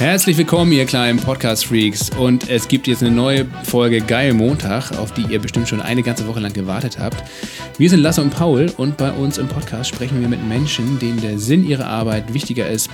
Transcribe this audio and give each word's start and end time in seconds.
Herzlich 0.00 0.38
willkommen, 0.38 0.72
ihr 0.72 0.86
kleinen 0.86 1.18
Podcast-Freaks. 1.18 2.08
Und 2.16 2.48
es 2.48 2.68
gibt 2.68 2.86
jetzt 2.86 3.02
eine 3.02 3.14
neue 3.14 3.44
Folge 3.64 4.00
Geil 4.00 4.32
Montag, 4.32 4.92
auf 4.92 5.12
die 5.12 5.26
ihr 5.30 5.38
bestimmt 5.38 5.68
schon 5.68 5.82
eine 5.82 6.02
ganze 6.02 6.26
Woche 6.26 6.40
lang 6.40 6.54
gewartet 6.54 6.98
habt. 6.98 7.22
Wir 7.76 7.90
sind 7.90 8.00
Lasse 8.00 8.22
und 8.22 8.30
Paul 8.30 8.72
und 8.78 8.96
bei 8.96 9.12
uns 9.12 9.36
im 9.36 9.46
Podcast 9.46 9.90
sprechen 9.90 10.22
wir 10.22 10.28
mit 10.28 10.42
Menschen, 10.42 10.98
denen 10.98 11.20
der 11.20 11.38
Sinn 11.38 11.68
ihrer 11.68 11.84
Arbeit 11.84 12.32
wichtiger 12.32 12.66
ist 12.66 12.88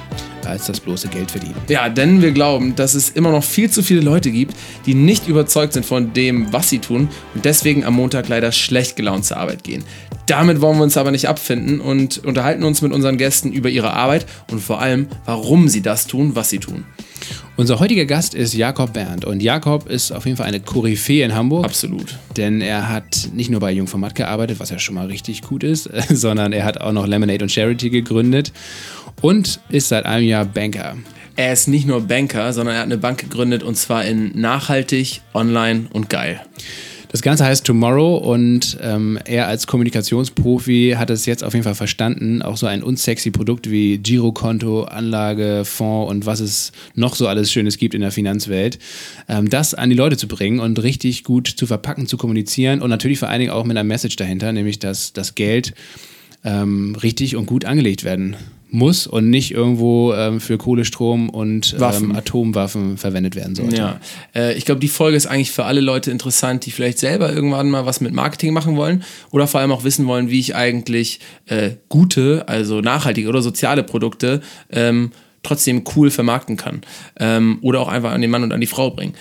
als 0.49 0.67
das 0.67 0.81
bloße 0.81 1.09
Geld 1.09 1.31
verdienen. 1.31 1.57
Ja, 1.69 1.89
denn 1.89 2.23
wir 2.23 2.33
glauben, 2.33 2.77
dass 2.77 2.95
es 2.95 3.11
immer 3.11 3.31
noch 3.31 3.45
viel 3.45 3.71
zu 3.71 3.83
viele 3.83 4.01
Leute 4.01 4.31
gibt, 4.31 4.55
die 4.87 4.95
nicht 4.95 5.29
überzeugt 5.29 5.73
sind 5.73 5.87
von 5.87 6.13
dem, 6.13 6.53
was 6.53 6.69
sie 6.71 6.79
tun 6.79 7.09
und 7.35 7.45
deswegen 7.45 7.85
am 7.85 7.95
Montag 7.95 8.29
leider 8.29 8.53
schlecht 8.53 8.97
gelaunt 8.97 9.25
zur 9.25 9.37
Arbeit 9.37 9.65
gehen. 9.65 9.85
Damit 10.27 10.61
wollen 10.61 10.79
wir 10.79 10.83
uns 10.83 10.97
aber 10.97 11.13
nicht 11.13 11.29
abfinden 11.29 11.81
und 11.81 12.19
unterhalten 12.25 12.65
uns 12.65 12.83
mit 12.83 12.93
unseren 12.93 13.17
Gästen 13.17 13.53
über 13.53 13.69
ihre 13.69 13.93
Arbeit 13.93 14.27
und 14.51 14.61
vor 14.61 14.81
allem, 14.81 15.07
warum 15.25 15.69
sie 15.69 15.83
das 15.83 16.07
tun, 16.07 16.35
was 16.35 16.51
sie 16.51 16.59
tun. 16.59 16.85
Unser 17.57 17.81
heutiger 17.81 18.05
Gast 18.05 18.35
ist 18.35 18.53
Jakob 18.53 18.93
Berndt 18.93 19.25
und 19.25 19.43
Jakob 19.43 19.89
ist 19.89 20.13
auf 20.13 20.27
jeden 20.27 20.37
Fall 20.37 20.47
eine 20.47 20.61
Koryphäe 20.61 21.25
in 21.25 21.35
Hamburg. 21.35 21.65
Absolut. 21.65 22.19
Denn 22.37 22.61
er 22.61 22.91
hat 22.91 23.31
nicht 23.33 23.51
nur 23.51 23.61
bei 23.61 23.73
Jungformat 23.73 24.15
gearbeitet, 24.15 24.61
was 24.61 24.69
ja 24.71 24.79
schon 24.79 24.95
mal 24.95 25.07
richtig 25.07 25.41
gut 25.43 25.65
ist, 25.65 25.89
sondern 26.11 26.53
er 26.53 26.65
hat 26.65 26.81
auch 26.81 26.93
noch 26.93 27.07
Lemonade 27.07 27.43
und 27.43 27.51
Charity 27.51 27.89
gegründet 27.89 28.53
und 29.21 29.61
ist 29.69 29.89
seit 29.89 30.07
einem 30.07 30.27
Jahr 30.27 30.45
Banker. 30.45 30.97
Er 31.37 31.53
ist 31.53 31.69
nicht 31.69 31.87
nur 31.87 32.01
Banker, 32.01 32.53
sondern 32.55 32.77
er 32.77 32.81
hat 32.81 32.87
eine 32.87 32.97
Bank 32.97 33.19
gegründet 33.19 33.63
und 33.63 33.77
zwar 33.77 34.05
in 34.05 34.33
nachhaltig, 34.41 35.21
online 35.35 35.87
und 35.93 36.09
geil. 36.09 36.41
Das 37.13 37.23
Ganze 37.23 37.45
heißt 37.45 37.65
Tomorrow 37.65 38.17
und 38.17 38.79
ähm, 38.83 39.19
er 39.25 39.47
als 39.47 39.67
Kommunikationsprofi 39.67 40.97
hat 40.99 41.09
es 41.11 41.25
jetzt 41.25 41.45
auf 41.45 41.55
jeden 41.55 41.65
Fall 41.65 41.75
verstanden, 41.75 42.43
auch 42.43 42.57
so 42.57 42.67
ein 42.67 42.83
unsexy 42.83 43.31
Produkt 43.31 43.71
wie 43.71 43.99
Girokonto, 43.99 44.85
Anlage, 44.85 45.65
Fonds 45.65 46.11
und 46.11 46.27
was 46.27 46.41
es 46.41 46.73
noch 46.95 47.15
so 47.15 47.29
alles 47.29 47.53
Schönes 47.53 47.79
gibt 47.79 47.95
in 47.95 48.01
der 48.01 48.11
Finanzwelt, 48.11 48.79
ähm, 49.29 49.49
das 49.49 49.73
an 49.75 49.89
die 49.91 49.97
Leute 49.97 50.17
zu 50.17 50.27
bringen 50.27 50.59
und 50.59 50.83
richtig 50.83 51.23
gut 51.23 51.49
zu 51.49 51.67
verpacken, 51.67 52.07
zu 52.07 52.17
kommunizieren 52.17 52.83
und 52.83 52.91
natürlich 52.91 53.19
vor 53.19 53.29
allen 53.29 53.41
Dingen 53.41 53.53
auch 53.53 53.65
mit 53.65 53.77
einer 53.77 53.85
Message 53.85 54.17
dahinter, 54.17 54.53
nämlich 54.53 54.79
dass 54.79 55.13
das 55.13 55.35
Geld 55.35 55.75
ähm, 56.45 56.97
richtig 57.03 57.37
und 57.37 57.47
gut 57.47 57.65
angelegt 57.65 58.05
werden 58.05 58.37
muss 58.71 59.07
und 59.07 59.31
nicht 59.31 59.53
irgendwo 59.53 60.13
ähm, 60.13 60.41
für 60.41 60.59
Kohlestrom 60.59 61.29
und 61.31 61.77
ähm, 61.81 62.15
Atomwaffen 62.15 62.97
verwendet 62.97 63.37
werden 63.37 63.55
sollte. 63.55 63.77
Ja, 63.77 64.01
äh, 64.35 64.55
ich 64.55 64.65
glaube, 64.65 64.81
die 64.81 64.89
Folge 64.89 65.17
ist 65.17 65.27
eigentlich 65.27 65.53
für 65.53 65.65
alle 65.65 65.81
Leute 65.81 66.11
interessant, 66.11 66.67
die 66.67 66.71
vielleicht 66.71 66.99
selber 66.99 67.33
irgendwann 67.33 67.71
mal 67.71 67.87
was 67.87 68.01
mit 68.01 68.13
Marketing 68.13 68.53
machen 68.53 68.77
wollen 68.77 69.05
oder 69.31 69.47
vor 69.47 69.61
allem 69.61 69.73
auch 69.73 69.85
wissen 69.85 70.07
wollen, 70.07 70.31
wie 70.31 70.41
ich 70.41 70.57
eigentlich 70.57 71.21
äh, 71.47 71.73
gute, 71.89 72.49
also 72.49 72.81
nachhaltige 72.81 73.29
oder 73.29 73.41
soziale 73.41 73.83
Produkte 73.83 74.41
ähm, 74.71 75.13
trotzdem 75.43 75.85
cool 75.95 76.11
vermarkten 76.11 76.57
kann 76.57 76.81
ähm, 77.21 77.59
oder 77.63 77.81
auch 77.81 77.89
einfach 77.89 78.13
an 78.13 78.21
den 78.21 78.31
Mann 78.31 78.43
und 78.43 78.53
an 78.53 78.61
die 78.61 78.67
Frau 78.67 78.91
bringen. 78.91 79.15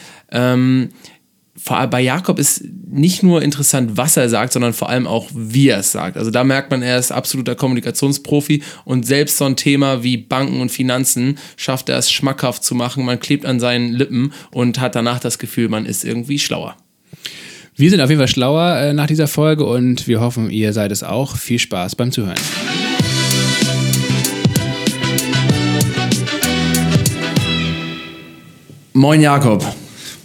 Ähm, 1.70 1.90
bei 1.90 2.02
Jakob 2.02 2.40
ist 2.40 2.64
nicht 2.90 3.24
nur 3.24 3.42
interessant, 3.42 3.98
was 3.98 4.18
er 4.18 4.30
sagt, 4.30 4.54
sondern 4.54 4.74
vor 4.74 4.90
allem 4.90 5.08
auch, 5.08 5.30
wie 5.34 5.70
er 5.70 5.80
es 5.80 5.92
sagt. 5.92 6.18
Also 6.18 6.32
da 6.32 6.44
merkt 6.44 6.72
man, 6.72 6.82
er 6.82 6.98
ist 6.98 7.12
absoluter 7.12 7.56
Kommunikationsprofi 7.56 8.64
und 8.86 9.06
selbst 9.06 9.38
so 9.38 9.46
ein 9.46 9.56
Thema 9.56 10.04
wie 10.04 10.18
Banken 10.18 10.62
und 10.62 10.72
Finanzen 10.72 11.38
schafft 11.58 11.90
er 11.90 11.98
es 11.98 12.12
schmackhaft 12.12 12.64
zu 12.64 12.76
machen. 12.76 13.06
Man 13.06 13.20
klebt 13.20 13.46
an 13.46 13.60
seinen 13.60 13.94
Lippen 13.94 14.34
und 14.52 14.80
hat 14.80 14.96
danach 14.96 15.20
das 15.20 15.40
Gefühl, 15.40 15.70
man 15.70 15.86
ist 15.86 16.06
irgendwie 16.06 16.40
schlauer. 16.40 16.78
Wir 17.76 17.90
sind 17.90 18.00
auf 18.00 18.10
jeden 18.10 18.20
Fall 18.20 18.30
schlauer 18.30 18.78
äh, 18.78 18.94
nach 18.94 19.08
dieser 19.08 19.28
Folge 19.28 19.66
und 19.66 20.08
wir 20.08 20.22
hoffen, 20.22 20.50
ihr 20.50 20.72
seid 20.72 20.92
es 20.92 21.04
auch. 21.04 21.36
Viel 21.36 21.60
Spaß 21.60 21.96
beim 21.96 22.12
Zuhören. 22.12 22.36
Moin 28.94 29.20
Jakob. 29.20 29.66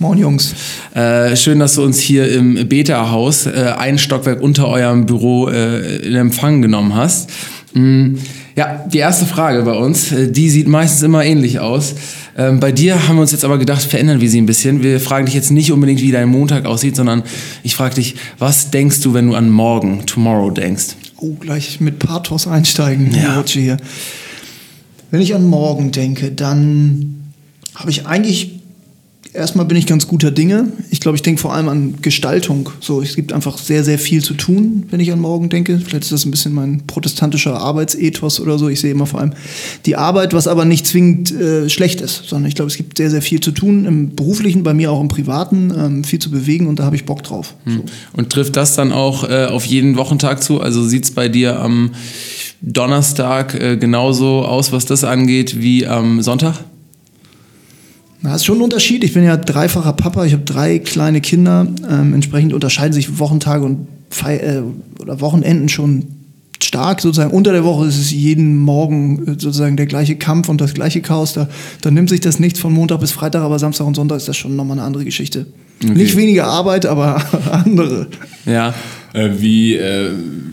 Moin 0.00 0.16
Jungs. 0.16 0.54
Äh, 0.94 1.36
schön, 1.36 1.58
dass 1.58 1.74
du 1.74 1.82
uns 1.82 2.00
hier 2.00 2.32
im 2.32 2.66
Beta-Haus, 2.66 3.44
äh, 3.44 3.74
ein 3.76 3.98
Stockwerk 3.98 4.40
unter 4.40 4.66
eurem 4.66 5.04
Büro, 5.04 5.48
äh, 5.50 5.96
in 5.96 6.14
Empfang 6.14 6.62
genommen 6.62 6.94
hast. 6.94 7.28
Mm, 7.74 8.14
ja, 8.56 8.82
die 8.90 8.96
erste 8.96 9.26
Frage 9.26 9.62
bei 9.62 9.74
uns, 9.74 10.10
äh, 10.10 10.32
die 10.32 10.48
sieht 10.48 10.68
meistens 10.68 11.02
immer 11.02 11.22
ähnlich 11.22 11.60
aus. 11.60 11.94
Ähm, 12.34 12.60
bei 12.60 12.72
dir 12.72 13.06
haben 13.06 13.16
wir 13.16 13.20
uns 13.20 13.32
jetzt 13.32 13.44
aber 13.44 13.58
gedacht, 13.58 13.82
verändern 13.82 14.22
wir 14.22 14.30
sie 14.30 14.40
ein 14.40 14.46
bisschen. 14.46 14.82
Wir 14.82 15.00
fragen 15.00 15.26
dich 15.26 15.34
jetzt 15.34 15.50
nicht 15.50 15.70
unbedingt, 15.70 16.00
wie 16.00 16.12
dein 16.12 16.30
Montag 16.30 16.64
aussieht, 16.64 16.96
sondern 16.96 17.22
ich 17.62 17.74
frage 17.74 17.96
dich, 17.96 18.14
was 18.38 18.70
denkst 18.70 19.02
du, 19.02 19.12
wenn 19.12 19.26
du 19.26 19.34
an 19.34 19.50
morgen, 19.50 20.06
tomorrow 20.06 20.50
denkst? 20.50 20.96
Oh, 21.18 21.34
gleich 21.34 21.78
mit 21.78 21.98
Pathos 21.98 22.46
einsteigen, 22.46 23.14
ja. 23.14 23.44
hier. 23.46 23.76
Wenn 25.10 25.20
ich 25.20 25.34
an 25.34 25.44
morgen 25.44 25.92
denke, 25.92 26.30
dann 26.30 27.16
habe 27.74 27.90
ich 27.90 28.06
eigentlich 28.06 28.59
Erstmal 29.32 29.64
bin 29.64 29.76
ich 29.76 29.86
ganz 29.86 30.08
guter 30.08 30.32
Dinge. 30.32 30.72
Ich 30.90 31.00
glaube, 31.00 31.14
ich 31.14 31.22
denke 31.22 31.40
vor 31.40 31.54
allem 31.54 31.68
an 31.68 31.94
Gestaltung. 32.02 32.70
So, 32.80 33.00
es 33.00 33.14
gibt 33.14 33.32
einfach 33.32 33.58
sehr, 33.58 33.84
sehr 33.84 33.98
viel 33.98 34.24
zu 34.24 34.34
tun, 34.34 34.84
wenn 34.90 34.98
ich 34.98 35.12
an 35.12 35.20
morgen 35.20 35.48
denke. 35.48 35.78
Vielleicht 35.78 36.04
ist 36.04 36.12
das 36.12 36.24
ein 36.24 36.32
bisschen 36.32 36.52
mein 36.52 36.82
protestantischer 36.88 37.56
Arbeitsethos 37.56 38.40
oder 38.40 38.58
so. 38.58 38.68
Ich 38.68 38.80
sehe 38.80 38.90
immer 38.90 39.06
vor 39.06 39.20
allem 39.20 39.34
die 39.86 39.94
Arbeit, 39.94 40.34
was 40.34 40.48
aber 40.48 40.64
nicht 40.64 40.84
zwingend 40.86 41.30
äh, 41.32 41.68
schlecht 41.68 42.00
ist, 42.00 42.24
sondern 42.28 42.48
ich 42.48 42.56
glaube, 42.56 42.70
es 42.70 42.76
gibt 42.76 42.96
sehr, 42.96 43.10
sehr 43.10 43.22
viel 43.22 43.40
zu 43.40 43.52
tun 43.52 43.84
im 43.84 44.16
beruflichen, 44.16 44.64
bei 44.64 44.74
mir 44.74 44.90
auch 44.90 45.00
im 45.00 45.08
privaten, 45.08 45.72
ähm, 45.76 46.04
viel 46.04 46.18
zu 46.18 46.30
bewegen 46.30 46.66
und 46.66 46.80
da 46.80 46.84
habe 46.84 46.96
ich 46.96 47.04
Bock 47.04 47.22
drauf. 47.22 47.54
Hm. 47.64 47.76
So. 47.76 47.82
Und 48.14 48.30
trifft 48.30 48.56
das 48.56 48.74
dann 48.74 48.90
auch 48.90 49.28
äh, 49.28 49.46
auf 49.46 49.64
jeden 49.64 49.96
Wochentag 49.96 50.42
zu? 50.42 50.60
Also 50.60 50.82
sieht 50.82 51.04
es 51.04 51.12
bei 51.12 51.28
dir 51.28 51.60
am 51.60 51.92
Donnerstag 52.62 53.54
äh, 53.54 53.76
genauso 53.76 54.44
aus, 54.44 54.72
was 54.72 54.86
das 54.86 55.04
angeht, 55.04 55.60
wie 55.60 55.86
am 55.86 56.20
Sonntag? 56.20 56.64
Das 58.22 58.36
ist 58.36 58.44
schon 58.44 58.58
ein 58.58 58.62
Unterschied. 58.62 59.02
Ich 59.04 59.14
bin 59.14 59.24
ja 59.24 59.36
dreifacher 59.36 59.92
Papa, 59.92 60.24
ich 60.24 60.32
habe 60.32 60.44
drei 60.44 60.78
kleine 60.78 61.20
Kinder. 61.20 61.66
Ähm, 61.88 62.14
entsprechend 62.14 62.52
unterscheiden 62.52 62.92
sich 62.92 63.18
Wochentage 63.18 63.64
und 63.64 63.88
Fe 64.10 64.42
äh, 64.42 64.62
oder 65.00 65.20
Wochenenden 65.20 65.68
schon 65.68 66.06
stark. 66.62 67.00
Sozusagen 67.00 67.30
unter 67.30 67.52
der 67.52 67.64
Woche 67.64 67.86
ist 67.86 67.98
es 67.98 68.10
jeden 68.10 68.58
Morgen 68.58 69.26
äh, 69.26 69.30
sozusagen 69.32 69.76
der 69.76 69.86
gleiche 69.86 70.16
Kampf 70.16 70.48
und 70.48 70.60
das 70.60 70.74
gleiche 70.74 71.00
Chaos. 71.00 71.32
Da, 71.32 71.48
da 71.80 71.90
nimmt 71.90 72.10
sich 72.10 72.20
das 72.20 72.38
nichts 72.38 72.60
von 72.60 72.72
Montag 72.72 73.00
bis 73.00 73.12
Freitag, 73.12 73.42
aber 73.42 73.58
Samstag 73.58 73.86
und 73.86 73.94
Sonntag 73.94 74.16
ist 74.16 74.28
das 74.28 74.36
schon 74.36 74.54
nochmal 74.54 74.78
eine 74.78 74.86
andere 74.86 75.04
Geschichte. 75.04 75.46
Okay. 75.82 75.94
Nicht 75.94 76.16
weniger 76.16 76.46
Arbeit, 76.46 76.84
aber 76.84 77.22
andere. 77.52 78.08
Ja. 78.44 78.74
Äh, 79.12 79.30
wie 79.38 79.74
äh, 79.74 80.10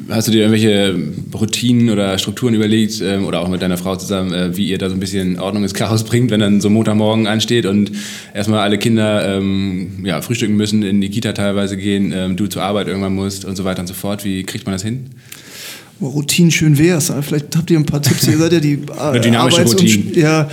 hast 0.09 0.27
du 0.27 0.31
dir 0.31 0.41
irgendwelche 0.41 0.95
Routinen 1.33 1.89
oder 1.89 2.17
Strukturen 2.17 2.53
überlegt 2.53 3.01
ähm, 3.01 3.25
oder 3.25 3.41
auch 3.41 3.47
mit 3.47 3.61
deiner 3.61 3.77
Frau 3.77 3.95
zusammen, 3.95 4.33
äh, 4.33 4.55
wie 4.55 4.67
ihr 4.67 4.77
da 4.77 4.89
so 4.89 4.95
ein 4.95 4.99
bisschen 4.99 5.39
Ordnung 5.39 5.63
ins 5.63 5.73
Chaos 5.73 6.03
bringt, 6.03 6.31
wenn 6.31 6.39
dann 6.39 6.61
so 6.61 6.69
Montagmorgen 6.69 7.27
ansteht 7.27 7.65
und 7.65 7.91
erstmal 8.33 8.59
alle 8.59 8.77
Kinder 8.77 9.37
ähm, 9.37 10.03
ja, 10.03 10.21
frühstücken 10.21 10.55
müssen, 10.55 10.83
in 10.83 11.01
die 11.01 11.09
Kita 11.09 11.33
teilweise 11.33 11.77
gehen, 11.77 12.13
ähm, 12.15 12.35
du 12.35 12.47
zur 12.47 12.63
Arbeit 12.63 12.87
irgendwann 12.87 13.15
musst 13.15 13.45
und 13.45 13.55
so 13.55 13.63
weiter 13.63 13.81
und 13.81 13.87
so 13.87 13.93
fort. 13.93 14.23
Wie 14.23 14.43
kriegt 14.43 14.65
man 14.65 14.73
das 14.73 14.83
hin? 14.83 15.09
Routinen 16.01 16.51
schön 16.51 16.77
wär's. 16.77 17.11
Vielleicht 17.21 17.55
habt 17.55 17.71
ihr 17.71 17.79
ein 17.79 17.85
paar 17.85 18.01
Tipps. 18.01 18.27
Ihr 18.27 18.37
seid 18.37 18.53
ja 18.53 18.59
die 18.59 18.73
äh, 19.13 19.19
dynamische 19.19 19.63
Routinen. 19.63 20.13
Ja, 20.13 20.47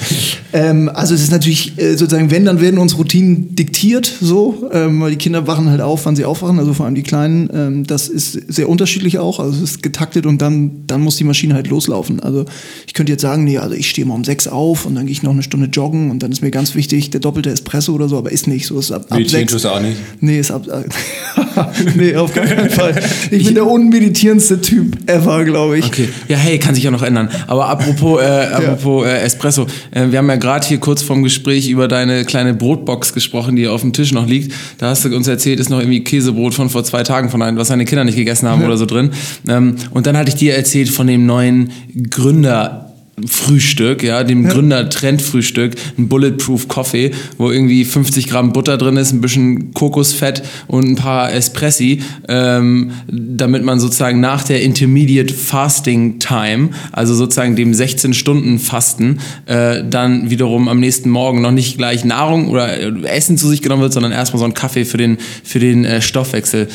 ähm, 0.53 0.91
also 0.93 1.15
es 1.15 1.23
ist 1.23 1.31
natürlich 1.31 1.79
äh, 1.79 1.97
sozusagen, 1.97 2.31
wenn, 2.31 2.45
dann 2.45 2.61
werden 2.61 2.79
uns 2.79 2.97
Routinen 2.97 3.55
diktiert, 3.55 4.11
so, 4.21 4.69
ähm, 4.73 5.01
weil 5.01 5.11
die 5.11 5.17
Kinder 5.17 5.47
wachen 5.47 5.69
halt 5.69 5.81
auf, 5.81 6.07
wann 6.07 6.17
sie 6.17 6.25
aufwachen, 6.25 6.59
also 6.59 6.73
vor 6.73 6.87
allem 6.87 6.95
die 6.95 7.03
Kleinen. 7.03 7.51
Ähm, 7.53 7.87
das 7.87 8.09
ist 8.09 8.33
sehr 8.33 8.69
unterschiedlich 8.69 9.19
auch. 9.19 9.39
Also 9.39 9.57
es 9.57 9.63
ist 9.63 9.83
getaktet 9.83 10.27
und 10.27 10.41
dann, 10.41 10.87
dann 10.87 11.03
muss 11.03 11.17
die 11.17 11.25
Maschine 11.25 11.55
halt 11.55 11.67
loslaufen. 11.67 12.21
Also 12.21 12.47
ich 12.87 12.95
könnte 12.95 13.13
jetzt 13.13 13.23
sagen, 13.23 13.45
nee, 13.45 13.59
also 13.59 13.75
ich 13.75 13.91
stehe 13.91 14.07
mal 14.07 14.15
um 14.15 14.25
sechs 14.25 14.49
auf 14.49 14.87
und 14.87 14.95
dann 14.95 15.07
gehe 15.07 15.13
ich 15.13 15.23
noch 15.23 15.33
eine 15.33 15.43
Stunde 15.43 15.67
joggen 15.67 16.11
und 16.11 16.23
dann 16.23 16.33
ist 16.33 16.43
mir 16.43 16.51
ganz 16.51 16.75
wichtig 16.75 17.11
der 17.11 17.21
doppelte 17.21 17.51
Espresso 17.51 17.93
oder 17.93 18.09
so, 18.09 18.17
aber 18.17 18.33
ist 18.33 18.47
nicht 18.47 18.67
so. 18.67 18.79
Ist 18.79 18.93
ab, 18.93 19.07
ab 19.11 19.21
sechs. 19.27 19.53
tust 19.53 19.65
du 19.65 19.69
auch 19.69 19.81
nicht? 19.81 19.99
Nee, 20.21 20.39
ist 20.39 20.51
ab. 20.51 20.67
nee, 21.97 22.17
auf 22.17 22.33
keinen 22.33 22.71
Fall. 22.71 22.95
Ich 23.31 23.45
bin 23.45 23.55
der 23.55 23.67
unmeditierendste 23.67 24.61
Typ 24.61 24.99
ever 25.11 25.34
war, 25.35 25.45
glaube 25.45 25.79
ich. 25.79 25.87
Okay. 25.87 26.09
Ja, 26.29 26.37
hey, 26.37 26.59
kann 26.59 26.75
sich 26.75 26.85
ja 26.85 26.91
noch 26.91 27.03
ändern. 27.03 27.29
Aber 27.47 27.69
apropos, 27.69 28.21
äh, 28.21 28.25
apropos 28.53 29.07
äh, 29.07 29.21
Espresso, 29.21 29.67
äh, 29.91 30.07
wir 30.11 30.19
haben 30.19 30.29
ja 30.29 30.37
gerade 30.37 30.67
hier 30.67 30.79
kurz 30.79 31.03
vorm 31.03 31.23
Gespräch 31.23 31.69
über 31.69 31.89
deine 31.89 32.25
kleine 32.25 32.55
Brotbox 32.55 33.13
gesprochen, 33.13 33.57
die 33.57 33.69
auf 33.69 33.81
dem 33.81 33.93
Tisch 33.93 34.13
noch 34.13 34.27
liegt. 34.27 34.53
Da 34.79 34.91
hast 34.91 35.05
du 35.05 35.15
uns 35.15 35.29
erzählt, 35.29 35.61
ist 35.61 35.71
noch 35.71 35.81
irgendwie 35.81 36.05
Käsebrot 36.05 36.55
von 36.55 36.71
vor 36.71 36.85
zwei 36.85 37.03
Tagen 37.03 37.31
von 37.31 37.43
einem, 37.43 37.57
was 37.57 37.69
deine 37.69 37.85
Kinder 37.85 38.05
nicht 38.05 38.17
gegessen 38.17 38.49
haben 38.49 38.65
oder 38.65 38.77
so 38.77 38.87
drin. 38.87 39.11
Ähm, 39.49 39.77
und 39.91 40.07
dann 40.07 40.17
hatte 40.17 40.31
ich 40.31 40.37
dir 40.37 40.55
erzählt 40.55 40.89
von 40.89 41.07
dem 41.07 41.27
neuen 41.27 41.71
Gründer 42.11 42.84
Frühstück, 43.27 44.03
ja, 44.03 44.25
dem 44.25 44.45
ja. 44.45 44.53
Gründer 44.53 44.89
Trendfrühstück, 44.91 45.75
ein 45.97 46.09
Bulletproof 46.09 46.67
Coffee, 46.69 47.13
wo 47.39 47.51
irgendwie 47.51 47.85
50 47.85 48.29
Gramm 48.29 48.53
Butter 48.53 48.77
drin 48.77 48.97
ist, 48.97 49.13
ein 49.13 49.21
bisschen 49.21 49.73
Kokosfett 49.73 50.43
und 50.67 50.89
ein 50.89 50.97
paar 50.97 51.33
Espressi, 51.33 52.03
ähm, 52.29 52.91
damit 53.09 53.65
man 53.65 53.79
sozusagen 53.79 54.21
nach 54.21 54.43
der 54.43 54.63
Intermediate 54.63 55.33
Fasting 55.33 56.19
Time, 56.19 56.71
also 56.91 57.15
sozusagen 57.15 57.55
dem 57.55 57.73
16 57.73 58.15
Stunden 58.15 58.59
Fasten, 58.59 59.21
äh, 59.47 59.85
dann 59.89 60.31
wiederum 60.31 60.69
am 60.69 60.81
nächsten 60.81 61.09
Morgen 61.09 61.41
noch 61.41 61.53
nicht 61.53 61.79
gleich 61.79 62.05
Nahrung 62.05 62.49
oder 62.49 62.69
Essen 63.05 63.39
zu 63.39 63.49
sich 63.49 63.63
genommen 63.63 63.83
wird, 63.83 63.93
sondern 63.93 64.11
erstmal 64.11 64.41
so 64.41 64.45
ein 64.45 64.55
Kaffee 64.55 64.85
für 64.85 64.97
den, 64.97 65.19
für 65.45 65.61
den 65.61 65.85
äh, 65.85 66.03
Stoffwechsel. 66.03 66.69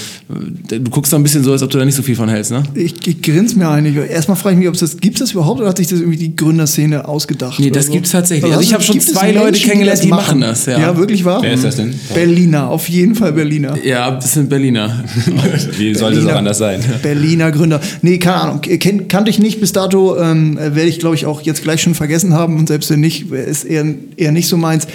Du 0.69 0.89
guckst 0.89 1.11
doch 1.11 1.19
ein 1.19 1.23
bisschen 1.23 1.43
so, 1.43 1.51
als 1.51 1.63
ob 1.63 1.69
du 1.69 1.77
da 1.77 1.85
nicht 1.85 1.95
so 1.95 2.03
viel 2.03 2.15
von 2.15 2.29
hältst, 2.29 2.51
ne? 2.51 2.63
Ich, 2.75 2.95
ich 3.05 3.21
grins 3.21 3.55
mir 3.55 3.67
eigentlich. 3.67 3.97
Erstmal 4.09 4.37
frage 4.37 4.53
ich 4.53 4.59
mich, 4.59 4.67
ob 4.69 4.75
es 4.75 4.79
das, 4.79 4.97
gibt 4.97 5.15
es 5.15 5.19
das 5.19 5.31
überhaupt 5.33 5.59
oder 5.59 5.69
hat 5.69 5.77
sich 5.77 5.87
das 5.87 5.99
irgendwie 5.99 6.17
die 6.17 6.28
die 6.29 6.35
Gründerszene 6.35 7.07
ausgedacht. 7.07 7.59
Nee, 7.59 7.69
das 7.71 7.87
so. 7.87 7.93
gibt's 7.93 8.11
tatsächlich. 8.11 8.45
Also 8.45 8.57
Also 8.57 8.67
ich 8.67 8.73
habe 8.73 8.83
schon 8.83 8.97
es 8.97 9.07
zwei 9.07 9.31
Leute 9.31 9.45
Menschen, 9.45 9.65
kennengelernt, 9.69 10.03
die 10.03 10.07
machen 10.07 10.39
machen 10.39 10.41
das, 10.41 10.65
Ja, 10.65 10.79
ja. 10.79 10.97
wirklich 10.97 11.25
wahr? 11.25 11.41
Wer 11.41 11.53
ist 11.53 11.63
das 11.63 11.75
denn? 11.75 11.93
Berliner, 12.13 12.69
auf 12.69 12.87
jeden 12.89 13.15
Fall 13.15 13.33
Berliner. 13.33 13.77
Ja, 13.83 14.11
das 14.11 14.33
sind 14.33 14.49
Berliner. 14.49 15.03
Wie 15.77 15.95
sollte 15.95 16.19
es 16.19 16.25
auch 16.25 16.35
anders 16.35 16.57
sein? 16.57 16.81
Berliner 17.01 17.51
Gründer. 17.51 17.81
Nee, 18.01 18.17
keine 18.19 18.35
Ahnung. 18.35 18.61
Ken, 18.61 19.07
kannte 19.07 19.29
ich 19.29 19.39
nicht 19.39 19.59
bis 19.59 19.71
dato. 19.71 20.17
Ähm, 20.17 20.57
Werde 20.57 20.85
ich, 20.85 20.99
glaube 20.99 21.15
ich, 21.15 21.25
auch 21.25 21.41
jetzt 21.41 21.63
gleich 21.63 21.81
schon 21.81 21.95
vergessen 21.95 22.33
haben. 22.33 22.57
Und 22.57 22.67
selbst 22.67 22.89
wenn 22.89 22.99
nicht, 22.99 23.31
ist 23.31 23.63
eher, 23.63 23.85
eher 24.17 24.31
nicht 24.31 24.47
so 24.47 24.57
meins. 24.57 24.87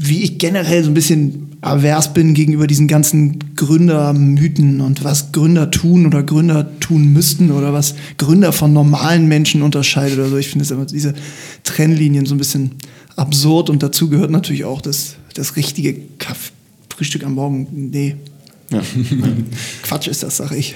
Wie 0.00 0.22
ich 0.22 0.38
generell 0.38 0.84
so 0.84 0.90
ein 0.90 0.94
bisschen 0.94 1.48
avers 1.60 2.14
bin 2.14 2.34
gegenüber 2.34 2.68
diesen 2.68 2.86
ganzen 2.86 3.56
Gründermythen 3.56 4.80
und 4.80 5.02
was 5.02 5.32
Gründer 5.32 5.72
tun 5.72 6.06
oder 6.06 6.22
Gründer 6.22 6.78
tun 6.78 7.12
müssten 7.12 7.50
oder 7.50 7.72
was 7.72 7.96
Gründer 8.16 8.52
von 8.52 8.72
normalen 8.72 9.26
Menschen 9.26 9.62
unterscheidet 9.62 10.18
oder 10.18 10.28
so. 10.28 10.36
Ich 10.36 10.48
finde 10.48 10.62
es 10.64 10.70
immer 10.70 10.86
diese 10.86 11.14
Trennlinien 11.64 12.26
so 12.26 12.36
ein 12.36 12.38
bisschen 12.38 12.76
absurd 13.16 13.70
und 13.70 13.82
dazu 13.82 14.08
gehört 14.08 14.30
natürlich 14.30 14.64
auch 14.64 14.80
das, 14.80 15.16
das 15.34 15.56
richtige 15.56 15.94
Kaff 16.18 16.52
Frühstück 16.88 17.24
am 17.24 17.34
Morgen. 17.34 17.66
Nee. 17.92 18.16
Quatsch 19.82 20.08
ist 20.08 20.22
das, 20.22 20.36
sag 20.36 20.52
ich. 20.52 20.74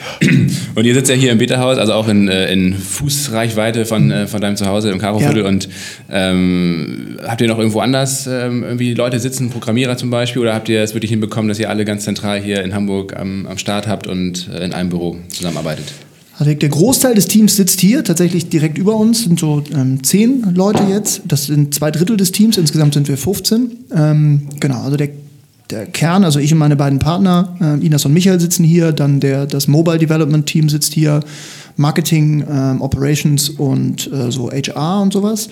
Und 0.75 0.85
ihr 0.85 0.95
sitzt 0.95 1.11
ja 1.11 1.17
hier 1.17 1.31
im 1.33 1.39
Beta-Haus, 1.39 1.77
also 1.77 1.93
auch 1.93 2.09
in, 2.09 2.27
äh, 2.29 2.51
in 2.51 2.75
Fußreichweite 2.75 3.85
von, 3.85 4.11
äh, 4.11 4.27
von 4.27 4.41
deinem 4.41 4.57
Zuhause 4.57 4.91
im 4.91 4.99
Karoviertel. 4.99 5.43
Ja. 5.43 5.49
Und 5.49 5.69
ähm, 6.11 7.19
habt 7.27 7.41
ihr 7.43 7.49
noch 7.49 7.59
irgendwo 7.59 7.81
anders 7.81 8.27
ähm, 8.27 8.63
irgendwie 8.63 8.95
Leute 8.95 9.21
sitzen, 9.21 9.51
Programmierer 9.51 9.97
zum 9.99 10.11
Beispiel, 10.11 10.41
oder 10.41 10.55
habt 10.55 10.69
ihr 10.71 10.81
es 10.81 10.95
wirklich 10.95 11.11
hinbekommen, 11.11 11.49
dass 11.49 11.59
ihr 11.59 11.69
alle 11.69 11.85
ganz 11.85 12.05
zentral 12.05 12.41
hier 12.41 12.63
in 12.63 12.75
Hamburg 12.75 13.15
am, 13.19 13.47
am 13.47 13.59
Start 13.59 13.87
habt 13.87 14.07
und 14.07 14.49
äh, 14.49 14.65
in 14.65 14.73
einem 14.73 14.89
Büro 14.89 15.19
zusammenarbeitet? 15.29 15.93
Also 16.39 16.55
der 16.55 16.69
Großteil 16.71 17.15
des 17.15 17.29
Teams 17.29 17.57
sitzt 17.57 17.81
hier, 17.81 18.03
tatsächlich 18.05 18.49
direkt 18.49 18.79
über 18.79 18.97
uns, 18.97 19.25
sind 19.25 19.39
so 19.39 19.63
ähm, 19.75 20.03
zehn 20.03 20.55
Leute 20.55 20.83
jetzt. 20.89 21.23
Das 21.27 21.47
sind 21.47 21.75
zwei 21.75 21.91
Drittel 21.91 22.17
des 22.17 22.33
Teams, 22.33 22.57
insgesamt 22.57 22.95
sind 22.95 23.07
wir 23.07 23.19
15. 23.19 23.71
Ähm, 23.95 24.49
genau, 24.59 24.81
also 24.83 24.97
der, 24.97 25.11
der 25.73 25.87
Kern, 25.87 26.25
also 26.25 26.39
ich 26.39 26.53
und 26.53 26.59
meine 26.59 26.77
beiden 26.77 26.99
Partner, 26.99 27.57
äh, 27.61 27.85
Inas 27.85 28.05
und 28.05 28.13
Michael 28.13 28.39
sitzen 28.39 28.65
hier, 28.65 28.93
dann 28.93 29.21
der, 29.21 29.47
das 29.47 29.67
Mobile 29.67 29.99
Development 29.99 30.47
Team 30.47 30.69
sitzt 30.69 30.93
hier, 30.93 31.21
Marketing, 31.77 32.45
ähm, 32.49 32.81
Operations 32.83 33.49
und 33.49 34.13
äh, 34.13 34.31
so 34.31 34.51
HR 34.51 35.01
und 35.03 35.13
sowas. 35.13 35.49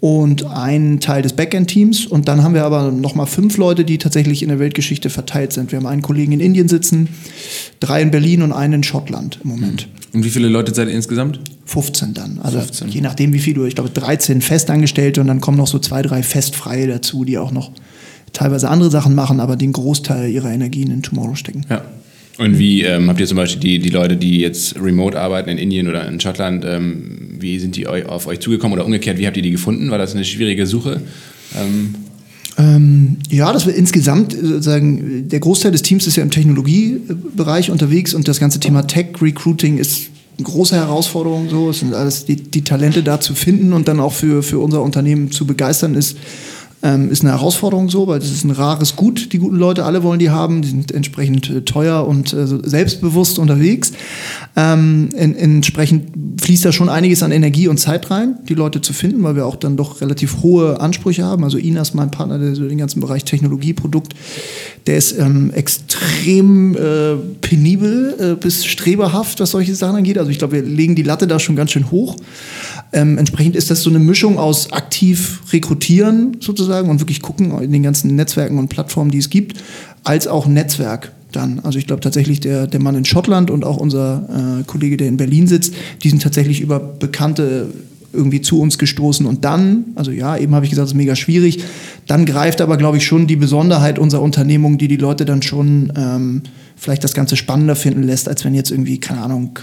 Und 0.00 0.46
ein 0.46 0.98
Teil 1.00 1.20
des 1.20 1.34
Backend-Teams. 1.34 2.06
Und 2.06 2.26
dann 2.26 2.42
haben 2.42 2.54
wir 2.54 2.64
aber 2.64 2.90
nochmal 2.90 3.26
fünf 3.26 3.58
Leute, 3.58 3.84
die 3.84 3.98
tatsächlich 3.98 4.42
in 4.42 4.48
der 4.48 4.58
Weltgeschichte 4.58 5.10
verteilt 5.10 5.52
sind. 5.52 5.72
Wir 5.72 5.78
haben 5.78 5.84
einen 5.84 6.00
Kollegen 6.00 6.32
in 6.32 6.40
Indien 6.40 6.68
sitzen, 6.68 7.10
drei 7.80 8.00
in 8.00 8.10
Berlin 8.10 8.40
und 8.40 8.52
einen 8.52 8.74
in 8.74 8.82
Schottland 8.82 9.40
im 9.44 9.50
Moment. 9.50 9.88
Und 10.14 10.24
wie 10.24 10.30
viele 10.30 10.48
Leute 10.48 10.74
seid 10.74 10.88
ihr 10.88 10.94
insgesamt? 10.94 11.40
15 11.66 12.14
dann. 12.14 12.38
Also 12.42 12.58
15. 12.58 12.88
je 12.88 13.02
nachdem, 13.02 13.34
wie 13.34 13.38
viel 13.38 13.52
du, 13.52 13.66
ich 13.66 13.74
glaube 13.74 13.90
13 13.90 14.40
Festangestellte 14.40 15.20
und 15.20 15.26
dann 15.26 15.42
kommen 15.42 15.58
noch 15.58 15.68
so 15.68 15.78
zwei, 15.78 16.00
drei 16.00 16.22
Festfreie 16.22 16.86
dazu, 16.86 17.26
die 17.26 17.36
auch 17.36 17.52
noch 17.52 17.70
teilweise 18.32 18.68
andere 18.68 18.90
Sachen 18.90 19.14
machen, 19.14 19.40
aber 19.40 19.56
den 19.56 19.72
Großteil 19.72 20.30
ihrer 20.30 20.50
Energien 20.50 20.90
in 20.90 21.02
Tomorrow 21.02 21.34
stecken. 21.34 21.66
Ja. 21.68 21.82
Und 22.38 22.58
wie 22.58 22.82
ähm, 22.82 23.08
habt 23.08 23.20
ihr 23.20 23.26
zum 23.26 23.36
Beispiel 23.36 23.60
die, 23.60 23.78
die 23.80 23.90
Leute, 23.90 24.16
die 24.16 24.40
jetzt 24.40 24.80
remote 24.80 25.20
arbeiten 25.20 25.50
in 25.50 25.58
Indien 25.58 25.88
oder 25.88 26.08
in 26.08 26.18
Schottland, 26.20 26.64
ähm, 26.64 27.36
wie 27.38 27.58
sind 27.58 27.76
die 27.76 27.86
eu 27.86 28.06
auf 28.06 28.26
euch 28.26 28.40
zugekommen 28.40 28.72
oder 28.72 28.86
umgekehrt, 28.86 29.18
wie 29.18 29.26
habt 29.26 29.36
ihr 29.36 29.42
die 29.42 29.50
gefunden? 29.50 29.90
War 29.90 29.98
das 29.98 30.14
eine 30.14 30.24
schwierige 30.24 30.66
Suche? 30.66 31.02
Ähm, 31.60 31.94
Ähm, 32.58 33.16
ja, 33.30 33.52
dass 33.52 33.66
wir 33.66 33.74
insgesamt 33.74 34.34
äh, 34.34 34.38
sozusagen, 34.38 35.28
der 35.28 35.40
Großteil 35.40 35.72
des 35.72 35.82
Teams 35.82 36.06
ist 36.06 36.16
ja 36.16 36.22
im 36.22 36.30
Technologiebereich 36.30 37.70
unterwegs 37.70 38.12
und 38.12 38.26
das 38.28 38.40
ganze 38.40 38.60
Thema 38.60 38.86
Tech-Recruiting 38.86 39.78
ist 39.78 40.10
eine 40.36 40.44
große 40.44 40.74
Herausforderung. 40.76 41.48
So, 41.48 41.70
es 41.70 41.80
sind 41.80 41.94
alles 41.94 42.24
die, 42.24 42.36
die 42.36 42.62
Talente 42.62 43.02
da 43.02 43.20
zu 43.20 43.34
finden 43.34 43.72
und 43.72 43.88
dann 43.88 44.00
auch 44.00 44.12
für, 44.12 44.42
für 44.42 44.58
unser 44.58 44.82
Unternehmen 44.82 45.30
zu 45.30 45.46
begeistern 45.46 45.94
ist. 45.94 46.18
Ähm, 46.82 47.10
ist 47.10 47.22
eine 47.22 47.32
Herausforderung 47.32 47.90
so, 47.90 48.06
weil 48.06 48.20
das 48.20 48.30
ist 48.30 48.44
ein 48.44 48.50
rares 48.50 48.96
Gut. 48.96 49.34
Die 49.34 49.38
guten 49.38 49.56
Leute, 49.56 49.84
alle 49.84 50.02
wollen 50.02 50.18
die 50.18 50.30
haben. 50.30 50.62
Die 50.62 50.68
sind 50.68 50.92
entsprechend 50.92 51.50
äh, 51.50 51.60
teuer 51.60 52.06
und 52.06 52.32
äh, 52.32 52.46
selbstbewusst 52.46 53.38
unterwegs. 53.38 53.92
Ähm, 54.56 55.10
en, 55.14 55.36
entsprechend 55.36 56.40
fließt 56.40 56.64
da 56.64 56.72
schon 56.72 56.88
einiges 56.88 57.22
an 57.22 57.32
Energie 57.32 57.68
und 57.68 57.76
Zeit 57.78 58.10
rein, 58.10 58.38
die 58.48 58.54
Leute 58.54 58.80
zu 58.80 58.94
finden, 58.94 59.22
weil 59.22 59.36
wir 59.36 59.44
auch 59.44 59.56
dann 59.56 59.76
doch 59.76 60.00
relativ 60.00 60.42
hohe 60.42 60.80
Ansprüche 60.80 61.22
haben. 61.22 61.44
Also 61.44 61.58
Inas, 61.58 61.92
mein 61.92 62.10
Partner, 62.10 62.38
der 62.38 62.54
so 62.54 62.66
den 62.66 62.78
ganzen 62.78 63.00
Bereich 63.00 63.24
Technologie, 63.24 63.74
Produkt, 63.74 64.14
der 64.86 64.96
ist 64.96 65.18
ähm, 65.18 65.50
extrem 65.52 66.74
äh, 66.76 67.16
penibel 67.42 68.16
äh, 68.18 68.34
bis 68.40 68.64
streberhaft, 68.64 69.40
was 69.40 69.50
solche 69.50 69.74
Sachen 69.74 69.96
angeht. 69.96 70.16
Also 70.16 70.30
ich 70.30 70.38
glaube, 70.38 70.54
wir 70.54 70.62
legen 70.62 70.94
die 70.94 71.02
Latte 71.02 71.26
da 71.26 71.38
schon 71.38 71.56
ganz 71.56 71.72
schön 71.72 71.90
hoch. 71.90 72.16
Ähm, 72.92 73.18
entsprechend 73.18 73.56
ist 73.56 73.70
das 73.70 73.82
so 73.82 73.90
eine 73.90 74.00
Mischung 74.00 74.38
aus 74.38 74.72
aktiv 74.72 75.42
rekrutieren 75.52 76.36
sozusagen 76.40 76.90
und 76.90 77.00
wirklich 77.00 77.22
gucken 77.22 77.60
in 77.62 77.72
den 77.72 77.82
ganzen 77.82 78.16
Netzwerken 78.16 78.58
und 78.58 78.68
Plattformen, 78.68 79.10
die 79.10 79.18
es 79.18 79.30
gibt, 79.30 79.62
als 80.02 80.26
auch 80.26 80.46
Netzwerk 80.46 81.12
dann. 81.32 81.60
Also 81.60 81.78
ich 81.78 81.86
glaube 81.86 82.00
tatsächlich, 82.00 82.40
der, 82.40 82.66
der 82.66 82.80
Mann 82.80 82.96
in 82.96 83.04
Schottland 83.04 83.50
und 83.50 83.64
auch 83.64 83.76
unser 83.76 84.60
äh, 84.60 84.64
Kollege, 84.64 84.96
der 84.96 85.08
in 85.08 85.16
Berlin 85.16 85.46
sitzt, 85.46 85.74
die 86.02 86.10
sind 86.10 86.22
tatsächlich 86.22 86.60
über 86.60 86.80
Bekannte 86.80 87.68
irgendwie 88.12 88.40
zu 88.40 88.60
uns 88.60 88.76
gestoßen 88.78 89.24
und 89.24 89.44
dann, 89.44 89.84
also 89.94 90.10
ja, 90.10 90.36
eben 90.36 90.52
habe 90.54 90.64
ich 90.64 90.70
gesagt, 90.70 90.86
es 90.86 90.92
ist 90.92 90.96
mega 90.96 91.14
schwierig, 91.14 91.62
dann 92.08 92.26
greift 92.26 92.60
aber, 92.60 92.76
glaube 92.76 92.96
ich, 92.96 93.06
schon 93.06 93.28
die 93.28 93.36
Besonderheit 93.36 94.00
unserer 94.00 94.22
Unternehmung, 94.22 94.78
die 94.78 94.88
die 94.88 94.96
Leute 94.96 95.24
dann 95.24 95.42
schon 95.42 95.92
ähm, 95.96 96.42
vielleicht 96.76 97.04
das 97.04 97.14
Ganze 97.14 97.36
spannender 97.36 97.76
finden 97.76 98.02
lässt, 98.02 98.28
als 98.28 98.44
wenn 98.44 98.54
jetzt 98.54 98.72
irgendwie, 98.72 98.98
keine 98.98 99.20
Ahnung, 99.20 99.60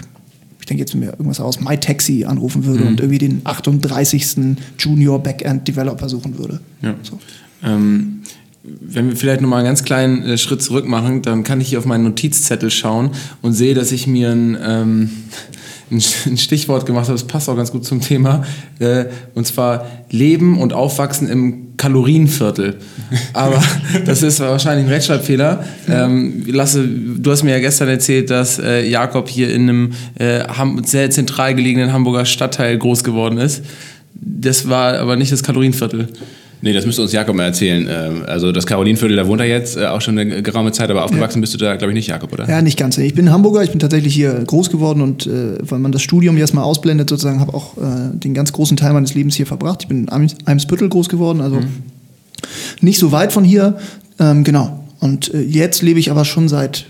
denke 0.68 0.82
jetzt 0.82 0.94
mir 0.94 1.10
irgendwas 1.10 1.40
aus, 1.40 1.60
MyTaxi 1.60 2.24
anrufen 2.24 2.64
würde 2.64 2.84
und 2.84 3.00
irgendwie 3.00 3.18
den 3.18 3.40
38. 3.44 4.56
Junior 4.78 5.22
Backend 5.22 5.66
Developer 5.66 6.08
suchen 6.08 6.38
würde. 6.38 6.60
Ja. 6.82 6.94
So. 7.02 7.18
Ähm, 7.62 8.20
wenn 8.62 9.08
wir 9.08 9.16
vielleicht 9.16 9.40
nochmal 9.40 9.60
einen 9.60 9.68
ganz 9.68 9.84
kleinen 9.84 10.22
äh, 10.22 10.38
Schritt 10.38 10.62
zurück 10.62 10.86
machen, 10.86 11.22
dann 11.22 11.44
kann 11.44 11.60
ich 11.60 11.68
hier 11.68 11.78
auf 11.78 11.86
meinen 11.86 12.04
Notizzettel 12.04 12.70
schauen 12.70 13.10
und 13.42 13.54
sehe, 13.54 13.74
dass 13.74 13.92
ich 13.92 14.06
mir 14.06 14.30
ein, 14.30 14.58
ähm, 14.62 15.10
ein 15.90 16.02
ein 16.26 16.36
Stichwort 16.36 16.86
gemacht 16.86 17.04
habe, 17.04 17.14
das 17.14 17.26
passt 17.26 17.48
auch 17.48 17.56
ganz 17.56 17.72
gut 17.72 17.84
zum 17.84 18.00
Thema, 18.00 18.44
äh, 18.78 19.06
und 19.34 19.46
zwar 19.46 19.86
Leben 20.10 20.58
und 20.58 20.72
Aufwachsen 20.72 21.28
im 21.28 21.67
Kalorienviertel. 21.78 22.74
Aber 23.32 23.62
das 24.04 24.22
ist 24.22 24.40
wahrscheinlich 24.40 24.86
ein 24.86 24.92
Rechtschreibfehler. 24.92 25.64
Ähm, 25.88 26.44
Lasse, 26.46 26.86
du 26.86 27.30
hast 27.30 27.42
mir 27.42 27.52
ja 27.52 27.60
gestern 27.60 27.88
erzählt, 27.88 28.28
dass 28.28 28.58
äh, 28.58 28.86
Jakob 28.86 29.30
hier 29.30 29.52
in 29.54 29.62
einem 29.62 29.92
äh, 30.18 30.44
sehr 30.84 31.10
zentral 31.10 31.54
gelegenen 31.54 31.94
Hamburger 31.94 32.26
Stadtteil 32.26 32.76
groß 32.76 33.02
geworden 33.04 33.38
ist. 33.38 33.64
Das 34.14 34.68
war 34.68 34.98
aber 34.98 35.16
nicht 35.16 35.32
das 35.32 35.42
Kalorienviertel. 35.42 36.08
Nee, 36.62 36.72
das 36.72 36.86
müsste 36.86 37.02
uns 37.02 37.12
Jakob 37.12 37.36
mal 37.36 37.44
erzählen. 37.44 37.86
Ähm, 37.90 38.22
also 38.26 38.52
das 38.52 38.66
Karolinviertel, 38.66 39.16
da 39.16 39.26
wohnt 39.26 39.40
er 39.40 39.46
jetzt 39.46 39.76
äh, 39.76 39.86
auch 39.86 40.00
schon 40.00 40.18
eine 40.18 40.42
geraume 40.42 40.72
Zeit, 40.72 40.90
aber 40.90 41.04
aufgewachsen 41.04 41.40
bist 41.40 41.54
du 41.54 41.58
da, 41.58 41.76
glaube 41.76 41.92
ich, 41.92 41.94
nicht, 41.96 42.08
Jakob, 42.08 42.32
oder? 42.32 42.48
Ja, 42.48 42.62
nicht 42.62 42.78
ganz. 42.78 42.98
Ich 42.98 43.14
bin 43.14 43.30
Hamburger, 43.30 43.62
ich 43.62 43.70
bin 43.70 43.78
tatsächlich 43.78 44.14
hier 44.14 44.32
groß 44.46 44.70
geworden 44.70 45.00
und 45.00 45.26
äh, 45.26 45.58
weil 45.60 45.78
man 45.78 45.92
das 45.92 46.02
Studium 46.02 46.36
jetzt 46.36 46.54
mal 46.54 46.62
ausblendet, 46.62 47.08
sozusagen, 47.10 47.40
habe 47.40 47.54
auch 47.54 47.76
äh, 47.76 48.16
den 48.16 48.34
ganz 48.34 48.52
großen 48.52 48.76
Teil 48.76 48.92
meines 48.92 49.14
Lebens 49.14 49.34
hier 49.34 49.46
verbracht. 49.46 49.82
Ich 49.82 49.88
bin 49.88 50.04
in 50.04 50.08
Eim- 50.08 50.28
Eimsbüttel 50.44 50.88
groß 50.88 51.08
geworden, 51.08 51.40
also 51.40 51.60
nicht 52.80 52.98
so 52.98 53.12
weit 53.12 53.32
von 53.32 53.44
hier. 53.44 53.78
Ähm, 54.20 54.44
genau. 54.44 54.84
Und 55.00 55.32
äh, 55.32 55.40
jetzt 55.42 55.82
lebe 55.82 56.00
ich 56.00 56.10
aber 56.10 56.24
schon 56.24 56.48
seit, 56.48 56.86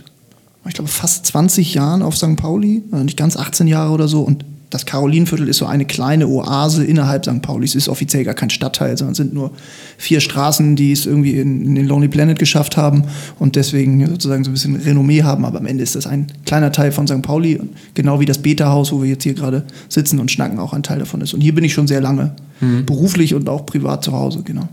ich 0.67 0.75
glaube, 0.75 0.89
fast 0.91 1.27
20 1.27 1.75
Jahren 1.75 2.03
auf 2.03 2.17
St. 2.17 2.37
Pauli, 2.37 2.83
äh, 2.93 3.05
nicht 3.05 3.17
ganz 3.19 3.37
18 3.37 3.67
Jahre 3.67 3.93
oder 3.93 4.09
so. 4.09 4.23
Und 4.23 4.45
das 4.71 4.85
Karolinviertel 4.85 5.49
ist 5.49 5.59
so 5.59 5.67
eine 5.67 5.87
kleine 5.87 6.29
Oase 6.29 6.85
innerhalb 6.85 7.25
St. 7.25 7.41
Paulis. 7.41 7.71
Es 7.71 7.85
ist 7.85 7.89
offiziell 7.89 8.25
gar 8.25 8.35
kein 8.35 8.51
Stadtteil, 8.51 8.99
sondern 8.99 9.13
es 9.13 9.17
sind 9.17 9.33
nur 9.33 9.51
vier 9.97 10.21
Straßen, 10.21 10.77
die 10.77 10.93
es 10.93 11.07
irgendwie 11.07 11.39
in, 11.39 11.65
in 11.65 11.75
den 11.75 11.87
Lonely 11.87 12.09
Planet 12.09 12.39
geschafft 12.39 12.77
haben 12.77 13.05
und 13.39 13.57
deswegen 13.57 14.07
sozusagen 14.07 14.45
so 14.45 14.51
ein 14.51 14.55
bisschen 14.55 14.77
Renommee 14.77 15.23
haben. 15.23 15.47
Aber 15.47 15.59
am 15.59 15.67
Ende 15.67 15.83
ist 15.83 15.97
das 15.97 16.07
ein 16.07 16.27
kleiner 16.45 16.71
Teil 16.71 16.93
von 16.93 17.07
St. 17.07 17.23
Pauli, 17.23 17.59
genau 17.95 18.21
wie 18.21 18.27
das 18.27 18.39
Beta-Haus, 18.39 18.93
wo 18.93 19.03
wir 19.03 19.09
jetzt 19.09 19.23
hier 19.23 19.35
gerade 19.35 19.65
sitzen 19.89 20.19
und 20.19 20.31
schnacken, 20.31 20.59
auch 20.59 20.75
ein 20.75 20.83
Teil 20.83 20.99
davon 20.99 21.23
ist. 21.23 21.33
Und 21.33 21.41
hier 21.41 21.55
bin 21.55 21.65
ich 21.65 21.73
schon 21.73 21.87
sehr 21.87 22.01
lange, 22.01 22.33
beruflich 22.87 23.35
und 23.35 23.49
auch 23.49 23.65
privat 23.65 24.05
zu 24.05 24.13
Hause, 24.13 24.43
genau. 24.45 24.69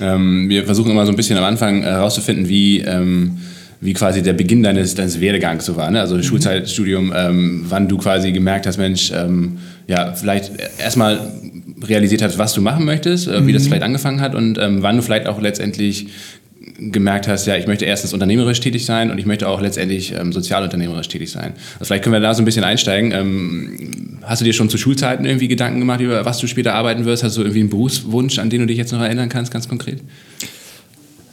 Ähm, 0.00 0.48
wir 0.48 0.64
versuchen 0.64 0.90
immer 0.90 1.06
so 1.06 1.12
ein 1.12 1.16
bisschen 1.16 1.38
am 1.38 1.44
Anfang 1.44 1.82
herauszufinden, 1.82 2.48
wie, 2.48 2.80
ähm, 2.80 3.38
wie 3.80 3.94
quasi 3.94 4.22
der 4.22 4.34
Beginn 4.34 4.62
deines, 4.62 4.94
deines 4.94 5.20
Werdegangs 5.20 5.64
so 5.64 5.76
war. 5.76 5.90
Ne? 5.90 6.00
Also 6.00 6.22
Schulzeit, 6.22 6.68
Studium, 6.68 7.12
ähm, 7.16 7.64
wann 7.68 7.88
du 7.88 7.96
quasi 7.96 8.30
gemerkt 8.32 8.66
hast, 8.66 8.76
Mensch, 8.76 9.10
ähm, 9.14 9.58
ja, 9.86 10.12
vielleicht 10.12 10.52
erstmal 10.78 11.18
realisiert 11.82 12.20
hast, 12.22 12.36
was 12.36 12.52
du 12.52 12.60
machen 12.60 12.84
möchtest, 12.84 13.26
äh, 13.26 13.46
wie 13.46 13.52
das 13.52 13.64
vielleicht 13.64 13.82
angefangen 13.82 14.20
hat 14.20 14.34
und 14.34 14.58
ähm, 14.58 14.82
wann 14.82 14.96
du 14.96 15.02
vielleicht 15.02 15.26
auch 15.26 15.40
letztendlich 15.40 16.08
gemerkt 16.78 17.26
hast, 17.26 17.46
ja, 17.46 17.56
ich 17.56 17.66
möchte 17.66 17.84
erstens 17.84 18.12
unternehmerisch 18.12 18.60
tätig 18.60 18.84
sein 18.84 19.10
und 19.10 19.18
ich 19.18 19.26
möchte 19.26 19.48
auch 19.48 19.60
letztendlich 19.60 20.12
ähm, 20.12 20.32
sozialunternehmerisch 20.32 21.08
tätig 21.08 21.30
sein. 21.30 21.54
Also 21.74 21.86
vielleicht 21.86 22.04
können 22.04 22.14
wir 22.14 22.20
da 22.20 22.34
so 22.34 22.42
ein 22.42 22.44
bisschen 22.44 22.64
einsteigen. 22.64 23.12
Ähm, 23.12 24.18
hast 24.22 24.40
du 24.40 24.44
dir 24.44 24.52
schon 24.52 24.68
zu 24.68 24.76
Schulzeiten 24.76 25.24
irgendwie 25.24 25.48
Gedanken 25.48 25.80
gemacht, 25.80 26.00
über 26.00 26.24
was 26.24 26.38
du 26.38 26.46
später 26.46 26.74
arbeiten 26.74 27.06
wirst? 27.06 27.24
Hast 27.24 27.36
du 27.36 27.42
irgendwie 27.42 27.60
einen 27.60 27.70
Berufswunsch, 27.70 28.38
an 28.38 28.50
den 28.50 28.60
du 28.60 28.66
dich 28.66 28.76
jetzt 28.76 28.92
noch 28.92 29.00
erinnern 29.00 29.30
kannst, 29.30 29.52
ganz 29.52 29.68
konkret? 29.68 30.00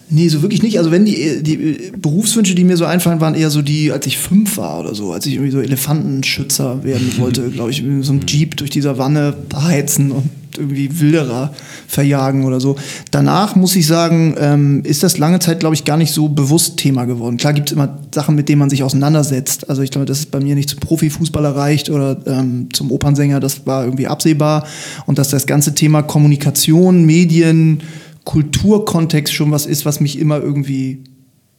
Nee, 0.10 0.30
so 0.30 0.42
wirklich 0.42 0.64
nicht. 0.64 0.78
Also 0.78 0.92
wenn 0.92 1.04
die, 1.04 1.44
die 1.44 1.92
Berufswünsche, 1.98 2.56
die 2.56 2.64
mir 2.64 2.78
so 2.78 2.86
einfallen, 2.86 3.20
waren 3.20 3.36
eher 3.36 3.50
so 3.50 3.62
die, 3.62 3.92
als 3.92 4.08
ich 4.08 4.18
fünf 4.18 4.58
war 4.58 4.80
oder 4.80 4.96
so, 4.96 5.12
als 5.12 5.26
ich 5.26 5.34
irgendwie 5.34 5.52
so 5.52 5.60
Elefantenschützer 5.60 6.84
werden 6.84 7.14
wollte, 7.18 7.50
glaube 7.50 7.72
ich, 7.72 7.84
mit 7.84 8.06
so 8.06 8.14
einem 8.14 8.22
Jeep 8.26 8.56
durch 8.56 8.70
die 8.70 8.82
Savanne 8.82 9.36
heizen 9.54 10.12
und 10.12 10.30
irgendwie 10.58 11.00
Wilderer 11.00 11.54
verjagen 11.88 12.46
oder 12.46 12.60
so. 12.60 12.78
Danach 13.12 13.56
muss 13.56 13.76
ich 13.76 13.86
sagen, 13.86 14.36
ähm, 14.40 14.82
ist 14.84 15.04
das 15.04 15.18
lange 15.18 15.40
Zeit, 15.40 15.60
glaube 15.60 15.76
ich, 15.76 15.84
gar 15.84 15.98
nicht 15.98 16.14
so 16.14 16.30
bewusst 16.30 16.78
Thema 16.78 17.06
geworden. 17.06 17.38
Klar 17.38 17.54
gibt 17.54 17.70
es 17.70 17.74
immer 17.74 18.00
Sachen, 18.14 18.36
mit 18.36 18.50
denen 18.50 18.60
man 18.60 18.70
sich 18.70 18.84
auseinandersetzt. 18.84 19.70
Also 19.70 19.82
ich 19.82 19.92
glaube, 19.92 20.06
dass 20.06 20.20
es 20.20 20.26
bei 20.26 20.40
mir 20.40 20.56
nicht 20.56 20.70
zum 20.70 20.80
Profifußballer 20.80 21.56
reicht 21.56 21.90
oder 21.90 22.18
ähm, 22.26 22.70
zum 22.74 22.92
Opernsänger, 22.92 23.40
das 23.40 23.68
war 23.68 23.84
irgendwie 23.86 24.08
absehbar. 24.08 24.66
Und 25.06 25.18
dass 25.18 25.30
das 25.30 25.46
ganze 25.46 25.76
Thema 25.76 26.02
Kommunikation, 26.02 27.06
Medien, 27.06 27.82
Kulturkontext 28.28 29.34
schon 29.34 29.52
was 29.52 29.66
ist, 29.66 29.86
was 29.86 30.02
mich 30.02 30.20
immer 30.20 30.42
irgendwie 30.42 31.06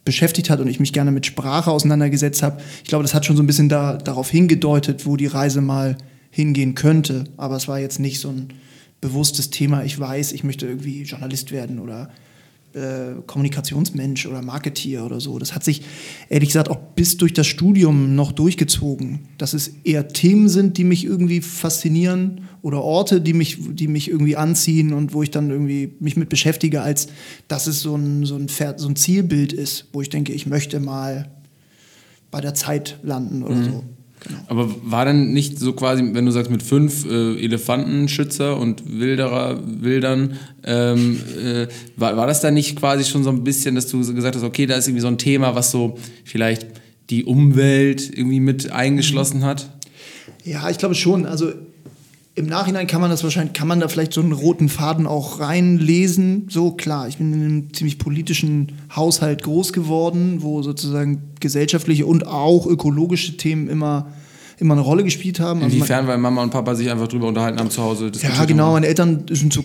beschäftigt 0.05 0.51
hat 0.51 0.59
und 0.59 0.67
ich 0.67 0.79
mich 0.79 0.93
gerne 0.93 1.09
mit 1.09 1.25
Sprache 1.25 1.71
auseinandergesetzt 1.71 2.43
habe. 2.43 2.61
Ich 2.83 2.89
glaube, 2.89 3.01
das 3.03 3.15
hat 3.15 3.25
schon 3.25 3.35
so 3.35 3.41
ein 3.41 3.47
bisschen 3.47 3.69
da, 3.69 3.97
darauf 3.97 4.29
hingedeutet, 4.29 5.07
wo 5.07 5.17
die 5.17 5.25
Reise 5.25 5.61
mal 5.61 5.97
hingehen 6.29 6.75
könnte. 6.75 7.23
Aber 7.37 7.55
es 7.55 7.67
war 7.67 7.79
jetzt 7.79 7.99
nicht 7.99 8.19
so 8.19 8.29
ein 8.29 8.49
bewusstes 9.01 9.49
Thema. 9.49 9.83
Ich 9.83 9.99
weiß, 9.99 10.31
ich 10.31 10.43
möchte 10.43 10.67
irgendwie 10.67 11.01
Journalist 11.01 11.51
werden 11.51 11.79
oder 11.79 12.11
äh, 12.73 13.21
Kommunikationsmensch 13.25 14.25
oder 14.25 14.41
Marketeer 14.41 15.05
oder 15.05 15.19
so. 15.19 15.39
Das 15.39 15.55
hat 15.55 15.63
sich 15.63 15.81
ehrlich 16.29 16.49
gesagt 16.49 16.69
auch 16.69 16.79
bis 16.95 17.17
durch 17.17 17.33
das 17.33 17.47
Studium 17.47 18.15
noch 18.15 18.31
durchgezogen. 18.31 19.19
Dass 19.37 19.53
es 19.53 19.69
eher 19.83 20.07
Themen 20.07 20.49
sind, 20.49 20.77
die 20.77 20.83
mich 20.83 21.05
irgendwie 21.05 21.41
faszinieren 21.41 22.41
oder 22.61 22.83
Orte, 22.83 23.21
die 23.21 23.33
mich, 23.33 23.57
die 23.59 23.87
mich 23.87 24.09
irgendwie 24.09 24.35
anziehen 24.35 24.93
und 24.93 25.13
wo 25.13 25.23
ich 25.23 25.31
dann 25.31 25.49
irgendwie 25.49 25.93
mich 25.99 26.15
mit 26.15 26.29
beschäftige, 26.29 26.81
als 26.81 27.07
dass 27.47 27.67
es 27.67 27.81
so 27.81 27.95
ein, 27.95 28.25
so 28.25 28.35
ein, 28.35 28.47
so 28.47 28.87
ein 28.87 28.95
Zielbild 28.95 29.53
ist, 29.53 29.87
wo 29.93 30.01
ich 30.01 30.09
denke, 30.09 30.33
ich 30.33 30.45
möchte 30.45 30.79
mal 30.79 31.29
bei 32.31 32.41
der 32.41 32.53
Zeit 32.53 32.99
landen 33.01 33.43
oder 33.43 33.55
mhm. 33.55 33.65
so. 33.65 33.83
Genau. 34.21 34.39
Aber 34.47 34.69
war 34.83 35.05
dann 35.05 35.31
nicht 35.31 35.59
so 35.59 35.73
quasi, 35.73 36.03
wenn 36.13 36.25
du 36.25 36.31
sagst, 36.31 36.51
mit 36.51 36.61
fünf 36.61 37.05
äh, 37.05 37.43
Elefantenschützer 37.43 38.57
und 38.57 38.99
Wilderer, 38.99 39.59
Wildern, 39.65 40.37
ähm, 40.63 41.19
äh, 41.41 41.67
war, 41.95 42.17
war 42.17 42.27
das 42.27 42.41
dann 42.41 42.53
nicht 42.53 42.75
quasi 42.75 43.05
schon 43.05 43.23
so 43.23 43.29
ein 43.29 43.43
bisschen, 43.43 43.75
dass 43.75 43.87
du 43.87 43.99
gesagt 43.99 44.35
hast, 44.35 44.43
okay, 44.43 44.65
da 44.65 44.75
ist 44.75 44.87
irgendwie 44.87 45.01
so 45.01 45.07
ein 45.07 45.17
Thema, 45.17 45.55
was 45.55 45.71
so 45.71 45.97
vielleicht 46.25 46.67
die 47.09 47.23
Umwelt 47.23 48.09
irgendwie 48.15 48.39
mit 48.39 48.71
eingeschlossen 48.71 49.43
hat? 49.43 49.69
Ja, 50.43 50.69
ich 50.69 50.77
glaube 50.77 50.95
schon. 50.95 51.25
Also 51.25 51.53
im 52.39 52.47
Nachhinein 52.47 52.87
kann 52.87 53.01
man 53.01 53.09
das 53.09 53.23
wahrscheinlich, 53.23 53.53
kann 53.53 53.67
man 53.67 53.79
da 53.79 53.87
vielleicht 53.87 54.13
so 54.13 54.21
einen 54.21 54.31
roten 54.31 54.69
Faden 54.69 55.05
auch 55.05 55.39
reinlesen. 55.39 56.47
So 56.49 56.71
klar, 56.71 57.07
ich 57.07 57.17
bin 57.17 57.33
in 57.33 57.43
einem 57.43 57.73
ziemlich 57.73 57.99
politischen 57.99 58.71
Haushalt 58.95 59.43
groß 59.43 59.73
geworden, 59.73 60.37
wo 60.41 60.61
sozusagen 60.63 61.21
gesellschaftliche 61.39 62.05
und 62.05 62.25
auch 62.25 62.65
ökologische 62.65 63.37
Themen 63.37 63.67
immer 63.67 64.07
immer 64.59 64.73
eine 64.73 64.81
Rolle 64.81 65.03
gespielt 65.03 65.39
haben. 65.39 65.63
Also 65.63 65.75
Inwiefern, 65.75 66.07
weil 66.07 66.17
Mama 66.17 66.43
und 66.43 66.49
Papa 66.49 66.75
sich 66.75 66.89
einfach 66.91 67.07
drüber 67.07 67.27
unterhalten 67.27 67.59
haben 67.59 67.69
zu 67.69 67.81
Hause? 67.81 68.11
Ja, 68.21 68.43
genau. 68.45 68.73
Meine 68.73 68.87
Eltern 68.87 69.25
sind 69.29 69.53
so, 69.53 69.63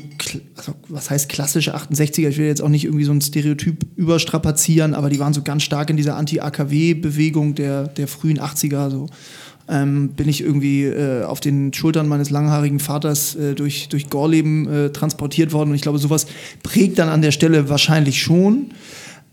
also, 0.57 0.75
was 0.89 1.11
heißt 1.11 1.29
klassische 1.29 1.75
68er? 1.75 2.29
Ich 2.29 2.39
will 2.39 2.47
jetzt 2.47 2.63
auch 2.63 2.69
nicht 2.69 2.85
irgendwie 2.85 3.05
so 3.05 3.13
ein 3.13 3.21
Stereotyp 3.21 3.85
überstrapazieren, 3.97 4.95
aber 4.95 5.11
die 5.11 5.19
waren 5.19 5.33
so 5.33 5.43
ganz 5.43 5.65
stark 5.65 5.91
in 5.91 5.97
dieser 5.97 6.17
Anti-AKW-Bewegung 6.17 7.57
der, 7.57 7.89
der 7.89 8.07
frühen 8.07 8.39
80er. 8.39 8.91
So 8.91 9.09
ähm, 9.69 10.11
bin 10.11 10.29
ich 10.29 10.43
irgendwie 10.43 10.85
äh, 10.85 11.25
auf 11.25 11.41
den 11.41 11.73
Schultern 11.73 12.07
meines 12.09 12.31
langhaarigen 12.31 12.81
Vaters 12.81 13.35
äh, 13.35 13.55
durch, 13.55 13.89
durch 13.89 14.11
Gorleben 14.11 14.69
äh, 14.69 14.91
transportiert 14.91 15.53
worden. 15.53 15.71
Und 15.71 15.77
ich 15.77 15.83
glaube, 15.83 15.99
sowas 15.99 16.27
prägt 16.63 16.99
dann 16.99 17.09
an 17.09 17.23
der 17.23 17.31
Stelle 17.31 17.69
wahrscheinlich 17.69 18.23
schon. 18.23 18.73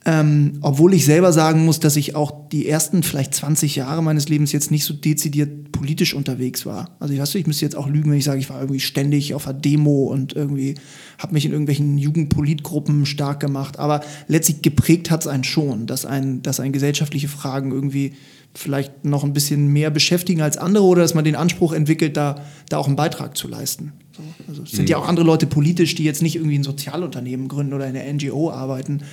Ähm, 0.03 0.53
obwohl 0.61 0.95
ich 0.95 1.05
selber 1.05 1.31
sagen 1.31 1.63
muss, 1.63 1.79
dass 1.79 1.95
ich 1.95 2.15
auch 2.15 2.49
die 2.49 2.67
ersten 2.67 3.03
vielleicht 3.03 3.35
20 3.35 3.75
Jahre 3.75 4.01
meines 4.01 4.29
Lebens 4.29 4.51
jetzt 4.51 4.71
nicht 4.71 4.83
so 4.83 4.95
dezidiert 4.95 5.71
politisch 5.71 6.15
unterwegs 6.15 6.65
war. 6.65 6.95
Also 6.99 7.13
ich 7.13 7.19
weiß, 7.19 7.35
ich 7.35 7.45
müsste 7.45 7.65
jetzt 7.65 7.75
auch 7.75 7.87
lügen, 7.87 8.09
wenn 8.09 8.17
ich 8.17 8.23
sage, 8.23 8.39
ich 8.39 8.49
war 8.49 8.59
irgendwie 8.59 8.79
ständig 8.79 9.35
auf 9.35 9.47
einer 9.47 9.59
Demo 9.59 10.05
und 10.05 10.33
irgendwie 10.33 10.73
habe 11.19 11.33
mich 11.33 11.45
in 11.45 11.51
irgendwelchen 11.51 11.99
Jugendpolitgruppen 11.99 13.05
stark 13.05 13.39
gemacht. 13.39 13.77
Aber 13.77 14.01
letztlich 14.27 14.63
geprägt 14.63 15.11
hat 15.11 15.21
es 15.21 15.27
einen 15.27 15.43
schon, 15.43 15.85
dass 15.85 16.07
ein, 16.07 16.41
dass 16.41 16.59
ein 16.59 16.71
gesellschaftliche 16.71 17.27
Fragen 17.27 17.71
irgendwie 17.71 18.13
vielleicht 18.53 19.05
noch 19.05 19.23
ein 19.23 19.33
bisschen 19.33 19.67
mehr 19.67 19.89
beschäftigen 19.89 20.41
als 20.41 20.57
andere 20.57 20.83
oder 20.83 21.01
dass 21.01 21.13
man 21.13 21.23
den 21.23 21.35
Anspruch 21.35 21.73
entwickelt, 21.73 22.17
da, 22.17 22.41
da 22.69 22.77
auch 22.77 22.87
einen 22.87 22.95
Beitrag 22.95 23.37
zu 23.37 23.47
leisten. 23.47 23.93
So, 24.15 24.23
also 24.47 24.63
es 24.63 24.71
sind 24.71 24.83
mhm. 24.83 24.87
ja 24.87 24.97
auch 24.97 25.07
andere 25.07 25.25
Leute 25.25 25.47
politisch, 25.47 25.95
die 25.95 26.03
jetzt 26.03 26.21
nicht 26.21 26.35
irgendwie 26.35 26.57
ein 26.57 26.63
Sozialunternehmen 26.63 27.47
gründen 27.47 27.73
oder 27.73 27.87
in 27.87 27.93
der 27.93 28.11
NGO 28.11 28.51
arbeiten. 28.51 29.03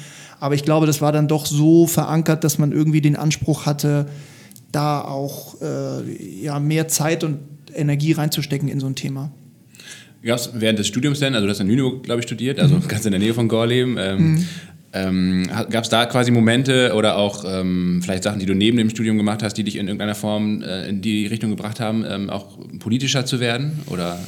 Aber 0.40 0.54
ich 0.54 0.64
glaube, 0.64 0.86
das 0.86 1.00
war 1.00 1.12
dann 1.12 1.28
doch 1.28 1.46
so 1.46 1.86
verankert, 1.86 2.44
dass 2.44 2.58
man 2.58 2.72
irgendwie 2.72 3.00
den 3.00 3.16
Anspruch 3.16 3.66
hatte, 3.66 4.06
da 4.72 5.00
auch 5.00 5.60
äh, 5.60 6.42
ja, 6.42 6.58
mehr 6.60 6.88
Zeit 6.88 7.24
und 7.24 7.38
Energie 7.74 8.12
reinzustecken 8.12 8.68
in 8.68 8.80
so 8.80 8.86
ein 8.86 8.94
Thema. 8.94 9.30
Gab 10.22 10.38
es 10.38 10.50
während 10.54 10.78
des 10.78 10.88
Studiums 10.88 11.20
denn, 11.20 11.34
also 11.34 11.46
du 11.46 11.50
hast 11.50 11.60
in 11.60 11.68
Lüneburg, 11.68 12.02
glaube 12.02 12.20
ich, 12.20 12.26
studiert, 12.26 12.58
also 12.58 12.76
mhm. 12.76 12.88
ganz 12.88 13.04
in 13.06 13.12
der 13.12 13.20
Nähe 13.20 13.34
von 13.34 13.48
Gorleben, 13.48 13.96
ähm, 13.98 14.32
mhm. 14.32 14.48
Ähm, 14.92 15.48
Gab 15.70 15.84
es 15.84 15.90
da 15.90 16.06
quasi 16.06 16.30
Momente 16.30 16.94
oder 16.94 17.16
auch 17.16 17.44
ähm, 17.46 18.00
vielleicht 18.02 18.22
Sachen, 18.22 18.40
die 18.40 18.46
du 18.46 18.54
neben 18.54 18.78
dem 18.78 18.88
Studium 18.88 19.18
gemacht 19.18 19.42
hast, 19.42 19.54
die 19.54 19.64
dich 19.64 19.76
in 19.76 19.86
irgendeiner 19.86 20.14
Form 20.14 20.62
äh, 20.62 20.88
in 20.88 21.02
die 21.02 21.26
Richtung 21.26 21.50
gebracht 21.50 21.78
haben, 21.78 22.04
ähm, 22.08 22.30
auch 22.30 22.58
politischer 22.78 23.26
zu 23.26 23.38
werden? 23.38 23.80
Oder, 23.88 24.18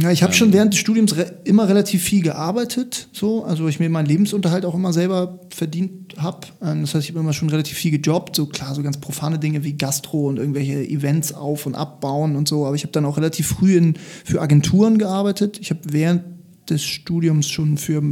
ja, 0.00 0.10
ich 0.10 0.22
habe 0.22 0.32
schon 0.32 0.52
während 0.52 0.72
des 0.72 0.80
Studiums 0.80 1.16
re 1.16 1.38
immer 1.44 1.68
relativ 1.68 2.02
viel 2.02 2.22
gearbeitet, 2.22 3.08
so, 3.12 3.44
also 3.44 3.68
ich 3.68 3.78
mir 3.78 3.88
meinen 3.88 4.06
Lebensunterhalt 4.06 4.64
auch 4.64 4.74
immer 4.74 4.92
selber 4.92 5.38
verdient 5.50 6.14
habe. 6.16 6.48
Ähm, 6.62 6.80
das 6.80 6.94
heißt, 6.94 7.04
ich 7.04 7.10
habe 7.10 7.20
immer 7.20 7.32
schon 7.32 7.48
relativ 7.50 7.76
viel 7.76 7.96
gejobbt, 7.96 8.34
so 8.34 8.46
klar, 8.46 8.74
so 8.74 8.82
ganz 8.82 8.98
profane 8.98 9.38
Dinge 9.38 9.62
wie 9.62 9.74
Gastro 9.74 10.28
und 10.28 10.38
irgendwelche 10.38 10.82
Events 10.82 11.32
auf 11.32 11.66
und 11.66 11.76
abbauen 11.76 12.34
und 12.34 12.48
so. 12.48 12.66
Aber 12.66 12.74
ich 12.74 12.82
habe 12.82 12.92
dann 12.92 13.04
auch 13.04 13.16
relativ 13.16 13.46
früh 13.46 13.76
in, 13.76 13.94
für 14.24 14.40
Agenturen 14.40 14.98
gearbeitet. 14.98 15.58
Ich 15.60 15.70
habe 15.70 15.80
während 15.84 16.24
des 16.68 16.82
Studiums 16.82 17.48
schon 17.48 17.78
für 17.78 18.02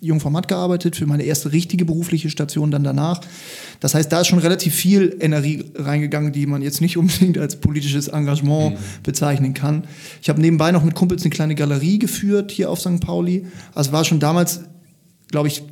Jungformat 0.00 0.48
gearbeitet, 0.48 0.96
für 0.96 1.06
meine 1.06 1.24
erste 1.24 1.52
richtige 1.52 1.84
berufliche 1.84 2.30
Station 2.30 2.70
dann 2.70 2.84
danach. 2.84 3.20
Das 3.80 3.94
heißt, 3.94 4.10
da 4.12 4.20
ist 4.20 4.28
schon 4.28 4.38
relativ 4.38 4.74
viel 4.74 5.16
Energie 5.20 5.64
reingegangen, 5.74 6.32
die 6.32 6.46
man 6.46 6.62
jetzt 6.62 6.80
nicht 6.80 6.96
unbedingt 6.98 7.38
als 7.38 7.56
politisches 7.56 8.08
Engagement 8.08 8.74
mhm. 8.74 8.78
bezeichnen 9.02 9.54
kann. 9.54 9.84
Ich 10.22 10.28
habe 10.28 10.40
nebenbei 10.40 10.72
noch 10.72 10.84
mit 10.84 10.94
Kumpels 10.94 11.22
eine 11.22 11.30
kleine 11.30 11.54
Galerie 11.54 11.98
geführt 11.98 12.50
hier 12.50 12.70
auf 12.70 12.80
St. 12.80 13.00
Pauli. 13.00 13.46
Also 13.74 13.92
war 13.92 14.04
schon 14.04 14.20
damals, 14.20 14.60
glaube 15.30 15.48
ich, 15.48 15.62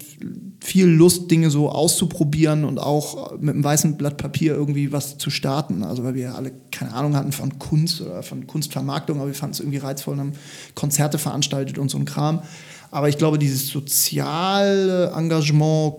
viel 0.67 0.87
Lust, 0.87 1.31
Dinge 1.31 1.51
so 1.51 1.71
auszuprobieren 1.71 2.65
und 2.65 2.79
auch 2.81 3.39
mit 3.39 3.55
einem 3.55 3.63
weißen 3.63 3.97
Blatt 3.97 4.17
Papier 4.17 4.55
irgendwie 4.55 4.91
was 4.91 5.17
zu 5.17 5.31
starten. 5.31 5.85
Also 5.85 6.03
weil 6.03 6.15
wir 6.15 6.35
alle 6.35 6.51
keine 6.73 6.93
Ahnung 6.93 7.15
hatten 7.15 7.31
von 7.31 7.59
Kunst 7.61 8.01
oder 8.01 8.25
von 8.25 8.49
Kunstvermarktung, 8.49 9.19
aber 9.19 9.29
wir 9.29 9.35
fanden 9.35 9.53
es 9.53 9.61
irgendwie 9.61 9.79
reizvoll 9.79 10.15
und 10.15 10.21
haben 10.21 10.33
Konzerte 10.75 11.19
veranstaltet 11.19 11.79
und 11.79 11.89
so 11.89 11.99
ein 11.99 12.05
Kram. 12.05 12.43
Aber 12.91 13.09
ich 13.09 13.19
glaube, 13.19 13.39
dieses 13.39 13.69
soziale 13.69 15.11
Engagement 15.11 15.95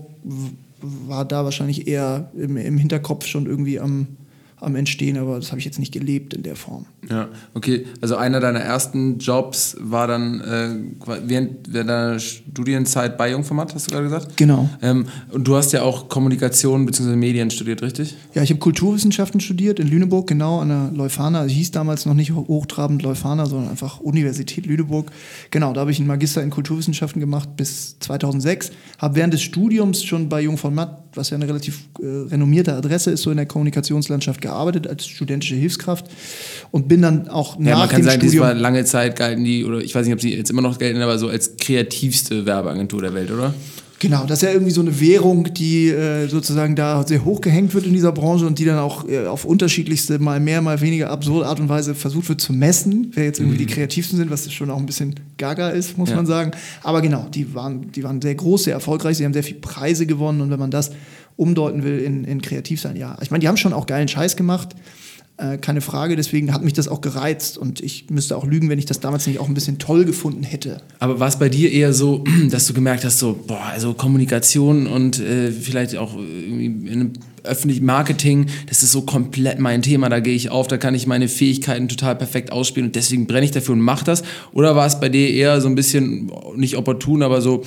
war 0.81 1.25
da 1.25 1.43
wahrscheinlich 1.43 1.87
eher 1.87 2.29
im, 2.35 2.57
im 2.57 2.77
Hinterkopf 2.77 3.25
schon 3.25 3.45
irgendwie 3.45 3.79
am, 3.79 4.07
am 4.59 4.75
Entstehen, 4.75 5.17
aber 5.17 5.35
das 5.35 5.51
habe 5.51 5.59
ich 5.59 5.65
jetzt 5.65 5.77
nicht 5.77 5.93
gelebt 5.93 6.33
in 6.33 6.41
der 6.41 6.55
Form. 6.55 6.87
Ja, 7.09 7.29
okay. 7.53 7.85
Also 8.01 8.15
einer 8.15 8.39
deiner 8.39 8.59
ersten 8.59 9.19
Jobs 9.19 9.77
war 9.79 10.07
dann 10.07 10.41
äh, 10.41 11.09
während, 11.25 11.71
während 11.71 11.89
deiner 11.89 12.19
Studienzeit 12.19 13.17
bei 13.17 13.31
Jungformat, 13.31 13.75
hast 13.75 13.87
du 13.87 13.91
gerade 13.91 14.05
gesagt? 14.05 14.35
Genau. 14.35 14.67
Ähm, 14.81 15.05
und 15.31 15.47
du 15.47 15.55
hast 15.55 15.73
ja 15.73 15.83
auch 15.83 16.09
Kommunikation 16.09 16.87
bzw. 16.87 17.15
Medien 17.15 17.51
studiert, 17.51 17.83
richtig? 17.83 18.15
Ja, 18.33 18.41
ich 18.41 18.49
habe 18.49 18.59
Kulturwissenschaften 18.59 19.39
studiert 19.39 19.79
in 19.79 19.87
Lüneburg, 19.87 20.27
genau, 20.27 20.59
an 20.59 20.69
der 20.69 20.91
Leuphana. 20.91 21.41
Also 21.41 21.53
hieß 21.53 21.69
damals 21.71 22.07
noch 22.07 22.15
nicht 22.15 22.31
hochtrabend 22.33 23.03
Leuphana, 23.03 23.45
sondern 23.45 23.69
einfach 23.69 23.99
Universität 23.99 24.65
Lüneburg. 24.65 25.11
Genau, 25.51 25.73
da 25.73 25.81
habe 25.81 25.91
ich 25.91 25.99
einen 25.99 26.07
Magister 26.07 26.41
in 26.41 26.49
Kulturwissenschaften 26.49 27.19
gemacht 27.19 27.49
bis 27.57 27.99
2006. 27.99 28.71
Habe 28.97 29.15
während 29.15 29.33
des 29.33 29.43
Studiums 29.43 30.03
schon 30.03 30.29
bei 30.29 30.41
Jungformat, 30.41 31.06
was 31.17 31.29
ja 31.31 31.35
eine 31.35 31.47
relativ 31.47 31.79
äh, 31.99 32.05
renommierte 32.05 32.73
Adresse 32.73 33.11
ist, 33.11 33.23
so 33.23 33.31
in 33.31 33.37
der 33.37 33.45
Kommunikationslandschaft 33.45 34.41
gearbeitet 34.41 34.87
als 34.87 35.05
studentische 35.07 35.55
Hilfskraft 35.55 36.05
und 36.71 36.87
bin 36.87 37.01
dann 37.01 37.27
auch 37.27 37.55
ja, 37.59 37.71
nach 37.71 37.79
man 37.79 37.89
kann 37.89 38.01
dem 38.01 38.05
sagen, 38.05 38.21
Studium... 38.21 38.43
War 38.43 38.53
lange 38.53 38.85
Zeit 38.85 39.15
galten 39.17 39.43
die, 39.43 39.65
oder 39.65 39.79
ich 39.79 39.93
weiß 39.93 40.05
nicht, 40.05 40.13
ob 40.13 40.21
sie 40.21 40.35
jetzt 40.35 40.49
immer 40.49 40.61
noch 40.61 40.77
gelten, 40.77 41.01
aber 41.01 41.17
so 41.17 41.27
als 41.27 41.57
kreativste 41.57 42.45
Werbeagentur 42.45 43.01
der 43.01 43.13
Welt, 43.13 43.31
oder? 43.31 43.53
Genau, 43.99 44.25
das 44.25 44.39
ist 44.39 44.43
ja 44.43 44.51
irgendwie 44.51 44.71
so 44.71 44.81
eine 44.81 44.99
Währung, 44.99 45.51
die 45.53 45.89
äh, 45.89 46.27
sozusagen 46.27 46.75
da 46.75 47.05
sehr 47.05 47.25
hoch 47.25 47.41
gehängt 47.41 47.73
wird 47.73 47.85
in 47.85 47.93
dieser 47.93 48.11
Branche 48.11 48.45
und 48.45 48.59
die 48.59 48.65
dann 48.65 48.77
auch 48.77 49.07
äh, 49.07 49.25
auf 49.25 49.43
unterschiedlichste, 49.43 50.19
mal 50.19 50.39
mehr, 50.39 50.61
mal 50.61 50.81
weniger 50.81 51.09
absurde 51.09 51.47
Art 51.47 51.59
und 51.59 51.67
Weise 51.67 51.95
versucht 51.95 52.29
wird 52.29 52.39
zu 52.39 52.53
messen, 52.53 53.11
wer 53.13 53.23
jetzt 53.23 53.39
irgendwie 53.39 53.55
mhm. 53.55 53.67
die 53.67 53.73
kreativsten 53.73 54.17
sind, 54.17 54.29
was 54.29 54.51
schon 54.53 54.69
auch 54.69 54.77
ein 54.77 54.85
bisschen 54.85 55.15
gaga 55.37 55.69
ist, 55.69 55.97
muss 55.97 56.11
ja. 56.11 56.15
man 56.15 56.27
sagen. 56.27 56.51
Aber 56.83 57.01
genau, 57.01 57.27
die 57.33 57.55
waren, 57.55 57.91
die 57.91 58.03
waren 58.03 58.21
sehr 58.21 58.35
groß, 58.35 58.65
sehr 58.65 58.73
erfolgreich, 58.73 59.17
sie 59.17 59.25
haben 59.25 59.33
sehr 59.33 59.43
viele 59.43 59.59
Preise 59.59 60.05
gewonnen 60.05 60.41
und 60.41 60.51
wenn 60.51 60.59
man 60.59 60.71
das 60.71 60.91
umdeuten 61.35 61.83
will 61.83 61.99
in, 61.99 62.23
in 62.23 62.41
kreativ 62.41 62.79
sein, 62.81 62.95
ja. 62.95 63.17
Ich 63.21 63.31
meine, 63.31 63.41
die 63.41 63.47
haben 63.47 63.57
schon 63.57 63.73
auch 63.73 63.87
geilen 63.87 64.07
Scheiß 64.07 64.35
gemacht, 64.35 64.75
Äh, 65.39 65.59
keine 65.59 65.81
Frage, 65.81 66.15
deswegen 66.15 66.51
hat 66.51 66.63
mich 66.63 66.73
das 66.73 66.87
auch 66.87 66.99
gereizt 66.99 67.59
und 67.59 67.79
ich 67.79 68.09
müsste 68.09 68.35
auch 68.35 68.43
lügen, 68.43 68.69
wenn 68.69 68.79
ich 68.79 68.87
das 68.87 68.99
damals 68.99 69.27
nicht 69.27 69.39
auch 69.39 69.47
ein 69.47 69.53
bisschen 69.53 69.77
toll 69.77 70.03
gefunden 70.03 70.41
hätte. 70.41 70.81
Aber 70.97 71.19
war 71.19 71.27
es 71.27 71.37
bei 71.37 71.47
dir 71.47 71.71
eher 71.71 71.93
so, 71.93 72.23
dass 72.49 72.65
du 72.65 72.73
gemerkt 72.73 73.05
hast, 73.05 73.19
so, 73.19 73.39
boah, 73.45 73.61
also 73.71 73.93
Kommunikation 73.93 74.87
und 74.87 75.19
äh, 75.19 75.51
vielleicht 75.51 75.95
auch 75.95 76.17
in 76.17 76.89
einem 76.89 77.13
öffentlichen 77.43 77.85
Marketing, 77.85 78.47
das 78.67 78.81
ist 78.81 78.91
so 78.91 79.03
komplett 79.03 79.59
mein 79.59 79.83
Thema, 79.83 80.09
da 80.09 80.21
gehe 80.21 80.33
ich 80.33 80.49
auf, 80.49 80.67
da 80.67 80.77
kann 80.77 80.95
ich 80.95 81.05
meine 81.05 81.27
Fähigkeiten 81.27 81.87
total 81.87 82.15
perfekt 82.15 82.51
ausspielen 82.51 82.89
und 82.89 82.95
deswegen 82.95 83.27
brenne 83.27 83.45
ich 83.45 83.51
dafür 83.51 83.73
und 83.73 83.81
mache 83.81 84.05
das? 84.05 84.23
Oder 84.53 84.75
war 84.75 84.87
es 84.87 84.99
bei 84.99 85.07
dir 85.07 85.29
eher 85.29 85.61
so 85.61 85.67
ein 85.67 85.75
bisschen, 85.75 86.31
nicht 86.55 86.77
opportun, 86.77 87.21
aber 87.21 87.41
so, 87.41 87.61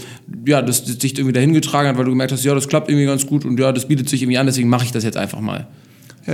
ja, 0.44 0.60
dass 0.60 0.84
das 0.84 0.98
dich 0.98 1.16
irgendwie 1.16 1.34
dahin 1.34 1.52
getragen 1.52 1.88
hat, 1.88 1.96
weil 1.96 2.04
du 2.04 2.10
gemerkt 2.10 2.32
hast, 2.32 2.44
ja, 2.44 2.52
das 2.52 2.66
klappt 2.66 2.90
irgendwie 2.90 3.06
ganz 3.06 3.28
gut 3.28 3.44
und 3.44 3.60
ja, 3.60 3.70
das 3.70 3.86
bietet 3.86 4.08
sich 4.08 4.22
irgendwie 4.22 4.38
an, 4.38 4.46
deswegen 4.46 4.68
mache 4.68 4.84
ich 4.84 4.90
das 4.90 5.04
jetzt 5.04 5.16
einfach 5.16 5.40
mal? 5.40 5.68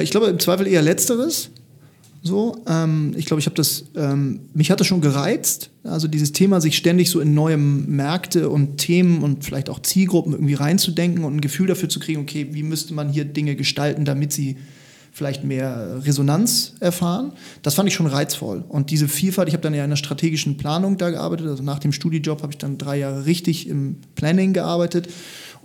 Ich 0.01 0.11
glaube 0.11 0.27
im 0.27 0.39
Zweifel 0.39 0.67
eher 0.67 0.83
Letzteres. 0.83 1.51
So, 2.23 2.61
ähm, 2.67 3.15
ich 3.17 3.27
glaube, 3.27 3.41
ich 3.41 3.47
habe 3.47 3.55
das, 3.55 3.85
ähm, 3.95 4.41
mich 4.53 4.73
hat 4.73 4.81
das 4.81 4.87
schon 4.89 5.01
gereizt. 5.01 5.71
Also 5.85 6.09
dieses 6.09 6.33
Thema, 6.33 6.61
sich 6.61 6.77
ständig 6.77 7.09
so 7.09 7.21
in 7.21 7.35
neue 7.35 7.57
Märkte 7.57 8.51
und 8.51 8.79
Themen 8.79 9.23
und 9.23 9.45
vielleicht 9.45 9.71
auch 9.71 9.81
Zielgruppen 9.81 10.33
irgendwie 10.33 10.55
reinzudenken 10.55 11.25
und 11.25 11.37
ein 11.37 11.41
Gefühl 11.41 11.69
dafür 11.69 11.89
zu 11.89 12.01
kriegen, 12.01 12.21
okay, 12.21 12.49
wie 12.51 12.65
müsste 12.65 12.95
man 12.95 13.11
hier 13.11 13.25
Dinge 13.25 13.55
gestalten, 13.55 14.05
damit 14.05 14.33
sie 14.33 14.57
vielleicht 15.13 15.45
mehr 15.45 16.03
Resonanz 16.05 16.75
erfahren. 16.81 17.33
Das 17.63 17.75
fand 17.75 17.89
ich 17.89 17.95
schon 17.95 18.07
reizvoll. 18.07 18.65
Und 18.69 18.91
diese 18.91 19.09
Vielfalt, 19.09 19.49
ich 19.49 19.55
habe 19.55 19.63
dann 19.63 19.73
ja 19.73 19.83
in 19.83 19.89
der 19.89 19.97
strategischen 19.97 20.59
Planung 20.59 20.99
da 20.99 21.09
gearbeitet. 21.09 21.47
Also 21.47 21.63
nach 21.63 21.79
dem 21.79 21.93
Studiejob 21.93 22.43
habe 22.43 22.53
ich 22.53 22.59
dann 22.59 22.77
drei 22.77 22.99
Jahre 22.99 23.25
richtig 23.25 23.67
im 23.67 23.97
Planning 24.15 24.53
gearbeitet 24.53 25.09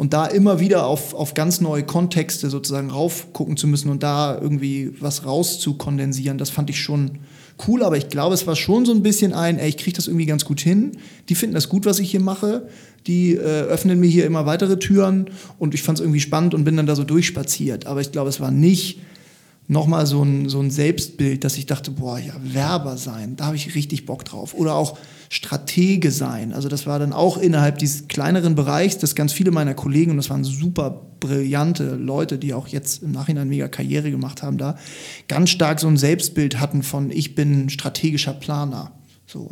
und 0.01 0.13
da 0.13 0.25
immer 0.25 0.59
wieder 0.59 0.87
auf, 0.87 1.13
auf 1.13 1.35
ganz 1.35 1.61
neue 1.61 1.83
Kontexte 1.83 2.49
sozusagen 2.49 2.89
raufgucken 2.89 3.55
zu 3.55 3.67
müssen 3.67 3.91
und 3.91 4.01
da 4.01 4.35
irgendwie 4.35 4.95
was 4.99 5.27
rauszukondensieren, 5.27 6.39
das 6.39 6.49
fand 6.49 6.71
ich 6.71 6.79
schon 6.79 7.19
cool, 7.67 7.83
aber 7.83 7.97
ich 7.97 8.09
glaube, 8.09 8.33
es 8.33 8.47
war 8.47 8.55
schon 8.55 8.83
so 8.83 8.93
ein 8.93 9.03
bisschen 9.03 9.31
ein, 9.31 9.59
ey, 9.59 9.69
ich 9.69 9.77
kriege 9.77 9.95
das 9.95 10.07
irgendwie 10.07 10.25
ganz 10.25 10.43
gut 10.43 10.59
hin, 10.59 10.93
die 11.29 11.35
finden 11.35 11.53
das 11.53 11.69
gut, 11.69 11.85
was 11.85 11.99
ich 11.99 12.09
hier 12.09 12.19
mache, 12.19 12.67
die 13.05 13.35
äh, 13.35 13.41
öffnen 13.41 13.99
mir 13.99 14.09
hier 14.09 14.25
immer 14.25 14.47
weitere 14.47 14.79
Türen. 14.79 15.29
Und 15.59 15.75
ich 15.75 15.83
fand 15.83 15.99
es 15.99 16.03
irgendwie 16.03 16.19
spannend 16.19 16.55
und 16.55 16.63
bin 16.63 16.77
dann 16.77 16.87
da 16.87 16.95
so 16.95 17.03
durchspaziert, 17.03 17.85
aber 17.85 18.01
ich 18.01 18.11
glaube, 18.11 18.29
es 18.29 18.39
war 18.39 18.49
nicht 18.49 19.01
nochmal 19.71 20.05
so 20.05 20.21
ein, 20.21 20.49
so 20.49 20.59
ein 20.59 20.69
Selbstbild, 20.69 21.45
dass 21.45 21.57
ich 21.57 21.65
dachte, 21.65 21.91
boah, 21.91 22.19
ja, 22.19 22.33
Werber 22.43 22.97
sein, 22.97 23.37
da 23.37 23.45
habe 23.45 23.55
ich 23.55 23.73
richtig 23.73 24.05
Bock 24.05 24.25
drauf. 24.25 24.53
Oder 24.53 24.75
auch 24.75 24.97
Stratege 25.29 26.11
sein. 26.11 26.51
Also 26.51 26.67
das 26.67 26.85
war 26.85 26.99
dann 26.99 27.13
auch 27.13 27.37
innerhalb 27.37 27.77
dieses 27.77 28.09
kleineren 28.09 28.53
Bereichs, 28.53 28.97
dass 28.97 29.15
ganz 29.15 29.31
viele 29.31 29.51
meiner 29.51 29.73
Kollegen, 29.73 30.11
und 30.11 30.17
das 30.17 30.29
waren 30.29 30.43
super 30.43 31.07
brillante 31.21 31.95
Leute, 31.95 32.37
die 32.37 32.53
auch 32.53 32.67
jetzt 32.67 33.01
im 33.01 33.11
Nachhinein 33.11 33.47
mega 33.47 33.69
Karriere 33.69 34.11
gemacht 34.11 34.43
haben, 34.43 34.57
da 34.57 34.77
ganz 35.29 35.51
stark 35.51 35.79
so 35.79 35.87
ein 35.87 35.95
Selbstbild 35.95 36.59
hatten 36.59 36.83
von, 36.83 37.09
ich 37.09 37.33
bin 37.35 37.69
strategischer 37.69 38.33
Planer. 38.33 38.91
So. 39.25 39.51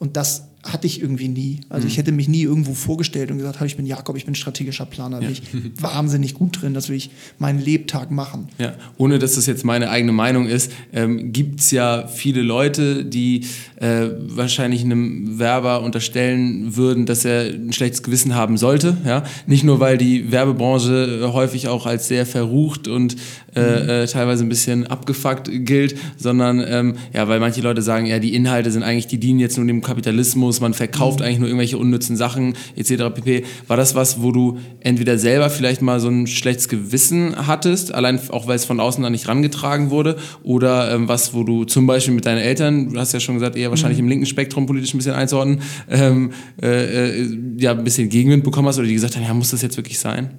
Und 0.00 0.16
das 0.16 0.49
hatte 0.62 0.86
ich 0.86 1.00
irgendwie 1.00 1.28
nie. 1.28 1.60
Also 1.70 1.86
ich 1.86 1.94
mhm. 1.94 1.96
hätte 1.96 2.12
mich 2.12 2.28
nie 2.28 2.42
irgendwo 2.42 2.74
vorgestellt 2.74 3.30
und 3.30 3.38
gesagt, 3.38 3.60
ich 3.62 3.76
bin 3.76 3.86
Jakob, 3.86 4.16
ich 4.16 4.26
bin 4.26 4.34
strategischer 4.34 4.84
Planer, 4.84 5.20
da 5.20 5.26
bin 5.26 5.32
ich 5.32 5.42
wahnsinnig 5.80 6.34
gut 6.34 6.60
drin, 6.60 6.74
das 6.74 6.90
will 6.90 6.96
ich 6.96 7.10
meinen 7.38 7.58
Lebtag 7.58 8.10
machen. 8.10 8.48
Ja, 8.58 8.74
ohne 8.98 9.18
dass 9.18 9.36
das 9.36 9.46
jetzt 9.46 9.64
meine 9.64 9.88
eigene 9.88 10.12
Meinung 10.12 10.46
ist, 10.46 10.70
ähm, 10.92 11.32
gibt 11.32 11.60
es 11.60 11.70
ja 11.70 12.06
viele 12.06 12.42
Leute, 12.42 13.06
die 13.06 13.46
äh, 13.76 14.08
wahrscheinlich 14.18 14.82
einem 14.82 15.38
Werber 15.38 15.82
unterstellen 15.82 16.76
würden, 16.76 17.06
dass 17.06 17.24
er 17.24 17.54
ein 17.54 17.72
schlechtes 17.72 18.02
Gewissen 18.02 18.34
haben 18.34 18.58
sollte. 18.58 18.98
Ja? 19.06 19.24
Nicht 19.46 19.64
nur, 19.64 19.80
weil 19.80 19.96
die 19.96 20.30
Werbebranche 20.30 21.30
häufig 21.32 21.68
auch 21.68 21.86
als 21.86 22.08
sehr 22.08 22.26
verrucht 22.26 22.86
und 22.86 23.16
äh, 23.54 23.60
mhm. 23.60 23.88
äh, 23.88 24.06
teilweise 24.06 24.44
ein 24.44 24.48
bisschen 24.48 24.86
abgefuckt 24.86 25.50
gilt, 25.64 25.96
sondern 26.16 26.64
ähm, 26.66 26.94
ja, 27.12 27.28
weil 27.28 27.40
manche 27.40 27.60
Leute 27.60 27.82
sagen, 27.82 28.06
ja, 28.06 28.18
die 28.18 28.34
Inhalte 28.34 28.70
sind 28.70 28.82
eigentlich, 28.82 29.06
die 29.06 29.18
dienen 29.18 29.40
jetzt 29.40 29.56
nur 29.56 29.66
dem 29.66 29.82
Kapitalismus, 29.82 30.60
man 30.60 30.74
verkauft 30.74 31.20
mhm. 31.20 31.26
eigentlich 31.26 31.38
nur 31.38 31.48
irgendwelche 31.48 31.78
unnützen 31.78 32.16
Sachen 32.16 32.54
etc. 32.76 33.14
pp. 33.14 33.44
War 33.66 33.76
das 33.76 33.94
was, 33.94 34.22
wo 34.22 34.32
du 34.32 34.58
entweder 34.80 35.18
selber 35.18 35.50
vielleicht 35.50 35.82
mal 35.82 36.00
so 36.00 36.08
ein 36.08 36.26
schlechtes 36.26 36.68
Gewissen 36.68 37.46
hattest, 37.46 37.94
allein 37.94 38.20
auch 38.30 38.46
weil 38.46 38.56
es 38.56 38.64
von 38.64 38.80
außen 38.80 39.02
dann 39.02 39.12
nicht 39.12 39.28
rangetragen 39.28 39.90
wurde, 39.90 40.16
oder 40.42 40.92
ähm, 40.92 41.08
was, 41.08 41.34
wo 41.34 41.44
du 41.44 41.64
zum 41.64 41.86
Beispiel 41.86 42.14
mit 42.14 42.26
deinen 42.26 42.38
Eltern, 42.38 42.92
du 42.92 43.00
hast 43.00 43.12
ja 43.12 43.20
schon 43.20 43.34
gesagt, 43.34 43.56
eher 43.56 43.70
wahrscheinlich 43.70 43.98
mhm. 43.98 44.04
im 44.04 44.10
linken 44.10 44.26
Spektrum 44.26 44.66
politisch 44.66 44.94
ein 44.94 44.98
bisschen 44.98 45.14
einzuordnen, 45.14 45.60
ähm, 45.88 46.32
äh, 46.62 47.20
äh, 47.20 47.38
ja, 47.58 47.72
ein 47.72 47.84
bisschen 47.84 48.08
Gegenwind 48.08 48.44
bekommen 48.44 48.68
hast 48.68 48.78
oder 48.78 48.86
die 48.86 48.94
gesagt 48.94 49.16
haben, 49.16 49.24
ja, 49.24 49.34
muss 49.34 49.50
das 49.50 49.62
jetzt 49.62 49.76
wirklich 49.76 49.98
sein? 49.98 50.30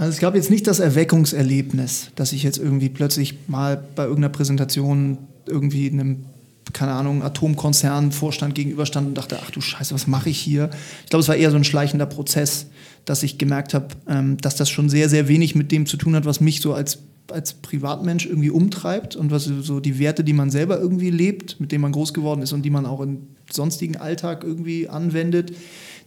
Also 0.00 0.12
es 0.12 0.18
gab 0.18 0.34
jetzt 0.34 0.48
nicht 0.48 0.66
das 0.66 0.80
Erweckungserlebnis, 0.80 2.10
dass 2.14 2.32
ich 2.32 2.42
jetzt 2.42 2.56
irgendwie 2.56 2.88
plötzlich 2.88 3.34
mal 3.48 3.84
bei 3.96 4.04
irgendeiner 4.04 4.30
Präsentation 4.30 5.18
irgendwie 5.44 5.90
einem, 5.90 6.24
keine 6.72 6.92
Ahnung, 6.92 7.22
Atomkonzernvorstand 7.22 8.54
gegenüberstand 8.54 9.08
und 9.08 9.18
dachte, 9.18 9.38
ach 9.44 9.50
du 9.50 9.60
Scheiße, 9.60 9.94
was 9.94 10.06
mache 10.06 10.30
ich 10.30 10.38
hier? 10.38 10.70
Ich 11.04 11.10
glaube, 11.10 11.20
es 11.20 11.28
war 11.28 11.36
eher 11.36 11.50
so 11.50 11.58
ein 11.58 11.64
schleichender 11.64 12.06
Prozess, 12.06 12.68
dass 13.04 13.22
ich 13.22 13.36
gemerkt 13.36 13.74
habe, 13.74 13.88
ähm, 14.08 14.38
dass 14.38 14.56
das 14.56 14.70
schon 14.70 14.88
sehr, 14.88 15.10
sehr 15.10 15.28
wenig 15.28 15.54
mit 15.54 15.70
dem 15.70 15.84
zu 15.84 15.98
tun 15.98 16.16
hat, 16.16 16.24
was 16.24 16.40
mich 16.40 16.62
so 16.62 16.72
als, 16.72 17.00
als 17.30 17.52
Privatmensch 17.52 18.24
irgendwie 18.24 18.48
umtreibt 18.48 19.16
und 19.16 19.30
was 19.30 19.44
so 19.44 19.80
die 19.80 19.98
Werte, 19.98 20.24
die 20.24 20.32
man 20.32 20.48
selber 20.48 20.80
irgendwie 20.80 21.10
lebt, 21.10 21.60
mit 21.60 21.72
denen 21.72 21.82
man 21.82 21.92
groß 21.92 22.14
geworden 22.14 22.40
ist 22.40 22.54
und 22.54 22.62
die 22.62 22.70
man 22.70 22.86
auch 22.86 23.02
im 23.02 23.26
sonstigen 23.52 23.98
Alltag 23.98 24.44
irgendwie 24.44 24.88
anwendet 24.88 25.52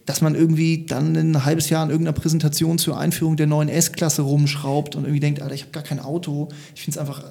dass 0.06 0.20
man 0.20 0.34
irgendwie 0.34 0.84
dann 0.86 1.16
ein 1.16 1.44
halbes 1.44 1.70
Jahr 1.70 1.82
an 1.82 1.90
irgendeiner 1.90 2.16
Präsentation 2.18 2.78
zur 2.78 2.98
Einführung 2.98 3.36
der 3.36 3.46
neuen 3.46 3.68
S-Klasse 3.68 4.22
rumschraubt 4.22 4.96
und 4.96 5.04
irgendwie 5.04 5.20
denkt, 5.20 5.40
Alter, 5.40 5.54
ich 5.54 5.62
habe 5.62 5.72
gar 5.72 5.82
kein 5.82 6.00
Auto. 6.00 6.48
Ich 6.74 6.82
finde 6.82 6.98
es 6.98 6.98
einfach 6.98 7.24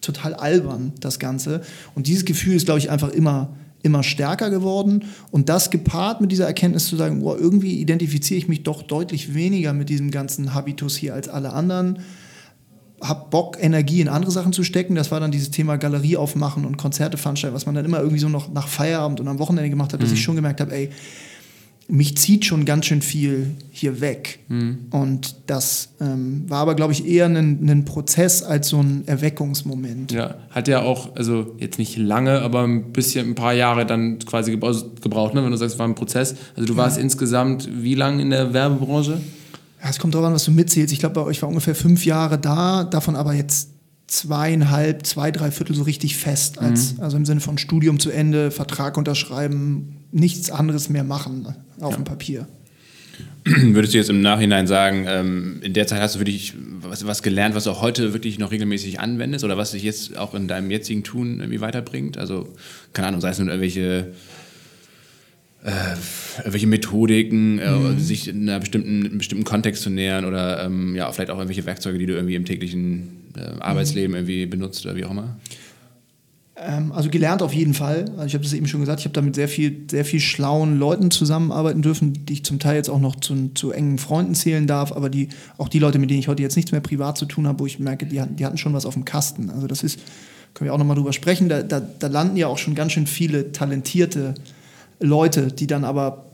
total 0.00 0.34
albern, 0.34 0.92
das 1.00 1.18
Ganze. 1.18 1.62
Und 1.94 2.06
dieses 2.06 2.24
Gefühl 2.24 2.54
ist, 2.54 2.64
glaube 2.66 2.78
ich, 2.78 2.90
einfach 2.90 3.10
immer, 3.10 3.54
immer 3.82 4.02
stärker 4.02 4.50
geworden. 4.50 5.04
Und 5.30 5.48
das 5.48 5.70
gepaart 5.70 6.20
mit 6.20 6.32
dieser 6.32 6.46
Erkenntnis 6.46 6.86
zu 6.86 6.96
sagen, 6.96 7.20
boah, 7.20 7.38
irgendwie 7.38 7.80
identifiziere 7.80 8.38
ich 8.38 8.48
mich 8.48 8.62
doch 8.62 8.82
deutlich 8.82 9.34
weniger 9.34 9.72
mit 9.72 9.88
diesem 9.88 10.10
ganzen 10.10 10.54
Habitus 10.54 10.96
hier 10.96 11.14
als 11.14 11.28
alle 11.28 11.52
anderen 11.52 11.98
hab 13.00 13.30
Bock, 13.30 13.58
Energie 13.60 14.00
in 14.00 14.08
andere 14.08 14.30
Sachen 14.30 14.52
zu 14.52 14.64
stecken. 14.64 14.94
Das 14.94 15.10
war 15.10 15.20
dann 15.20 15.30
dieses 15.30 15.50
Thema 15.50 15.76
Galerie 15.76 16.16
aufmachen 16.16 16.64
und 16.64 16.78
Konzerte 16.78 17.18
veranstalten, 17.18 17.54
was 17.54 17.66
man 17.66 17.74
dann 17.74 17.84
immer 17.84 17.98
irgendwie 17.98 18.18
so 18.18 18.28
noch 18.28 18.50
nach 18.50 18.66
Feierabend 18.66 19.20
und 19.20 19.28
am 19.28 19.38
Wochenende 19.38 19.68
gemacht 19.68 19.92
hat, 19.92 20.02
dass 20.02 20.08
mhm. 20.08 20.14
ich 20.14 20.22
schon 20.22 20.36
gemerkt 20.36 20.60
habe, 20.60 20.74
ey, 20.74 20.90
mich 21.88 22.16
zieht 22.16 22.44
schon 22.44 22.64
ganz 22.64 22.86
schön 22.86 23.02
viel 23.02 23.50
hier 23.70 24.00
weg. 24.00 24.40
Mhm. 24.48 24.86
Und 24.90 25.36
das 25.46 25.90
ähm, 26.00 26.44
war 26.48 26.60
aber, 26.60 26.74
glaube 26.74 26.92
ich, 26.92 27.06
eher 27.06 27.26
ein, 27.26 27.68
ein, 27.68 27.84
Prozess 27.84 28.42
als 28.42 28.68
so 28.68 28.80
ein 28.80 29.06
Erweckungsmoment. 29.06 30.12
Ja, 30.12 30.36
hat 30.50 30.68
ja 30.68 30.82
auch, 30.82 31.14
also 31.16 31.54
jetzt 31.58 31.78
nicht 31.78 31.96
lange, 31.96 32.40
aber 32.40 32.62
ein 32.62 32.92
bisschen, 32.92 33.30
ein 33.30 33.34
paar 33.34 33.52
Jahre 33.52 33.84
dann 33.84 34.18
quasi 34.20 34.50
gebraucht, 34.50 35.34
ne? 35.34 35.44
wenn 35.44 35.50
du 35.50 35.56
sagst, 35.56 35.74
es 35.74 35.78
war 35.78 35.86
ein 35.86 35.94
Prozess. 35.94 36.34
Also 36.56 36.66
du 36.66 36.76
warst 36.76 36.96
ja. 36.96 37.02
insgesamt 37.02 37.68
wie 37.70 37.94
lange 37.94 38.22
in 38.22 38.30
der 38.30 38.52
Werbebranche? 38.52 39.20
Ja, 39.82 39.90
es 39.90 39.98
kommt 39.98 40.14
darauf 40.14 40.28
an, 40.28 40.34
was 40.34 40.44
du 40.44 40.50
mitzählst. 40.50 40.92
Ich 40.92 41.00
glaube, 41.00 41.16
bei 41.16 41.22
euch 41.22 41.42
war 41.42 41.48
ungefähr 41.48 41.74
fünf 41.74 42.06
Jahre 42.06 42.38
da, 42.38 42.84
davon 42.84 43.16
aber 43.16 43.34
jetzt 43.34 43.73
zweieinhalb, 44.14 45.06
zwei, 45.06 45.30
drei 45.30 45.50
Viertel 45.50 45.74
so 45.74 45.82
richtig 45.82 46.16
fest. 46.16 46.58
Als, 46.58 46.94
mhm. 46.94 47.02
Also 47.02 47.16
im 47.16 47.24
Sinne 47.24 47.40
von 47.40 47.58
Studium 47.58 47.98
zu 47.98 48.10
Ende, 48.10 48.50
Vertrag 48.50 48.96
unterschreiben, 48.96 49.96
nichts 50.12 50.50
anderes 50.50 50.88
mehr 50.88 51.04
machen 51.04 51.46
auf 51.80 51.92
ja. 51.92 51.96
dem 51.96 52.04
Papier. 52.04 52.46
Würdest 53.44 53.92
du 53.92 53.98
jetzt 53.98 54.10
im 54.10 54.22
Nachhinein 54.22 54.66
sagen, 54.66 55.04
ähm, 55.06 55.60
in 55.62 55.72
der 55.72 55.86
Zeit 55.86 56.00
hast 56.00 56.14
du 56.14 56.20
wirklich 56.20 56.54
was, 56.80 57.06
was, 57.06 57.22
gelernt, 57.22 57.54
was 57.54 57.64
du 57.64 57.70
auch 57.70 57.82
heute 57.82 58.12
wirklich 58.12 58.38
noch 58.38 58.50
regelmäßig 58.50 59.00
anwendest 59.00 59.44
oder 59.44 59.56
was 59.56 59.72
dich 59.72 59.82
jetzt 59.82 60.16
auch 60.16 60.34
in 60.34 60.48
deinem 60.48 60.70
jetzigen 60.70 61.04
Tun 61.04 61.40
irgendwie 61.40 61.60
weiterbringt? 61.60 62.16
Also, 62.16 62.48
keine 62.92 63.08
Ahnung, 63.08 63.20
sei 63.20 63.30
es 63.30 63.38
nun 63.38 63.48
irgendwelche, 63.48 64.12
äh, 65.64 65.70
irgendwelche 66.38 66.66
Methodiken, 66.66 67.58
äh, 67.58 67.70
mhm. 67.70 67.98
sich 67.98 68.28
in, 68.28 68.48
einer 68.48 68.60
bestimmten, 68.60 69.00
in 69.00 69.06
einem 69.10 69.18
bestimmten 69.18 69.44
Kontext 69.44 69.82
zu 69.82 69.90
nähern 69.90 70.24
oder 70.24 70.64
ähm, 70.64 70.96
ja, 70.96 71.12
vielleicht 71.12 71.30
auch 71.30 71.36
irgendwelche 71.36 71.66
Werkzeuge, 71.66 71.98
die 71.98 72.06
du 72.06 72.14
irgendwie 72.14 72.36
im 72.36 72.46
täglichen 72.46 73.23
äh, 73.36 73.60
Arbeitsleben 73.60 74.10
mhm. 74.10 74.16
irgendwie 74.16 74.46
benutzt 74.46 74.84
oder 74.84 74.96
wie 74.96 75.04
auch 75.04 75.10
immer? 75.10 75.36
Ähm, 76.56 76.92
also 76.92 77.10
gelernt 77.10 77.42
auf 77.42 77.52
jeden 77.52 77.74
Fall. 77.74 78.04
Also 78.12 78.26
ich 78.26 78.34
habe 78.34 78.44
das 78.44 78.52
eben 78.52 78.66
schon 78.66 78.80
gesagt, 78.80 79.00
ich 79.00 79.06
habe 79.06 79.12
da 79.12 79.22
mit 79.22 79.34
sehr 79.34 79.48
viel, 79.48 79.86
sehr 79.90 80.04
viel 80.04 80.20
schlauen 80.20 80.78
Leuten 80.78 81.10
zusammenarbeiten 81.10 81.82
dürfen, 81.82 82.24
die 82.26 82.32
ich 82.32 82.44
zum 82.44 82.60
Teil 82.60 82.76
jetzt 82.76 82.88
auch 82.88 83.00
noch 83.00 83.16
zu, 83.16 83.50
zu 83.54 83.72
engen 83.72 83.98
Freunden 83.98 84.34
zählen 84.34 84.66
darf, 84.66 84.92
aber 84.92 85.10
die, 85.10 85.28
auch 85.58 85.68
die 85.68 85.80
Leute, 85.80 85.98
mit 85.98 86.10
denen 86.10 86.20
ich 86.20 86.28
heute 86.28 86.42
jetzt 86.42 86.54
nichts 86.54 86.70
mehr 86.70 86.80
privat 86.80 87.18
zu 87.18 87.26
tun 87.26 87.48
habe, 87.48 87.58
wo 87.58 87.66
ich 87.66 87.80
merke, 87.80 88.06
die 88.06 88.20
hatten, 88.20 88.36
die 88.36 88.46
hatten 88.46 88.58
schon 88.58 88.72
was 88.72 88.86
auf 88.86 88.94
dem 88.94 89.04
Kasten. 89.04 89.50
Also 89.50 89.66
das 89.66 89.82
ist, 89.82 89.98
können 90.54 90.68
wir 90.68 90.74
auch 90.74 90.78
nochmal 90.78 90.96
drüber 90.96 91.12
sprechen, 91.12 91.48
da, 91.48 91.62
da, 91.62 91.80
da 91.80 92.06
landen 92.06 92.36
ja 92.36 92.46
auch 92.46 92.58
schon 92.58 92.76
ganz 92.76 92.92
schön 92.92 93.08
viele 93.08 93.50
talentierte 93.50 94.34
Leute, 95.00 95.48
die 95.48 95.66
dann 95.66 95.84
aber 95.84 96.26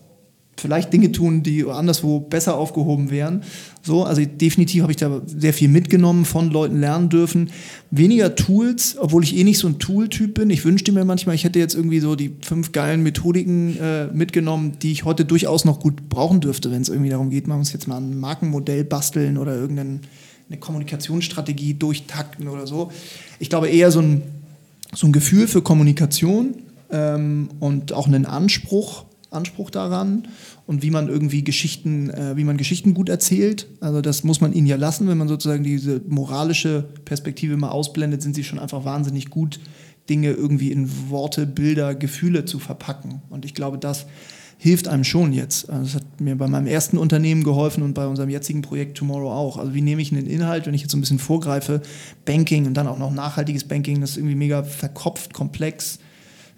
vielleicht 0.60 0.92
Dinge 0.92 1.12
tun, 1.12 1.42
die 1.42 1.64
anderswo 1.64 2.20
besser 2.20 2.56
aufgehoben 2.56 3.10
wären. 3.10 3.42
So, 3.82 4.04
also 4.04 4.22
definitiv 4.24 4.82
habe 4.82 4.92
ich 4.92 4.98
da 4.98 5.22
sehr 5.26 5.52
viel 5.52 5.68
mitgenommen, 5.68 6.24
von 6.24 6.50
Leuten 6.50 6.78
lernen 6.80 7.08
dürfen. 7.08 7.50
Weniger 7.90 8.34
Tools, 8.34 8.96
obwohl 8.98 9.24
ich 9.24 9.36
eh 9.36 9.44
nicht 9.44 9.58
so 9.58 9.68
ein 9.68 9.78
Tool-Typ 9.78 10.34
bin. 10.34 10.50
Ich 10.50 10.64
wünschte 10.64 10.92
mir 10.92 11.04
manchmal, 11.04 11.34
ich 11.34 11.44
hätte 11.44 11.58
jetzt 11.58 11.74
irgendwie 11.74 12.00
so 12.00 12.14
die 12.14 12.36
fünf 12.42 12.72
geilen 12.72 13.02
Methodiken 13.02 13.76
äh, 13.78 14.06
mitgenommen, 14.08 14.72
die 14.82 14.92
ich 14.92 15.04
heute 15.04 15.24
durchaus 15.24 15.64
noch 15.64 15.80
gut 15.80 16.08
brauchen 16.08 16.40
dürfte, 16.40 16.70
wenn 16.70 16.82
es 16.82 16.88
irgendwie 16.88 17.10
darum 17.10 17.30
geht, 17.30 17.48
man 17.48 17.58
muss 17.58 17.72
jetzt 17.72 17.88
mal 17.88 17.96
ein 17.96 18.18
Markenmodell 18.20 18.84
basteln 18.84 19.38
oder 19.38 19.54
irgendeinen 19.54 20.00
eine 20.50 20.58
Kommunikationsstrategie 20.58 21.74
durchtakten 21.74 22.48
oder 22.48 22.66
so. 22.66 22.90
Ich 23.38 23.48
glaube 23.48 23.68
eher 23.68 23.90
so 23.92 24.00
ein, 24.00 24.22
so 24.92 25.06
ein 25.06 25.12
Gefühl 25.12 25.46
für 25.46 25.62
Kommunikation 25.62 26.56
ähm, 26.90 27.50
und 27.60 27.92
auch 27.92 28.08
einen 28.08 28.26
Anspruch, 28.26 29.04
Anspruch 29.30 29.70
daran 29.70 30.28
und 30.66 30.82
wie 30.82 30.90
man 30.90 31.08
irgendwie 31.08 31.44
Geschichten, 31.44 32.10
äh, 32.10 32.36
wie 32.36 32.44
man 32.44 32.56
Geschichten 32.56 32.94
gut 32.94 33.08
erzählt. 33.08 33.66
Also 33.80 34.00
das 34.00 34.24
muss 34.24 34.40
man 34.40 34.52
ihnen 34.52 34.66
ja 34.66 34.76
lassen, 34.76 35.08
wenn 35.08 35.18
man 35.18 35.28
sozusagen 35.28 35.64
diese 35.64 36.00
moralische 36.08 36.84
Perspektive 37.04 37.56
mal 37.56 37.70
ausblendet, 37.70 38.22
sind 38.22 38.34
sie 38.34 38.44
schon 38.44 38.58
einfach 38.58 38.84
wahnsinnig 38.84 39.30
gut, 39.30 39.60
Dinge 40.08 40.32
irgendwie 40.32 40.72
in 40.72 41.10
Worte, 41.10 41.46
Bilder, 41.46 41.94
Gefühle 41.94 42.44
zu 42.44 42.58
verpacken. 42.58 43.22
Und 43.30 43.44
ich 43.44 43.54
glaube, 43.54 43.78
das 43.78 44.06
hilft 44.60 44.88
einem 44.88 45.04
schon 45.04 45.32
jetzt. 45.32 45.70
Also 45.70 45.84
das 45.84 45.94
hat 45.94 46.20
mir 46.20 46.36
bei 46.36 46.46
meinem 46.46 46.66
ersten 46.66 46.98
Unternehmen 46.98 47.44
geholfen 47.44 47.82
und 47.82 47.94
bei 47.94 48.06
unserem 48.06 48.28
jetzigen 48.28 48.60
Projekt 48.60 48.98
Tomorrow 48.98 49.30
auch. 49.30 49.56
Also 49.56 49.72
wie 49.72 49.80
nehme 49.80 50.02
ich 50.02 50.12
einen 50.12 50.26
Inhalt, 50.26 50.66
wenn 50.66 50.74
ich 50.74 50.82
jetzt 50.82 50.90
so 50.90 50.98
ein 50.98 51.00
bisschen 51.00 51.18
vorgreife, 51.18 51.80
Banking 52.26 52.66
und 52.66 52.74
dann 52.74 52.86
auch 52.86 52.98
noch 52.98 53.10
nachhaltiges 53.10 53.64
Banking, 53.64 54.02
das 54.02 54.10
ist 54.10 54.16
irgendwie 54.18 54.34
mega 54.34 54.62
verkopft, 54.62 55.32
komplex, 55.32 55.98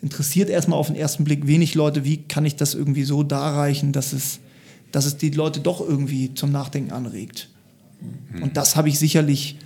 interessiert 0.02 0.50
erstmal 0.50 0.78
auf 0.78 0.88
den 0.88 0.96
ersten 0.96 1.24
Blick 1.24 1.46
wenig 1.46 1.74
Leute, 1.74 2.04
wie 2.04 2.18
kann 2.18 2.44
ich 2.44 2.56
das 2.56 2.74
irgendwie 2.74 3.04
so 3.04 3.22
darreichen, 3.22 3.92
dass 3.92 4.12
es, 4.12 4.40
dass 4.90 5.06
es 5.06 5.16
die 5.16 5.30
Leute 5.30 5.60
doch 5.60 5.80
irgendwie 5.80 6.34
zum 6.34 6.50
Nachdenken 6.50 6.92
anregt. 6.92 7.48
Mhm. 8.32 8.42
Und 8.42 8.56
das 8.56 8.76
habe 8.76 8.88
ich 8.88 8.98
sicherlich 8.98 9.58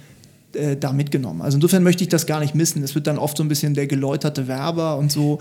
äh, 0.52 0.76
da 0.76 0.92
mitgenommen. 0.92 1.42
Also 1.42 1.56
insofern 1.56 1.82
möchte 1.82 2.04
ich 2.04 2.08
das 2.08 2.26
gar 2.26 2.40
nicht 2.40 2.54
missen. 2.54 2.82
Es 2.82 2.94
wird 2.94 3.06
dann 3.06 3.18
oft 3.18 3.36
so 3.36 3.42
ein 3.42 3.48
bisschen 3.48 3.74
der 3.74 3.86
geläuterte 3.86 4.46
Werber 4.46 4.98
und 4.98 5.10
so 5.10 5.40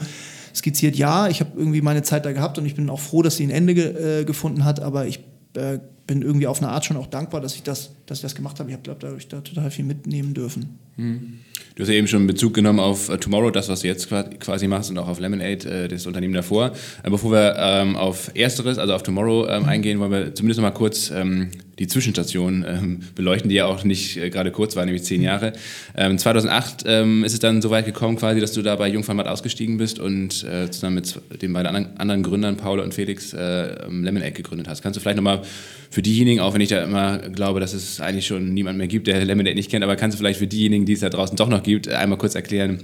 skizziert, 0.56 0.96
ja, 0.96 1.28
ich 1.28 1.42
habe 1.42 1.52
irgendwie 1.58 1.82
meine 1.82 2.02
Zeit 2.02 2.26
da 2.26 2.32
gehabt 2.32 2.58
und 2.58 2.66
ich 2.66 2.76
bin 2.76 2.90
auch 2.90 3.02
froh, 3.02 3.22
dass 3.22 3.36
sie 3.36 3.44
ein 3.44 3.50
Ende 3.50 3.74
ge 3.74 4.22
äh, 4.22 4.24
gefunden 4.24 4.64
hat, 4.64 4.80
aber 4.80 5.06
ich 5.06 5.20
äh, 5.56 5.80
bin 6.08 6.22
irgendwie 6.22 6.48
auf 6.48 6.62
eine 6.62 6.72
Art 6.72 6.86
schon 6.86 6.96
auch 6.98 7.08
dankbar, 7.08 7.42
dass 7.42 7.56
ich 7.56 7.64
das, 7.64 7.92
dass 8.06 8.20
ich 8.20 8.22
das 8.22 8.36
gemacht 8.36 8.60
habe. 8.60 8.70
Ich 8.70 8.74
habe, 8.74 8.84
glaube 8.84 9.00
dadurch 9.02 9.28
da 9.28 9.42
total 9.42 9.72
viel 9.72 9.86
mitnehmen 9.86 10.34
dürfen. 10.34 10.80
Hm. 10.98 11.40
Du 11.76 11.84
hast 11.84 11.90
ja 11.90 11.96
eben 11.96 12.08
schon 12.08 12.26
Bezug 12.26 12.54
genommen 12.54 12.80
auf 12.80 13.10
uh, 13.10 13.18
Tomorrow, 13.18 13.52
das, 13.52 13.68
was 13.68 13.82
du 13.82 13.88
jetzt 13.88 14.10
quasi 14.10 14.68
machst, 14.68 14.90
und 14.90 14.98
auch 14.98 15.10
auf 15.10 15.20
Lemonade, 15.20 15.70
äh, 15.70 15.88
das 15.90 16.08
Unternehmen 16.08 16.34
davor. 16.34 16.72
Äh, 17.04 17.10
bevor 17.10 17.34
wir 17.34 17.56
ähm, 17.58 17.98
auf 17.98 18.32
Ersteres, 18.34 18.78
also 18.78 18.94
auf 18.94 19.04
Tomorrow 19.04 19.48
ähm, 19.50 19.64
mhm. 19.64 19.70
eingehen, 19.70 20.00
wollen 20.00 20.12
wir 20.12 20.36
zumindest 20.36 20.60
noch 20.62 20.70
mal 20.70 20.72
kurz 20.72 21.12
ähm, 21.12 21.52
die 21.78 21.88
Zwischenstation 21.88 22.66
ähm, 22.66 23.00
beleuchten, 23.16 23.50
die 23.50 23.56
ja 23.56 23.66
auch 23.66 23.84
nicht 23.84 24.16
äh, 24.16 24.30
gerade 24.30 24.52
kurz 24.52 24.78
war, 24.78 24.86
nämlich 24.86 25.04
zehn 25.04 25.20
mhm. 25.20 25.26
Jahre. 25.26 25.54
2008 25.96 26.84
ähm, 26.86 26.94
ähm, 26.96 27.24
ist 27.26 27.34
es 27.34 27.40
dann 27.40 27.62
so 27.62 27.70
weit 27.70 27.86
gekommen, 27.86 28.16
quasi, 28.16 28.40
dass 28.40 28.54
du 28.54 28.62
da 28.62 28.78
bei 28.78 28.88
Jungformat 28.88 29.28
ausgestiegen 29.28 29.78
bist 29.78 30.00
und 30.00 30.46
äh, 30.46 30.72
zusammen 30.72 30.96
mit 30.96 31.42
den 31.42 31.52
beiden 31.52 31.68
anderen, 31.68 31.98
anderen 31.98 32.24
Gründern, 32.24 32.56
Paul 32.56 32.80
und 32.80 32.94
Felix, 32.94 33.34
äh, 33.34 33.88
Lemonade 33.90 34.32
gegründet 34.32 34.70
hast. 34.70 34.82
Kannst 34.82 34.96
du 34.96 35.02
vielleicht 35.02 35.18
noch 35.18 35.24
mal 35.24 35.42
für 35.90 36.02
diejenigen, 36.02 36.40
auch 36.42 36.54
wenn 36.54 36.62
ich 36.62 36.70
da 36.70 36.84
immer 36.84 37.18
glaube, 37.18 37.60
dass 37.60 37.74
es 37.74 37.95
eigentlich 38.02 38.28
schon 38.28 38.54
niemand 38.54 38.78
mehr 38.78 38.88
gibt, 38.88 39.08
der 39.08 39.24
Lemonade 39.24 39.56
nicht 39.56 39.72
kennt, 39.72 39.84
aber 39.84 39.96
kannst 39.96 40.16
du 40.16 40.20
vielleicht 40.20 40.40
für 40.40 40.48
diejenigen, 40.48 40.86
die 40.86 40.94
es 40.94 41.00
da 41.00 41.10
draußen 41.10 41.36
doch 41.36 41.50
noch 41.50 41.64
gibt, 41.64 41.88
einmal 41.88 42.18
kurz 42.18 42.36
erklären, 42.36 42.80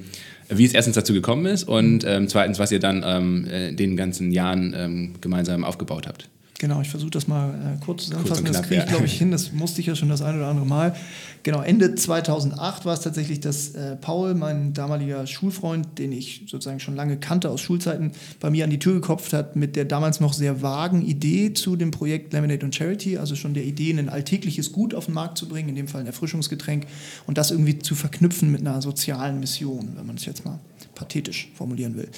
wie 0.49 0.65
es 0.65 0.73
erstens 0.73 0.95
dazu 0.95 1.13
gekommen 1.13 1.45
ist 1.45 1.63
und 1.63 2.03
ähm, 2.05 2.27
zweitens, 2.27 2.59
was 2.59 2.71
ihr 2.71 2.79
dann 2.79 3.03
ähm, 3.05 3.45
in 3.45 3.75
den 3.75 3.95
ganzen 3.95 4.31
Jahren 4.31 4.73
ähm, 4.77 5.13
gemeinsam 5.21 5.63
aufgebaut 5.63 6.07
habt. 6.07 6.27
Genau, 6.61 6.79
ich 6.79 6.89
versuche 6.89 7.09
das 7.09 7.27
mal 7.27 7.49
äh, 7.49 7.83
kurz 7.83 8.03
zusammenfassen. 8.03 8.45
Kurz 8.45 8.57
das 8.57 8.67
kriege 8.67 8.81
ich, 8.83 8.87
glaube 8.87 9.05
ich, 9.05 9.13
hin. 9.17 9.31
Das 9.31 9.51
musste 9.51 9.81
ich 9.81 9.87
ja 9.87 9.95
schon 9.95 10.09
das 10.09 10.21
ein 10.21 10.35
oder 10.35 10.45
andere 10.45 10.67
Mal. 10.67 10.95
Genau, 11.41 11.63
Ende 11.63 11.95
2008 11.95 12.85
war 12.85 12.93
es 12.93 12.99
tatsächlich, 12.99 13.39
dass 13.39 13.69
äh, 13.69 13.95
Paul, 13.95 14.35
mein 14.35 14.71
damaliger 14.73 15.25
Schulfreund, 15.25 15.97
den 15.97 16.11
ich 16.11 16.43
sozusagen 16.45 16.79
schon 16.79 16.95
lange 16.95 17.17
kannte 17.17 17.49
aus 17.49 17.61
Schulzeiten, 17.61 18.11
bei 18.39 18.51
mir 18.51 18.65
an 18.65 18.69
die 18.69 18.77
Tür 18.77 18.93
geklopft 18.93 19.33
hat 19.33 19.55
mit 19.55 19.75
der 19.75 19.85
damals 19.85 20.19
noch 20.19 20.33
sehr 20.33 20.61
vagen 20.61 21.03
Idee 21.03 21.51
zu 21.53 21.75
dem 21.77 21.89
Projekt 21.89 22.31
Lemonade 22.31 22.63
und 22.63 22.75
Charity, 22.75 23.17
also 23.17 23.33
schon 23.35 23.55
der 23.55 23.63
Idee, 23.63 23.97
ein 23.97 24.09
alltägliches 24.09 24.71
Gut 24.71 24.93
auf 24.93 25.05
den 25.05 25.15
Markt 25.15 25.39
zu 25.39 25.47
bringen, 25.47 25.69
in 25.69 25.75
dem 25.75 25.87
Fall 25.87 26.01
ein 26.01 26.07
Erfrischungsgetränk, 26.07 26.85
und 27.25 27.39
das 27.39 27.49
irgendwie 27.49 27.79
zu 27.79 27.95
verknüpfen 27.95 28.51
mit 28.51 28.61
einer 28.61 28.83
sozialen 28.83 29.39
Mission, 29.39 29.93
wenn 29.95 30.05
man 30.05 30.17
es 30.17 30.25
jetzt 30.25 30.45
mal 30.45 30.59
pathetisch 30.93 31.49
formulieren 31.55 31.95
will. 31.95 32.09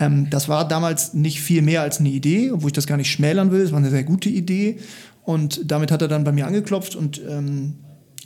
Ähm, 0.00 0.28
das 0.30 0.48
war 0.48 0.66
damals 0.66 1.14
nicht 1.14 1.40
viel 1.40 1.62
mehr 1.62 1.82
als 1.82 2.00
eine 2.00 2.08
Idee, 2.08 2.50
obwohl 2.50 2.68
ich 2.68 2.74
das 2.74 2.86
gar 2.86 2.96
nicht 2.96 3.10
schmälern 3.10 3.52
will. 3.52 3.60
Es 3.60 3.70
war 3.70 3.78
eine 3.78 3.90
sehr 3.90 4.04
gute 4.04 4.28
Idee. 4.28 4.78
Und 5.22 5.70
damit 5.70 5.92
hat 5.92 6.02
er 6.02 6.08
dann 6.08 6.24
bei 6.24 6.32
mir 6.32 6.46
angeklopft 6.46 6.96
und 6.96 7.20
ähm, 7.28 7.74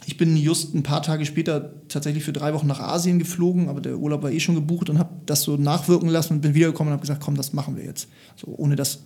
ich 0.07 0.17
bin 0.17 0.37
just 0.37 0.73
ein 0.73 0.83
paar 0.83 1.01
Tage 1.01 1.25
später 1.25 1.73
tatsächlich 1.87 2.23
für 2.23 2.33
drei 2.33 2.53
Wochen 2.53 2.67
nach 2.67 2.79
Asien 2.79 3.19
geflogen, 3.19 3.69
aber 3.69 3.81
der 3.81 3.97
Urlaub 3.97 4.23
war 4.23 4.31
eh 4.31 4.39
schon 4.39 4.55
gebucht 4.55 4.89
und 4.89 4.99
habe 4.99 5.09
das 5.25 5.41
so 5.41 5.57
nachwirken 5.57 6.09
lassen 6.09 6.33
und 6.33 6.41
bin 6.41 6.53
wiedergekommen 6.53 6.91
und 6.91 6.93
habe 6.93 7.01
gesagt, 7.01 7.23
komm, 7.23 7.35
das 7.35 7.53
machen 7.53 7.75
wir 7.75 7.83
jetzt. 7.83 8.07
So, 8.35 8.53
ohne 8.55 8.75
dass 8.75 8.99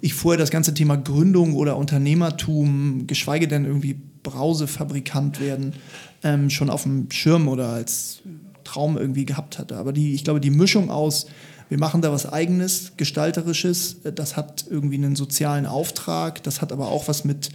ich 0.00 0.12
vorher 0.14 0.38
das 0.38 0.50
ganze 0.50 0.74
Thema 0.74 0.96
Gründung 0.96 1.54
oder 1.54 1.76
Unternehmertum, 1.76 3.06
geschweige 3.06 3.48
denn 3.48 3.64
irgendwie 3.64 3.96
Brausefabrikant 4.22 5.40
werden, 5.40 5.74
ähm, 6.22 6.50
schon 6.50 6.68
auf 6.68 6.82
dem 6.82 7.10
Schirm 7.10 7.48
oder 7.48 7.68
als 7.68 8.20
Traum 8.64 8.96
irgendwie 8.96 9.24
gehabt 9.24 9.58
hatte. 9.58 9.76
Aber 9.76 9.92
die, 9.92 10.14
ich 10.14 10.24
glaube, 10.24 10.40
die 10.40 10.50
Mischung 10.50 10.90
aus 10.90 11.26
wir 11.68 11.78
machen 11.78 12.02
da 12.02 12.12
was 12.12 12.30
Eigenes, 12.30 12.92
Gestalterisches, 12.96 13.96
das 14.14 14.36
hat 14.36 14.66
irgendwie 14.68 14.96
einen 14.96 15.16
sozialen 15.16 15.66
Auftrag, 15.66 16.42
das 16.42 16.60
hat 16.60 16.72
aber 16.72 16.88
auch 16.88 17.08
was 17.08 17.24
mit, 17.24 17.50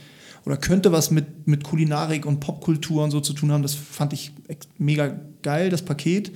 oder 0.46 0.58
könnte 0.58 0.92
was 0.92 1.12
mit, 1.12 1.48
mit 1.48 1.64
Kulinarik 1.64 2.26
und 2.26 2.40
Popkultur 2.40 3.04
und 3.04 3.12
so 3.12 3.20
zu 3.20 3.34
tun 3.34 3.52
haben. 3.52 3.62
Das 3.62 3.76
fand 3.76 4.14
ich 4.14 4.32
mega 4.78 5.20
geil, 5.42 5.70
das 5.70 5.84
Paket. 5.84 6.32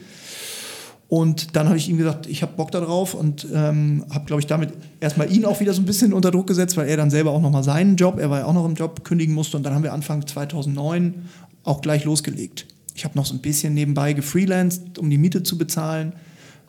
Und 1.09 1.55
dann 1.55 1.67
habe 1.67 1.77
ich 1.77 1.89
ihm 1.89 1.97
gesagt, 1.97 2.25
ich 2.25 2.41
habe 2.41 2.53
Bock 2.55 2.71
darauf 2.71 3.13
und 3.13 3.45
ähm, 3.53 4.05
habe, 4.09 4.25
glaube 4.25 4.39
ich, 4.39 4.47
damit 4.47 4.73
erstmal 4.99 5.31
ihn 5.31 5.45
auch 5.45 5.59
wieder 5.59 5.73
so 5.73 5.81
ein 5.81 5.85
bisschen 5.85 6.11
unter 6.11 6.31
Druck 6.31 6.47
gesetzt, 6.47 6.75
weil 6.75 6.87
er 6.87 6.97
dann 6.97 7.11
selber 7.11 7.31
auch 7.31 7.41
nochmal 7.41 7.63
seinen 7.63 7.97
Job, 7.97 8.17
er 8.17 8.29
war 8.31 8.39
ja 8.39 8.45
auch 8.45 8.53
noch 8.53 8.65
im 8.65 8.73
Job, 8.73 9.03
kündigen 9.03 9.35
musste. 9.35 9.57
Und 9.57 9.63
dann 9.63 9.75
haben 9.75 9.83
wir 9.83 9.93
Anfang 9.93 10.25
2009 10.25 11.29
auch 11.63 11.81
gleich 11.81 12.03
losgelegt. 12.03 12.65
Ich 12.95 13.05
habe 13.05 13.15
noch 13.15 13.25
so 13.25 13.35
ein 13.35 13.41
bisschen 13.41 13.73
nebenbei 13.73 14.13
gefreelanced, 14.13 14.97
um 14.97 15.09
die 15.09 15.17
Miete 15.17 15.43
zu 15.43 15.57
bezahlen 15.57 16.13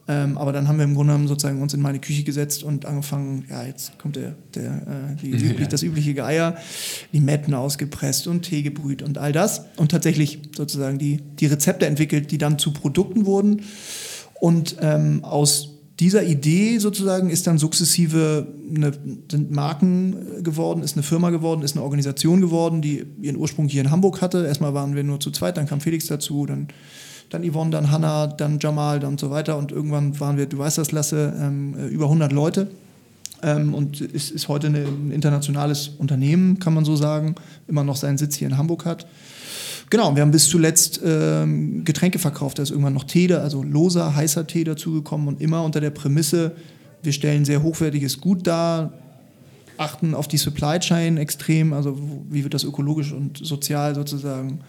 ähm, 0.06 0.36
aber 0.36 0.52
dann 0.52 0.68
haben 0.68 0.76
wir 0.76 0.84
im 0.84 0.94
Grunde 0.94 1.12
genommen 1.12 1.28
sozusagen 1.28 1.62
uns 1.62 1.72
in 1.72 1.80
meine 1.80 1.98
Küche 1.98 2.24
gesetzt 2.24 2.62
und 2.62 2.84
angefangen, 2.84 3.46
ja, 3.48 3.64
jetzt 3.64 3.98
kommt 3.98 4.16
der, 4.16 4.34
der, 4.54 4.72
äh, 4.72 5.16
die, 5.22 5.30
üblich, 5.50 5.68
das 5.68 5.82
übliche 5.82 6.12
Geier, 6.12 6.56
Limetten 7.12 7.54
ausgepresst 7.54 8.26
und 8.26 8.42
Tee 8.42 8.62
gebrüht 8.62 9.02
und 9.02 9.16
all 9.16 9.32
das. 9.32 9.64
Und 9.76 9.90
tatsächlich 9.90 10.40
sozusagen 10.54 10.98
die, 10.98 11.22
die 11.40 11.46
Rezepte 11.46 11.86
entwickelt, 11.86 12.30
die 12.30 12.38
dann 12.38 12.58
zu 12.58 12.72
Produkten 12.72 13.24
wurden. 13.24 13.62
Und 14.40 14.76
ähm, 14.82 15.24
aus 15.24 15.70
dieser 16.00 16.24
Idee 16.24 16.78
sozusagen 16.78 17.30
ist 17.30 17.46
dann 17.46 17.56
sukzessive 17.56 18.48
eine, 18.74 18.92
sind 19.30 19.52
Marken 19.52 20.42
geworden, 20.42 20.82
ist 20.82 20.96
eine 20.96 21.02
Firma 21.02 21.30
geworden, 21.30 21.62
ist 21.62 21.76
eine 21.76 21.84
Organisation 21.84 22.40
geworden, 22.40 22.82
die 22.82 23.06
ihren 23.22 23.36
Ursprung 23.36 23.68
hier 23.68 23.80
in 23.80 23.90
Hamburg 23.90 24.20
hatte. 24.20 24.44
Erstmal 24.44 24.74
waren 24.74 24.96
wir 24.96 25.04
nur 25.04 25.20
zu 25.20 25.30
zweit, 25.30 25.56
dann 25.56 25.66
kam 25.66 25.80
Felix 25.80 26.06
dazu, 26.08 26.44
dann 26.46 26.68
dann 27.34 27.50
Yvonne, 27.50 27.70
dann 27.70 27.90
Hannah, 27.90 28.26
dann 28.28 28.58
Jamal 28.60 29.04
und 29.04 29.20
so 29.20 29.30
weiter. 29.30 29.58
Und 29.58 29.72
irgendwann 29.72 30.18
waren 30.20 30.36
wir, 30.36 30.46
du 30.46 30.58
weißt 30.58 30.78
das, 30.78 30.92
Lasse, 30.92 31.34
ähm, 31.38 31.74
äh, 31.78 31.86
über 31.86 32.04
100 32.04 32.32
Leute. 32.32 32.68
Ähm, 33.42 33.74
und 33.74 34.00
ist, 34.00 34.30
ist 34.30 34.48
heute 34.48 34.68
eine, 34.68 34.84
ein 34.84 35.10
internationales 35.10 35.90
Unternehmen, 35.98 36.58
kann 36.58 36.72
man 36.74 36.84
so 36.84 36.96
sagen. 36.96 37.34
Immer 37.66 37.84
noch 37.84 37.96
seinen 37.96 38.18
Sitz 38.18 38.36
hier 38.36 38.48
in 38.48 38.56
Hamburg 38.56 38.84
hat. 38.84 39.06
Genau, 39.90 40.14
wir 40.14 40.22
haben 40.22 40.30
bis 40.30 40.48
zuletzt 40.48 41.00
ähm, 41.04 41.84
Getränke 41.84 42.18
verkauft. 42.18 42.58
Da 42.58 42.62
ist 42.62 42.70
irgendwann 42.70 42.94
noch 42.94 43.04
Tee, 43.04 43.32
also 43.34 43.62
loser, 43.62 44.14
heißer 44.14 44.46
Tee 44.46 44.64
dazugekommen 44.64 45.28
und 45.28 45.40
immer 45.40 45.62
unter 45.62 45.80
der 45.80 45.90
Prämisse, 45.90 46.52
wir 47.02 47.12
stellen 47.12 47.44
sehr 47.44 47.62
hochwertiges 47.62 48.20
Gut 48.20 48.46
dar, 48.46 48.94
achten 49.76 50.14
auf 50.14 50.26
die 50.26 50.38
Supply 50.38 50.78
Chain 50.78 51.18
extrem, 51.18 51.72
also 51.72 51.98
wie 52.30 52.44
wird 52.44 52.54
das 52.54 52.64
ökologisch 52.64 53.12
und 53.12 53.38
sozial 53.44 53.94
sozusagen 53.94 54.60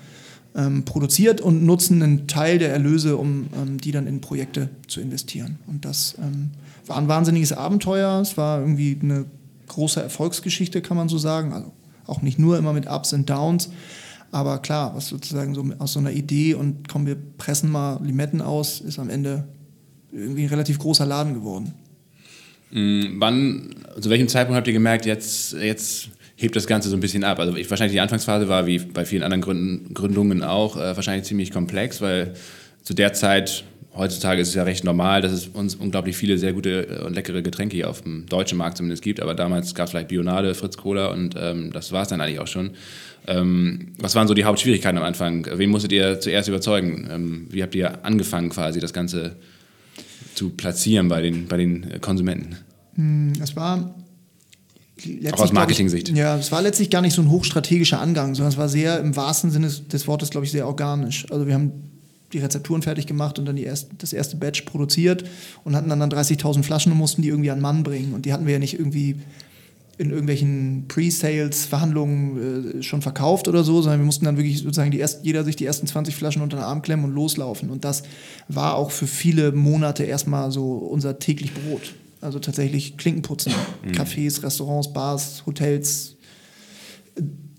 ähm, 0.56 0.86
produziert 0.86 1.42
und 1.42 1.66
nutzen 1.66 2.02
einen 2.02 2.28
Teil 2.28 2.58
der 2.60 2.72
Erlöse, 2.72 3.18
um 3.18 3.48
ähm, 3.56 3.80
die 3.80 3.92
dann 3.92 4.08
in 4.08 4.22
Projekte 4.22 4.70
zu 4.88 5.02
investieren. 5.02 5.60
Und 5.68 5.86
das 5.86 6.16
ähm, 6.22 6.52
war 6.88 6.98
ein 6.98 7.08
wahnsinniges 7.08 7.52
Abenteuer. 7.52 8.22
Es 8.22 8.38
war 8.38 8.60
irgendwie 8.62 8.98
eine 9.02 9.26
große 9.68 10.02
Erfolgsgeschichte, 10.02 10.82
kann 10.82 10.98
man 10.98 11.10
so 11.10 11.18
sagen. 11.18 11.54
Also 11.54 11.72
auch 12.08 12.22
nicht 12.22 12.40
nur 12.40 12.58
immer 12.58 12.74
mit 12.74 12.88
Ups 12.88 13.14
und 13.14 13.30
Downs. 13.30 13.70
Aber 14.32 14.60
klar, 14.60 14.96
was 14.96 15.08
sozusagen 15.08 15.56
so 15.56 15.66
aus 15.80 15.94
so 15.94 16.00
einer 16.00 16.12
Idee 16.12 16.56
und 16.56 16.88
kommen 16.88 17.06
wir 17.06 17.16
pressen 17.16 17.72
mal 17.72 18.00
Limetten 18.04 18.42
aus, 18.42 18.82
ist 18.82 19.00
am 19.00 19.10
Ende 19.10 19.46
irgendwie 20.12 20.44
ein 20.44 20.50
relativ 20.50 20.80
großer 20.80 21.06
Laden 21.06 21.34
geworden. 21.34 21.74
Mhm, 22.72 23.16
wann, 23.20 23.76
zu 24.00 24.10
welchem 24.10 24.28
Zeitpunkt 24.28 24.58
habt 24.58 24.68
ihr 24.68 24.74
gemerkt, 24.74 25.06
jetzt, 25.06 25.54
jetzt 25.54 26.10
hebt 26.36 26.56
das 26.56 26.68
Ganze 26.68 26.90
so 26.90 26.98
ein 26.98 27.00
bisschen 27.00 27.24
ab. 27.24 27.40
Also 27.40 27.56
ich, 27.56 27.70
wahrscheinlich 27.70 27.94
die 27.94 28.02
Anfangsphase 28.02 28.50
war 28.50 28.66
wie 28.68 28.80
bei 28.80 29.06
vielen 29.06 29.24
anderen 29.24 29.42
Gründen, 29.42 29.94
Gründungen 29.94 30.44
auch 30.44 30.78
äh, 30.78 30.96
wahrscheinlich 30.96 31.26
ziemlich 31.26 31.52
komplex, 31.52 32.02
weil 32.02 32.34
zu 32.84 32.94
der 32.94 33.14
Zeit, 33.14 33.64
heutzutage 33.96 34.42
ist 34.42 34.50
es 34.50 34.54
ja 34.54 34.64
recht 34.64 34.84
normal, 34.84 35.22
dass 35.22 35.32
es 35.32 35.48
uns 35.48 35.76
unglaublich 35.76 36.18
viele 36.18 36.38
sehr 36.38 36.54
gute 36.54 36.88
äh, 36.88 37.04
und 37.06 37.14
leckere 37.14 37.42
Getränke 37.42 37.76
hier 37.76 37.90
auf 37.90 38.02
dem 38.02 38.26
deutschen 38.26 38.58
Markt 38.58 38.78
zumindest 38.78 39.02
gibt, 39.02 39.22
aber 39.22 39.34
damals 39.34 39.74
gab 39.76 39.86
es 39.86 39.92
vielleicht 39.92 40.10
Bionade, 40.10 40.56
Fritz 40.56 40.76
Cola 40.76 41.08
und 41.08 41.36
ähm, 41.38 41.72
das 41.72 41.92
war 41.92 42.04
es 42.04 42.10
dann 42.10 42.20
eigentlich 42.20 42.40
auch 42.40 42.48
schon. 42.48 42.72
Ähm, 43.28 43.94
was 43.98 44.14
waren 44.14 44.28
so 44.28 44.34
die 44.34 44.44
Hauptschwierigkeiten 44.44 44.98
am 44.98 45.06
Anfang? 45.06 45.48
Wen 45.52 45.70
musstet 45.70 45.94
ihr 45.94 46.20
zuerst 46.20 46.50
überzeugen? 46.50 47.08
Ähm, 47.10 47.48
wie 47.50 47.64
habt 47.64 47.74
ihr 47.74 48.06
angefangen 48.06 48.50
quasi 48.50 48.80
das 48.80 48.94
Ganze 48.94 49.38
zu 50.36 50.50
platzieren 50.50 51.08
bei 51.08 51.22
den, 51.22 51.48
bei 51.48 51.58
den 51.58 52.02
Konsumenten? 52.02 52.58
Hm, 52.96 53.34
es 53.42 53.56
war 53.56 53.96
Auch 55.32 55.40
aus 55.40 55.52
Marketing-Sicht. 55.52 56.10
Ja, 56.10 56.38
es 56.38 56.52
war 56.52 56.62
letztlich 56.62 56.90
gar 56.90 57.02
nicht 57.02 57.14
so 57.14 57.22
ein 57.22 57.30
hochstrategischer 57.30 58.00
Angang, 58.00 58.34
sondern 58.34 58.52
es 58.52 58.58
war 58.58 58.70
sehr 58.70 59.00
im 59.00 59.16
wahrsten 59.16 59.52
Sinne 59.52 59.70
des 59.70 60.08
Wortes, 60.08 60.30
glaube 60.30 60.46
ich, 60.46 60.52
sehr 60.52 60.68
organisch. 60.68 61.30
Also 61.32 61.48
wir 61.48 61.54
haben 61.54 61.74
die 62.32 62.40
Rezepturen 62.40 62.82
fertig 62.82 63.06
gemacht 63.06 63.38
und 63.38 63.46
dann 63.46 63.58
erst, 63.58 63.90
das 64.00 64.14
erste 64.14 64.38
Batch 64.38 64.62
produziert 64.62 65.26
und 65.64 65.76
hatten 65.76 65.90
dann, 65.90 66.00
dann 66.00 66.12
30.000 66.12 66.64
Flaschen 66.64 66.92
und 66.92 66.98
mussten 66.98 67.22
die 67.22 67.30
irgendwie 67.30 67.52
an 67.52 67.62
Mann 67.62 67.84
bringen. 67.84 68.14
Und 68.14 68.26
die 68.26 68.34
hatten 68.34 68.46
wir 68.46 68.54
ja 68.54 68.60
nicht 68.60 68.78
irgendwie 68.78 69.18
in 69.98 70.10
irgendwelchen 70.10 70.86
Pre-Sales-Verhandlungen 70.88 72.80
äh, 72.80 72.84
schon 72.84 73.02
verkauft 73.02 73.48
oder 73.48 73.64
so, 73.64 73.82
sondern 73.82 74.02
wir 74.02 74.06
mussten 74.06 74.26
dann 74.26 74.38
wirklich 74.38 74.60
sozusagen 74.60 74.92
die 74.92 75.00
erst, 75.00 75.24
jeder 75.24 75.44
sich 75.44 75.56
die 75.56 75.66
ersten 75.66 75.88
20 75.88 76.16
Flaschen 76.16 76.42
unter 76.42 76.58
den 76.58 76.64
Arm 76.64 76.82
klemmen 76.82 77.06
und 77.06 77.14
loslaufen. 77.14 77.70
Und 77.70 77.86
das 77.86 78.04
war 78.50 78.76
auch 78.76 78.92
für 78.92 79.08
viele 79.08 79.52
Monate 79.54 80.04
erstmal 80.04 80.52
so 80.52 80.74
unser 80.74 81.20
täglich 81.20 81.54
Brot. 81.54 81.94
Also 82.26 82.40
tatsächlich 82.40 82.98
Klinkenputzen, 82.98 83.54
mhm. 83.84 83.92
Cafés, 83.92 84.42
Restaurants, 84.44 84.92
Bars, 84.92 85.44
Hotels, 85.46 86.16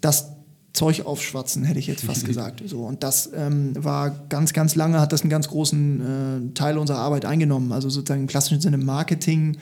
das 0.00 0.32
Zeug 0.72 1.06
aufschwatzen, 1.06 1.64
hätte 1.64 1.78
ich 1.78 1.86
jetzt 1.86 2.04
fast 2.04 2.24
gesagt. 2.26 2.62
So, 2.66 2.82
und 2.82 3.02
das 3.02 3.30
ähm, 3.34 3.72
war 3.82 4.10
ganz, 4.28 4.52
ganz 4.52 4.74
lange, 4.74 5.00
hat 5.00 5.12
das 5.12 5.22
einen 5.22 5.30
ganz 5.30 5.48
großen 5.48 6.50
äh, 6.50 6.54
Teil 6.54 6.78
unserer 6.78 6.98
Arbeit 6.98 7.24
eingenommen. 7.24 7.72
Also 7.72 7.88
sozusagen 7.88 8.22
im 8.22 8.26
klassischen 8.26 8.60
Sinne 8.60 8.76
Marketing, 8.76 9.56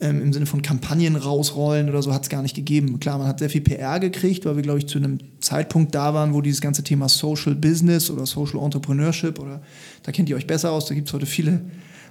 ähm, 0.00 0.22
im 0.22 0.32
Sinne 0.32 0.46
von 0.46 0.62
Kampagnen 0.62 1.16
rausrollen 1.16 1.88
oder 1.88 2.02
so 2.02 2.14
hat 2.14 2.22
es 2.22 2.28
gar 2.28 2.42
nicht 2.42 2.54
gegeben. 2.54 3.00
Klar, 3.00 3.18
man 3.18 3.26
hat 3.26 3.40
sehr 3.40 3.50
viel 3.50 3.62
PR 3.62 3.98
gekriegt, 3.98 4.44
weil 4.44 4.54
wir, 4.56 4.62
glaube 4.62 4.78
ich, 4.78 4.86
zu 4.86 4.98
einem 4.98 5.18
Zeitpunkt 5.40 5.94
da 5.94 6.14
waren, 6.14 6.34
wo 6.34 6.40
dieses 6.40 6.60
ganze 6.60 6.84
Thema 6.84 7.08
Social 7.08 7.56
Business 7.56 8.10
oder 8.10 8.24
Social 8.26 8.62
Entrepreneurship 8.62 9.40
oder 9.40 9.60
da 10.04 10.12
kennt 10.12 10.28
ihr 10.28 10.36
euch 10.36 10.46
besser 10.46 10.70
aus, 10.70 10.86
da 10.86 10.94
gibt 10.94 11.08
es 11.08 11.14
heute 11.14 11.26
viele 11.26 11.62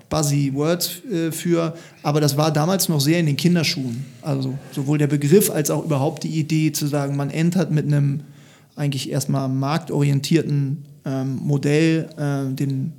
buzzy 0.09 0.51
Words 0.53 1.03
äh, 1.05 1.31
für, 1.31 1.75
aber 2.03 2.21
das 2.21 2.37
war 2.37 2.51
damals 2.51 2.89
noch 2.89 3.01
sehr 3.01 3.19
in 3.19 3.25
den 3.25 3.37
Kinderschuhen. 3.37 4.05
Also 4.21 4.57
sowohl 4.71 4.97
der 4.97 5.07
Begriff 5.07 5.49
als 5.49 5.69
auch 5.69 5.83
überhaupt 5.85 6.23
die 6.23 6.39
Idee 6.39 6.71
zu 6.71 6.87
sagen, 6.87 7.15
man 7.15 7.29
entert 7.29 7.71
mit 7.71 7.85
einem 7.85 8.21
eigentlich 8.75 9.09
erstmal 9.09 9.49
marktorientierten 9.49 10.85
ähm, 11.05 11.39
Modell 11.43 12.09
äh, 12.17 12.53
den 12.53 12.93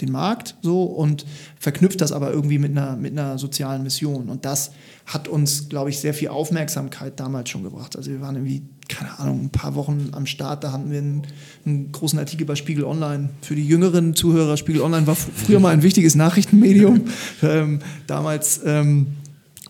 den 0.00 0.12
Markt 0.12 0.56
so 0.62 0.82
und 0.82 1.26
verknüpft 1.58 2.00
das 2.00 2.12
aber 2.12 2.32
irgendwie 2.32 2.58
mit 2.58 2.70
einer, 2.76 2.96
mit 2.96 3.12
einer 3.12 3.38
sozialen 3.38 3.82
Mission. 3.82 4.28
Und 4.28 4.44
das 4.44 4.72
hat 5.06 5.28
uns, 5.28 5.68
glaube 5.68 5.90
ich, 5.90 5.98
sehr 5.98 6.14
viel 6.14 6.28
Aufmerksamkeit 6.28 7.18
damals 7.20 7.50
schon 7.50 7.62
gebracht. 7.62 7.96
Also 7.96 8.10
wir 8.10 8.20
waren 8.20 8.36
irgendwie, 8.36 8.62
keine 8.90 9.18
Ahnung, 9.18 9.44
ein 9.44 9.50
paar 9.50 9.74
Wochen 9.74 10.10
am 10.12 10.26
Start, 10.26 10.64
da 10.64 10.72
hatten 10.72 10.90
wir 10.90 10.98
einen, 10.98 11.22
einen 11.64 11.92
großen 11.92 12.18
Artikel 12.18 12.44
bei 12.44 12.56
Spiegel 12.56 12.84
Online. 12.84 13.30
Für 13.40 13.54
die 13.54 13.66
jüngeren 13.66 14.14
Zuhörer, 14.14 14.56
Spiegel 14.56 14.82
Online 14.82 15.06
war 15.06 15.16
früher 15.16 15.60
mal 15.60 15.72
ein 15.72 15.82
wichtiges 15.82 16.14
Nachrichtenmedium. 16.14 17.02
ähm, 17.42 17.78
damals 18.06 18.60
ähm, 18.64 19.06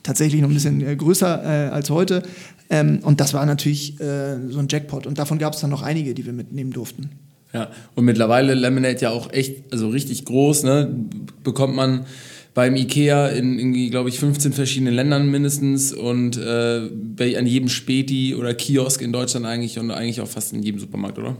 tatsächlich 0.02 0.40
noch 0.40 0.48
ein 0.48 0.54
bisschen 0.54 0.87
äh, 0.87 0.96
größer 0.96 1.42
äh, 1.44 1.68
als 1.70 1.90
heute. 1.90 2.22
Ähm, 2.70 3.00
und 3.02 3.20
das 3.20 3.35
war 3.35 3.44
natürlich 3.46 4.00
äh, 4.00 4.37
so 4.48 4.59
ein 4.59 4.68
Jackpot. 4.68 5.06
Und 5.06 5.18
davon 5.18 5.38
gab 5.38 5.54
es 5.54 5.61
dann 5.61 5.70
noch 5.70 5.83
einige, 5.83 6.14
die 6.14 6.24
wir 6.24 6.33
mitnehmen 6.33 6.72
durften. 6.72 7.11
Ja, 7.52 7.68
und 7.96 8.04
mittlerweile 8.04 8.54
Lemonade 8.54 9.00
ja 9.00 9.11
auch 9.11 9.33
echt, 9.33 9.72
also 9.72 9.88
richtig 9.88 10.24
groß, 10.24 10.62
ne? 10.62 10.94
Bekommt 11.42 11.74
man 11.74 12.06
beim 12.55 12.75
Ikea 12.77 13.29
in 13.29 13.59
irgendwie, 13.59 13.91
glaube 13.91 14.09
ich, 14.09 14.19
15 14.19 14.53
verschiedenen 14.53 14.95
Ländern 14.95 15.31
mindestens 15.31 15.93
und 15.93 16.37
äh, 16.37 16.89
bei, 16.93 17.39
an 17.39 17.47
jedem 17.47 17.69
Späti 17.69 18.35
oder 18.35 18.55
Kiosk 18.55 19.03
in 19.03 19.13
Deutschland 19.13 19.47
eigentlich 19.47 19.79
und 19.79 19.91
eigentlich 19.91 20.21
auch 20.21 20.29
fast 20.29 20.53
in 20.53 20.63
jedem 20.63 20.81
Supermarkt, 20.81 21.19
oder? 21.19 21.37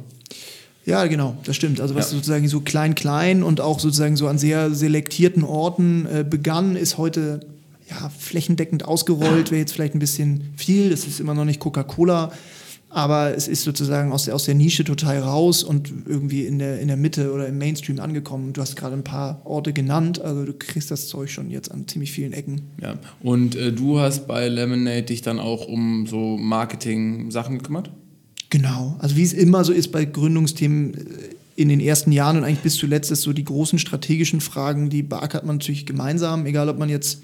Ja, 0.87 1.07
genau, 1.07 1.37
das 1.45 1.57
stimmt. 1.57 1.81
Also 1.81 1.95
was 1.95 2.11
ja. 2.11 2.17
sozusagen 2.17 2.49
so 2.49 2.61
klein-klein 2.61 3.43
und 3.43 3.61
auch 3.61 3.81
sozusagen 3.81 4.17
so 4.17 4.29
an 4.29 4.39
sehr 4.39 4.73
selektierten 4.73 5.45
Orten 5.45 6.07
äh, 6.07 6.25
begann, 6.29 6.77
ist 6.77 6.97
heute 6.97 7.41
ja, 7.89 8.11
flächendeckend 8.17 8.85
ausgerollt, 8.85 9.51
wäre 9.51 9.61
jetzt 9.61 9.73
vielleicht 9.73 9.95
ein 9.95 10.01
bisschen 10.01 10.53
viel. 10.57 10.91
Das 10.91 11.07
ist 11.07 11.21
immer 11.21 11.35
noch 11.35 11.45
nicht 11.45 11.61
Coca-Cola 11.61 12.33
aber 12.91 13.37
es 13.37 13.47
ist 13.47 13.63
sozusagen 13.63 14.13
aus 14.13 14.25
der, 14.25 14.35
aus 14.35 14.45
der 14.45 14.57
Nische 14.57 14.83
total 14.83 15.21
raus 15.21 15.63
und 15.63 15.93
irgendwie 16.07 16.45
in 16.45 16.59
der, 16.59 16.81
in 16.81 16.89
der 16.89 16.97
Mitte 16.97 17.33
oder 17.33 17.47
im 17.47 17.57
Mainstream 17.57 18.01
angekommen. 18.01 18.53
Du 18.53 18.61
hast 18.61 18.75
gerade 18.75 18.97
ein 18.97 19.05
paar 19.05 19.41
Orte 19.45 19.73
genannt, 19.73 20.21
also 20.21 20.45
du 20.45 20.53
kriegst 20.53 20.91
das 20.91 21.07
Zeug 21.07 21.31
schon 21.31 21.51
jetzt 21.51 21.71
an 21.71 21.87
ziemlich 21.87 22.11
vielen 22.11 22.33
Ecken. 22.33 22.63
Ja, 22.83 22.99
und 23.23 23.55
äh, 23.55 23.73
du 23.73 24.01
hast 24.01 24.27
bei 24.27 24.49
Lemonade 24.49 25.05
dich 25.05 25.23
dann 25.23 25.39
auch 25.39 25.69
um 25.69 26.07
so 26.09 26.37
Marketing-Sachen 26.37 27.59
gekümmert? 27.59 27.91
Genau, 28.51 28.97
also 28.99 29.17
wie 29.17 29.23
es 29.23 29.33
immer 29.33 29.63
so 29.63 29.73
ist 29.73 29.93
bei 29.93 30.05
Gründungsthemen 30.05 30.95
äh, 30.95 31.01
in 31.55 31.69
den 31.69 31.79
ersten 31.79 32.11
Jahren 32.11 32.39
und 32.39 32.45
eigentlich 32.45 32.61
bis 32.61 32.75
zuletzt 32.75 33.13
ist 33.13 33.23
so 33.23 33.33
die 33.33 33.45
großen 33.45 33.79
strategischen 33.79 34.41
Fragen, 34.41 34.91
die 34.91 35.03
beackert 35.03 35.47
man 35.47 35.57
natürlich 35.57 35.87
gemeinsam, 35.87 36.47
egal 36.47 36.69
ob 36.69 36.79
man 36.79 36.89
jetzt 36.89 37.23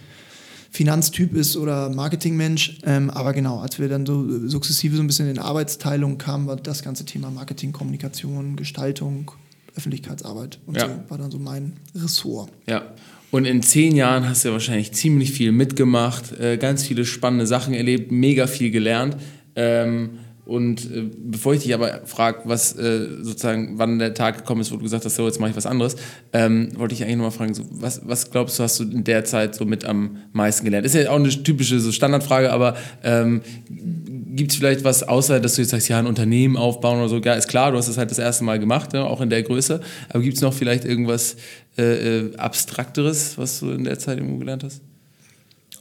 Finanztyp 0.71 1.35
ist 1.35 1.57
oder 1.57 1.91
Marketingmensch. 1.91 2.79
Ähm, 2.85 3.11
aber 3.11 3.33
genau, 3.33 3.59
als 3.61 3.79
wir 3.79 3.89
dann 3.89 4.07
so 4.07 4.49
sukzessive 4.49 4.97
so 4.97 5.03
ein 5.03 5.07
bisschen 5.07 5.29
in 5.29 5.39
Arbeitsteilung 5.39 6.19
kamen, 6.19 6.47
war 6.47 6.57
das 6.57 6.83
ganze 6.83 7.05
Thema 7.05 7.31
Marketing, 7.31 7.73
Kommunikation, 7.73 8.57
Gestaltung, 8.57 9.31
Öffentlichkeitsarbeit 9.77 10.59
und 10.67 10.77
ja. 10.77 10.89
so 10.89 11.11
war 11.11 11.19
dann 11.19 11.31
so 11.31 11.39
mein 11.39 11.75
Ressort. 11.95 12.51
Ja. 12.67 12.83
Und 13.31 13.45
in 13.45 13.63
zehn 13.63 13.97
Jahren 13.97 14.29
hast 14.29 14.45
du 14.45 14.49
ja 14.49 14.53
wahrscheinlich 14.53 14.93
ziemlich 14.93 15.33
viel 15.33 15.53
mitgemacht, 15.53 16.33
äh, 16.39 16.57
ganz 16.57 16.85
viele 16.85 17.05
spannende 17.05 17.47
Sachen 17.47 17.75
erlebt, 17.75 18.13
mega 18.13 18.47
viel 18.47 18.71
gelernt. 18.71 19.17
Ähm, 19.57 20.19
und 20.47 20.89
äh, 20.93 21.11
bevor 21.19 21.55
ich 21.55 21.65
dich 21.65 21.75
aber 21.75 22.03
frage, 22.05 22.43
was 22.45 22.79
äh, 22.79 23.09
sozusagen, 23.21 23.79
wann 23.79 23.99
der 23.99 24.15
Tag 24.15 24.39
gekommen 24.39 24.61
ist, 24.61 24.71
wo 24.71 24.77
du 24.77 24.85
gesagt 24.85 25.05
hast, 25.05 25.17
so 25.17 25.27
jetzt 25.27 25.41
mache 25.41 25.51
ich 25.51 25.57
was 25.57 25.67
anderes, 25.67 25.97
ähm, 26.33 26.69
wollte 26.79 26.95
ich 26.95 27.03
eigentlich 27.03 27.17
nochmal 27.17 27.33
fragen, 27.33 27.53
so, 27.53 27.65
was, 27.73 28.01
was 28.05 28.31
glaubst 28.31 28.57
du, 28.57 28.63
hast 28.63 28.79
du 28.79 28.85
in 28.85 29.03
der 29.03 29.25
Zeit 29.25 29.57
so 29.57 29.65
mit 29.65 29.85
am 29.85 30.19
meisten 30.33 30.65
gelernt? 30.65 30.87
Ist 30.87 30.95
ja 30.95 31.11
auch 31.11 31.17
eine 31.17 31.31
typische 31.31 31.81
so 31.81 31.91
Standardfrage, 31.91 32.53
aber 32.53 32.77
ähm, 33.03 33.41
gibt 33.69 34.53
es 34.53 34.59
vielleicht 34.59 34.85
was, 34.85 35.03
außer 35.03 35.41
dass 35.41 35.57
du 35.57 35.63
jetzt 35.63 35.73
sagst, 35.73 35.89
ja, 35.89 35.99
ein 35.99 36.07
Unternehmen 36.07 36.57
aufbauen 36.57 37.01
oder 37.01 37.09
so? 37.09 37.19
Ja, 37.19 37.35
ist 37.35 37.49
klar, 37.49 37.73
du 37.73 37.79
hast 37.79 37.89
es 37.89 37.99
halt 37.99 38.13
das 38.13 38.21
erste 38.21 38.45
Mal 38.45 38.61
gemacht, 38.61 38.93
ja, 38.93 39.03
auch 39.03 39.21
in 39.21 39.31
der 39.31 39.43
Größe. 39.43 39.81
Aber 40.11 40.23
gibt 40.23 40.37
es 40.37 40.43
noch 40.43 40.55
vielleicht 40.55 40.85
irgendwas 40.85 41.37
äh, 41.77 42.19
äh, 42.19 42.37
Abstrakteres, 42.37 43.37
was 43.37 43.59
du 43.59 43.73
in 43.73 43.83
der 43.83 43.99
Zeit 43.99 44.19
irgendwo 44.19 44.39
gelernt 44.39 44.63
hast? 44.63 44.81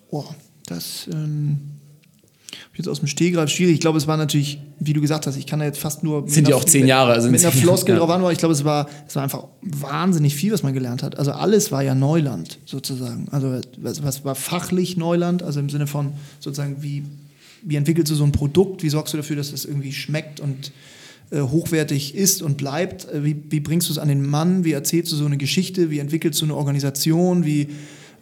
Boah, 0.09 0.35
das. 0.65 1.07
Ähm 1.13 1.74
jetzt 2.75 2.87
aus 2.87 2.99
dem 2.99 3.07
Stehgreif 3.07 3.49
schwierig. 3.49 3.75
Ich 3.75 3.79
glaube, 3.81 3.97
es 3.97 4.07
war 4.07 4.17
natürlich, 4.17 4.59
wie 4.79 4.93
du 4.93 5.01
gesagt 5.01 5.27
hast, 5.27 5.37
ich 5.37 5.45
kann 5.45 5.59
da 5.59 5.65
jetzt 5.65 5.79
fast 5.79 6.03
nur. 6.03 6.27
Sind 6.27 6.47
ja 6.47 6.55
auch 6.55 6.63
zehn 6.63 6.87
Jahre. 6.87 7.13
Also 7.13 7.29
mit 7.29 7.41
einer 7.41 7.51
Floskel 7.51 7.93
ja. 7.95 7.99
drauf 7.99 8.09
an, 8.09 8.21
aber 8.21 8.31
ich 8.31 8.37
glaube, 8.37 8.53
es 8.53 8.65
war, 8.65 8.87
es 9.07 9.15
war 9.15 9.23
einfach 9.23 9.45
wahnsinnig 9.61 10.35
viel, 10.35 10.51
was 10.51 10.63
man 10.63 10.73
gelernt 10.73 11.03
hat. 11.03 11.17
Also 11.17 11.31
alles 11.31 11.71
war 11.71 11.83
ja 11.83 11.95
Neuland 11.95 12.59
sozusagen. 12.65 13.27
Also 13.31 13.59
was, 13.77 14.03
was 14.03 14.25
war 14.25 14.35
fachlich 14.35 14.97
Neuland, 14.97 15.43
also 15.43 15.59
im 15.59 15.69
Sinne 15.69 15.87
von 15.87 16.13
sozusagen, 16.39 16.77
wie, 16.81 17.03
wie 17.63 17.75
entwickelst 17.75 18.11
du 18.11 18.15
so 18.15 18.23
ein 18.23 18.31
Produkt, 18.31 18.83
wie 18.83 18.89
sorgst 18.89 19.13
du 19.13 19.17
dafür, 19.17 19.35
dass 19.35 19.51
es 19.51 19.65
irgendwie 19.65 19.93
schmeckt 19.93 20.39
und 20.39 20.71
äh, 21.31 21.41
hochwertig 21.41 22.13
ist 22.13 22.43
und 22.43 22.57
bleibt, 22.57 23.11
äh, 23.11 23.23
wie, 23.23 23.35
wie 23.49 23.59
bringst 23.59 23.89
du 23.89 23.93
es 23.93 23.97
an 23.97 24.07
den 24.07 24.25
Mann, 24.25 24.63
wie 24.63 24.73
erzählst 24.73 25.11
du 25.11 25.15
so 25.15 25.25
eine 25.25 25.37
Geschichte, 25.37 25.89
wie 25.89 25.97
entwickelst 25.97 26.39
du 26.39 26.45
eine 26.45 26.55
Organisation, 26.55 27.45
wie 27.45 27.69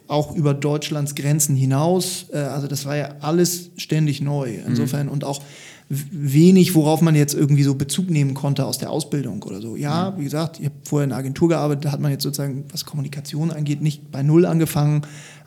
auch 0.06 0.34
über 0.34 0.54
Deutschlands 0.54 1.14
Grenzen 1.14 1.56
hinaus. 1.56 2.26
Äh, 2.32 2.38
also 2.38 2.66
das 2.66 2.84
war 2.84 2.96
ja 2.96 3.14
alles 3.20 3.70
ständig 3.76 4.20
neu. 4.20 4.58
Insofern 4.66 5.06
mhm. 5.06 5.12
und 5.12 5.24
auch 5.24 5.42
wenig, 5.88 6.74
worauf 6.74 7.02
man 7.02 7.14
jetzt 7.14 7.34
irgendwie 7.34 7.62
so 7.62 7.74
Bezug 7.74 8.08
nehmen 8.08 8.34
konnte 8.34 8.64
aus 8.64 8.78
der 8.78 8.90
Ausbildung 8.90 9.42
oder 9.42 9.60
so. 9.60 9.76
Ja, 9.76 10.10
mhm. 10.10 10.20
wie 10.20 10.24
gesagt, 10.24 10.58
ich 10.58 10.66
habe 10.66 10.74
vorher 10.84 11.04
in 11.04 11.12
einer 11.12 11.20
Agentur 11.20 11.48
gearbeitet, 11.48 11.84
da 11.84 11.92
hat 11.92 12.00
man 12.00 12.10
jetzt 12.10 12.22
sozusagen, 12.22 12.64
was 12.72 12.84
Kommunikation 12.84 13.50
angeht, 13.50 13.82
nicht 13.82 14.10
bei 14.10 14.22
Null 14.22 14.46
angefangen, 14.46 15.02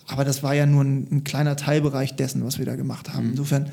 aber 0.08 0.24
das 0.24 0.44
war 0.44 0.54
ja 0.54 0.66
nur 0.66 0.84
ein, 0.84 1.08
ein 1.12 1.24
kleiner 1.24 1.56
Teilbereich 1.56 2.16
dessen, 2.16 2.46
was 2.46 2.60
wir 2.60 2.66
da 2.66 2.76
gemacht 2.76 3.14
haben. 3.14 3.26
Mhm. 3.26 3.32
Insofern 3.32 3.70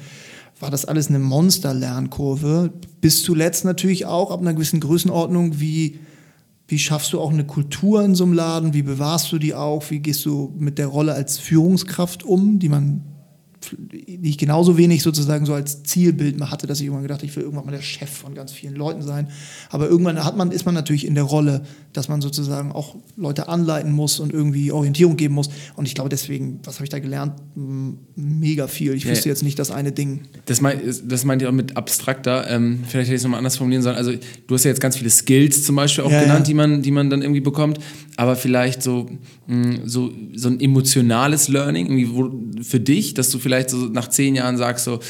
war 0.61 0.71
das 0.71 0.85
alles 0.85 1.09
eine 1.09 1.19
Monster-Lernkurve. 1.19 2.73
Bis 3.01 3.23
zuletzt 3.23 3.65
natürlich 3.65 4.07
auch 4.07 4.31
ab 4.31 4.41
einer 4.41 4.55
gewissen 4.55 4.81
Größenordnung, 4.81 5.61
wie 5.61 5.99
wie 6.75 6.79
schaffst 6.81 7.13
du 7.13 7.21
auch 7.21 7.31
eine 7.31 7.45
Kultur 7.45 8.03
in 8.03 8.17
so 8.17 8.25
einem 8.25 8.33
Laden? 8.33 8.75
Wie 8.75 8.83
bewahrst 8.83 9.31
du 9.31 9.39
die 9.39 9.55
auch? 9.55 9.91
Wie 9.91 10.01
gehst 10.01 10.27
du 10.27 10.53
mit 10.59 10.77
der 10.77 10.89
Rolle 10.89 11.15
als 11.15 11.39
Führungskraft 11.39 12.25
um, 12.25 12.59
die 12.59 12.69
man 12.69 13.14
die 13.73 14.29
ich 14.29 14.39
genauso 14.39 14.77
wenig 14.77 15.03
sozusagen 15.03 15.47
so 15.47 15.55
als 15.55 15.83
Zielbild 15.83 16.39
mal 16.39 16.51
hatte, 16.51 16.67
dass 16.67 16.79
ich 16.81 16.87
irgendwann 16.87 17.05
gedacht, 17.05 17.23
ich 17.23 17.35
will 17.37 17.43
irgendwann 17.43 17.67
mal 17.67 17.73
der 17.73 17.83
Chef 17.83 18.11
von 18.11 18.35
ganz 18.35 18.53
vielen 18.53 18.75
Leuten 18.75 19.03
sein. 19.03 19.29
Aber 19.71 19.89
irgendwann 19.89 20.25
hat 20.25 20.37
man, 20.37 20.51
ist 20.51 20.67
man 20.67 20.75
natürlich 20.75 21.07
in 21.07 21.15
der 21.15 21.25
Rolle, 21.25 21.63
dass 21.93 22.09
man 22.09 22.21
sozusagen 22.21 22.73
auch 22.73 22.97
Leute 23.17 23.49
anleiten 23.49 23.93
muss 23.93 24.21
und 24.21 24.33
irgendwie 24.33 24.73
Orientierung 24.73 25.17
geben 25.17 25.35
muss. 25.35 25.49
Und 25.77 25.87
ich 25.87 25.95
glaube 25.95 26.11
deswegen, 26.11 26.61
was 26.65 26.77
habe 26.77 26.85
ich 26.85 26.91
da 26.91 26.99
gelernt? 26.99 27.35
Mega 28.17 28.67
viel. 28.67 28.95
Ich 28.95 29.07
wüsste 29.07 29.29
ja, 29.29 29.33
jetzt 29.33 29.43
nicht 29.43 29.59
das 29.59 29.71
eine 29.71 29.93
Ding. 29.93 30.23
Das, 30.47 30.61
mein, 30.61 30.81
das 31.05 31.25
meint 31.25 31.43
ihr 31.43 31.49
auch 31.49 31.53
mit 31.53 31.77
abstrakter. 31.77 32.51
Ähm, 32.51 32.81
vielleicht 32.87 33.07
hätte 33.09 33.15
ich 33.15 33.21
es 33.21 33.25
nochmal 33.25 33.39
anders 33.39 33.57
formulieren 33.57 33.83
sollen. 33.83 33.97
Also 33.97 34.13
du 34.13 34.55
hast 34.55 34.65
ja 34.65 34.71
jetzt 34.71 34.81
ganz 34.81 34.97
viele 34.97 35.11
Skills 35.11 35.65
zum 35.65 35.77
Beispiel 35.77 36.05
auch 36.05 36.11
ja, 36.11 36.23
genannt, 36.23 36.41
ja. 36.41 36.45
Die, 36.45 36.55
man, 36.55 36.83
die 36.83 36.91
man 36.91 37.11
dann 37.11 37.23
irgendwie 37.23 37.41
bekommt. 37.41 37.79
Aber 38.17 38.37
vielleicht 38.37 38.83
so, 38.83 39.09
mh, 39.47 39.81
so, 39.85 40.13
so 40.35 40.49
ein 40.49 40.61
emotionales 40.61 41.49
Learning 41.49 41.87
irgendwie 41.87 42.15
wo, 42.15 42.31
für 42.63 42.81
dich, 42.81 43.15
dass 43.15 43.31
du 43.31 43.39
vielleicht 43.39 43.71
so 43.71 43.77
nach 43.87 44.09
zehn 44.09 44.37
Jahren 44.37 44.57
sagst 44.57 44.85
so, 44.85 45.01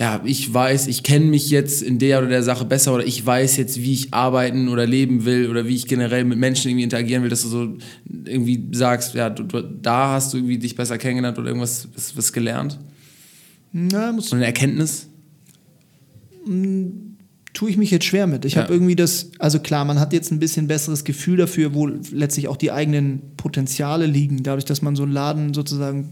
ja, 0.00 0.22
ich 0.24 0.52
weiß, 0.52 0.86
ich 0.86 1.02
kenne 1.02 1.26
mich 1.26 1.50
jetzt 1.50 1.82
in 1.82 1.98
der 1.98 2.20
oder 2.20 2.28
der 2.28 2.42
Sache 2.42 2.64
besser 2.64 2.94
oder 2.94 3.06
ich 3.06 3.24
weiß 3.24 3.58
jetzt, 3.58 3.82
wie 3.82 3.92
ich 3.92 4.14
arbeiten 4.14 4.68
oder 4.68 4.86
leben 4.86 5.26
will 5.26 5.50
oder 5.50 5.68
wie 5.68 5.76
ich 5.76 5.86
generell 5.86 6.24
mit 6.24 6.38
Menschen 6.38 6.70
irgendwie 6.70 6.84
interagieren 6.84 7.22
will, 7.22 7.28
dass 7.28 7.42
du 7.42 7.48
so 7.48 7.76
irgendwie 8.24 8.66
sagst, 8.72 9.14
ja, 9.14 9.28
du, 9.28 9.42
du, 9.42 9.60
da 9.60 10.12
hast 10.12 10.32
du 10.32 10.38
irgendwie 10.38 10.58
dich 10.58 10.74
besser 10.74 10.96
kennengelernt 10.96 11.38
oder 11.38 11.48
irgendwas 11.48 11.86
was, 11.94 12.16
was 12.16 12.32
gelernt? 12.32 12.78
Na, 13.72 14.10
muss, 14.10 14.32
Und 14.32 14.38
eine 14.38 14.46
Erkenntnis? 14.46 15.06
Tue 17.60 17.68
ich 17.68 17.76
mich 17.76 17.90
jetzt 17.90 18.06
schwer 18.06 18.26
mit. 18.26 18.46
Ich 18.46 18.54
Ja. 18.54 18.62
habe 18.62 18.72
irgendwie 18.72 18.96
das, 18.96 19.32
also 19.38 19.58
klar, 19.58 19.84
man 19.84 20.00
hat 20.00 20.14
jetzt 20.14 20.32
ein 20.32 20.38
bisschen 20.38 20.66
besseres 20.66 21.04
Gefühl 21.04 21.36
dafür, 21.36 21.74
wo 21.74 21.88
letztlich 22.10 22.48
auch 22.48 22.56
die 22.56 22.72
eigenen 22.72 23.20
Potenziale 23.36 24.06
liegen, 24.06 24.42
dadurch, 24.42 24.64
dass 24.64 24.80
man 24.80 24.96
so 24.96 25.02
einen 25.02 25.12
Laden 25.12 25.52
sozusagen 25.52 26.08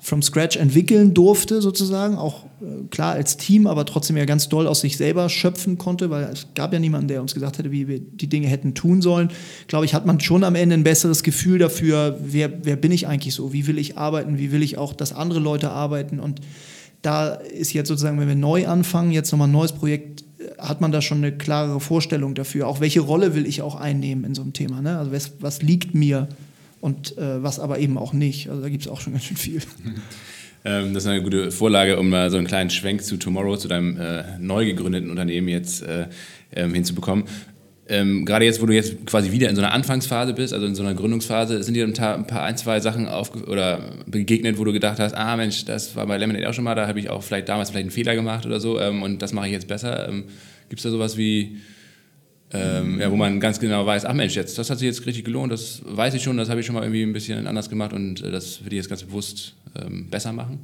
from 0.00 0.20
scratch 0.20 0.58
entwickeln 0.58 1.14
durfte, 1.14 1.62
sozusagen, 1.62 2.16
auch 2.16 2.44
äh, 2.60 2.86
klar 2.90 3.12
als 3.14 3.38
Team, 3.38 3.66
aber 3.66 3.86
trotzdem 3.86 4.18
ja 4.18 4.26
ganz 4.26 4.50
doll 4.50 4.66
aus 4.66 4.82
sich 4.82 4.98
selber 4.98 5.30
schöpfen 5.30 5.78
konnte, 5.78 6.10
weil 6.10 6.24
es 6.24 6.46
gab 6.54 6.74
ja 6.74 6.78
niemanden, 6.78 7.08
der 7.08 7.22
uns 7.22 7.32
gesagt 7.32 7.56
hätte, 7.56 7.72
wie 7.72 7.88
wir 7.88 7.98
die 7.98 8.28
Dinge 8.28 8.46
hätten 8.46 8.74
tun 8.74 9.00
sollen. 9.00 9.30
Glaube 9.66 9.86
ich, 9.86 9.94
hat 9.94 10.04
man 10.04 10.20
schon 10.20 10.44
am 10.44 10.56
Ende 10.56 10.74
ein 10.74 10.84
besseres 10.84 11.22
Gefühl 11.22 11.58
dafür, 11.58 12.18
wer, 12.22 12.52
wer 12.66 12.76
bin 12.76 12.92
ich 12.92 13.06
eigentlich 13.06 13.34
so, 13.34 13.54
wie 13.54 13.66
will 13.66 13.78
ich 13.78 13.96
arbeiten, 13.96 14.36
wie 14.38 14.52
will 14.52 14.62
ich 14.62 14.76
auch, 14.76 14.92
dass 14.92 15.14
andere 15.14 15.40
Leute 15.40 15.70
arbeiten 15.70 16.20
und 16.20 16.42
da 17.00 17.28
ist 17.30 17.72
jetzt 17.72 17.88
sozusagen, 17.88 18.20
wenn 18.20 18.28
wir 18.28 18.34
neu 18.34 18.66
anfangen, 18.68 19.10
jetzt 19.10 19.32
nochmal 19.32 19.48
ein 19.48 19.52
neues 19.52 19.72
Projekt, 19.72 20.24
hat 20.58 20.80
man 20.80 20.92
da 20.92 21.02
schon 21.02 21.18
eine 21.18 21.32
klarere 21.32 21.80
Vorstellung 21.80 22.34
dafür. 22.34 22.66
Auch 22.66 22.80
welche 22.80 23.00
Rolle 23.00 23.34
will 23.34 23.46
ich 23.46 23.62
auch 23.62 23.74
einnehmen 23.74 24.24
in 24.24 24.34
so 24.34 24.42
einem 24.42 24.52
Thema. 24.52 24.80
Ne? 24.80 24.98
Also 24.98 25.12
was, 25.12 25.32
was 25.40 25.62
liegt 25.62 25.94
mir 25.94 26.28
und 26.80 27.16
äh, 27.18 27.42
was 27.42 27.58
aber 27.58 27.78
eben 27.78 27.98
auch 27.98 28.12
nicht. 28.12 28.48
Also 28.48 28.62
da 28.62 28.68
gibt 28.68 28.84
es 28.84 28.88
auch 28.88 29.00
schon 29.00 29.12
ganz 29.12 29.24
schön 29.24 29.36
viel. 29.36 29.62
Ähm, 30.62 30.92
das 30.92 31.04
ist 31.04 31.08
eine 31.08 31.22
gute 31.22 31.50
Vorlage, 31.50 31.98
um 31.98 32.10
mal 32.10 32.30
so 32.30 32.36
einen 32.36 32.46
kleinen 32.46 32.68
Schwenk 32.68 33.02
zu 33.02 33.16
Tomorrow, 33.16 33.56
zu 33.56 33.66
deinem 33.66 33.98
äh, 33.98 34.38
neu 34.38 34.66
gegründeten 34.66 35.08
Unternehmen 35.08 35.48
jetzt 35.48 35.82
äh, 35.82 36.08
ähm, 36.52 36.74
hinzubekommen. 36.74 37.24
Ähm, 37.90 38.24
Gerade 38.24 38.44
jetzt, 38.44 38.62
wo 38.62 38.66
du 38.66 38.72
jetzt 38.72 39.04
quasi 39.04 39.32
wieder 39.32 39.48
in 39.48 39.56
so 39.56 39.62
einer 39.62 39.72
Anfangsphase 39.72 40.32
bist, 40.32 40.54
also 40.54 40.64
in 40.64 40.76
so 40.76 40.82
einer 40.84 40.94
Gründungsphase, 40.94 41.60
sind 41.64 41.74
dir 41.74 41.84
ein 41.84 41.92
paar, 41.92 42.44
ein, 42.44 42.56
zwei 42.56 42.78
Sachen 42.78 43.08
aufge 43.08 43.44
oder 43.46 43.80
begegnet, 44.06 44.58
wo 44.58 44.64
du 44.64 44.72
gedacht 44.72 45.00
hast, 45.00 45.14
ah 45.16 45.36
Mensch, 45.36 45.64
das 45.64 45.96
war 45.96 46.06
bei 46.06 46.16
Lemonade 46.16 46.48
auch 46.48 46.54
schon 46.54 46.62
mal, 46.62 46.76
da 46.76 46.86
habe 46.86 47.00
ich 47.00 47.10
auch 47.10 47.24
vielleicht 47.24 47.48
damals 47.48 47.70
vielleicht 47.70 47.84
einen 47.84 47.90
Fehler 47.90 48.14
gemacht 48.14 48.46
oder 48.46 48.60
so 48.60 48.78
ähm, 48.80 49.02
und 49.02 49.22
das 49.22 49.32
mache 49.32 49.46
ich 49.46 49.52
jetzt 49.52 49.66
besser. 49.66 50.08
Ähm, 50.08 50.24
Gibt 50.68 50.78
es 50.78 50.84
da 50.84 50.90
sowas 50.90 51.16
wie, 51.16 51.56
ähm, 52.52 53.00
ja, 53.00 53.10
wo 53.10 53.16
man 53.16 53.40
ganz 53.40 53.58
genau 53.58 53.84
weiß, 53.84 54.04
ach 54.04 54.14
Mensch, 54.14 54.36
jetzt, 54.36 54.56
das 54.56 54.70
hat 54.70 54.78
sich 54.78 54.86
jetzt 54.86 55.04
richtig 55.04 55.24
gelohnt, 55.24 55.50
das 55.50 55.82
weiß 55.84 56.14
ich 56.14 56.22
schon, 56.22 56.36
das 56.36 56.48
habe 56.48 56.60
ich 56.60 56.66
schon 56.66 56.76
mal 56.76 56.84
irgendwie 56.84 57.02
ein 57.02 57.12
bisschen 57.12 57.44
anders 57.48 57.68
gemacht 57.68 57.92
und 57.92 58.22
äh, 58.22 58.30
das 58.30 58.64
will 58.64 58.72
ich 58.72 58.76
jetzt 58.76 58.88
ganz 58.88 59.02
bewusst 59.02 59.56
ähm, 59.74 60.08
besser 60.08 60.32
machen? 60.32 60.60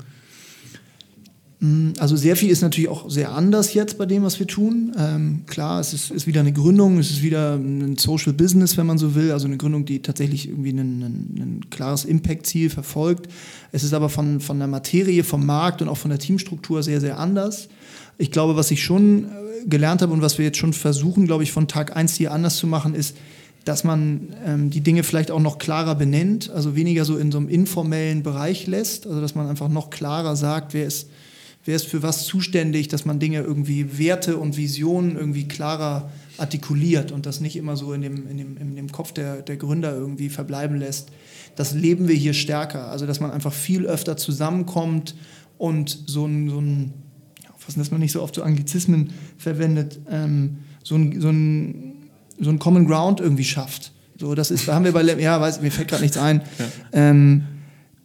Also 1.98 2.16
sehr 2.16 2.36
viel 2.36 2.50
ist 2.50 2.60
natürlich 2.60 2.90
auch 2.90 3.08
sehr 3.08 3.32
anders 3.32 3.72
jetzt 3.72 3.96
bei 3.96 4.04
dem, 4.04 4.22
was 4.22 4.38
wir 4.38 4.46
tun. 4.46 4.92
Ähm, 4.98 5.44
klar, 5.46 5.80
es 5.80 5.94
ist, 5.94 6.10
ist 6.10 6.26
wieder 6.26 6.40
eine 6.40 6.52
Gründung, 6.52 6.98
es 6.98 7.10
ist 7.10 7.22
wieder 7.22 7.54
ein 7.54 7.96
Social 7.96 8.34
Business, 8.34 8.76
wenn 8.76 8.84
man 8.84 8.98
so 8.98 9.14
will, 9.14 9.32
also 9.32 9.46
eine 9.46 9.56
Gründung, 9.56 9.86
die 9.86 10.02
tatsächlich 10.02 10.48
irgendwie 10.48 10.70
ein 10.70 11.62
klares 11.70 12.04
Impact-Ziel 12.04 12.68
verfolgt. 12.68 13.32
Es 13.72 13.84
ist 13.84 13.94
aber 13.94 14.10
von, 14.10 14.40
von 14.40 14.58
der 14.58 14.68
Materie, 14.68 15.24
vom 15.24 15.46
Markt 15.46 15.80
und 15.80 15.88
auch 15.88 15.96
von 15.96 16.10
der 16.10 16.18
Teamstruktur 16.18 16.82
sehr, 16.82 17.00
sehr 17.00 17.18
anders. 17.18 17.68
Ich 18.18 18.30
glaube, 18.30 18.56
was 18.56 18.70
ich 18.70 18.82
schon 18.84 19.24
äh, 19.24 19.66
gelernt 19.66 20.02
habe 20.02 20.12
und 20.12 20.20
was 20.20 20.36
wir 20.36 20.44
jetzt 20.44 20.58
schon 20.58 20.74
versuchen, 20.74 21.26
glaube 21.26 21.42
ich, 21.42 21.52
von 21.52 21.68
Tag 21.68 21.96
1 21.96 22.16
hier 22.16 22.32
anders 22.32 22.56
zu 22.58 22.66
machen, 22.66 22.94
ist, 22.94 23.16
dass 23.64 23.82
man 23.82 24.34
ähm, 24.44 24.68
die 24.68 24.82
Dinge 24.82 25.02
vielleicht 25.02 25.30
auch 25.30 25.40
noch 25.40 25.58
klarer 25.58 25.94
benennt, 25.94 26.50
also 26.50 26.76
weniger 26.76 27.06
so 27.06 27.16
in 27.16 27.32
so 27.32 27.38
einem 27.38 27.48
informellen 27.48 28.22
Bereich 28.22 28.66
lässt, 28.66 29.06
also 29.06 29.22
dass 29.22 29.34
man 29.34 29.48
einfach 29.48 29.68
noch 29.68 29.88
klarer 29.88 30.36
sagt, 30.36 30.74
wer 30.74 30.86
ist 30.86 31.08
wer 31.66 31.76
ist 31.76 31.86
für 31.86 32.02
was 32.02 32.24
zuständig, 32.24 32.88
dass 32.88 33.04
man 33.04 33.18
Dinge 33.18 33.40
irgendwie 33.40 33.98
Werte 33.98 34.36
und 34.38 34.56
Visionen 34.56 35.16
irgendwie 35.16 35.48
klarer 35.48 36.10
artikuliert 36.38 37.12
und 37.12 37.26
das 37.26 37.40
nicht 37.40 37.56
immer 37.56 37.76
so 37.76 37.92
in 37.92 38.02
dem, 38.02 38.28
in 38.28 38.36
dem, 38.36 38.56
in 38.56 38.76
dem 38.76 38.92
Kopf 38.92 39.12
der, 39.12 39.42
der 39.42 39.56
Gründer 39.56 39.94
irgendwie 39.94 40.28
verbleiben 40.28 40.78
lässt. 40.78 41.10
Das 41.56 41.74
leben 41.74 42.08
wir 42.08 42.14
hier 42.14 42.34
stärker. 42.34 42.88
Also 42.88 43.06
dass 43.06 43.20
man 43.20 43.30
einfach 43.30 43.52
viel 43.52 43.86
öfter 43.86 44.16
zusammenkommt 44.16 45.14
und 45.58 45.98
so 46.06 46.26
ein, 46.26 46.48
so 46.50 46.60
ein 46.60 46.92
ja, 47.42 47.50
was 47.66 47.74
dass 47.74 47.90
man 47.90 48.00
nicht 48.00 48.12
so 48.12 48.22
oft 48.22 48.34
so 48.34 48.42
Anglizismen 48.42 49.10
verwendet, 49.38 49.98
ähm, 50.10 50.58
so 50.84 50.94
ein, 50.94 51.20
so 51.20 51.30
ein, 51.30 51.92
so 52.38 52.50
ein 52.50 52.58
Common 52.58 52.86
Ground 52.86 53.20
irgendwie 53.20 53.44
schafft. 53.44 53.92
So, 54.18 54.34
das 54.34 54.50
ist, 54.50 54.68
da 54.68 54.74
haben 54.74 54.84
wir 54.84 54.92
bei, 54.92 55.02
ja, 55.02 55.40
weiß, 55.40 55.60
mir 55.60 55.70
fällt 55.70 55.88
gerade 55.88 56.02
nichts 56.02 56.16
ein. 56.16 56.42
Ähm, 56.92 57.44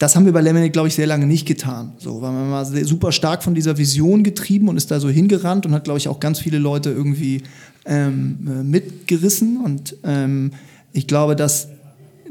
das 0.01 0.15
haben 0.15 0.25
wir 0.25 0.33
bei 0.33 0.41
Lemonade, 0.41 0.71
glaube 0.71 0.87
ich, 0.87 0.95
sehr 0.95 1.05
lange 1.05 1.27
nicht 1.27 1.45
getan. 1.45 1.93
So, 1.99 2.23
weil 2.23 2.31
man 2.31 2.49
war 2.49 2.65
sehr, 2.65 2.85
super 2.85 3.11
stark 3.11 3.43
von 3.43 3.53
dieser 3.53 3.77
Vision 3.77 4.23
getrieben 4.23 4.67
und 4.67 4.75
ist 4.75 4.89
da 4.89 4.99
so 4.99 5.09
hingerannt 5.09 5.67
und 5.67 5.73
hat, 5.73 5.83
glaube 5.83 5.99
ich, 5.99 6.07
auch 6.07 6.19
ganz 6.19 6.39
viele 6.39 6.57
Leute 6.57 6.89
irgendwie 6.89 7.43
ähm, 7.85 8.39
äh, 8.47 8.63
mitgerissen. 8.63 9.57
Und 9.63 9.95
ähm, 10.03 10.53
ich 10.91 11.05
glaube, 11.05 11.35
dass 11.35 11.67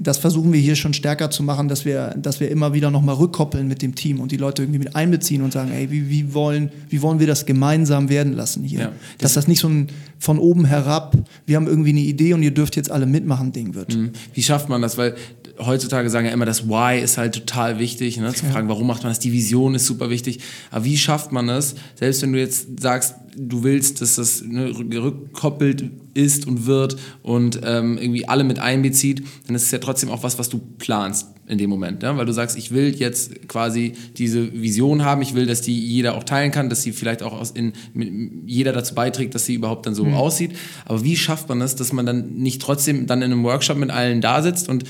das 0.00 0.18
versuchen 0.18 0.52
wir 0.52 0.58
hier 0.58 0.76
schon 0.76 0.94
stärker 0.94 1.30
zu 1.30 1.42
machen, 1.42 1.68
dass 1.68 1.84
wir, 1.84 2.14
dass 2.16 2.40
wir 2.40 2.50
immer 2.50 2.72
wieder 2.72 2.90
nochmal 2.90 3.16
rückkoppeln 3.16 3.68
mit 3.68 3.82
dem 3.82 3.94
Team 3.94 4.18
und 4.18 4.32
die 4.32 4.36
Leute 4.36 4.62
irgendwie 4.62 4.78
mit 4.78 4.96
einbeziehen 4.96 5.42
und 5.42 5.52
sagen, 5.52 5.70
ey, 5.72 5.90
wie, 5.90 6.08
wie, 6.08 6.32
wollen, 6.34 6.72
wie 6.88 7.02
wollen 7.02 7.20
wir 7.20 7.26
das 7.26 7.46
gemeinsam 7.46 8.08
werden 8.08 8.32
lassen 8.32 8.64
hier? 8.64 8.80
Ja. 8.80 8.92
dass 9.18 9.34
das 9.34 9.46
nicht 9.46 9.60
so 9.60 9.68
ein 9.68 9.88
von 10.20 10.38
oben 10.38 10.66
herab, 10.66 11.16
wir 11.46 11.56
haben 11.56 11.66
irgendwie 11.66 11.90
eine 11.90 12.00
Idee 12.00 12.34
und 12.34 12.42
ihr 12.42 12.50
dürft 12.50 12.76
jetzt 12.76 12.90
alle 12.90 13.06
mitmachen 13.06 13.52
Ding 13.52 13.74
wird. 13.74 13.96
Mhm. 13.96 14.12
Wie 14.34 14.42
schafft 14.42 14.68
man 14.68 14.82
das? 14.82 14.98
Weil 14.98 15.16
heutzutage 15.58 16.10
sagen 16.10 16.26
ja 16.26 16.32
immer, 16.32 16.44
das 16.44 16.68
Why 16.68 17.00
ist 17.00 17.16
halt 17.16 17.34
total 17.34 17.78
wichtig. 17.78 18.18
Ne? 18.18 18.32
Zu 18.34 18.44
fragen, 18.44 18.68
warum 18.68 18.86
macht 18.86 19.02
man 19.02 19.10
das? 19.10 19.18
Die 19.18 19.32
Vision 19.32 19.74
ist 19.74 19.86
super 19.86 20.10
wichtig. 20.10 20.40
Aber 20.70 20.84
wie 20.84 20.98
schafft 20.98 21.32
man 21.32 21.46
das? 21.46 21.74
Selbst 21.94 22.20
wenn 22.20 22.34
du 22.34 22.38
jetzt 22.38 22.80
sagst, 22.80 23.14
du 23.34 23.62
willst, 23.62 24.02
dass 24.02 24.16
das 24.16 24.42
ne, 24.42 24.70
rückkoppelt 24.76 25.90
ist 26.12 26.46
und 26.46 26.66
wird 26.66 26.96
und 27.22 27.60
ähm, 27.64 27.96
irgendwie 27.96 28.28
alle 28.28 28.44
mit 28.44 28.58
einbezieht, 28.58 29.24
dann 29.46 29.56
ist 29.56 29.64
es 29.64 29.70
ja 29.70 29.78
trotzdem 29.78 30.10
auch 30.10 30.22
was, 30.22 30.38
was 30.38 30.50
du 30.50 30.58
planst 30.78 31.28
in 31.50 31.58
dem 31.58 31.68
Moment. 31.68 32.02
Ne? 32.02 32.16
Weil 32.16 32.26
du 32.26 32.32
sagst, 32.32 32.56
ich 32.56 32.70
will 32.70 32.94
jetzt 32.94 33.48
quasi 33.48 33.94
diese 34.16 34.52
Vision 34.52 35.04
haben, 35.04 35.20
ich 35.20 35.34
will, 35.34 35.46
dass 35.46 35.60
die 35.60 35.78
jeder 35.78 36.14
auch 36.14 36.24
teilen 36.24 36.52
kann, 36.52 36.70
dass 36.70 36.82
sie 36.82 36.92
vielleicht 36.92 37.22
auch 37.22 37.32
aus 37.32 37.50
in, 37.50 37.72
mit, 37.92 38.10
jeder 38.46 38.72
dazu 38.72 38.94
beiträgt, 38.94 39.34
dass 39.34 39.46
sie 39.46 39.54
überhaupt 39.54 39.86
dann 39.86 39.94
so 39.94 40.06
aussieht. 40.06 40.52
Aber 40.84 41.02
wie 41.04 41.16
schafft 41.16 41.48
man 41.48 41.60
das, 41.60 41.74
dass 41.74 41.92
man 41.92 42.06
dann 42.06 42.34
nicht 42.34 42.62
trotzdem 42.62 43.06
dann 43.06 43.22
in 43.22 43.32
einem 43.32 43.44
Workshop 43.44 43.76
mit 43.76 43.90
allen 43.90 44.20
da 44.20 44.42
sitzt 44.42 44.68
und 44.68 44.84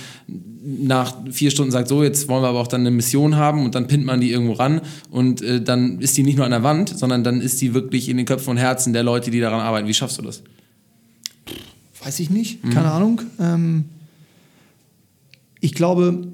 nach 0.63 1.17
vier 1.31 1.51
Stunden 1.51 1.73
sagt, 1.73 1.89
so, 1.89 2.03
jetzt 2.03 2.29
wollen 2.29 2.43
wir 2.43 2.49
aber 2.49 2.61
auch 2.61 2.69
dann 2.69 2.83
eine 2.83 2.91
Mission 2.91 3.37
haben 3.37 3.65
und 3.65 3.75
dann 3.75 3.87
pinnt 3.87 4.05
man 4.05 4.21
die 4.21 4.31
irgendwo 4.31 4.53
ran 4.53 4.83
und 5.11 5.41
äh, 5.41 5.63
dann 5.63 6.01
ist 6.01 6.17
die 6.17 6.23
nicht 6.23 6.37
nur 6.37 6.45
an 6.45 6.51
der 6.51 6.63
Wand, 6.63 6.91
sondern 6.91 7.25
dann 7.25 7.41
ist 7.41 7.61
die 7.63 7.73
wirklich 7.73 8.09
in 8.11 8.19
den 8.19 8.27
Köpfen 8.27 8.51
und 8.51 8.57
Herzen 8.59 8.93
der 8.93 9.03
Leute, 9.03 9.31
die 9.31 9.41
daran 9.41 9.61
arbeiten. 9.61 9.89
Wie 9.89 9.95
schaffst 9.95 10.19
du 10.19 10.23
das? 10.23 10.43
Weiß 12.05 12.21
ich 12.21 12.31
nicht, 12.31 12.63
keine 12.71 12.91
Ahnung. 12.93 13.23
Ähm, 13.39 13.85
ich 15.61 15.75
glaube, 15.75 16.29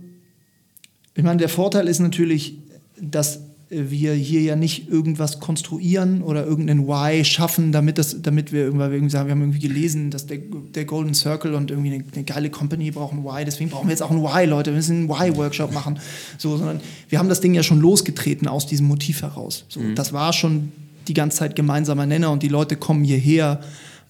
ich 1.17 1.25
meine, 1.25 1.39
der 1.39 1.49
Vorteil 1.49 1.89
ist 1.89 1.99
natürlich, 1.99 2.59
dass 3.01 3.41
wir 3.69 4.13
hier 4.15 4.43
ja 4.43 4.55
nicht 4.55 4.89
irgendwas 4.89 5.41
konstruieren 5.41 6.23
oder 6.23 6.47
irgendeinen 6.47 6.87
Why 6.87 7.25
schaffen, 7.25 7.73
damit, 7.73 7.99
das, 7.99 8.23
damit 8.23 8.53
wir 8.53 8.61
irgendwann 8.61 8.93
irgendwie 8.93 9.11
sagen, 9.11 9.27
wir 9.27 9.33
haben 9.33 9.41
irgendwie 9.41 9.67
gelesen, 9.67 10.11
dass 10.13 10.27
der, 10.27 10.39
der 10.75 10.85
Golden 10.85 11.15
Circle 11.15 11.55
und 11.55 11.73
irgendwie 11.73 11.95
eine, 11.95 12.05
eine 12.15 12.25
geile 12.25 12.51
Company 12.51 12.93
brauchen 12.93 13.25
Why, 13.25 13.45
deswegen 13.45 13.71
brauchen 13.71 13.89
wir 13.89 13.91
jetzt 13.91 14.03
auch 14.03 14.13
ein 14.13 14.23
Why, 14.23 14.45
Leute, 14.45 14.71
wir 14.71 14.77
müssen 14.77 14.97
einen 14.97 15.09
Why-Workshop 15.09 15.73
machen. 15.73 15.99
So, 16.39 16.57
sondern 16.57 16.81
wir 17.09 17.19
haben 17.19 17.29
das 17.29 17.41
Ding 17.41 17.55
ja 17.55 17.65
schon 17.65 17.81
losgetreten 17.81 18.47
aus 18.47 18.67
diesem 18.67 18.87
Motiv 18.87 19.23
heraus. 19.23 19.65
So, 19.69 19.81
Das 19.97 20.13
war 20.13 20.33
schon 20.33 20.71
die 21.09 21.15
ganze 21.15 21.39
Zeit 21.39 21.57
gemeinsamer 21.57 22.07
Nenner 22.07 22.31
und 22.31 22.45
die 22.45 22.49
Leute 22.49 22.77
kommen 22.77 23.03
hierher, 23.03 23.61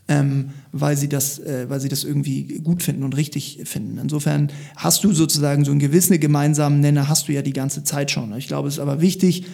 ähm, 0.09 0.51
weil, 0.73 0.97
sie 0.97 1.09
das, 1.09 1.39
äh, 1.39 1.69
weil 1.69 1.81
sie 1.81 1.89
das 1.89 2.05
irgendwie 2.05 2.61
gut 2.63 2.83
finden 2.83 3.03
und 3.03 3.17
richtig 3.17 3.61
finden. 3.65 3.99
Insofern 3.99 4.53
hast 4.77 5.03
du 5.03 5.13
sozusagen 5.13 5.65
so 5.65 5.73
einen 5.73 5.81
gewissen 5.81 6.19
gemeinsamen 6.21 6.81
Nenner, 6.81 7.09
hast 7.09 7.29
du 7.29 7.33
ja 7.33 7.43
die 7.43 7.53
ganze 7.53 7.83
Zeit 7.83 8.11
schon. 8.11 8.37
Ich 8.37 8.47
glaube, 8.47 8.69
es 8.69 8.75
ist 8.75 8.81
aber 8.81 9.01
wichtig, 9.01 9.47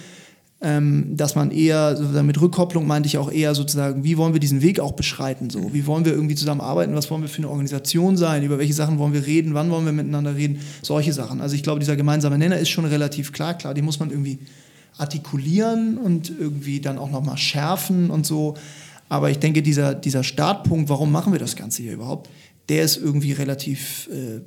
ähm, 0.64 1.16
dass 1.16 1.34
man 1.34 1.50
eher, 1.50 1.98
mit 2.22 2.40
Rückkopplung 2.40 2.86
meinte 2.86 3.08
ich 3.08 3.18
auch 3.18 3.32
eher 3.32 3.54
sozusagen, 3.54 4.04
wie 4.04 4.16
wollen 4.16 4.32
wir 4.32 4.40
diesen 4.40 4.62
Weg 4.62 4.78
auch 4.78 4.92
beschreiten? 4.92 5.50
So? 5.50 5.72
Wie 5.72 5.86
wollen 5.86 6.04
wir 6.04 6.12
irgendwie 6.12 6.36
zusammenarbeiten? 6.36 6.94
Was 6.94 7.10
wollen 7.10 7.22
wir 7.22 7.28
für 7.28 7.38
eine 7.38 7.48
Organisation 7.48 8.16
sein? 8.16 8.44
Über 8.44 8.58
welche 8.58 8.74
Sachen 8.74 8.98
wollen 8.98 9.12
wir 9.12 9.26
reden? 9.26 9.54
Wann 9.54 9.70
wollen 9.70 9.84
wir 9.84 9.92
miteinander 9.92 10.36
reden? 10.36 10.60
Solche 10.82 11.12
Sachen. 11.12 11.40
Also 11.40 11.56
ich 11.56 11.64
glaube, 11.64 11.80
dieser 11.80 11.96
gemeinsame 11.96 12.38
Nenner 12.38 12.58
ist 12.58 12.68
schon 12.68 12.84
relativ 12.84 13.32
klar. 13.32 13.54
Klar, 13.54 13.74
den 13.74 13.84
muss 13.84 13.98
man 13.98 14.10
irgendwie 14.10 14.38
artikulieren 14.98 15.98
und 15.98 16.30
irgendwie 16.38 16.80
dann 16.80 16.96
auch 16.98 17.10
nochmal 17.10 17.38
schärfen 17.38 18.10
und 18.10 18.24
so. 18.24 18.54
Aber 19.12 19.28
ich 19.28 19.38
denke, 19.38 19.60
dieser, 19.60 19.94
dieser 19.94 20.24
Startpunkt, 20.24 20.88
warum 20.88 21.12
machen 21.12 21.34
wir 21.34 21.38
das 21.38 21.54
Ganze 21.54 21.82
hier 21.82 21.92
überhaupt, 21.92 22.30
der 22.70 22.82
ist 22.82 22.96
irgendwie 22.96 23.32
relativ 23.32 24.08
äh, 24.10 24.40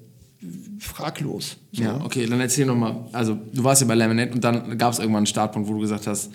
fraglos. 0.79 1.57
So. 1.71 1.83
Ja, 1.83 2.01
okay, 2.03 2.25
dann 2.25 2.39
erzähl 2.39 2.65
nochmal. 2.65 3.05
Also, 3.11 3.37
du 3.53 3.63
warst 3.63 3.83
ja 3.83 3.87
bei 3.87 3.93
Lemonade 3.93 4.31
und 4.31 4.43
dann 4.43 4.75
gab 4.75 4.91
es 4.91 4.97
irgendwann 4.97 5.19
einen 5.19 5.25
Startpunkt, 5.27 5.69
wo 5.69 5.73
du 5.73 5.81
gesagt 5.81 6.07
hast, 6.07 6.31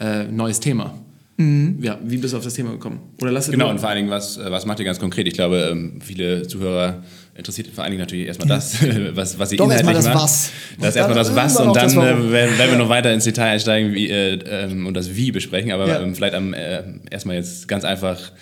äh, 0.00 0.24
neues 0.24 0.60
Thema. 0.60 0.94
Ja, 1.36 1.98
wie 2.02 2.16
bist 2.16 2.32
du 2.32 2.38
auf 2.38 2.44
das 2.44 2.54
Thema 2.54 2.70
gekommen? 2.70 3.00
Oder 3.20 3.32
lass 3.32 3.46
es 3.48 3.50
Genau, 3.50 3.68
und 3.68 3.78
vor 3.78 3.90
allen 3.90 3.98
Dingen, 3.98 4.10
was, 4.10 4.38
äh, 4.38 4.50
was 4.50 4.64
macht 4.64 4.78
ihr 4.78 4.86
ganz 4.86 4.98
konkret? 4.98 5.28
Ich 5.28 5.34
glaube, 5.34 5.68
ähm, 5.70 6.00
viele 6.00 6.46
Zuhörer 6.48 7.02
interessiert 7.36 7.68
vor 7.74 7.84
allen 7.84 7.90
Dingen 7.92 8.00
natürlich 8.02 8.26
erstmal 8.26 8.48
das, 8.48 8.76
was, 9.14 9.38
was 9.38 9.52
ihr 9.52 9.58
Doch, 9.58 9.64
inhaltlich 9.66 9.94
erstmal 9.94 9.94
das 9.94 10.04
macht. 10.06 10.22
Was. 10.22 10.50
Das 10.78 10.94
Und 10.94 10.96
erstmal 10.96 11.18
das 11.18 11.34
Was 11.34 11.56
und 11.56 11.76
dann 11.76 11.90
äh, 12.28 12.32
werden, 12.32 12.70
wir 12.70 12.78
noch 12.78 12.88
weiter 12.88 13.12
ins 13.12 13.24
Detail 13.24 13.50
einsteigen 13.52 13.92
wie, 13.94 14.08
äh, 14.08 14.38
ähm, 14.48 14.86
und 14.86 14.94
das 14.94 15.14
Wie 15.14 15.32
besprechen, 15.32 15.72
aber 15.72 15.88
Ja. 15.88 16.00
ähm, 16.00 16.14
vielleicht 16.14 16.34
am, 16.34 16.54
äh, 16.54 16.82
erstmal 17.10 17.36
jetzt 17.36 17.66
ganz 17.68 17.84
einfach 17.84 18.32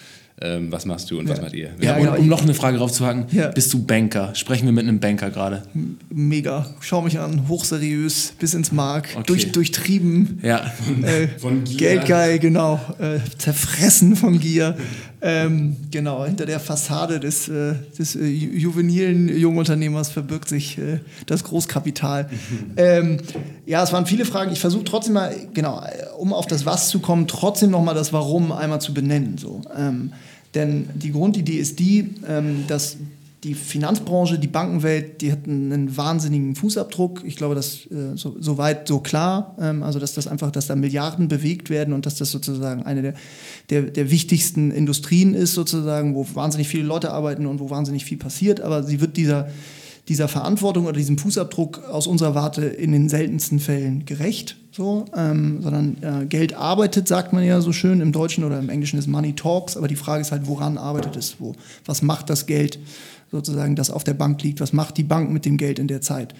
ähm, 0.40 0.72
was 0.72 0.86
machst 0.86 1.08
du 1.10 1.18
und 1.20 1.28
was 1.28 1.40
macht 1.40 1.52
ihr? 1.54 1.70
Ja, 1.80 1.90
Ja, 1.90 1.96
und 1.96 2.02
genau. 2.04 2.16
um 2.18 2.26
noch 2.28 2.42
eine 2.42 2.54
Frage 2.54 2.78
raufzuhaken, 2.78 3.26
Ja. 3.30 3.48
bist 3.48 3.72
du 3.72 3.84
Banker? 3.84 4.34
Sprechen 4.34 4.64
wir 4.64 4.72
mit 4.72 4.82
einem 4.88 4.98
Banker 4.98 5.30
gerade? 5.30 5.62
Mega. 6.10 6.66
Schau 6.80 7.02
mich 7.02 7.18
an, 7.20 7.46
hochseriös, 7.48 8.32
bis 8.40 8.54
ins 8.54 8.72
Mark, 8.72 9.10
Okay. 9.14 9.24
durch, 9.26 9.52
durchtrieben. 9.52 10.40
Ja. 10.42 10.72
Äh, 11.02 11.28
Von 11.38 11.62
Gier. 11.64 11.76
Geldgeil, 11.76 12.38
genau. 12.40 12.80
Äh, 12.98 13.18
zerfressen 13.38 14.16
von 14.16 14.40
Gier. 14.40 14.76
Ähm, 15.24 15.76
genau, 15.92 16.24
hinter 16.24 16.46
der 16.46 16.58
Fassade 16.58 17.20
des, 17.20 17.48
äh, 17.48 17.74
des 17.96 18.16
äh, 18.16 18.24
ju- 18.24 18.52
juvenilen 18.54 19.28
Jungunternehmers 19.28 20.08
verbirgt 20.10 20.48
sich 20.48 20.78
äh, 20.78 20.98
das 21.26 21.44
Großkapital. 21.44 22.28
ähm, 22.76 23.18
ja, 23.64 23.84
es 23.84 23.92
waren 23.92 24.04
viele 24.06 24.24
Fragen. 24.24 24.50
Ich 24.50 24.58
versuche 24.58 24.82
trotzdem 24.82 25.14
mal, 25.14 25.32
genau, 25.54 25.80
um 26.18 26.32
auf 26.32 26.46
das 26.48 26.66
Was 26.66 26.88
zu 26.88 26.98
kommen, 26.98 27.28
trotzdem 27.28 27.70
nochmal 27.70 27.94
das 27.94 28.12
Warum 28.12 28.50
einmal 28.50 28.80
zu 28.80 28.92
benennen. 28.92 29.38
So. 29.38 29.62
Ähm, 29.76 30.12
denn 30.54 30.88
die 30.94 31.12
Grundidee 31.12 31.58
ist 31.58 31.78
die, 31.78 32.14
ähm, 32.28 32.64
dass 32.66 32.96
die 33.44 33.54
Finanzbranche, 33.54 34.38
die 34.38 34.46
Bankenwelt, 34.46 35.20
die 35.20 35.32
hatten 35.32 35.72
einen 35.72 35.96
wahnsinnigen 35.96 36.54
Fußabdruck. 36.54 37.24
Ich 37.24 37.34
glaube, 37.34 37.56
das 37.56 37.86
äh, 37.86 38.16
so, 38.16 38.36
so 38.38 38.56
weit 38.56 38.86
so 38.86 39.00
klar. 39.00 39.56
Ähm, 39.60 39.82
also 39.82 39.98
dass 39.98 40.14
das 40.14 40.28
einfach, 40.28 40.52
dass 40.52 40.68
da 40.68 40.76
Milliarden 40.76 41.26
bewegt 41.26 41.68
werden 41.68 41.92
und 41.92 42.06
dass 42.06 42.14
das 42.14 42.30
sozusagen 42.30 42.84
eine 42.84 43.02
der, 43.02 43.14
der, 43.70 43.82
der 43.82 44.10
wichtigsten 44.12 44.70
Industrien 44.70 45.34
ist, 45.34 45.54
sozusagen, 45.54 46.14
wo 46.14 46.24
wahnsinnig 46.34 46.68
viele 46.68 46.84
Leute 46.84 47.10
arbeiten 47.12 47.46
und 47.46 47.58
wo 47.58 47.68
wahnsinnig 47.68 48.04
viel 48.04 48.18
passiert. 48.18 48.60
Aber 48.60 48.84
sie 48.84 49.00
wird 49.00 49.16
dieser, 49.16 49.48
dieser 50.08 50.28
Verantwortung 50.28 50.86
oder 50.86 50.96
diesem 50.96 51.18
Fußabdruck 51.18 51.82
aus 51.88 52.06
unserer 52.06 52.36
Warte 52.36 52.64
in 52.64 52.92
den 52.92 53.08
seltensten 53.08 53.58
Fällen 53.58 54.04
gerecht. 54.04 54.56
So, 54.70 55.04
ähm, 55.14 55.60
sondern 55.60 55.96
äh, 56.00 56.24
Geld 56.24 56.54
arbeitet, 56.54 57.06
sagt 57.06 57.34
man 57.34 57.44
ja 57.44 57.60
so 57.60 57.72
schön 57.72 58.00
im 58.00 58.10
Deutschen 58.10 58.42
oder 58.42 58.58
im 58.58 58.70
Englischen 58.70 58.98
ist 58.98 59.06
Money 59.06 59.34
Talks, 59.34 59.76
aber 59.76 59.86
die 59.86 59.96
Frage 59.96 60.22
ist 60.22 60.32
halt, 60.32 60.46
woran 60.46 60.78
arbeitet 60.78 61.14
es? 61.14 61.36
Wo, 61.40 61.54
was 61.84 62.00
macht 62.00 62.30
das 62.30 62.46
Geld 62.46 62.78
sozusagen, 63.32 63.74
das 63.74 63.90
auf 63.90 64.04
der 64.04 64.14
Bank 64.14 64.42
liegt? 64.42 64.60
Was 64.60 64.72
macht 64.72 64.96
die 64.98 65.02
Bank 65.02 65.32
mit 65.32 65.44
dem 65.44 65.56
Geld 65.56 65.78
in 65.78 65.88
der 65.88 66.02
Zeit? 66.02 66.34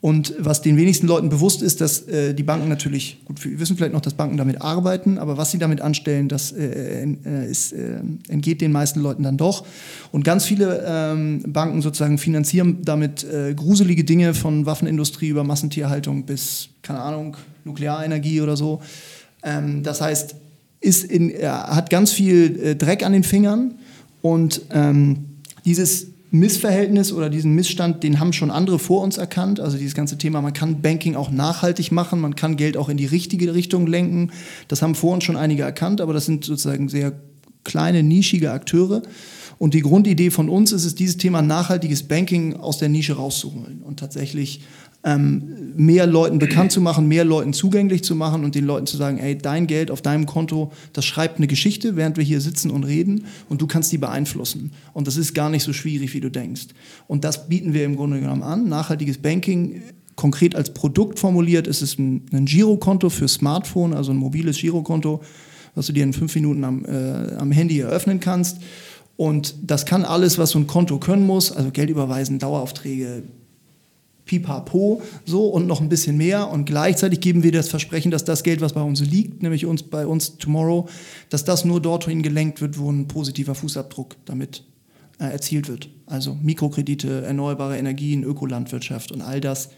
Und 0.00 0.34
was 0.38 0.60
den 0.60 0.76
wenigsten 0.76 1.06
Leuten 1.06 1.30
bewusst 1.30 1.62
ist, 1.62 1.80
dass 1.80 2.02
äh, 2.02 2.34
die 2.34 2.42
Banken 2.42 2.68
natürlich, 2.68 3.24
gut, 3.24 3.42
wir 3.42 3.58
wissen 3.58 3.76
vielleicht 3.76 3.94
noch, 3.94 4.02
dass 4.02 4.12
Banken 4.12 4.36
damit 4.36 4.60
arbeiten, 4.60 5.16
aber 5.18 5.38
was 5.38 5.50
sie 5.50 5.58
damit 5.58 5.80
anstellen, 5.80 6.28
das 6.28 6.52
äh, 6.52 7.04
äh, 7.04 7.50
ist, 7.50 7.72
äh, 7.72 8.00
entgeht 8.28 8.60
den 8.60 8.70
meisten 8.70 9.00
Leuten 9.00 9.22
dann 9.22 9.38
doch. 9.38 9.64
Und 10.12 10.22
ganz 10.22 10.44
viele 10.44 10.84
ähm, 10.86 11.42
Banken 11.46 11.80
sozusagen 11.80 12.18
finanzieren 12.18 12.82
damit 12.84 13.24
äh, 13.24 13.54
gruselige 13.54 14.04
Dinge 14.04 14.34
von 14.34 14.66
Waffenindustrie 14.66 15.28
über 15.28 15.42
Massentierhaltung 15.42 16.26
bis, 16.26 16.68
keine 16.82 17.00
Ahnung, 17.00 17.38
Nuklearenergie 17.64 18.42
oder 18.42 18.58
so. 18.58 18.82
Ähm, 19.42 19.82
das 19.82 20.02
heißt, 20.02 20.36
ist 20.80 21.04
in, 21.04 21.30
er 21.30 21.74
hat 21.74 21.88
ganz 21.88 22.12
viel 22.12 22.60
äh, 22.62 22.76
Dreck 22.76 23.02
an 23.04 23.12
den 23.12 23.24
Fingern 23.24 23.76
und 24.20 24.60
ähm, 24.70 25.24
dieses 25.64 26.08
Missverhältnis 26.34 27.12
oder 27.12 27.30
diesen 27.30 27.54
Missstand, 27.54 28.02
den 28.02 28.18
haben 28.18 28.32
schon 28.32 28.50
andere 28.50 28.80
vor 28.80 29.02
uns 29.02 29.18
erkannt. 29.18 29.60
Also 29.60 29.78
dieses 29.78 29.94
ganze 29.94 30.18
Thema, 30.18 30.42
man 30.42 30.52
kann 30.52 30.82
Banking 30.82 31.14
auch 31.14 31.30
nachhaltig 31.30 31.92
machen, 31.92 32.20
man 32.20 32.34
kann 32.34 32.56
Geld 32.56 32.76
auch 32.76 32.88
in 32.88 32.96
die 32.96 33.06
richtige 33.06 33.54
Richtung 33.54 33.86
lenken. 33.86 34.32
Das 34.66 34.82
haben 34.82 34.96
vor 34.96 35.14
uns 35.14 35.22
schon 35.22 35.36
einige 35.36 35.62
erkannt, 35.62 36.00
aber 36.00 36.12
das 36.12 36.26
sind 36.26 36.44
sozusagen 36.44 36.88
sehr 36.88 37.12
kleine, 37.62 38.02
nischige 38.02 38.50
Akteure. 38.50 39.02
Und 39.58 39.74
die 39.74 39.82
Grundidee 39.82 40.30
von 40.30 40.48
uns 40.48 40.72
ist 40.72 40.84
es, 40.84 40.96
dieses 40.96 41.18
Thema 41.18 41.40
nachhaltiges 41.40 42.02
Banking 42.02 42.56
aus 42.56 42.78
der 42.78 42.88
Nische 42.88 43.14
rauszuholen 43.14 43.82
und 43.82 44.00
tatsächlich 44.00 44.62
ähm, 45.04 45.74
mehr 45.76 46.06
Leuten 46.06 46.38
bekannt 46.38 46.72
zu 46.72 46.80
machen, 46.80 47.06
mehr 47.06 47.24
Leuten 47.24 47.52
zugänglich 47.52 48.02
zu 48.02 48.14
machen 48.14 48.44
und 48.44 48.54
den 48.54 48.64
Leuten 48.64 48.86
zu 48.86 48.96
sagen, 48.96 49.18
ey, 49.18 49.36
dein 49.36 49.66
Geld 49.66 49.90
auf 49.90 50.00
deinem 50.00 50.24
Konto, 50.24 50.72
das 50.92 51.04
schreibt 51.04 51.36
eine 51.36 51.46
Geschichte, 51.46 51.96
während 51.96 52.16
wir 52.16 52.24
hier 52.24 52.40
sitzen 52.40 52.70
und 52.70 52.84
reden 52.84 53.26
und 53.48 53.60
du 53.60 53.66
kannst 53.66 53.92
die 53.92 53.98
beeinflussen. 53.98 54.72
Und 54.94 55.06
das 55.06 55.16
ist 55.16 55.34
gar 55.34 55.50
nicht 55.50 55.62
so 55.62 55.72
schwierig, 55.72 56.14
wie 56.14 56.20
du 56.20 56.30
denkst. 56.30 56.68
Und 57.06 57.24
das 57.24 57.48
bieten 57.48 57.74
wir 57.74 57.84
im 57.84 57.96
Grunde 57.96 58.20
genommen 58.20 58.42
an. 58.42 58.68
Nachhaltiges 58.68 59.18
Banking, 59.18 59.82
konkret 60.16 60.54
als 60.54 60.72
Produkt 60.72 61.18
formuliert, 61.18 61.66
ist 61.66 61.82
es 61.82 61.98
ein, 61.98 62.22
ein 62.32 62.46
Girokonto 62.46 63.10
für 63.10 63.28
Smartphone, 63.28 63.92
also 63.92 64.12
ein 64.12 64.16
mobiles 64.16 64.58
Girokonto, 64.58 65.22
was 65.74 65.86
du 65.86 65.92
dir 65.92 66.04
in 66.04 66.14
fünf 66.14 66.34
Minuten 66.34 66.64
am, 66.64 66.84
äh, 66.86 67.34
am 67.34 67.52
Handy 67.52 67.80
eröffnen 67.80 68.20
kannst. 68.20 68.58
Und 69.16 69.54
das 69.62 69.84
kann 69.84 70.04
alles, 70.04 70.38
was 70.38 70.50
so 70.50 70.58
ein 70.58 70.66
Konto 70.66 70.98
können 70.98 71.26
muss, 71.26 71.52
also 71.52 71.70
Geld 71.70 71.90
überweisen, 71.90 72.38
Daueraufträge, 72.38 73.22
pipapo, 74.24 75.02
so 75.24 75.46
und 75.46 75.66
noch 75.66 75.80
ein 75.80 75.88
bisschen 75.88 76.16
mehr. 76.16 76.48
Und 76.50 76.64
gleichzeitig 76.64 77.20
geben 77.20 77.42
wir 77.42 77.52
das 77.52 77.68
Versprechen, 77.68 78.10
dass 78.10 78.24
das 78.24 78.42
Geld, 78.42 78.60
was 78.60 78.72
bei 78.72 78.82
uns 78.82 79.00
liegt, 79.00 79.42
nämlich 79.42 79.66
uns 79.66 79.82
bei 79.82 80.06
uns 80.06 80.38
Tomorrow, 80.38 80.88
dass 81.28 81.44
das 81.44 81.64
nur 81.64 81.80
dorthin 81.80 82.22
gelenkt 82.22 82.60
wird, 82.60 82.78
wo 82.78 82.90
ein 82.90 83.08
positiver 83.08 83.54
Fußabdruck 83.54 84.16
damit 84.24 84.64
äh, 85.18 85.24
erzielt 85.24 85.68
wird. 85.68 85.88
Also 86.06 86.36
Mikrokredite, 86.42 87.22
erneuerbare 87.22 87.78
Energien, 87.78 88.24
Ökolandwirtschaft 88.24 89.12
und 89.12 89.22
all 89.22 89.40
das, 89.40 89.70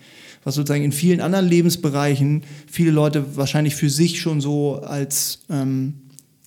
was 0.44 0.54
sozusagen 0.54 0.84
in 0.84 0.92
vielen 0.92 1.20
anderen 1.20 1.46
Lebensbereichen 1.46 2.42
viele 2.66 2.90
Leute 2.90 3.36
wahrscheinlich 3.36 3.74
für 3.74 3.90
sich 3.90 4.20
schon 4.20 4.40
so 4.40 4.76
als 4.76 5.40
ähm, 5.50 5.94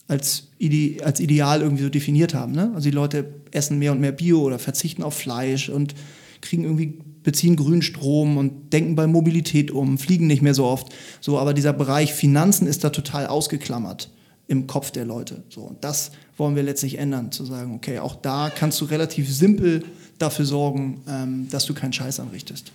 als, 0.10 0.47
ide 0.58 1.06
als 1.06 1.20
Ideal 1.20 1.62
irgendwie 1.62 1.84
so 1.84 1.89
definiert 1.89 2.34
haben. 2.34 2.52
Ne? 2.52 2.72
Also 2.74 2.89
die 2.89 2.95
Leute 2.95 3.32
essen 3.52 3.78
mehr 3.78 3.91
und 3.91 4.02
mehr 4.02 4.12
Bio 4.12 4.41
oder 4.41 4.58
verzichten 4.58 5.04
auf 5.04 5.14
Fleisch 5.14 5.70
und 5.70 5.93
kriegen 6.41 6.64
irgendwie 6.64 6.97
beziehen 7.30 7.56
grünen 7.56 7.84
Strom 7.84 8.38
und 8.38 8.74
denken 8.74 8.96
bei 8.96 9.06
Mobilität 9.06 9.70
um, 9.70 10.00
fliegen 10.00 10.26
nicht 10.26 10.42
mehr 10.42 10.56
so 10.56 10.66
oft. 10.66 10.88
So, 11.22 11.38
aber 11.38 11.54
dieser 11.54 11.74
Bereich 11.74 12.12
Finanzen 12.12 12.66
ist 12.66 12.84
da 12.84 12.90
total 12.90 13.28
ausgeklammert 13.28 14.10
im 14.48 14.66
Kopf 14.66 14.90
der 14.90 15.06
Leute. 15.06 15.44
So, 15.50 15.62
und 15.62 15.84
das 15.84 16.10
wollen 16.38 16.56
wir 16.56 16.64
letztlich 16.64 16.98
ändern, 16.98 17.32
zu 17.32 17.46
sagen, 17.46 17.76
okay, 17.76 18.00
auch 18.00 18.16
da 18.16 18.50
kannst 18.50 18.82
du 18.82 18.86
relativ 18.86 19.32
simpel 19.32 19.84
dafür 20.18 20.46
sorgen, 20.46 21.02
ähm, 21.08 21.48
dass 21.52 21.68
du 21.68 21.76
keinen 21.76 21.94
Scheiß 21.94 22.20
anrichtest. 22.20 22.72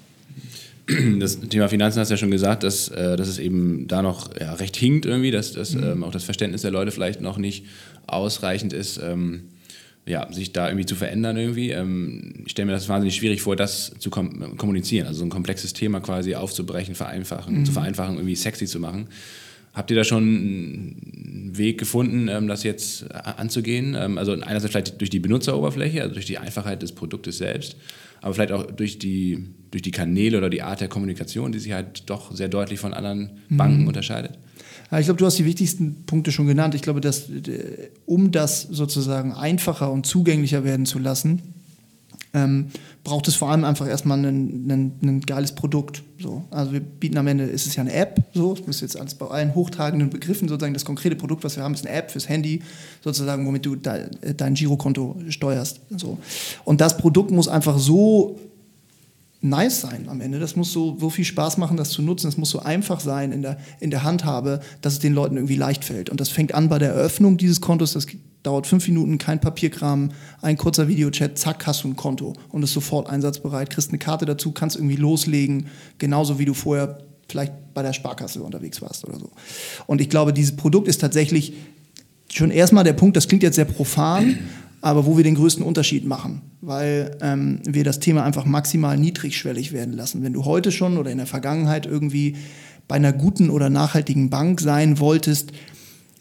Das 1.19 1.41
Thema 1.41 1.69
Finanzen 1.69 1.99
hast 1.99 2.11
du 2.11 2.13
ja 2.13 2.19
schon 2.19 2.31
gesagt, 2.31 2.63
dass, 2.63 2.89
äh, 2.89 3.17
dass 3.17 3.27
es 3.27 3.41
eben 3.41 3.89
da 3.89 4.03
noch 4.03 4.39
ja, 4.39 4.53
recht 4.53 4.77
hinkt 4.77 5.05
irgendwie, 5.05 5.33
dass, 5.33 5.53
dass 5.53 5.75
ähm, 5.75 6.05
auch 6.05 6.13
das 6.13 6.23
Verständnis 6.23 6.63
der 6.63 6.71
Leute 6.71 6.93
vielleicht 6.93 7.21
noch 7.21 7.39
nicht 7.39 7.65
ausreichend 8.07 8.73
ist, 8.73 9.01
ähm, 9.03 9.49
ja, 10.07 10.31
sich 10.33 10.53
da 10.53 10.69
irgendwie 10.69 10.87
zu 10.87 10.97
verändern 10.97 11.37
irgendwie. 11.37 11.71
Ähm, 11.71 12.35
ich 12.45 12.53
stelle 12.53 12.67
mir 12.67 12.73
das 12.73 12.89
wahnsinnig 12.89 13.17
schwierig 13.17 13.43
vor, 13.43 13.57
das 13.57 13.93
zu 13.99 14.11
kom 14.11 14.57
kommunizieren, 14.57 15.07
also 15.07 15.21
so 15.21 15.25
ein 15.25 15.31
komplexes 15.31 15.73
Thema 15.73 16.01
quasi 16.01 16.35
aufzubrechen, 16.35 16.95
vereinfachen, 16.95 17.65
zu 17.65 17.73
vereinfachen, 17.73 18.17
irgendwie 18.17 18.37
sexy 18.37 18.67
zu 18.67 18.81
machen. 18.81 19.09
Habt 19.73 19.91
ihr 19.91 19.97
da 19.97 20.05
schon 20.05 20.23
einen 20.23 21.51
Weg 21.57 21.79
gefunden, 21.79 22.29
ähm, 22.29 22.47
das 22.49 22.63
jetzt 22.63 23.03
äh, 23.11 23.15
anzugehen? 23.15 23.97
Ähm, 23.99 24.19
also 24.19 24.33
einerseits 24.33 24.71
vielleicht 24.71 25.01
durch 25.01 25.11
die 25.11 25.21
Benutzeroberfläche, 25.21 26.03
also 26.03 26.15
durch 26.15 26.27
die 26.27 26.39
Einfachheit 26.39 26.83
des 26.83 26.93
Produktes 26.93 27.39
selbst, 27.39 27.77
aber 28.21 28.35
vielleicht 28.35 28.53
auch 28.53 28.71
durch 28.71 28.99
die, 28.99 29.49
durch 29.71 29.83
die 29.83 29.91
Kanäle 29.91 30.39
oder 30.39 30.49
die 30.49 30.63
Art 30.63 30.81
der 30.81 30.89
Kommunikation, 30.89 31.51
die 31.51 31.59
sich 31.59 31.73
halt 31.73 32.09
doch 32.09 32.35
sehr 32.35 32.49
deutlich 32.49 32.79
von 32.79 32.95
anderen 32.95 33.41
Banken 33.49 33.89
unterscheidet? 33.89 34.39
Ich 34.99 35.07
glaube, 35.07 35.19
du 35.19 35.27
hast 35.27 35.39
die 35.39 35.45
wichtigsten 35.45 36.05
Punkte 36.07 36.31
schon 36.33 36.47
genannt. 36.47 36.75
Ich 36.75 36.83
glaube, 36.83 37.01
dass 37.01 37.29
äh, 37.29 37.91
um 38.07 38.31
das 38.31 38.63
sozusagen 38.63 39.33
einfacher 39.33 39.91
und 39.91 40.07
zugänglicher 40.07 40.65
werden 40.65 40.87
zu 40.87 40.99
lassen, 40.99 41.55
ähm, 42.35 42.67
braucht 43.05 43.29
es 43.29 43.37
vor 43.37 43.51
allem 43.51 43.65
einfach 43.65 43.87
erstmal 43.87 44.19
ein, 44.25 45.23
geiles 45.25 45.55
Produkt. 45.55 46.03
So. 46.19 46.45
Also 46.51 46.73
wir 46.73 46.81
bieten 46.81 47.17
am 47.17 47.27
Ende, 47.27 47.45
ist 47.45 47.67
es 47.67 47.77
ja 47.77 47.83
eine 47.83 47.93
App, 47.93 48.21
so, 48.35 48.55
das 48.55 48.77
ist 48.77 48.81
jetzt 48.81 49.01
alles 49.01 49.15
bei 49.15 49.27
allen 49.27 49.55
hochtragenden 49.55 50.11
Begriffen 50.11 50.49
sozusagen, 50.49 50.75
das 50.75 50.85
konkrete 50.85 51.15
Produkt, 51.15 51.45
was 51.45 51.57
wir 51.57 51.63
haben, 51.63 51.75
ist 51.75 51.87
eine 51.87 51.95
App 51.95 52.11
fürs 52.11 52.29
Handy, 52.29 52.63
sozusagen, 53.03 53.47
womit 53.47 53.65
du 53.65 53.77
de, 53.77 54.09
dein 54.37 54.55
Girokonto 54.55 55.17
steuerst. 55.29 55.81
So. 55.97 56.19
Und 56.65 56.81
das 56.81 56.97
Produkt 56.97 57.31
muss 57.31 57.47
einfach 57.47 57.79
so 57.79 58.39
nice 59.45 59.83
sein 59.83 60.09
am 60.09 60.21
Ende. 60.21 60.39
Das 60.41 60.57
muss 60.57 60.73
so, 60.73 60.97
so 60.99 61.11
viel 61.11 61.25
Spaß 61.25 61.59
machen, 61.59 61.77
das 61.77 61.91
zu 61.91 62.03
nutzen. 62.03 62.29
Es 62.29 62.37
muss 62.37 62.51
so 62.51 62.61
einfach 62.61 63.01
sein 63.01 63.31
in 63.31 63.43
der, 63.43 63.59
in 63.79 63.91
der 63.91 64.03
Handhabe, 64.03 64.61
dass 64.81 64.95
es 64.95 64.99
den 64.99 65.15
Leuten 65.15 65.37
irgendwie 65.37 65.57
leicht 65.57 65.85
fällt. 65.85 66.11
Und 66.11 66.21
das 66.21 66.31
fängt 66.31 66.55
an 66.55 66.69
bei 66.69 66.79
der 66.79 66.91
Eröffnung 66.91 67.37
dieses 67.37 67.61
Kontos. 67.61 67.93
Das 67.93 68.07
dauert 68.43 68.67
fünf 68.67 68.87
Minuten, 68.89 69.19
kein 69.19 69.41
Papierkram, 69.41 70.11
ein 70.41 70.57
kurzer 70.57 70.89
Videochat, 70.89 71.39
zack, 71.39 71.67
hast 71.67 71.85
du 71.85 71.89
ein 71.89 71.97
Konto 71.97 72.35
und 72.51 72.63
ist 72.63 72.73
sofort 72.73 73.09
einsatzbereit. 73.09 73.71
Kriegst 73.71 73.91
eine 73.91 73.99
Karte 73.99 74.25
dazu, 74.25 74.53
kannst 74.53 74.77
irgendwie 74.77 74.97
loslegen, 74.97 75.67
genauso 75.99 76.39
wie 76.39 76.45
du 76.45 76.55
vorher 76.55 76.99
vielleicht 77.29 77.53
bei 77.75 77.83
der 77.83 77.93
Sparkasse 77.93 78.43
unterwegs 78.43 78.81
warst 78.83 79.05
oder 79.07 79.19
so. 79.19 79.31
Und 79.87 80.01
ich 80.01 80.09
glaube, 80.09 80.33
dieses 80.33 80.57
Produkt 80.57 80.89
ist 80.89 81.01
tatsächlich 81.01 81.55
schon 82.33 82.51
erstmal 82.51 82.85
der 82.85 82.93
Punkt, 82.93 83.17
das 83.17 83.29
klingt 83.29 83.43
jetzt 83.43 83.57
sehr 83.57 83.65
profan, 83.65 84.39
aber 84.85 85.07
wo 85.07 85.17
wir 85.17 85.25
den 85.25 85.35
größten 85.35 85.65
Unterschied 85.65 86.05
machen, 86.05 86.43
weil 86.61 87.17
ähm, 87.23 87.61
wir 87.65 87.85
das 87.85 88.01
Thema 88.01 88.23
einfach 88.23 88.45
maximal 88.45 88.99
niedrigschwellig 88.99 89.73
werden 89.73 89.95
lassen. 89.95 90.23
Wenn 90.23 90.35
du 90.35 90.45
heute 90.45 90.71
schon 90.73 90.99
oder 90.99 91.11
in 91.11 91.17
der 91.17 91.27
Vergangenheit 91.27 91.87
irgendwie 91.87 92.37
bei 92.87 92.97
einer 92.97 93.15
guten 93.15 93.49
oder 93.49 93.71
nachhaltigen 93.71 94.29
Bank 94.29 94.61
sein 94.61 94.99
wolltest, 94.99 95.53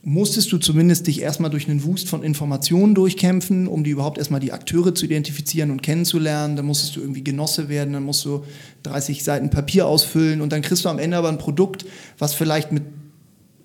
musstest 0.01 0.49
du 0.53 0.59
zumindest 0.59 1.07
dich 1.07 1.21
erstmal 1.21 1.49
durch 1.51 1.67
einen 1.67 1.83
Wust 1.83 2.07
von 2.07 2.23
Informationen 2.23 2.95
durchkämpfen, 2.95 3.67
um 3.67 3.83
die 3.83 3.89
überhaupt 3.89 4.17
erstmal 4.17 4.39
die 4.39 4.53
Akteure 4.53 4.95
zu 4.95 5.07
identifizieren 5.07 5.69
und 5.69 5.83
kennenzulernen. 5.83 6.55
Dann 6.55 6.65
musstest 6.65 6.95
du 6.95 7.01
irgendwie 7.01 7.21
Genosse 7.21 7.67
werden, 7.67 7.91
dann 7.91 8.03
musst 8.03 8.23
du 8.23 8.45
30 8.83 9.25
Seiten 9.25 9.49
Papier 9.49 9.87
ausfüllen 9.87 10.39
und 10.39 10.53
dann 10.53 10.61
kriegst 10.61 10.85
du 10.85 10.89
am 10.89 10.99
Ende 10.99 11.17
aber 11.17 11.27
ein 11.27 11.37
Produkt, 11.37 11.85
was 12.17 12.33
vielleicht 12.33 12.71
mit 12.71 12.83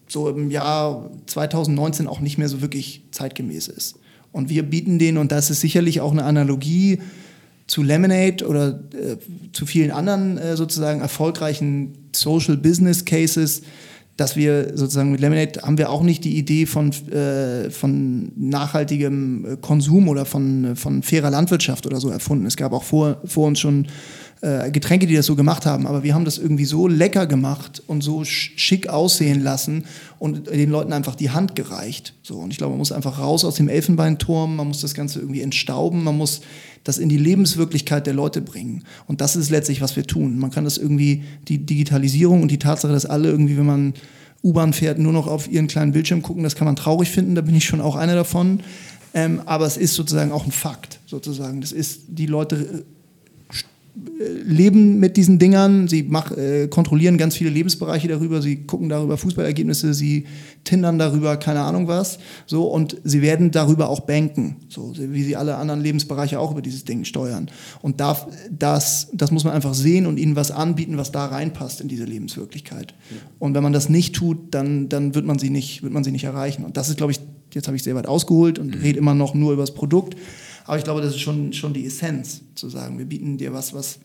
so 0.09 0.29
im 0.29 0.51
Jahr 0.51 1.09
2019 1.27 2.09
auch 2.09 2.19
nicht 2.19 2.37
mehr 2.37 2.49
so 2.49 2.63
wirklich 2.63 3.05
zeitgemäß 3.13 3.69
ist. 3.69 4.01
Und 4.39 4.51
wir 4.51 4.63
bieten 4.63 5.01
denen, 5.01 5.19
und 5.19 5.33
das 5.33 5.51
ist 5.51 5.61
sicherlich 5.61 6.01
auch 6.01 6.13
eine 6.13 6.23
Analogie 6.23 7.01
zu 7.67 7.83
Lemonade 7.83 8.47
oder 8.47 8.81
äh, 8.93 9.17
zu 9.53 9.67
vielen 9.67 9.91
anderen 9.91 10.39
äh, 10.39 10.57
sozusagen 10.57 11.01
erfolgreichen 11.01 12.09
Social 12.15 12.57
Business 12.57 13.05
Cases, 13.05 13.63
dass 14.17 14.37
wir 14.37 14.77
sozusagen 14.77 15.11
mit 15.11 15.21
Lemonade 15.21 15.63
haben 15.63 15.77
wir 15.77 15.91
auch 15.91 16.05
nicht 16.05 16.23
die 16.23 16.39
Idee 16.39 16.67
von, 16.67 16.93
äh, 17.11 17.69
von 17.71 18.31
nachhaltigem 18.37 19.45
äh, 19.45 19.57
Konsum 19.57 20.09
oder 20.09 20.25
von, 20.25 20.77
von 20.77 21.03
fairer 21.03 21.31
Landwirtschaft 21.31 21.85
oder 21.85 21.99
so 21.99 22.09
erfunden. 22.09 22.47
Es 22.47 22.57
gab 22.57 22.73
auch 22.73 22.85
vor, 22.85 23.21
vor 23.25 23.49
uns 23.49 23.59
schon 23.59 23.89
äh, 24.41 24.71
Getränke, 24.71 25.07
die 25.07 25.17
das 25.17 25.27
so 25.27 25.35
gemacht 25.35 25.67
haben, 25.67 25.87
aber 25.87 26.03
wir 26.03 26.15
haben 26.15 26.25
das 26.25 26.39
irgendwie 26.39 26.65
so 26.65 26.87
lecker 26.87 27.27
gemacht 27.27 27.83
und 27.87 28.03
so 28.03 28.25
schick 28.25 28.89
aussehen 28.89 29.43
lassen 29.43 29.85
und 30.19 30.49
den 30.49 30.71
Leuten 30.71 30.93
einfach 30.93 31.17
die 31.17 31.31
Hand 31.31 31.57
gereicht. 31.57 32.15
So, 32.23 32.37
und 32.37 32.53
ich 32.53 32.59
glaube, 32.59 32.71
man 32.71 32.79
muss 32.79 32.93
einfach 32.93 33.19
raus 33.19 33.45
aus 33.45 33.57
dem 33.57 33.69
Elfenbeinturm, 33.69 34.57
man 34.57 34.69
muss 34.69 34.81
das 34.81 34.95
Ganze 34.95 35.19
irgendwie 35.19 35.43
entstauben, 35.43 36.05
man 36.05 36.17
muss 36.17 36.41
das 36.85 36.99
in 36.99 37.09
die 37.09 37.19
Lebenswirklichkeit 37.19 38.07
der 38.07 38.15
Leute 38.15 38.41
bringen. 38.41 38.85
Und 39.07 39.21
das 39.21 39.35
ist 39.35 39.51
letztlich, 39.51 39.81
was 39.81 39.97
wir 39.97 40.07
tun. 40.07 40.39
Man 40.39 40.51
kann 40.51 40.65
das 40.65 40.79
irgendwie, 40.79 41.25
die 41.49 41.59
Digitalisierung 41.59 42.43
und 42.43 42.51
die 42.51 42.59
Tatsache, 42.59 42.93
dass 42.93 43.07
alle 43.07 43.29
irgendwie, 43.29 43.57
wenn 43.57 43.67
man 43.67 43.95
U-Bahn 44.45 44.73
fährt, 44.73 44.99
nur 44.99 45.13
noch 45.13 45.27
auf 45.27 45.51
ihren 45.51 45.67
kleinen 45.67 45.93
Bildschirm 45.93 46.23
gucken, 46.23 46.45
das 46.45 46.55
kann 46.55 46.67
man 46.67 46.77
traurig 46.77 47.11
finden, 47.11 47.35
da 47.35 47.41
bin 47.41 47.57
ich 47.57 47.65
schon 47.65 47.81
auch 47.81 47.97
einer 47.97 48.15
davon. 48.15 48.61
Ähm, 49.15 49.43
aber 49.47 49.67
es 49.67 49.77
ist 49.77 49.95
sozusagen 49.95 50.31
auch 50.31 50.45
ein 50.45 50.53
Fakt, 50.53 51.01
sozusagen. 51.07 51.61
Das 51.61 51.73
ist, 51.73 52.03
die 52.07 52.27
Leute 52.27 52.85
leben 54.45 54.99
mit 54.99 55.17
diesen 55.17 55.39
Dingern, 55.39 55.89
sie 55.89 56.03
mach, 56.03 56.37
äh, 56.37 56.69
kontrollieren 56.69 57.19
ganz 57.19 57.37
viele 57.37 57.51
Lebensbereiche 57.51 58.09
darüber, 58.09 58.43
sie 58.43 58.65
gucken 58.65 58.89
darüber 58.89 59.17
Fußballergebnisse, 59.17 59.95
sie 59.95 60.27
tindern 60.65 60.99
darüber, 60.99 61.37
keine 61.37 61.61
Ahnung 61.61 61.89
was, 61.89 62.19
so 62.47 62.65
und 62.67 62.97
sie 63.05 63.23
werden 63.23 63.51
darüber 63.51 63.89
auch 63.89 64.01
banken, 64.01 64.57
so 64.69 64.93
wie 64.97 65.23
sie 65.23 65.37
alle 65.37 65.57
anderen 65.57 65.81
Lebensbereiche 65.81 66.39
auch 66.41 66.51
über 66.51 66.63
dieses 66.63 66.85
Ding 66.85 67.05
steuern. 67.05 67.51
Und 67.81 68.01
da, 68.01 68.29
das, 68.51 69.09
das 69.13 69.31
muss 69.31 69.45
man 69.45 69.53
einfach 69.53 69.75
sehen 69.75 70.07
und 70.07 70.19
ihnen 70.19 70.37
was 70.37 70.51
anbieten, 70.51 70.97
was 70.97 71.13
da 71.13 71.27
reinpasst 71.27 71.81
in 71.81 71.89
diese 71.89 72.05
Lebenswirklichkeit. 72.05 72.95
Ja. 73.11 73.17
Und 73.39 73.55
wenn 73.55 73.63
man 73.63 73.73
das 73.73 73.89
nicht 73.89 74.15
tut, 74.15 74.55
dann, 74.55 74.89
dann 74.89 75.15
wird 75.15 75.27
man 75.27 75.39
sie 75.39 75.51
nicht, 75.51 75.83
wird 75.83 75.93
man 75.93 76.05
sie 76.05 76.13
nicht 76.13 76.25
erreichen. 76.25 76.65
Und 76.65 76.77
das 76.77 76.89
ist, 76.89 76.97
glaube 76.97 77.13
ich, 77.13 77.21
jetzt 77.55 77.67
habe 77.67 77.77
ich 77.77 77.83
sehr 77.83 77.95
weit 77.95 78.07
ausgeholt 78.07 78.59
und 78.59 78.75
mhm. 78.75 78.81
rede 78.81 78.99
immer 78.99 79.15
noch 79.15 79.35
nur 79.35 79.53
über 79.53 79.63
das 79.63 79.75
Produkt. 79.75 80.17
Aber 80.69 80.77
ich 80.77 80.85
glaube, 80.85 81.01
das 81.01 81.15
ist 81.15 81.21
schon, 81.21 81.55
schon 81.55 81.73
die 81.73 81.87
Essenz, 81.87 82.43
zu 82.55 82.69
sagen, 82.69 82.99
wir 82.99 83.07
bieten 83.07 83.39
dir 83.39 83.55
was, 83.55 83.73
was 83.73 84.01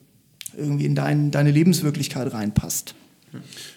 irgendwie 0.56 0.86
in 0.86 0.94
dein, 0.94 1.30
deine 1.30 1.50
Lebenswirklichkeit 1.50 2.32
reinpasst. 2.32 2.94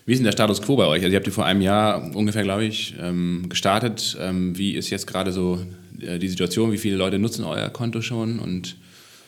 Wie 0.05 0.13
ist 0.13 0.19
denn 0.19 0.23
der 0.23 0.31
Status 0.31 0.61
quo 0.61 0.77
bei 0.77 0.85
euch? 0.85 1.03
Also 1.03 1.11
ihr 1.11 1.17
habt 1.17 1.27
ihr 1.27 1.33
vor 1.33 1.45
einem 1.45 1.59
Jahr 1.59 2.15
ungefähr, 2.15 2.43
glaube 2.43 2.63
ich, 2.63 2.95
ähm, 2.97 3.47
gestartet. 3.49 4.17
Ähm, 4.21 4.57
wie 4.57 4.71
ist 4.71 4.89
jetzt 4.89 5.05
gerade 5.05 5.33
so 5.33 5.59
äh, 5.99 6.17
die 6.17 6.29
Situation? 6.29 6.71
Wie 6.71 6.77
viele 6.77 6.95
Leute 6.95 7.19
nutzen 7.19 7.43
euer 7.43 7.67
Konto 7.67 8.01
schon? 8.01 8.39
Und 8.39 8.77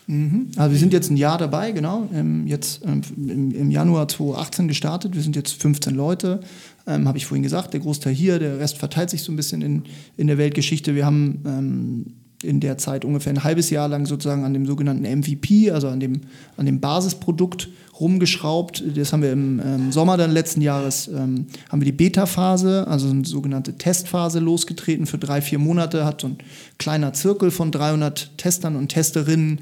mhm. 0.07 0.51
also 0.55 0.71
wir 0.71 0.79
sind 0.79 0.93
jetzt 0.93 1.11
ein 1.11 1.17
Jahr 1.17 1.37
dabei, 1.37 1.73
genau. 1.73 2.07
Ähm, 2.13 2.47
jetzt 2.47 2.81
im, 2.85 3.71
Januar 3.71 4.07
2018 4.07 4.69
gestartet. 4.69 5.15
Wir 5.15 5.21
sind 5.21 5.35
jetzt 5.35 5.61
15 5.61 5.95
Leute, 5.95 6.39
ähm, 6.87 7.09
habe 7.09 7.17
ich 7.17 7.25
vorhin 7.25 7.43
gesagt. 7.43 7.73
Der 7.73 7.81
Großteil 7.81 8.13
hier, 8.13 8.39
der 8.39 8.57
Rest 8.59 8.77
verteilt 8.77 9.09
sich 9.09 9.23
so 9.23 9.33
ein 9.33 9.35
bisschen 9.35 9.61
in, 9.61 9.83
in 10.15 10.27
der 10.27 10.37
Weltgeschichte. 10.37 10.95
Wir 10.95 11.05
haben 11.05 11.41
ähm, 11.45 12.05
in 12.41 12.59
der 12.59 12.77
Zeit 12.77 13.03
ungefähr 13.03 13.33
ein 13.33 13.43
halbes 13.43 13.69
Jahr 13.69 13.87
lang 13.87 14.05
sozusagen 14.05 14.45
an 14.45 14.53
dem 14.53 14.65
sogenannten 14.65 15.03
MVP, 15.03 15.71
also 15.71 15.89
an 15.89 15.99
dem, 15.99 16.21
an 16.55 16.65
dem 16.65 16.79
Basisprodukt 16.79 17.69
rumgeschraubt. 17.99 18.83
Das 18.95 19.11
haben 19.11 19.21
wir 19.21 19.31
im 19.31 19.59
ähm, 19.59 19.91
Sommer 19.91 20.15
dann 20.15 20.31
letzten 20.31 20.61
Jahres, 20.61 21.07
ähm, 21.09 21.47
haben 21.69 21.81
wir 21.81 21.85
die 21.85 21.91
Beta-Phase, 21.91 22.87
also 22.87 23.09
eine 23.09 23.25
sogenannte 23.25 23.77
Testphase 23.77 24.39
losgetreten 24.39 25.05
für 25.05 25.17
drei, 25.17 25.41
vier 25.41 25.59
Monate, 25.59 26.05
hat 26.05 26.21
so 26.21 26.27
ein 26.27 26.37
kleiner 26.77 27.13
Zirkel 27.13 27.51
von 27.51 27.71
300 27.71 28.37
Testern 28.37 28.77
und 28.77 28.89
Testerinnen 28.89 29.59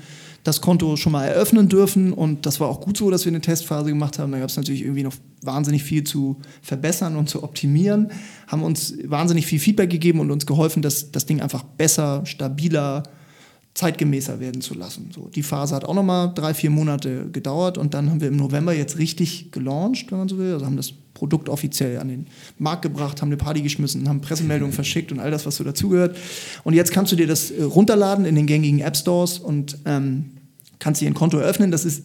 das 0.48 0.62
Konto 0.62 0.96
schon 0.96 1.12
mal 1.12 1.26
eröffnen 1.26 1.68
dürfen. 1.68 2.14
Und 2.14 2.46
das 2.46 2.60
war 2.60 2.70
auch 2.70 2.80
gut 2.80 2.98
so, 2.98 3.12
dass 3.12 3.26
wir 3.26 3.32
eine 3.32 3.42
Testphase 3.42 3.90
gemacht 3.90 4.18
haben. 4.18 4.32
Da 4.32 4.40
gab 4.40 4.50
es 4.50 4.56
natürlich 4.56 4.82
irgendwie 4.82 5.04
noch 5.04 5.14
wahnsinnig 5.42 5.84
viel 5.84 6.06
zu 6.06 6.38
verbessern 6.62 7.18
und 7.18 7.30
zu 7.30 7.44
optimieren. 7.44 8.10
Haben 8.48 8.64
uns 8.64 8.94
wahnsinnig 9.04 9.46
viel 9.46 9.60
Feedback 9.60 9.90
gegeben 9.90 10.22
und 10.22 10.32
uns 10.32 10.46
geholfen, 10.46 10.82
das, 10.82 11.12
das 11.12 11.26
Ding 11.26 11.42
einfach 11.42 11.64
besser, 11.64 12.26
stabiler, 12.26 13.04
zeitgemäßer 13.74 14.40
werden 14.40 14.62
zu 14.62 14.74
lassen. 14.74 15.12
So, 15.14 15.28
die 15.28 15.44
Phase 15.44 15.76
hat 15.76 15.86
auch 15.86 15.94
noch 15.94 16.04
mal 16.04 16.28
drei, 16.28 16.54
vier 16.54 16.72
Monate 16.72 17.30
gedauert 17.32 17.78
und 17.78 17.94
dann 17.94 18.10
haben 18.10 18.22
wir 18.22 18.30
im 18.30 18.38
November 18.38 18.74
jetzt 18.74 18.98
richtig 18.98 19.52
gelauncht, 19.52 20.12
wenn 20.12 20.18
man 20.18 20.28
so 20.30 20.40
will. 20.40 20.54
Also 20.54 20.66
haben 20.66 20.78
das 20.78 20.94
Produkt 21.14 21.48
offiziell 21.48 22.00
an 22.00 22.08
den 22.08 22.28
Markt 22.58 22.84
gebracht, 22.84 23.22
haben 23.22 23.30
eine 23.30 23.38
Party 23.38 23.62
geschmissen, 23.62 24.08
haben 24.10 24.22
Pressemeldungen 24.22 24.74
verschickt 24.74 25.12
und 25.12 25.20
all 25.20 25.30
das, 25.30 25.46
was 25.46 25.58
so 25.58 25.64
dazugehört. 25.64 26.16
Und 26.64 26.74
jetzt 26.74 26.92
kannst 26.92 27.12
du 27.12 27.16
dir 27.16 27.28
das 27.28 27.52
runterladen 27.52 28.26
in 28.26 28.36
den 28.36 28.48
gängigen 28.48 28.80
App 28.80 28.98
Stores 28.98 29.38
und 29.38 29.78
ähm, 29.86 30.37
kannst 30.80 31.02
dir 31.02 31.08
ein 31.08 31.14
Konto 31.14 31.38
eröffnen. 31.38 31.72
Das 31.72 31.86
ist 31.86 32.04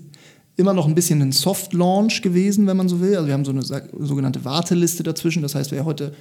immer 0.57 0.75
noch 0.75 0.87
ein 0.87 0.95
bisschen 0.95 1.23
ein 1.23 1.33
Soft-Launch 1.33 2.23
gewesen, 2.23 2.67
wenn 2.67 2.77
man 2.77 2.89
so 2.89 3.01
will. 3.01 3.17
Also 3.17 3.27
wir 3.27 3.35
haben 3.35 3.45
so 3.45 3.53
eine 3.53 3.63
sogenannte 3.63 4.45
Warteliste 4.45 5.03
dazwischen. 5.03 5.43
Das 5.43 5.55
heißt, 5.55 5.73
wer 5.73 5.85
heute 5.85 6.13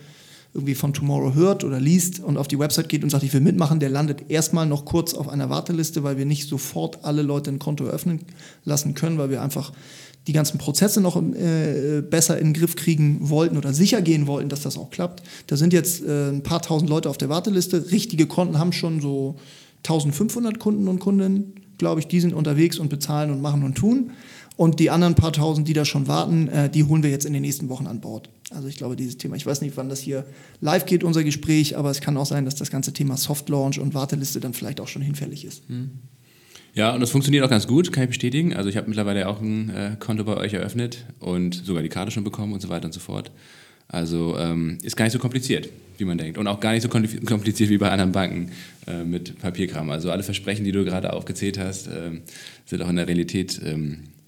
irgendwie 0.54 0.76
von 0.76 0.94
Tomorrow 0.94 1.34
hört 1.34 1.64
oder 1.64 1.80
liest 1.80 2.20
und 2.20 2.38
auf 2.38 2.48
die 2.48 2.60
Website 2.60 2.90
geht 2.90 3.04
und 3.04 3.10
sagt, 3.10 3.24
ich 3.24 3.34
will 3.34 3.40
mitmachen, 3.40 3.80
der 3.80 3.90
landet 3.90 4.30
erstmal 4.30 4.66
noch 4.66 4.84
kurz 4.84 5.14
auf 5.14 5.30
einer 5.30 5.50
Warteliste, 5.50 6.04
weil 6.04 6.18
wir 6.18 6.26
nicht 6.26 6.50
sofort 6.50 7.06
alle 7.06 7.22
Leute 7.22 7.52
ein 7.52 7.60
Konto 7.60 7.86
eröffnen 7.86 8.20
lassen 8.66 8.94
können, 8.94 9.18
weil 9.18 9.30
wir 9.30 9.42
einfach 9.42 9.72
die 10.28 10.34
ganzen 10.34 10.58
Prozesse 10.58 11.02
noch 11.02 11.16
äh, 11.16 12.02
besser 12.02 12.38
in 12.38 12.48
den 12.48 12.54
Griff 12.54 12.76
kriegen 12.76 13.30
wollten 13.30 13.58
oder 13.58 13.74
sicher 13.74 14.02
gehen 14.02 14.28
wollten, 14.28 14.50
dass 14.50 14.62
das 14.62 14.78
auch 14.78 14.92
klappt. 14.92 15.24
Da 15.48 15.56
sind 15.56 15.74
jetzt 15.74 16.04
äh, 16.04 16.30
ein 16.30 16.44
paar 16.44 16.62
tausend 16.62 16.90
Leute 16.90 17.10
auf 17.10 17.18
der 17.18 17.30
Warteliste. 17.30 17.90
Richtige 17.92 18.28
Konten 18.28 18.60
haben 18.60 18.74
schon 18.74 19.02
so 19.02 19.38
1500 19.78 20.60
Kunden 20.60 20.88
und 20.88 21.00
Kundinnen 21.00 21.54
glaube 21.82 22.00
ich, 22.00 22.08
die 22.08 22.20
sind 22.20 22.34
unterwegs 22.34 22.78
und 22.78 22.90
bezahlen 22.90 23.32
und 23.32 23.42
machen 23.42 23.64
und 23.64 23.76
tun. 23.76 24.12
Und 24.56 24.80
die 24.80 24.92
anderen 24.92 25.16
paar 25.16 25.34
tausend, 25.34 25.68
die 25.68 25.74
da 25.74 25.84
schon 25.84 26.08
warten, 26.08 26.48
äh, 26.48 26.70
die 26.70 26.84
holen 26.84 27.02
wir 27.02 27.10
jetzt 27.10 27.26
in 27.26 27.34
den 27.34 27.42
nächsten 27.42 27.70
Wochen 27.70 27.88
an 27.88 28.00
Bord. 28.00 28.30
Also 28.52 28.68
ich 28.68 28.78
glaube, 28.78 28.96
dieses 28.96 29.18
Thema, 29.18 29.36
ich 29.36 29.48
weiß 29.48 29.62
nicht, 29.62 29.76
wann 29.78 29.90
das 29.90 30.00
hier 30.00 30.24
live 30.60 30.86
geht, 30.86 31.04
unser 31.04 31.24
Gespräch, 31.24 31.78
aber 31.78 31.90
es 31.90 32.00
kann 32.00 32.16
auch 32.18 32.28
sein, 32.28 32.46
dass 32.46 32.54
das 32.54 32.70
ganze 32.70 32.94
Thema 32.94 33.18
Soft 33.18 33.50
Launch 33.50 33.80
und 33.80 33.96
Warteliste 33.96 34.40
dann 34.40 34.54
vielleicht 34.54 34.80
auch 34.80 34.88
schon 34.88 35.02
hinfällig 35.02 35.44
ist. 35.44 35.64
Hm. 35.68 35.90
Ja, 36.76 36.94
und 36.94 37.02
das 37.02 37.10
funktioniert 37.10 37.44
auch 37.44 37.50
ganz 37.50 37.66
gut, 37.66 37.92
kann 37.92 38.04
ich 38.04 38.10
bestätigen. 38.10 38.54
Also 38.54 38.70
ich 38.70 38.78
habe 38.78 38.88
mittlerweile 38.88 39.28
auch 39.28 39.42
ein 39.42 39.72
äh, 39.72 39.96
Konto 40.00 40.24
bei 40.24 40.38
euch 40.38 40.54
eröffnet 40.54 41.06
und 41.20 41.56
sogar 41.56 41.82
die 41.82 41.90
Karte 41.90 42.12
schon 42.12 42.24
bekommen 42.24 42.54
und 42.54 42.62
so 42.62 42.70
weiter 42.70 42.86
und 42.86 42.94
so 42.94 43.00
fort. 43.00 43.32
Also 43.92 44.38
ähm, 44.38 44.78
ist 44.84 44.96
gar 44.96 45.04
nicht 45.04 45.12
so 45.12 45.20
kompliziert, 45.20 45.70
wie 45.98 46.06
man 46.06 46.18
denkt. 46.18 46.38
Und 46.38 46.48
auch 46.48 46.62
gar 46.62 46.72
nicht 46.72 46.82
so 46.82 46.90
kompliziert 46.90 47.70
wie 47.70 47.78
bei 47.78 47.92
anderen 47.92 48.14
Banken 48.14 48.52
äh, 48.88 49.04
mit 49.04 49.38
Papierkram. 49.40 49.90
Also 49.90 50.12
alle 50.12 50.24
Versprechen, 50.24 50.64
die 50.64 50.72
du 50.72 50.86
gerade 50.86 51.12
aufgezählt 51.12 51.60
hast, 51.60 51.88
äh, 51.88 52.12
sind 52.66 52.82
auch 52.82 52.90
in 52.90 52.96
der 52.96 53.08
Realität 53.08 53.60
ähm, 53.66 53.98
äh, 53.98 54.21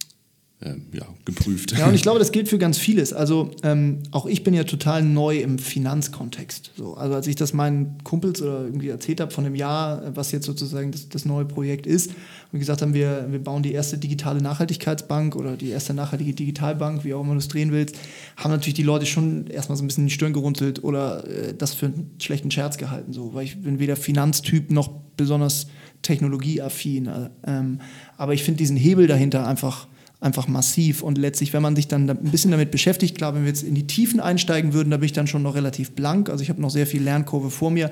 ja, 0.91 1.05
geprüft. 1.25 1.77
Ja, 1.77 1.87
und 1.87 1.95
ich 1.95 2.01
glaube, 2.03 2.19
das 2.19 2.31
gilt 2.31 2.47
für 2.47 2.57
ganz 2.57 2.77
vieles. 2.77 3.13
Also 3.13 3.51
ähm, 3.63 3.99
auch 4.11 4.25
ich 4.25 4.43
bin 4.43 4.53
ja 4.53 4.63
total 4.63 5.03
neu 5.03 5.39
im 5.39 5.59
Finanzkontext. 5.59 6.71
So, 6.77 6.95
also 6.95 7.15
als 7.15 7.27
ich 7.27 7.35
das 7.35 7.53
meinen 7.53 7.97
Kumpels 8.03 8.41
oder 8.41 8.63
irgendwie 8.63 8.89
erzählt 8.89 9.21
habe 9.21 9.31
von 9.31 9.43
dem 9.43 9.55
Jahr, 9.55 10.15
was 10.15 10.31
jetzt 10.31 10.45
sozusagen 10.45 10.91
das, 10.91 11.09
das 11.09 11.25
neue 11.25 11.45
Projekt 11.45 11.85
ist, 11.85 12.11
und 12.53 12.59
gesagt 12.59 12.83
haben, 12.83 12.93
wir, 12.93 13.27
wir 13.31 13.39
bauen 13.39 13.63
die 13.63 13.73
erste 13.73 13.97
digitale 13.97 14.39
Nachhaltigkeitsbank 14.39 15.35
oder 15.35 15.57
die 15.57 15.69
erste 15.69 15.95
nachhaltige 15.95 16.33
Digitalbank, 16.33 17.03
wie 17.03 17.13
auch 17.15 17.21
immer 17.21 17.33
du 17.33 17.39
es 17.39 17.47
drehen 17.47 17.71
willst, 17.71 17.95
haben 18.37 18.51
natürlich 18.51 18.75
die 18.75 18.83
Leute 18.83 19.07
schon 19.07 19.47
erstmal 19.47 19.75
so 19.75 19.83
ein 19.83 19.87
bisschen 19.87 20.05
die 20.05 20.13
Stirn 20.13 20.33
gerunzelt 20.33 20.83
oder 20.83 21.27
äh, 21.27 21.55
das 21.57 21.73
für 21.73 21.87
einen 21.87 22.11
schlechten 22.19 22.51
Scherz 22.51 22.77
gehalten. 22.77 23.11
So, 23.11 23.33
weil 23.33 23.45
ich 23.45 23.59
bin 23.59 23.79
weder 23.79 23.95
Finanztyp 23.95 24.71
noch 24.71 24.89
besonders 25.17 25.67
technologieaffin. 26.03 27.07
Äh, 27.07 27.29
ähm, 27.47 27.79
aber 28.17 28.33
ich 28.33 28.43
finde 28.43 28.59
diesen 28.59 28.77
Hebel 28.77 29.07
dahinter 29.07 29.47
einfach 29.47 29.87
einfach 30.23 30.47
massiv. 30.47 31.03
Und 31.03 31.17
letztlich, 31.17 31.53
wenn 31.53 31.61
man 31.61 31.75
sich 31.75 31.87
dann 31.87 32.09
ein 32.09 32.31
bisschen 32.31 32.51
damit 32.51 32.71
beschäftigt, 32.71 33.17
klar, 33.17 33.35
wenn 33.35 33.41
wir 33.41 33.49
jetzt 33.49 33.63
in 33.63 33.75
die 33.75 33.85
Tiefen 33.85 34.19
einsteigen 34.19 34.73
würden, 34.73 34.89
da 34.89 34.97
bin 34.97 35.05
ich 35.05 35.13
dann 35.13 35.27
schon 35.27 35.43
noch 35.43 35.55
relativ 35.55 35.91
blank. 35.91 36.29
Also 36.29 36.41
ich 36.41 36.49
habe 36.49 36.61
noch 36.61 36.69
sehr 36.69 36.87
viel 36.87 37.03
Lernkurve 37.03 37.51
vor 37.51 37.71
mir. 37.71 37.91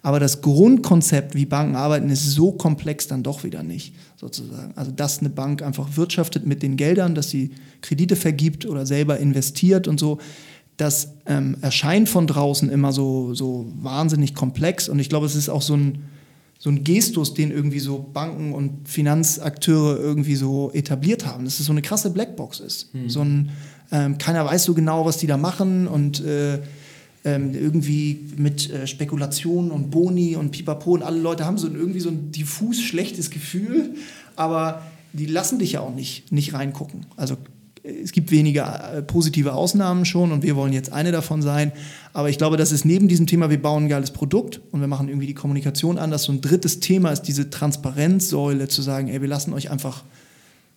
Aber 0.00 0.20
das 0.20 0.42
Grundkonzept, 0.42 1.34
wie 1.34 1.44
Banken 1.44 1.74
arbeiten, 1.74 2.08
ist 2.08 2.30
so 2.30 2.52
komplex 2.52 3.08
dann 3.08 3.22
doch 3.22 3.42
wieder 3.42 3.62
nicht, 3.62 3.94
sozusagen. 4.16 4.72
Also 4.76 4.92
dass 4.92 5.18
eine 5.18 5.30
Bank 5.30 5.62
einfach 5.62 5.96
wirtschaftet 5.96 6.46
mit 6.46 6.62
den 6.62 6.76
Geldern, 6.76 7.14
dass 7.14 7.30
sie 7.30 7.50
Kredite 7.80 8.14
vergibt 8.14 8.64
oder 8.64 8.86
selber 8.86 9.18
investiert 9.18 9.88
und 9.88 9.98
so. 9.98 10.18
Das 10.76 11.14
ähm, 11.26 11.56
erscheint 11.60 12.08
von 12.08 12.26
draußen 12.26 12.70
immer 12.70 12.92
so, 12.92 13.34
so 13.34 13.66
wahnsinnig 13.80 14.34
komplex. 14.34 14.88
Und 14.88 15.00
ich 15.00 15.08
glaube, 15.08 15.26
es 15.26 15.34
ist 15.34 15.48
auch 15.48 15.62
so 15.62 15.74
ein, 15.74 15.98
so 16.62 16.70
ein 16.70 16.84
Gestus, 16.84 17.34
den 17.34 17.50
irgendwie 17.50 17.80
so 17.80 17.98
Banken 17.98 18.52
und 18.52 18.88
Finanzakteure 18.88 19.98
irgendwie 19.98 20.36
so 20.36 20.70
etabliert 20.72 21.26
haben, 21.26 21.44
dass 21.44 21.58
es 21.58 21.66
so 21.66 21.72
eine 21.72 21.82
krasse 21.82 22.10
Blackbox 22.10 22.60
ist. 22.60 22.94
Mhm. 22.94 23.08
So 23.08 23.20
ein, 23.22 23.50
ähm, 23.90 24.16
keiner 24.16 24.44
weiß 24.44 24.62
so 24.62 24.72
genau, 24.72 25.04
was 25.04 25.16
die 25.16 25.26
da 25.26 25.36
machen 25.36 25.88
und 25.88 26.24
äh, 26.24 26.60
ähm, 27.24 27.52
irgendwie 27.52 28.28
mit 28.36 28.70
äh, 28.70 28.86
Spekulationen 28.86 29.72
und 29.72 29.90
Boni 29.90 30.36
und 30.36 30.52
Pipapo 30.52 30.92
und 30.92 31.02
alle 31.02 31.18
Leute 31.18 31.46
haben 31.46 31.58
so 31.58 31.66
ein, 31.66 31.74
irgendwie 31.74 31.98
so 31.98 32.10
ein 32.10 32.30
diffus 32.30 32.80
schlechtes 32.80 33.30
Gefühl, 33.30 33.96
aber 34.36 34.82
die 35.12 35.26
lassen 35.26 35.58
dich 35.58 35.72
ja 35.72 35.80
auch 35.80 35.92
nicht, 35.92 36.30
nicht 36.30 36.54
reingucken. 36.54 37.06
Also 37.16 37.38
es 37.82 38.12
gibt 38.12 38.30
wenige 38.30 38.60
äh, 38.60 39.02
positive 39.02 39.54
Ausnahmen 39.54 40.04
schon 40.04 40.30
und 40.30 40.42
wir 40.42 40.54
wollen 40.54 40.72
jetzt 40.72 40.92
eine 40.92 41.10
davon 41.10 41.42
sein. 41.42 41.72
Aber 42.12 42.30
ich 42.30 42.38
glaube, 42.38 42.56
das 42.56 42.70
ist 42.70 42.84
neben 42.84 43.08
diesem 43.08 43.26
Thema, 43.26 43.50
wir 43.50 43.60
bauen 43.60 43.84
ein 43.84 43.88
geiles 43.88 44.12
Produkt 44.12 44.60
und 44.70 44.80
wir 44.80 44.86
machen 44.86 45.08
irgendwie 45.08 45.26
die 45.26 45.34
Kommunikation 45.34 45.98
anders. 45.98 46.24
So 46.24 46.32
ein 46.32 46.40
drittes 46.40 46.80
Thema 46.80 47.10
ist 47.10 47.22
diese 47.22 47.50
Transparenzsäule 47.50 48.68
zu 48.68 48.82
sagen, 48.82 49.08
ey, 49.08 49.20
wir 49.20 49.28
lassen 49.28 49.52
euch 49.52 49.70
einfach 49.70 50.04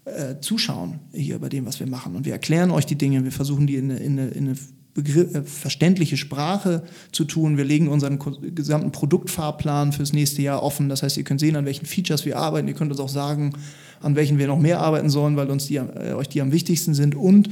äh, 0.05 0.39
zuschauen 0.39 0.99
hier 1.13 1.39
bei 1.39 1.49
dem, 1.49 1.65
was 1.65 1.79
wir 1.79 1.87
machen. 1.87 2.15
Und 2.15 2.25
wir 2.25 2.33
erklären 2.33 2.71
euch 2.71 2.85
die 2.85 2.95
Dinge, 2.95 3.23
wir 3.23 3.31
versuchen 3.31 3.67
die 3.67 3.75
in 3.75 3.91
eine, 3.91 3.99
in 3.99 4.19
eine, 4.19 4.27
in 4.29 4.47
eine 4.47 4.57
Begriff, 4.95 5.35
äh, 5.35 5.43
verständliche 5.43 6.17
Sprache 6.17 6.83
zu 7.11 7.25
tun. 7.25 7.57
Wir 7.57 7.65
legen 7.65 7.87
unseren 7.87 8.17
gesamten 8.55 8.91
Produktfahrplan 8.91 9.91
fürs 9.91 10.13
nächste 10.13 10.41
Jahr 10.41 10.63
offen. 10.63 10.89
Das 10.89 11.03
heißt, 11.03 11.17
ihr 11.17 11.23
könnt 11.23 11.39
sehen, 11.39 11.55
an 11.55 11.65
welchen 11.65 11.85
Features 11.85 12.25
wir 12.25 12.37
arbeiten. 12.37 12.67
Ihr 12.67 12.73
könnt 12.73 12.91
uns 12.91 12.99
auch 12.99 13.09
sagen, 13.09 13.53
an 14.05 14.15
welchen 14.15 14.37
wir 14.37 14.47
noch 14.47 14.59
mehr 14.59 14.79
arbeiten 14.79 15.09
sollen, 15.09 15.35
weil 15.35 15.49
uns 15.49 15.65
die, 15.65 15.77
äh, 15.77 16.13
euch 16.13 16.29
die 16.29 16.41
am 16.41 16.51
wichtigsten 16.51 16.93
sind. 16.93 17.15
Und 17.15 17.49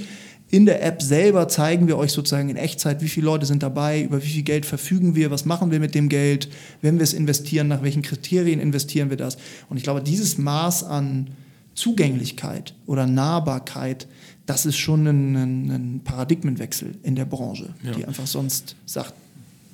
in 0.51 0.67
der 0.67 0.85
App 0.85 1.01
selber 1.01 1.47
zeigen 1.47 1.87
wir 1.87 1.97
euch 1.97 2.11
sozusagen 2.11 2.47
in 2.49 2.57
Echtzeit, 2.57 3.01
wie 3.01 3.09
viele 3.09 3.25
Leute 3.25 3.47
sind 3.47 3.63
dabei, 3.63 4.03
über 4.03 4.21
wie 4.21 4.27
viel 4.27 4.43
Geld 4.43 4.67
verfügen 4.67 5.15
wir, 5.15 5.31
was 5.31 5.45
machen 5.45 5.71
wir 5.71 5.79
mit 5.79 5.95
dem 5.95 6.09
Geld, 6.09 6.47
wenn 6.81 6.99
wir 6.99 7.03
es 7.03 7.13
investieren, 7.13 7.67
nach 7.67 7.81
welchen 7.81 8.03
Kriterien 8.03 8.59
investieren 8.59 9.09
wir 9.09 9.17
das. 9.17 9.37
Und 9.67 9.77
ich 9.77 9.83
glaube, 9.83 10.03
dieses 10.03 10.37
Maß 10.37 10.83
an 10.83 11.31
Zugänglichkeit 11.73 12.75
oder 12.85 13.07
Nahbarkeit, 13.07 14.07
das 14.45 14.67
ist 14.67 14.77
schon 14.77 15.07
ein, 15.07 15.71
ein, 15.71 16.01
Paradigmenwechsel 16.03 16.99
in 17.01 17.15
der 17.15 17.25
Branche, 17.25 17.73
ja. 17.83 17.91
die 17.93 18.05
einfach 18.05 18.27
sonst 18.27 18.75
sagt, 18.85 19.15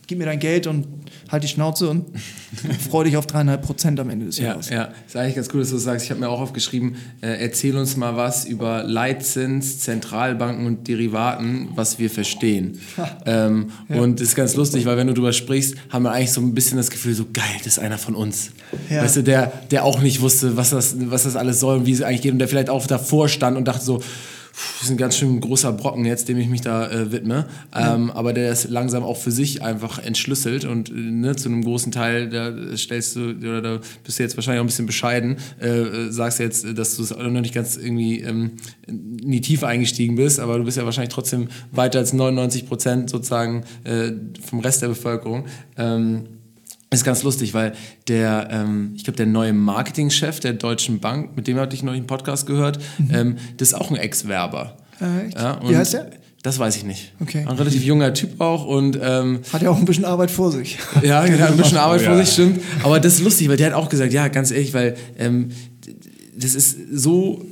gib 0.09 0.17
mir 0.17 0.25
dein 0.25 0.39
Geld 0.39 0.65
und 0.65 0.87
halt 1.29 1.43
die 1.43 1.47
Schnauze 1.47 1.87
und 1.87 2.07
freu 2.89 3.03
dich 3.03 3.15
auf 3.15 3.27
dreieinhalb 3.27 3.61
Prozent 3.61 3.99
am 3.99 4.09
Ende 4.09 4.25
des 4.25 4.39
Jahres. 4.39 4.67
Ja, 4.69 4.75
ja, 4.75 4.89
ist 5.05 5.15
eigentlich 5.15 5.35
ganz 5.35 5.49
cool, 5.53 5.59
dass 5.59 5.69
du 5.69 5.75
das 5.75 5.83
sagst. 5.83 6.05
Ich 6.05 6.09
habe 6.09 6.19
mir 6.19 6.29
auch 6.29 6.41
aufgeschrieben, 6.41 6.95
äh, 7.21 7.39
erzähl 7.39 7.77
uns 7.77 7.95
mal 7.95 8.15
was 8.15 8.45
über 8.45 8.81
Leitzins, 8.81 9.77
Zentralbanken 9.81 10.65
und 10.65 10.87
Derivaten, 10.87 11.69
was 11.75 11.99
wir 11.99 12.09
verstehen. 12.09 12.79
ähm, 13.27 13.69
ja. 13.87 14.01
Und 14.01 14.19
ist 14.19 14.33
ganz 14.33 14.55
lustig, 14.55 14.87
weil 14.87 14.97
wenn 14.97 15.05
du 15.05 15.13
darüber 15.13 15.31
sprichst, 15.31 15.75
haben 15.91 16.03
wir 16.03 16.11
eigentlich 16.11 16.31
so 16.31 16.41
ein 16.41 16.55
bisschen 16.55 16.77
das 16.77 16.89
Gefühl, 16.89 17.13
so 17.13 17.27
geil, 17.31 17.43
das 17.59 17.67
ist 17.67 17.79
einer 17.79 17.99
von 17.99 18.15
uns. 18.15 18.49
Ja. 18.89 19.03
Weißt 19.03 19.17
du, 19.17 19.21
der, 19.21 19.53
der 19.69 19.85
auch 19.85 20.01
nicht 20.01 20.21
wusste, 20.21 20.57
was 20.57 20.71
das, 20.71 20.95
was 20.97 21.23
das 21.23 21.35
alles 21.35 21.59
soll 21.59 21.77
und 21.77 21.85
wie 21.85 21.91
es 21.91 22.01
eigentlich 22.01 22.23
geht 22.23 22.31
und 22.31 22.39
der 22.39 22.47
vielleicht 22.47 22.71
auch 22.71 22.87
davor 22.87 23.29
stand 23.29 23.57
und 23.57 23.67
dachte 23.67 23.85
so, 23.85 24.01
das 24.73 24.83
ist 24.83 24.91
ein 24.91 24.97
ganz 24.97 25.17
schön 25.17 25.39
großer 25.39 25.71
Brocken 25.71 26.05
jetzt, 26.05 26.27
dem 26.27 26.37
ich 26.37 26.47
mich 26.47 26.61
da 26.61 26.89
äh, 26.89 27.11
widme. 27.11 27.47
Ähm, 27.73 28.07
ja. 28.07 28.15
Aber 28.15 28.33
der 28.33 28.51
ist 28.51 28.69
langsam 28.69 29.03
auch 29.03 29.17
für 29.17 29.31
sich 29.31 29.61
einfach 29.61 29.99
entschlüsselt 29.99 30.65
und 30.65 30.91
ne, 30.93 31.35
zu 31.35 31.49
einem 31.49 31.63
großen 31.63 31.91
Teil, 31.91 32.29
da 32.29 32.53
stellst 32.75 33.15
du, 33.15 33.31
oder 33.31 33.61
da 33.61 33.79
bist 34.03 34.19
du 34.19 34.23
jetzt 34.23 34.37
wahrscheinlich 34.37 34.59
auch 34.59 34.63
ein 34.63 34.67
bisschen 34.67 34.85
bescheiden, 34.85 35.37
äh, 35.59 36.09
sagst 36.09 36.39
jetzt, 36.39 36.65
dass 36.77 36.97
du 36.97 37.03
es 37.03 37.11
noch 37.11 37.29
nicht 37.29 37.53
ganz 37.53 37.77
irgendwie 37.77 38.21
ähm, 38.21 38.53
in 38.87 39.31
die 39.31 39.41
Tiefe 39.41 39.67
eingestiegen 39.67 40.15
bist, 40.15 40.39
aber 40.39 40.57
du 40.57 40.63
bist 40.63 40.77
ja 40.77 40.85
wahrscheinlich 40.85 41.13
trotzdem 41.13 41.47
weiter 41.71 41.99
als 41.99 42.13
99 42.13 42.67
Prozent 42.67 43.09
sozusagen 43.09 43.63
äh, 43.83 44.11
vom 44.45 44.59
Rest 44.59 44.81
der 44.81 44.89
Bevölkerung. 44.89 45.45
Ähm, 45.77 46.38
ist 46.91 47.03
ganz 47.03 47.23
lustig, 47.23 47.53
weil 47.53 47.73
der, 48.07 48.47
ähm, 48.51 48.93
ich 48.95 49.03
glaube, 49.03 49.17
der 49.17 49.27
neue 49.27 49.53
Marketingchef 49.53 50.39
der 50.39 50.53
Deutschen 50.53 50.99
Bank, 50.99 51.35
mit 51.35 51.47
dem 51.47 51.57
hatte 51.57 51.75
ich 51.75 51.83
neulich 51.83 51.99
einen 51.99 52.07
Podcast 52.07 52.47
gehört, 52.47 52.79
mhm. 52.97 53.09
ähm, 53.13 53.35
das 53.57 53.69
ist 53.69 53.73
auch 53.75 53.91
ein 53.91 53.95
Ex-Werber. 53.95 54.77
Äh, 54.99 55.29
ja, 55.33 55.59
Wie 55.63 55.75
heißt 55.77 55.93
der? 55.93 56.11
Das 56.41 56.57
weiß 56.57 56.77
ich 56.77 56.85
nicht. 56.85 57.13
Okay. 57.19 57.45
Ein 57.45 57.57
relativ 57.57 57.83
junger 57.83 58.13
Typ 58.13 58.39
auch 58.39 58.65
und 58.65 58.97
ähm, 59.01 59.41
hat 59.51 59.61
ja 59.61 59.69
auch 59.69 59.77
ein 59.77 59.83
bisschen 59.85 60.05
Arbeit 60.05 60.31
vor 60.31 60.51
sich. 60.51 60.77
Ja, 61.03 61.25
genau, 61.25 61.47
ein 61.47 61.57
bisschen 61.57 61.77
Arbeit 61.77 62.01
oh, 62.03 62.05
vor 62.07 62.17
sich, 62.17 62.31
stimmt. 62.31 62.61
Aber 62.81 62.99
das 62.99 63.15
ist 63.15 63.23
lustig, 63.23 63.49
weil 63.49 63.57
der 63.57 63.67
hat 63.67 63.73
auch 63.73 63.89
gesagt, 63.89 64.13
ja, 64.13 64.27
ganz 64.29 64.51
ehrlich, 64.51 64.73
weil 64.73 64.95
ähm, 65.17 65.49
das 66.37 66.55
ist 66.55 66.77
so 66.93 67.45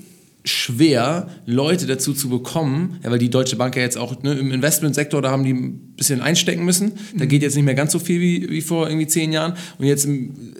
schwer, 0.45 1.27
Leute 1.45 1.85
dazu 1.85 2.13
zu 2.13 2.29
bekommen, 2.29 2.99
ja, 3.03 3.11
weil 3.11 3.19
die 3.19 3.29
Deutsche 3.29 3.57
Bank 3.57 3.75
ja 3.75 3.81
jetzt 3.81 3.97
auch 3.97 4.23
ne, 4.23 4.33
im 4.33 4.51
Investmentsektor, 4.51 5.21
da 5.21 5.31
haben 5.31 5.43
die 5.43 5.77
bisschen 5.97 6.21
einstecken 6.21 6.63
müssen. 6.63 6.93
Da 7.15 7.25
mhm. 7.25 7.29
geht 7.29 7.41
jetzt 7.41 7.55
nicht 7.55 7.65
mehr 7.65 7.73
ganz 7.73 7.91
so 7.91 7.99
viel 7.99 8.21
wie, 8.21 8.49
wie 8.49 8.61
vor 8.61 8.87
irgendwie 8.87 9.07
zehn 9.07 9.33
Jahren. 9.33 9.53
Und 9.79 9.85
jetzt 9.85 10.07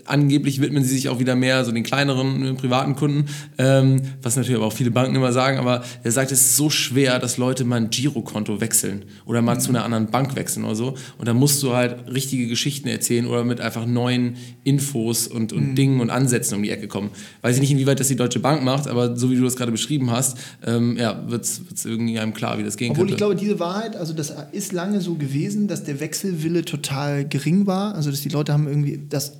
angeblich 0.05 0.59
widmen 0.59 0.83
sie 0.83 0.95
sich 0.95 1.09
auch 1.09 1.19
wieder 1.19 1.35
mehr 1.35 1.63
so 1.63 1.71
den 1.71 1.83
kleineren 1.83 2.39
ne, 2.41 2.53
privaten 2.55 2.95
Kunden, 2.95 3.25
ähm, 3.57 4.01
was 4.21 4.35
natürlich 4.35 4.57
aber 4.57 4.65
auch 4.65 4.73
viele 4.73 4.91
Banken 4.91 5.15
immer 5.15 5.31
sagen. 5.31 5.59
Aber 5.59 5.83
er 6.03 6.11
sagt, 6.11 6.31
es 6.31 6.41
ist 6.41 6.57
so 6.57 6.69
schwer, 6.69 7.19
dass 7.19 7.37
Leute 7.37 7.63
mal 7.63 7.75
ein 7.75 7.89
Girokonto 7.89 8.59
wechseln 8.59 9.05
oder 9.25 9.41
mal 9.41 9.55
mhm. 9.55 9.59
zu 9.59 9.69
einer 9.69 9.85
anderen 9.85 10.07
Bank 10.07 10.35
wechseln 10.35 10.65
oder 10.65 10.75
so. 10.75 10.95
Und 11.19 11.27
da 11.27 11.33
musst 11.33 11.61
du 11.61 11.73
halt 11.73 12.11
richtige 12.11 12.47
Geschichten 12.47 12.87
erzählen 12.87 13.27
oder 13.27 13.43
mit 13.43 13.61
einfach 13.61 13.85
neuen 13.85 14.37
Infos 14.63 15.27
und, 15.27 15.53
und 15.53 15.69
mhm. 15.69 15.75
Dingen 15.75 16.01
und 16.01 16.09
Ansätzen 16.09 16.57
um 16.57 16.63
die 16.63 16.71
Ecke 16.71 16.87
kommen. 16.87 17.11
Weiß 17.43 17.55
ich 17.55 17.61
nicht, 17.61 17.71
inwieweit 17.71 17.99
das 17.99 18.07
die 18.07 18.15
Deutsche 18.15 18.39
Bank 18.39 18.63
macht, 18.63 18.87
aber 18.87 19.15
so 19.15 19.29
wie 19.29 19.35
du 19.35 19.43
das 19.43 19.55
gerade 19.55 19.71
beschrieben 19.71 20.09
hast, 20.09 20.37
ähm, 20.65 20.97
ja, 20.97 21.23
wird 21.29 21.43
es 21.45 21.85
irgendwie 21.85 22.17
einem 22.17 22.33
klar, 22.33 22.57
wie 22.57 22.63
das 22.63 22.75
gehen 22.75 22.91
Obwohl 22.91 23.03
könnte. 23.03 23.13
ich 23.13 23.17
glaube, 23.17 23.35
diese 23.35 23.59
Wahrheit, 23.59 23.95
also 23.95 24.13
das 24.13 24.33
ist 24.51 24.73
lange 24.73 24.99
so 24.99 25.13
gewesen, 25.13 25.26
dass 25.67 25.83
der 25.83 25.99
Wechselwille 25.99 26.65
total 26.65 27.27
gering 27.27 27.67
war. 27.67 27.95
Also 27.95 28.11
dass 28.11 28.21
die 28.21 28.29
Leute 28.29 28.53
haben 28.53 28.67
irgendwie 28.67 29.05
das 29.09 29.33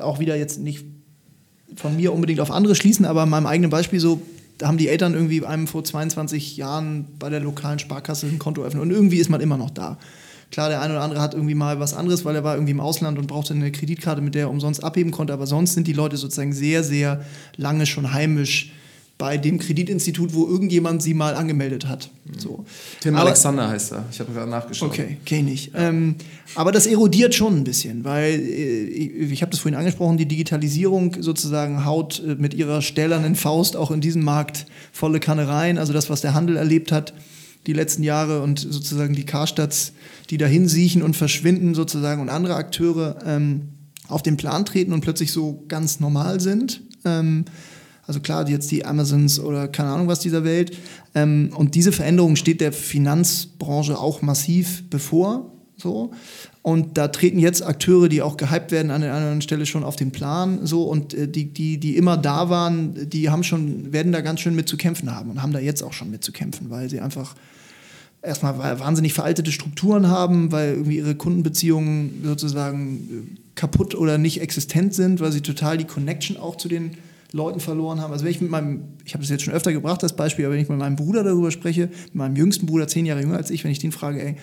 auch 0.00 0.18
wieder 0.18 0.36
jetzt 0.36 0.60
nicht 0.60 0.84
von 1.76 1.96
mir 1.96 2.12
unbedingt 2.12 2.40
auf 2.40 2.50
andere 2.50 2.74
schließen, 2.74 3.04
aber 3.04 3.24
in 3.24 3.28
meinem 3.28 3.46
eigenen 3.46 3.70
Beispiel 3.70 4.00
so, 4.00 4.22
da 4.58 4.68
haben 4.68 4.78
die 4.78 4.88
Eltern 4.88 5.14
irgendwie 5.14 5.44
einem 5.44 5.66
vor 5.66 5.84
22 5.84 6.56
Jahren 6.56 7.06
bei 7.18 7.28
der 7.28 7.40
lokalen 7.40 7.78
Sparkasse 7.78 8.26
ein 8.26 8.38
Konto 8.38 8.62
öffnen 8.62 8.82
und 8.82 8.90
irgendwie 8.90 9.18
ist 9.18 9.30
man 9.30 9.40
immer 9.40 9.56
noch 9.56 9.70
da. 9.70 9.98
Klar, 10.50 10.68
der 10.68 10.80
eine 10.82 10.94
oder 10.94 11.02
andere 11.02 11.20
hat 11.20 11.34
irgendwie 11.34 11.54
mal 11.54 11.80
was 11.80 11.94
anderes, 11.94 12.24
weil 12.24 12.36
er 12.36 12.44
war 12.44 12.54
irgendwie 12.54 12.70
im 12.70 12.80
Ausland 12.80 13.18
und 13.18 13.26
brauchte 13.26 13.54
eine 13.54 13.72
Kreditkarte, 13.72 14.20
mit 14.20 14.34
der 14.34 14.42
er 14.42 14.50
umsonst 14.50 14.84
abheben 14.84 15.10
konnte, 15.10 15.32
aber 15.32 15.46
sonst 15.46 15.74
sind 15.74 15.88
die 15.88 15.92
Leute 15.92 16.16
sozusagen 16.16 16.52
sehr, 16.52 16.84
sehr 16.84 17.24
lange 17.56 17.86
schon 17.86 18.12
heimisch 18.12 18.72
bei 19.16 19.38
dem 19.38 19.58
Kreditinstitut, 19.58 20.34
wo 20.34 20.46
irgendjemand 20.46 21.02
sie 21.02 21.14
mal 21.14 21.34
angemeldet 21.34 21.86
hat. 21.86 22.10
Mhm. 22.24 22.38
So. 22.38 22.64
Tim 23.00 23.14
aber, 23.14 23.26
Alexander 23.26 23.68
heißt 23.68 23.92
er. 23.92 24.04
Ich 24.10 24.18
habe 24.18 24.32
gerade 24.32 24.50
nachgeschaut. 24.50 24.90
Okay, 24.90 25.18
kenne 25.24 25.52
ich. 25.52 25.70
Ähm, 25.74 26.16
aber 26.56 26.72
das 26.72 26.86
erodiert 26.86 27.34
schon 27.34 27.56
ein 27.58 27.64
bisschen, 27.64 28.04
weil 28.04 28.34
äh, 28.40 28.84
ich, 28.84 29.32
ich 29.32 29.42
habe 29.42 29.50
das 29.50 29.60
vorhin 29.60 29.78
angesprochen, 29.78 30.16
die 30.16 30.26
Digitalisierung 30.26 31.22
sozusagen 31.22 31.84
haut 31.84 32.22
äh, 32.26 32.34
mit 32.34 32.54
ihrer 32.54 32.82
stählernen 32.82 33.36
Faust 33.36 33.76
auch 33.76 33.92
in 33.92 34.00
diesen 34.00 34.24
Markt 34.24 34.66
volle 34.92 35.20
Kanne 35.20 35.46
rein. 35.46 35.78
Also 35.78 35.92
das, 35.92 36.10
was 36.10 36.20
der 36.20 36.34
Handel 36.34 36.56
erlebt 36.56 36.90
hat 36.90 37.14
die 37.66 37.72
letzten 37.72 38.02
Jahre 38.02 38.42
und 38.42 38.58
sozusagen 38.58 39.14
die 39.14 39.24
Karstadts, 39.24 39.92
die 40.30 40.38
dahin 40.38 40.68
siechen 40.68 41.02
und 41.02 41.16
verschwinden 41.16 41.74
sozusagen 41.74 42.20
und 42.20 42.28
andere 42.28 42.56
Akteure 42.56 43.18
ähm, 43.24 43.68
auf 44.08 44.22
den 44.22 44.36
Plan 44.36 44.64
treten 44.64 44.92
und 44.92 45.00
plötzlich 45.00 45.32
so 45.32 45.64
ganz 45.68 46.00
normal 46.00 46.40
sind. 46.40 46.82
Ähm, 47.04 47.44
also 48.06 48.20
klar, 48.20 48.48
jetzt 48.48 48.70
die 48.70 48.84
Amazons 48.84 49.40
oder 49.40 49.68
keine 49.68 49.90
Ahnung 49.90 50.08
was 50.08 50.20
dieser 50.20 50.44
Welt. 50.44 50.76
Ähm, 51.14 51.50
und 51.56 51.74
diese 51.74 51.92
Veränderung 51.92 52.36
steht 52.36 52.60
der 52.60 52.72
Finanzbranche 52.72 53.98
auch 53.98 54.22
massiv 54.22 54.84
bevor. 54.90 55.50
So. 55.76 56.12
Und 56.62 56.96
da 56.96 57.08
treten 57.08 57.38
jetzt 57.38 57.62
Akteure, 57.62 58.08
die 58.08 58.22
auch 58.22 58.36
gehypt 58.36 58.70
werden, 58.70 58.90
an 58.90 59.00
der 59.00 59.12
anderen 59.12 59.42
Stelle 59.42 59.66
schon 59.66 59.84
auf 59.84 59.96
den 59.96 60.12
Plan. 60.12 60.66
So. 60.66 60.84
Und 60.84 61.14
äh, 61.14 61.28
die, 61.28 61.52
die, 61.52 61.78
die 61.78 61.96
immer 61.96 62.16
da 62.16 62.48
waren, 62.50 63.08
die 63.08 63.30
haben 63.30 63.42
schon, 63.42 63.92
werden 63.92 64.12
da 64.12 64.20
ganz 64.20 64.40
schön 64.40 64.54
mit 64.54 64.68
zu 64.68 64.76
kämpfen 64.76 65.14
haben 65.14 65.30
und 65.30 65.42
haben 65.42 65.52
da 65.52 65.58
jetzt 65.58 65.82
auch 65.82 65.92
schon 65.92 66.10
mit 66.10 66.22
zu 66.22 66.32
kämpfen, 66.32 66.70
weil 66.70 66.90
sie 66.90 67.00
einfach 67.00 67.34
erstmal 68.22 68.58
wahnsinnig 68.80 69.12
veraltete 69.12 69.52
Strukturen 69.52 70.08
haben, 70.08 70.52
weil 70.52 70.72
irgendwie 70.72 70.96
ihre 70.96 71.14
Kundenbeziehungen 71.14 72.22
sozusagen 72.24 72.96
äh, 72.96 73.40
kaputt 73.54 73.94
oder 73.94 74.18
nicht 74.18 74.40
existent 74.40 74.94
sind, 74.94 75.20
weil 75.20 75.32
sie 75.32 75.40
total 75.40 75.78
die 75.78 75.84
Connection 75.84 76.36
auch 76.36 76.56
zu 76.56 76.68
den 76.68 76.92
Leuten 77.34 77.58
verloren 77.58 78.00
haben. 78.00 78.12
Also 78.12 78.24
wenn 78.24 78.30
ich 78.30 78.40
mit 78.40 78.50
meinem, 78.50 78.94
ich 79.04 79.12
habe 79.14 79.22
das 79.22 79.28
jetzt 79.28 79.42
schon 79.42 79.52
öfter 79.52 79.72
gebracht, 79.72 80.02
das 80.02 80.14
Beispiel, 80.14 80.44
aber 80.44 80.54
wenn 80.54 80.62
ich 80.62 80.68
mit 80.68 80.78
meinem 80.78 80.94
Bruder 80.94 81.24
darüber 81.24 81.50
spreche, 81.50 81.90
mit 82.06 82.14
meinem 82.14 82.36
jüngsten 82.36 82.66
Bruder, 82.66 82.86
zehn 82.86 83.06
Jahre 83.06 83.20
jünger 83.20 83.36
als 83.36 83.50
ich, 83.50 83.64
wenn 83.64 83.72
ich 83.72 83.80
den 83.80 83.90
frage, 83.90 84.24
ey, 84.24 84.36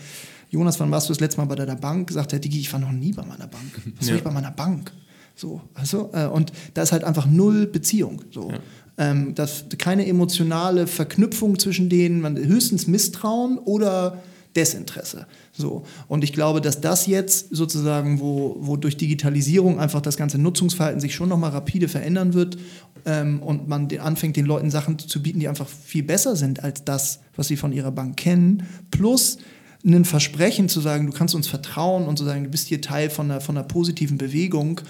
Jonas, 0.50 0.78
wann 0.82 0.92
warst 0.92 1.08
du 1.08 1.14
das 1.14 1.22
letzte 1.22 1.40
Mal 1.40 1.48
bei 1.48 1.56
deiner 1.56 1.78
Bank? 1.78 2.12
Sagt 2.12 2.34
er, 2.34 2.40
Digi, 2.40 2.60
ich 2.60 2.72
war 2.74 2.82
noch 2.82 2.92
nie 2.92 3.14
bei 3.14 3.24
meiner 3.24 3.48
Bank. 3.48 3.82
Was 3.98 4.08
soll 4.08 4.16
ja. 4.16 4.18
ich 4.18 4.24
bei 4.24 4.32
meiner 4.32 4.52
Bank? 4.52 4.92
So, 5.36 5.62
also, 5.74 6.10
äh, 6.12 6.26
und 6.26 6.52
da 6.74 6.82
ist 6.82 6.92
halt 6.92 7.06
einfach 7.06 7.26
null 7.26 7.66
Beziehung. 7.66 8.22
So. 8.30 8.52
Ja. 8.52 8.60
Ähm, 8.98 9.34
das, 9.36 9.68
keine 9.78 10.06
emotionale 10.06 10.86
Verknüpfung 10.86 11.58
zwischen 11.58 11.88
denen, 11.88 12.20
man, 12.20 12.38
höchstens 12.38 12.88
Misstrauen 12.88 13.58
oder 13.58 14.22
Desinteresse. 14.56 15.28
So. 15.54 15.84
Und 16.08 16.24
ich 16.24 16.34
glaube, 16.34 16.62
dass 16.62 16.82
das 16.82 17.08
jetzt 17.08 17.56
sozusagen, 17.56 18.20
wo, 18.20 18.58
wo 18.60 18.76
durch 18.76 18.98
Digitalisierung 18.98 19.80
einfach 19.80 20.02
das 20.02 20.18
ganze 20.18 20.38
Nutzungsverhalten 20.38 21.00
sich 21.00 21.16
schon 21.16 21.30
nochmal 21.30 21.52
rapide 21.52 21.88
verändern 21.88 22.34
wird 22.34 22.58
ähm, 23.06 23.42
und 23.42 23.68
man 23.68 23.88
den, 23.88 24.02
anfängt, 24.02 24.36
den 24.36 24.46
Leuten 24.46 24.70
Sachen 24.70 25.00
zu 25.00 25.22
bieten, 25.22 25.40
die 25.40 25.48
einfach 25.48 25.68
viel 25.68 26.04
besser 26.04 26.36
sind 26.36 26.64
als 26.64 26.84
das, 26.84 27.22
was 27.36 27.48
sie 27.48 27.58
von 27.58 27.72
ihrer 27.72 27.92
Bank 27.92 28.18
kennen, 28.18 28.68
plus 28.92 29.38
ein 29.86 30.06
Versprechen 30.06 30.70
zu 30.70 30.80
sagen, 30.80 31.08
du 31.08 31.14
kannst 31.14 31.34
uns 31.34 31.48
vertrauen 31.48 32.08
und 32.08 32.18
zu 32.18 32.26
sagen, 32.26 32.44
du 32.44 32.50
bist 32.50 32.68
hier 32.68 32.82
Teil 32.82 33.10
von 33.10 33.32
einer, 33.32 33.42
von 33.42 33.58
einer 33.58 33.66
positiven 33.66 34.18
Bewegung, 34.18 34.82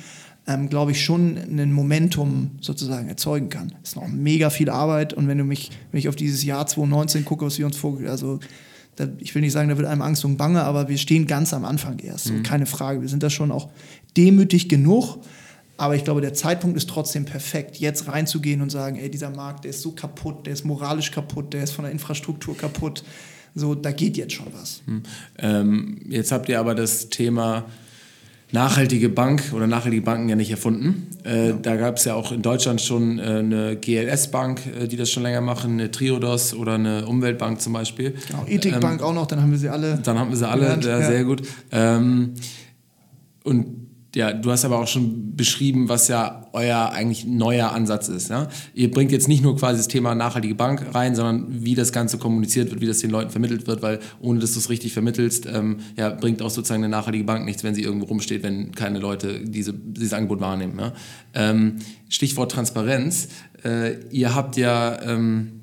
ähm, 0.48 0.70
glaube 0.70 0.92
ich, 0.92 1.06
schon 1.06 1.38
ein 1.38 1.72
Momentum 1.72 2.52
sozusagen 2.62 3.08
erzeugen 3.08 3.50
kann. 3.50 3.74
Das 3.82 3.92
ist 3.92 3.96
noch 3.96 4.08
mega 4.08 4.50
viel 4.50 4.70
Arbeit 4.70 5.14
und 5.14 5.28
wenn 5.28 5.38
du 5.38 5.44
mich, 5.44 5.70
wenn 5.92 6.00
ich 6.00 6.10
auf 6.10 6.16
dieses 6.16 6.44
Jahr 6.44 6.66
2019 6.66 7.26
gucke, 7.26 7.46
was 7.46 7.58
wir 7.58 7.66
uns 7.66 7.78
vor, 7.78 8.00
also 8.08 8.40
da, 8.96 9.08
ich 9.20 9.34
will 9.34 9.42
nicht 9.42 9.54
sagen, 9.54 9.70
da 9.70 9.78
wird 9.78 9.88
einem 9.88 10.02
Angst 10.02 10.26
und 10.26 10.38
Bange, 10.38 10.64
aber 10.64 10.88
wir 10.90 10.98
stehen 10.98 11.28
ganz 11.28 11.54
am 11.54 11.66
Anfang 11.66 12.00
erst. 12.00 12.32
Mhm. 12.32 12.44
Keine 12.44 12.66
Frage. 12.66 13.02
Wir 13.02 13.10
sind 13.10 13.24
da 13.24 13.30
schon 13.30 13.52
auch 13.52 13.70
demütig 14.18 14.70
genug. 14.70 15.20
Aber 15.78 15.96
ich 15.96 16.04
glaube, 16.04 16.22
der 16.22 16.36
Zeitpunkt 16.36 16.78
ist 16.78 16.88
trotzdem 16.90 17.26
perfekt, 17.26 17.78
jetzt 17.78 18.08
reinzugehen 18.08 18.62
und 18.62 18.70
sagen, 18.70 18.98
ey, 18.98 19.10
dieser 19.10 19.32
Markt, 19.32 19.64
der 19.64 19.72
ist 19.72 19.82
so 19.82 19.94
kaputt, 19.94 20.46
der 20.46 20.54
ist 20.54 20.64
moralisch 20.64 21.10
kaputt, 21.10 21.54
der 21.54 21.64
ist 21.64 21.72
von 21.72 21.86
der 21.86 21.92
Infrastruktur 21.92 22.56
kaputt. 22.56 23.04
So, 23.56 23.74
da 23.74 23.92
geht 23.92 24.16
jetzt 24.16 24.34
schon 24.34 24.46
was. 24.54 24.84
Hm. 24.86 25.04
Ähm, 25.40 26.02
jetzt 26.08 26.32
habt 26.32 26.50
ihr 26.50 26.60
aber 26.60 26.76
das 26.76 27.10
Thema 27.10 27.66
nachhaltige 28.52 29.10
Bank 29.10 29.52
oder 29.54 29.68
nachhaltige 29.68 30.02
Banken 30.02 30.30
ja 30.30 30.36
nicht 30.36 30.52
erfunden. 30.52 31.08
Äh, 31.24 31.50
ja. 31.50 31.54
Da 31.54 31.76
gab 31.76 31.98
es 31.98 32.06
ja 32.06 32.16
auch 32.16 32.32
in 32.32 32.42
Deutschland 32.42 32.82
schon 32.82 33.20
äh, 33.20 33.22
eine 33.22 33.76
GLS-Bank, 33.78 34.62
äh, 34.66 34.88
die 34.88 34.98
das 34.98 35.10
schon 35.10 35.24
länger 35.24 35.42
machen, 35.42 35.74
eine 35.74 35.92
Triodos 35.92 36.54
oder 36.54 36.76
eine 36.76 37.06
Umweltbank 37.06 37.62
zum 37.62 37.74
Beispiel. 37.74 38.16
Genau, 38.28 38.46
Ethikbank 38.48 39.00
ähm, 39.00 39.08
auch 39.08 39.14
noch, 39.14 39.28
dann 39.28 39.42
haben 39.42 39.52
wir 39.52 39.58
sie 39.58 39.70
alle. 39.70 40.00
Dann 40.04 40.20
haben 40.20 40.30
wir 40.30 40.38
sie 40.38 40.48
alle, 40.48 40.80
ja, 40.82 41.02
sehr 41.02 41.24
gut. 41.24 41.44
Ähm, 41.72 42.34
und 43.44 43.81
ja, 44.14 44.34
du 44.34 44.52
hast 44.52 44.66
aber 44.66 44.80
auch 44.80 44.88
schon 44.88 45.36
beschrieben, 45.38 45.88
was 45.88 46.10
ja 46.10 46.48
euer 46.52 46.92
eigentlich 46.92 47.26
neuer 47.26 47.72
Ansatz 47.72 48.10
ist. 48.10 48.30
Ja? 48.30 48.50
Ihr 48.74 48.92
bringt 48.92 49.12
jetzt 49.12 49.30
nicht 49.30 49.42
nur 49.42 49.56
quasi 49.56 49.78
das 49.78 49.88
Thema 49.88 50.16
nachhaltige 50.16 50.54
Bank 50.54 50.94
rein, 50.94 51.16
sondern 51.16 51.64
wie 51.64 51.76
das 51.76 51.94
Ganze 51.94 52.18
kommuniziert 52.18 52.72
wird, 52.72 52.82
wie 52.82 52.88
das 52.88 53.00
den 53.00 53.10
Leuten 53.10 53.30
vermittelt 53.30 53.68
wird, 53.68 53.82
weil 53.82 54.00
ohne 54.20 54.40
dass 54.40 54.54
du 54.54 54.60
es 54.60 54.70
richtig 54.70 54.92
vermittelst, 54.92 55.46
ähm, 55.46 55.78
ja, 55.98 56.10
bringt 56.10 56.42
auch 56.42 56.50
sozusagen 56.50 56.84
eine 56.84 56.92
nachhaltige 56.92 57.24
Bank 57.24 57.46
nichts, 57.46 57.64
wenn 57.64 57.74
sie 57.74 57.84
irgendwo 57.84 58.08
rumsteht, 58.08 58.44
wenn 58.44 58.74
keine 58.74 59.00
Leute 59.00 59.40
diese, 59.46 59.74
dieses 59.74 60.14
Angebot 60.14 60.42
wahrnehmen. 60.42 60.78
Ja? 60.78 60.94
Ähm, 61.34 61.78
Stichwort 62.10 62.52
Transparenz. 62.52 63.30
Äh, 63.64 63.98
ihr 64.10 64.36
habt 64.36 64.58
ja, 64.58 65.02
ähm, 65.04 65.62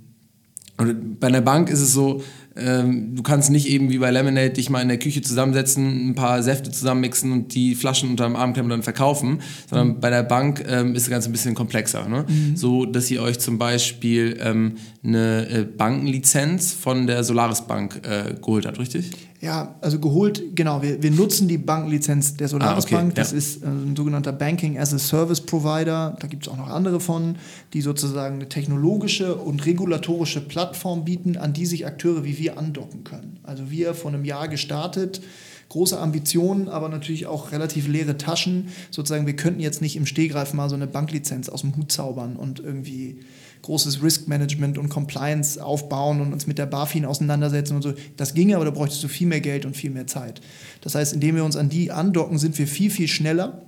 bei 1.21 1.27
einer 1.27 1.43
Bank 1.43 1.69
ist 1.69 1.81
es 1.81 1.93
so, 1.93 2.23
ähm, 2.59 3.15
du 3.15 3.23
kannst 3.23 3.51
nicht 3.51 3.69
eben 3.69 3.91
wie 3.91 3.99
bei 3.99 4.11
Lemonade 4.11 4.51
dich 4.51 4.71
mal 4.71 4.81
in 4.81 4.89
der 4.89 4.99
Küche 4.99 5.23
zusammensetzen, 5.23 6.11
ein 6.11 6.15
paar 6.15 6.43
Säfte 6.43 6.71
zusammenmixen 6.71 7.33
und 7.33 7.55
die 7.55 7.75
Flaschen 7.75 8.11
unter 8.11 8.25
dem 8.25 8.37
Armklemmen 8.37 8.71
dann 8.71 8.83
verkaufen, 8.83 9.41
sondern 9.69 9.89
mhm. 9.89 10.01
bei 10.01 10.11
der 10.11 10.23
Bank 10.23 10.65
ähm, 10.69 10.95
ist 10.95 11.07
das 11.07 11.11
Ganze 11.11 11.29
ein 11.29 11.33
bisschen 11.33 11.55
komplexer. 11.55 12.09
Ne? 12.09 12.25
Mhm. 12.29 12.57
So, 12.57 12.85
dass 12.85 13.11
ihr 13.11 13.23
euch 13.23 13.39
zum 13.39 13.59
Beispiel 13.59 14.39
ähm, 14.41 14.77
eine 15.05 15.49
äh, 15.49 15.65
Bankenlizenz 15.65 16.73
von 16.73 17.07
der 17.07 17.25
Solaris 17.25 17.63
Bank 17.63 18.03
äh, 18.05 18.35
geholt 18.35 18.67
habt, 18.67 18.79
richtig? 18.79 19.11
Ja, 19.41 19.77
also 19.81 20.01
geholt, 20.01 20.57
genau. 20.57 20.83
Wir, 20.83 21.01
wir 21.01 21.13
nutzen 21.13 21.47
die 21.47 21.59
Bankenlizenz 21.59 22.37
der 22.37 22.49
Solaris 22.49 22.85
ah, 22.85 22.87
okay, 22.87 22.95
Bank. 22.97 23.15
Das 23.15 23.31
ja. 23.31 23.39
ist 23.39 23.63
äh, 23.63 23.67
ein 23.67 23.95
sogenannter 23.95 24.33
Banking 24.33 24.79
as 24.79 24.93
a 24.93 24.99
Service 24.99 25.41
Provider. 25.41 26.17
Da 26.19 26.27
gibt 26.27 26.47
es 26.47 26.53
auch 26.53 26.57
noch 26.57 26.69
andere 26.69 26.99
von, 26.99 27.37
die 27.73 27.81
sozusagen 27.81 28.37
eine 28.37 28.49
technologische 28.49 29.37
und 29.37 29.65
regulatorische 29.65 30.41
Plattform 30.41 31.05
bieten, 31.05 31.37
an 31.37 31.53
die 31.53 31.67
sich 31.67 31.87
Akteure 31.87 32.25
wie 32.25 32.37
wir 32.39 32.59
andocken 32.59 33.05
können. 33.05 33.39
Also 33.45 33.71
wir 33.71 33.95
vor 33.95 34.11
einem 34.11 34.25
Jahr 34.25 34.49
gestartet, 34.49 35.21
große 35.69 35.99
Ambitionen, 35.99 36.69
aber 36.69 36.89
natürlich 36.89 37.27
auch 37.27 37.53
relativ 37.53 37.87
leere 37.87 38.17
Taschen. 38.17 38.69
Sozusagen, 38.91 39.27
wir 39.27 39.37
könnten 39.37 39.61
jetzt 39.61 39.81
nicht 39.81 39.95
im 39.95 40.07
Stehgreif 40.07 40.53
mal 40.53 40.69
so 40.69 40.75
eine 40.75 40.89
Banklizenz 40.89 41.49
aus 41.49 41.61
dem 41.61 41.77
Hut 41.77 41.93
zaubern 41.93 42.35
und 42.35 42.59
irgendwie 42.59 43.21
großes 43.69 44.03
Risk 44.03 44.29
Management 44.29 44.79
und 44.79 44.89
Compliance 44.89 45.63
aufbauen 45.63 46.23
und 46.23 46.33
uns 46.33 46.47
mit 46.47 46.57
der 46.57 46.65
BaFin 46.65 47.05
auseinandersetzen 47.05 47.77
und 47.77 47.83
so. 47.83 47.93
Das 48.17 48.33
ginge, 48.33 48.57
aber 48.57 48.65
da 48.65 48.71
bräuchtest 48.71 49.05
du 49.05 49.09
viel 49.09 49.27
mehr 49.27 49.43
Geld 49.43 49.67
und 49.67 49.77
viel 49.77 49.91
mehr 49.91 50.07
Zeit. 50.07 50.41
Das 50.81 50.95
heißt, 50.95 51.13
indem 51.13 51.37
wir 51.37 51.45
uns 51.45 51.55
an 51.55 51.69
die 51.69 51.93
andocken, 51.93 52.39
sind 52.39 52.59
wir 52.59 52.67
viel, 52.67 52.91
viel 52.91 53.09
schneller 53.09 53.61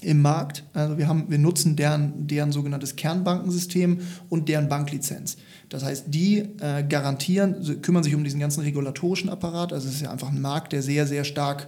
im 0.00 0.22
Markt. 0.22 0.62
Also 0.74 0.96
wir, 0.96 1.08
haben, 1.08 1.24
wir 1.28 1.38
nutzen 1.38 1.74
deren, 1.74 2.28
deren 2.28 2.52
sogenanntes 2.52 2.94
Kernbankensystem 2.94 3.98
und 4.28 4.48
deren 4.48 4.68
Banklizenz. 4.68 5.38
Das 5.68 5.82
heißt, 5.82 6.04
die 6.06 6.38
äh, 6.60 6.84
garantieren, 6.88 7.82
kümmern 7.82 8.04
sich 8.04 8.14
um 8.14 8.22
diesen 8.22 8.38
ganzen 8.38 8.60
regulatorischen 8.60 9.28
Apparat. 9.28 9.72
Also 9.72 9.88
es 9.88 9.96
ist 9.96 10.02
ja 10.02 10.12
einfach 10.12 10.28
ein 10.28 10.40
Markt, 10.40 10.72
der 10.72 10.82
sehr, 10.82 11.08
sehr 11.08 11.24
stark 11.24 11.66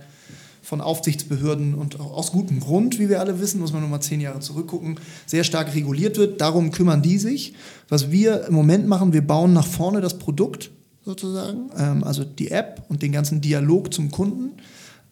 von 0.65 0.81
Aufsichtsbehörden 0.81 1.75
und 1.75 2.01
auch 2.01 2.13
aus 2.13 2.33
gutem 2.33 2.59
Grund, 2.59 2.99
wie 2.99 3.09
wir 3.09 3.21
alle 3.21 3.39
wissen, 3.39 3.61
muss 3.61 3.73
man 3.73 3.83
nur 3.83 3.91
mal 3.91 4.01
zehn 4.01 4.21
Jahre 4.21 4.41
zurückgucken, 4.41 4.99
sehr 5.27 5.45
stark 5.45 5.75
reguliert 5.75 6.17
wird. 6.17 6.41
Darum 6.41 6.71
kümmern 6.71 7.03
die 7.03 7.19
sich. 7.19 7.55
Was 7.89 8.11
wir 8.11 8.47
im 8.47 8.55
Moment 8.55 8.89
machen, 8.89 9.13
wir 9.13 9.27
bauen 9.27 9.53
nach 9.53 9.67
vorne 9.67 10.01
das 10.01 10.19
Produkt 10.19 10.71
sozusagen, 11.05 11.71
ähm, 11.77 12.03
also 12.03 12.25
die 12.25 12.51
App 12.51 12.83
und 12.89 13.03
den 13.03 13.13
ganzen 13.13 13.43
Dialog 13.43 13.93
zum 13.93 14.11
Kunden. 14.11 14.53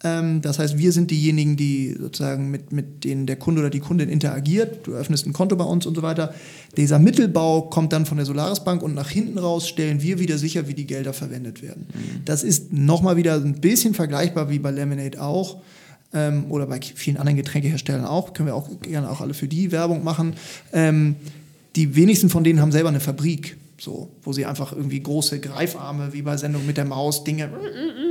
Ähm, 0.05 0.43
das 0.43 0.59
heißt, 0.59 0.79
wir 0.79 0.93
sind 0.93 1.11
diejenigen, 1.11 1.57
die 1.57 1.97
sozusagen 1.99 2.51
mit, 2.51 2.73
mit 2.73 3.05
denen 3.05 3.27
der 3.27 3.37
Kunde 3.37 3.61
oder 3.61 3.71
die 3.71 3.81
Kundin 3.81 4.09
interagiert. 4.09 4.87
Du 4.87 4.93
öffnest 4.93 5.27
ein 5.27 5.33
Konto 5.33 5.57
bei 5.57 5.65
uns 5.65 5.87
und 5.87 5.95
so 5.95 6.03
weiter. 6.03 6.35
Dieser 6.77 6.99
Mittelbau 6.99 7.63
kommt 7.63 7.93
dann 7.93 8.07
von 8.07 8.17
der 8.17 8.27
Solaris 8.27 8.61
Bank 8.61 8.83
und 8.83 8.95
nach 8.95 9.11
hinten 9.11 9.39
raus 9.39 9.69
stellen 9.69 10.03
wir 10.03 10.19
wieder 10.19 10.39
sicher, 10.39 10.69
wie 10.69 10.75
die 10.75 10.87
Gelder 10.87 11.13
verwendet 11.13 11.63
werden. 11.63 11.87
Mhm. 11.93 12.25
Das 12.25 12.43
ist 12.43 12.73
nochmal 12.73 13.17
wieder 13.17 13.35
ein 13.35 13.61
bisschen 13.61 13.95
vergleichbar 13.95 14.51
wie 14.51 14.59
bei 14.59 14.71
Lemonade 14.71 15.21
auch. 15.21 15.59
Ähm, 16.15 16.47
oder 16.51 16.67
bei 16.67 16.81
vielen 16.83 17.17
anderen 17.17 17.37
Getränkeherstellern 17.37 18.05
auch. 18.05 18.35
Können 18.35 18.49
wir 18.49 18.55
auch 18.55 18.69
gerne 18.83 19.11
auch 19.11 19.21
alle 19.21 19.35
für 19.35 19.49
die 19.49 19.73
Werbung 19.73 20.05
machen. 20.05 20.35
Ähm, 20.73 21.17
die 21.77 21.97
wenigsten 21.97 22.29
von 22.29 22.45
denen 22.45 22.61
haben 22.61 22.73
selber 22.73 22.91
eine 22.91 23.01
Fabrik. 23.01 23.57
So, 23.83 24.13
wo 24.23 24.33
sie 24.33 24.47
einfach 24.47 24.73
irgendwie 24.73 25.03
große 25.03 25.41
Greifarme 25.41 26.13
wie 26.13 26.23
bei 26.23 26.37
Sendung 26.37 26.65
mit 26.65 26.77
der 26.77 26.85
Maus 26.85 27.25
Dinge 27.25 27.51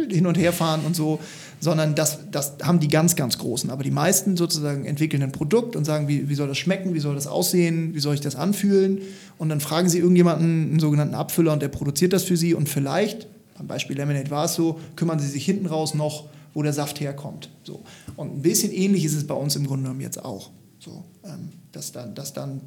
hin 0.10 0.28
und 0.28 0.38
her 0.38 0.52
fahren 0.52 0.82
und 0.86 0.98
so, 0.98 1.22
sondern 1.62 1.96
das, 1.96 2.30
das 2.30 2.58
haben 2.62 2.82
die 2.82 2.90
ganz, 2.90 3.16
ganz 3.16 3.38
Großen. 3.38 3.70
Aber 3.70 3.82
die 3.82 3.90
meisten 3.90 4.36
sozusagen 4.36 4.84
entwickeln 4.84 5.24
ein 5.24 5.32
Produkt 5.32 5.78
und 5.78 5.86
sagen, 5.86 6.10
wie, 6.10 6.28
wie 6.28 6.36
soll 6.36 6.50
das 6.50 6.58
schmecken, 6.58 6.94
wie 6.94 7.00
soll 7.00 7.16
das 7.16 7.26
aussehen, 7.26 7.96
wie 7.96 8.02
soll 8.02 8.16
ich 8.16 8.20
das 8.20 8.36
anfühlen 8.36 9.00
und 9.38 9.48
dann 9.48 9.62
fragen 9.62 9.88
sie 9.88 10.00
irgendjemanden, 10.00 10.72
einen 10.72 10.80
sogenannten 10.82 11.16
Abfüller 11.16 11.54
und 11.54 11.62
der 11.62 11.70
produziert 11.70 12.12
das 12.12 12.26
für 12.26 12.36
sie 12.36 12.54
und 12.54 12.68
vielleicht, 12.68 13.30
beim 13.58 13.68
Beispiel 13.68 13.96
Lemonade 13.96 14.30
war 14.30 14.44
es 14.44 14.56
so, 14.56 14.78
kümmern 14.98 15.20
sie 15.20 15.28
sich 15.30 15.46
hinten 15.46 15.68
raus 15.68 15.94
noch, 15.94 16.26
wo 16.54 16.64
der 16.64 16.74
Saft 16.74 17.00
herkommt. 17.00 17.50
So. 17.64 17.82
Und 18.18 18.36
ein 18.36 18.42
bisschen 18.42 18.74
ähnlich 18.74 19.06
ist 19.06 19.16
es 19.16 19.26
bei 19.26 19.36
uns 19.36 19.56
im 19.56 19.66
Grunde 19.66 19.84
genommen 19.84 20.02
jetzt 20.02 20.22
auch. 20.22 20.50
So, 20.80 21.06
ähm, 21.24 21.61
dass, 21.72 21.92
dann, 21.92 22.16
dass, 22.16 22.34
dann, 22.34 22.62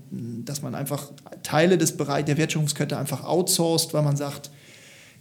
dass 0.44 0.62
man 0.62 0.74
einfach 0.74 1.10
Teile 1.42 1.78
des 1.78 1.96
Bereichs 1.96 2.26
der 2.26 2.36
Wertschöpfungskette 2.36 2.96
einfach 2.96 3.24
outsourced, 3.24 3.92
weil 3.92 4.02
man 4.02 4.16
sagt, 4.16 4.50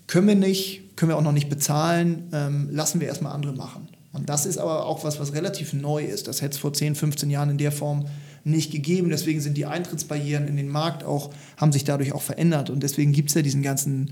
können 0.07 0.27
wir 0.27 0.36
nicht, 0.36 0.95
können 0.95 1.09
wir 1.09 1.17
auch 1.17 1.23
noch 1.23 1.31
nicht 1.31 1.49
bezahlen, 1.49 2.29
ähm, 2.34 2.69
lassen 2.71 2.99
wir 2.99 3.07
erstmal 3.07 3.34
andere 3.34 3.53
machen. 3.53 3.88
Und 4.11 4.29
das 4.29 4.45
ist 4.45 4.57
aber 4.57 4.86
auch 4.86 5.03
was, 5.03 5.19
was 5.19 5.34
relativ 5.34 5.73
neu 5.73 6.03
ist. 6.03 6.27
Das 6.27 6.41
hätte 6.41 6.53
es 6.53 6.57
vor 6.59 6.71
10, 6.71 6.95
15 6.95 7.29
Jahren 7.29 7.49
in 7.49 7.57
der 7.57 7.71
Form 7.71 8.05
nicht 8.43 8.71
gegeben. 8.71 9.09
Deswegen 9.09 9.41
sind 9.41 9.57
die 9.57 9.65
Eintrittsbarrieren 9.65 10.47
in 10.47 10.55
den 10.55 10.69
Markt 10.69 11.03
auch, 11.03 11.31
haben 11.57 11.71
sich 11.71 11.84
dadurch 11.84 12.13
auch 12.13 12.21
verändert. 12.21 12.69
Und 12.69 12.84
deswegen 12.84 13.11
gibt 13.11 13.29
es 13.29 13.36
ja 13.36 13.41
diesen 13.41 13.63
ganzen, 13.63 14.11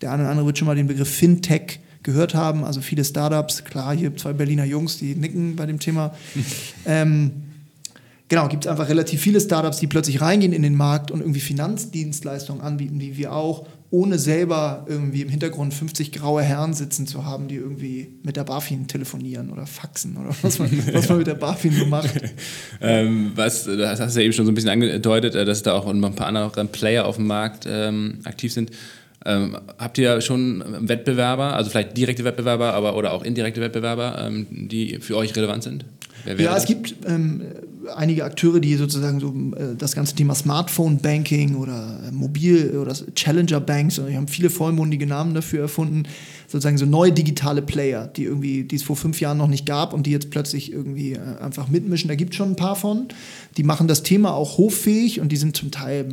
der 0.00 0.10
eine 0.10 0.22
oder 0.22 0.30
andere 0.30 0.46
wird 0.46 0.58
schon 0.58 0.66
mal 0.66 0.76
den 0.76 0.86
Begriff 0.86 1.10
Fintech 1.14 1.80
gehört 2.02 2.34
haben. 2.34 2.64
Also 2.64 2.80
viele 2.80 3.04
Startups, 3.04 3.64
klar, 3.64 3.94
hier 3.94 4.16
zwei 4.16 4.32
Berliner 4.32 4.64
Jungs, 4.64 4.96
die 4.96 5.14
nicken 5.14 5.54
bei 5.54 5.66
dem 5.66 5.78
Thema. 5.78 6.14
ähm, 6.86 7.51
genau, 8.32 8.48
gibt 8.48 8.64
es 8.64 8.70
einfach 8.70 8.88
relativ 8.88 9.20
viele 9.20 9.42
Startups, 9.42 9.76
die 9.76 9.86
plötzlich 9.86 10.22
reingehen 10.22 10.54
in 10.54 10.62
den 10.62 10.74
Markt 10.74 11.10
und 11.10 11.20
irgendwie 11.20 11.40
Finanzdienstleistungen 11.40 12.62
anbieten, 12.62 12.98
wie 12.98 13.18
wir 13.18 13.34
auch, 13.34 13.66
ohne 13.90 14.18
selber 14.18 14.86
irgendwie 14.88 15.20
im 15.20 15.28
Hintergrund 15.28 15.74
50 15.74 16.12
graue 16.12 16.40
Herren 16.40 16.72
sitzen 16.72 17.06
zu 17.06 17.26
haben, 17.26 17.46
die 17.48 17.56
irgendwie 17.56 18.14
mit 18.22 18.38
der 18.38 18.44
BaFin 18.44 18.88
telefonieren 18.88 19.50
oder 19.50 19.66
faxen 19.66 20.16
oder 20.16 20.34
was 20.40 20.58
man, 20.58 20.70
was 20.94 21.10
man 21.10 21.18
mit 21.18 21.26
der 21.26 21.34
BaFin 21.34 21.74
so 21.74 21.84
macht. 21.84 22.22
ähm, 22.80 23.32
was, 23.34 23.64
das 23.64 24.00
hast 24.00 24.16
du 24.16 24.20
ja 24.20 24.24
eben 24.24 24.32
schon 24.32 24.46
so 24.46 24.52
ein 24.52 24.54
bisschen 24.54 24.70
angedeutet, 24.70 25.34
äh, 25.34 25.44
dass 25.44 25.62
da 25.62 25.74
auch 25.74 25.86
ein 25.86 26.00
paar 26.14 26.28
andere 26.28 26.64
Player 26.68 27.04
auf 27.04 27.16
dem 27.16 27.26
Markt 27.26 27.66
ähm, 27.68 28.20
aktiv 28.24 28.50
sind. 28.50 28.70
Ähm, 29.26 29.58
habt 29.76 29.98
ihr 29.98 30.22
schon 30.22 30.64
Wettbewerber, 30.88 31.54
also 31.54 31.68
vielleicht 31.68 31.98
direkte 31.98 32.24
Wettbewerber, 32.24 32.72
aber 32.72 32.96
oder 32.96 33.12
auch 33.12 33.24
indirekte 33.24 33.60
Wettbewerber, 33.60 34.24
ähm, 34.26 34.46
die 34.50 35.00
für 35.00 35.18
euch 35.18 35.36
relevant 35.36 35.64
sind? 35.64 35.84
Ja, 36.24 36.56
es 36.56 36.64
gibt 36.66 36.94
ähm, 37.06 37.42
einige 37.94 38.24
Akteure, 38.24 38.60
die 38.60 38.74
sozusagen 38.76 39.20
so 39.20 39.34
äh, 39.56 39.74
das 39.76 39.94
ganze 39.94 40.14
Thema 40.14 40.34
Smartphone 40.34 40.98
Banking 40.98 41.56
oder 41.56 42.00
äh, 42.06 42.12
Mobil 42.12 42.76
oder 42.76 42.94
Challenger 43.14 43.60
Banks, 43.60 44.00
die 44.08 44.16
haben 44.16 44.28
viele 44.28 44.50
vollmundige 44.50 45.06
Namen 45.06 45.34
dafür 45.34 45.62
erfunden, 45.62 46.04
sozusagen 46.52 46.76
so 46.76 46.84
neue 46.84 47.12
digitale 47.12 47.62
Player, 47.62 48.06
die 48.06 48.24
irgendwie, 48.24 48.64
die 48.64 48.76
es 48.76 48.82
vor 48.82 48.94
fünf 48.94 49.22
Jahren 49.22 49.38
noch 49.38 49.46
nicht 49.46 49.64
gab 49.64 49.94
und 49.94 50.04
die 50.06 50.10
jetzt 50.10 50.30
plötzlich 50.30 50.70
irgendwie 50.70 51.12
äh, 51.12 51.38
einfach 51.40 51.68
mitmischen. 51.68 52.08
Da 52.08 52.14
gibt 52.14 52.32
es 52.32 52.36
schon 52.36 52.50
ein 52.50 52.56
paar 52.56 52.76
von. 52.76 53.08
Die 53.56 53.62
machen 53.62 53.88
das 53.88 54.02
Thema 54.02 54.34
auch 54.34 54.58
hoffähig 54.58 55.18
und 55.18 55.32
die 55.32 55.38
sind 55.38 55.56
zum 55.56 55.70
Teil 55.70 56.06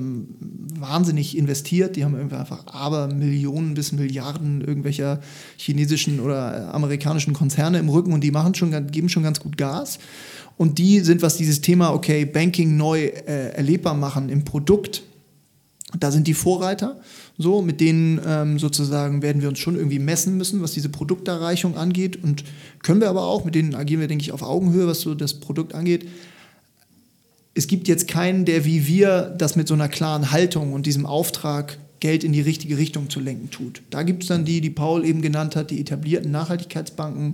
wahnsinnig 0.79 1.37
investiert. 1.37 1.97
Die 1.97 2.05
haben 2.05 2.15
irgendwie 2.15 2.37
einfach 2.37 2.67
aber 2.67 3.13
Millionen 3.13 3.73
bis 3.73 3.91
Milliarden 3.91 4.61
irgendwelcher 4.61 5.19
chinesischen 5.57 6.21
oder 6.21 6.73
amerikanischen 6.73 7.33
Konzerne 7.33 7.77
im 7.77 7.89
Rücken 7.89 8.13
und 8.13 8.23
die 8.23 8.31
machen 8.31 8.55
schon, 8.55 8.71
geben 8.91 9.09
schon 9.09 9.23
ganz 9.23 9.41
gut 9.41 9.57
Gas. 9.57 9.99
Und 10.55 10.77
die 10.77 11.01
sind, 11.01 11.21
was 11.21 11.35
dieses 11.35 11.59
Thema, 11.59 11.93
okay, 11.93 12.23
Banking 12.23 12.77
neu 12.77 13.07
äh, 13.07 13.49
erlebbar 13.55 13.93
machen 13.93 14.29
im 14.29 14.45
Produkt, 14.45 15.03
da 15.99 16.11
sind 16.11 16.27
die 16.27 16.33
Vorreiter. 16.33 17.01
So, 17.41 17.61
mit 17.61 17.79
denen 17.79 18.19
ähm, 18.27 18.59
sozusagen 18.59 19.21
werden 19.21 19.41
wir 19.41 19.47
uns 19.47 19.59
schon 19.59 19.77
irgendwie 19.77 19.97
messen 19.97 20.35
müssen, 20.35 20.61
was 20.61 20.73
diese 20.73 20.89
Produkterreichung 20.89 21.77
angeht. 21.77 22.21
Und 22.21 22.43
können 22.83 22.99
wir 22.99 23.09
aber 23.09 23.23
auch, 23.23 23.45
mit 23.45 23.55
denen 23.55 23.75
agieren 23.75 24.01
wir, 24.01 24.09
denke 24.09 24.23
ich, 24.23 24.33
auf 24.33 24.41
Augenhöhe, 24.41 24.87
was 24.87 24.99
so 24.99 25.15
das 25.15 25.35
Produkt 25.35 25.73
angeht. 25.73 26.05
Es 27.53 27.67
gibt 27.67 27.87
jetzt 27.87 28.09
keinen, 28.09 28.43
der 28.43 28.65
wie 28.65 28.87
wir 28.87 29.33
das 29.37 29.55
mit 29.55 29.69
so 29.69 29.73
einer 29.73 29.87
klaren 29.87 30.31
Haltung 30.31 30.73
und 30.73 30.85
diesem 30.85 31.05
Auftrag, 31.05 31.77
Geld 32.01 32.23
in 32.23 32.33
die 32.33 32.41
richtige 32.41 32.77
Richtung 32.77 33.09
zu 33.09 33.19
lenken 33.19 33.49
tut. 33.49 33.81
Da 33.89 34.03
gibt 34.03 34.23
es 34.23 34.29
dann 34.29 34.45
die, 34.45 34.61
die 34.61 34.69
Paul 34.69 35.05
eben 35.05 35.21
genannt 35.21 35.55
hat, 35.55 35.71
die 35.71 35.81
etablierten 35.81 36.31
Nachhaltigkeitsbanken, 36.31 37.33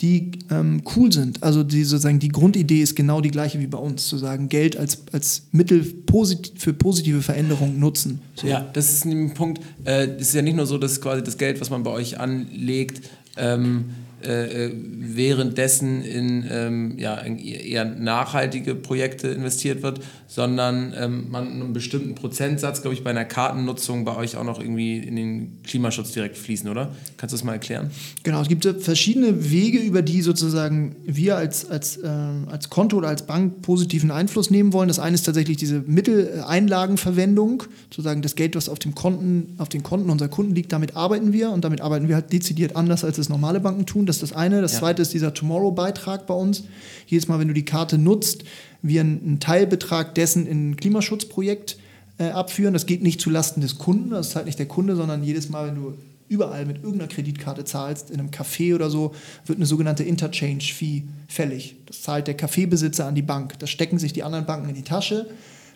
die 0.00 0.32
ähm, 0.50 0.82
cool 0.96 1.12
sind. 1.12 1.42
Also 1.42 1.62
die 1.62 1.84
sozusagen 1.84 2.18
die 2.18 2.28
Grundidee 2.28 2.82
ist 2.82 2.96
genau 2.96 3.20
die 3.20 3.30
gleiche 3.30 3.60
wie 3.60 3.66
bei 3.66 3.78
uns, 3.78 4.08
zu 4.08 4.18
sagen, 4.18 4.48
Geld 4.48 4.76
als, 4.76 5.02
als 5.12 5.44
Mittel 5.52 5.84
posit 5.84 6.52
für 6.56 6.72
positive 6.72 7.22
Veränderungen 7.22 7.78
nutzen. 7.78 8.20
So. 8.34 8.46
Ja, 8.46 8.68
das 8.72 8.92
ist 8.92 9.04
ein 9.04 9.34
Punkt. 9.34 9.60
Äh, 9.84 10.08
es 10.16 10.28
ist 10.28 10.34
ja 10.34 10.42
nicht 10.42 10.56
nur 10.56 10.66
so, 10.66 10.78
dass 10.78 11.00
quasi 11.00 11.22
das 11.22 11.38
Geld, 11.38 11.60
was 11.60 11.70
man 11.70 11.82
bei 11.82 11.90
euch 11.90 12.18
anlegt, 12.18 13.08
ähm, 13.36 13.86
äh, 14.26 14.66
äh, 14.66 14.72
währenddessen 14.74 16.02
in 16.02 16.44
ähm, 16.50 16.98
ja, 16.98 17.22
eher 17.22 17.84
nachhaltige 17.84 18.74
Projekte 18.74 19.28
investiert 19.28 19.82
wird, 19.82 20.00
sondern 20.26 20.92
ähm, 20.98 21.30
man 21.30 21.46
einen 21.48 21.72
bestimmten 21.72 22.14
Prozentsatz, 22.14 22.82
glaube 22.82 22.94
ich, 22.94 23.04
bei 23.04 23.10
einer 23.10 23.24
Kartennutzung 23.24 24.04
bei 24.04 24.16
euch 24.16 24.36
auch 24.36 24.44
noch 24.44 24.60
irgendwie 24.60 24.98
in 24.98 25.16
den 25.16 25.62
Klimaschutz 25.62 26.12
direkt 26.12 26.36
fließen, 26.36 26.68
oder? 26.68 26.92
Kannst 27.16 27.32
du 27.32 27.36
das 27.36 27.44
mal 27.44 27.52
erklären? 27.52 27.90
Genau, 28.22 28.40
es 28.40 28.48
gibt 28.48 28.66
verschiedene 28.82 29.50
Wege, 29.50 29.78
über 29.78 30.02
die 30.02 30.22
sozusagen 30.22 30.96
wir 31.04 31.36
als, 31.36 31.68
als, 31.70 31.98
äh, 31.98 32.08
als 32.08 32.70
Konto 32.70 32.96
oder 32.96 33.08
als 33.08 33.26
Bank 33.26 33.62
positiven 33.62 34.10
Einfluss 34.10 34.50
nehmen 34.50 34.72
wollen. 34.72 34.88
Das 34.88 34.98
eine 34.98 35.14
ist 35.14 35.24
tatsächlich 35.24 35.56
diese 35.56 35.80
Mitteleinlagenverwendung, 35.86 37.64
sozusagen 37.90 38.22
das 38.22 38.34
Geld, 38.34 38.56
was 38.56 38.68
auf, 38.68 38.78
dem 38.78 38.94
Konten, 38.94 39.54
auf 39.58 39.68
den 39.68 39.82
Konten 39.82 40.10
unserer 40.10 40.28
Kunden 40.28 40.54
liegt, 40.54 40.72
damit 40.72 40.96
arbeiten 40.96 41.32
wir 41.32 41.50
und 41.50 41.64
damit 41.64 41.80
arbeiten 41.80 42.08
wir 42.08 42.16
halt 42.16 42.32
dezidiert 42.32 42.76
anders, 42.76 43.04
als 43.04 43.18
es 43.18 43.28
normale 43.28 43.60
Banken 43.60 43.86
tun. 43.86 44.06
Das 44.06 44.13
ist 44.16 44.22
das 44.22 44.32
eine. 44.32 44.60
Das 44.60 44.72
ja. 44.74 44.78
zweite 44.80 45.02
ist 45.02 45.12
dieser 45.12 45.34
Tomorrow-Beitrag 45.34 46.26
bei 46.26 46.34
uns. 46.34 46.64
Jedes 47.06 47.28
Mal, 47.28 47.38
wenn 47.38 47.48
du 47.48 47.54
die 47.54 47.64
Karte 47.64 47.98
nutzt, 47.98 48.44
wir 48.82 49.00
einen 49.00 49.40
Teilbetrag 49.40 50.14
dessen 50.14 50.46
in 50.46 50.70
ein 50.70 50.76
Klimaschutzprojekt 50.76 51.78
äh, 52.18 52.24
abführen. 52.24 52.72
Das 52.72 52.86
geht 52.86 53.02
nicht 53.02 53.20
zulasten 53.20 53.60
des 53.60 53.78
Kunden, 53.78 54.10
das 54.10 54.28
ist 54.28 54.36
halt 54.36 54.46
nicht 54.46 54.58
der 54.58 54.66
Kunde, 54.66 54.96
sondern 54.96 55.22
jedes 55.22 55.48
Mal, 55.48 55.68
wenn 55.68 55.76
du 55.76 55.94
überall 56.28 56.64
mit 56.64 56.76
irgendeiner 56.76 57.08
Kreditkarte 57.08 57.64
zahlst, 57.64 58.10
in 58.10 58.18
einem 58.18 58.30
Café 58.30 58.74
oder 58.74 58.90
so, 58.90 59.14
wird 59.46 59.58
eine 59.58 59.66
sogenannte 59.66 60.04
Interchange-Fee 60.04 61.04
fällig. 61.28 61.76
Das 61.86 62.02
zahlt 62.02 62.26
der 62.26 62.36
Kaffeebesitzer 62.36 63.06
an 63.06 63.14
die 63.14 63.22
Bank. 63.22 63.58
Das 63.58 63.70
stecken 63.70 63.98
sich 63.98 64.12
die 64.12 64.22
anderen 64.22 64.46
Banken 64.46 64.68
in 64.68 64.74
die 64.74 64.82
Tasche. 64.82 65.26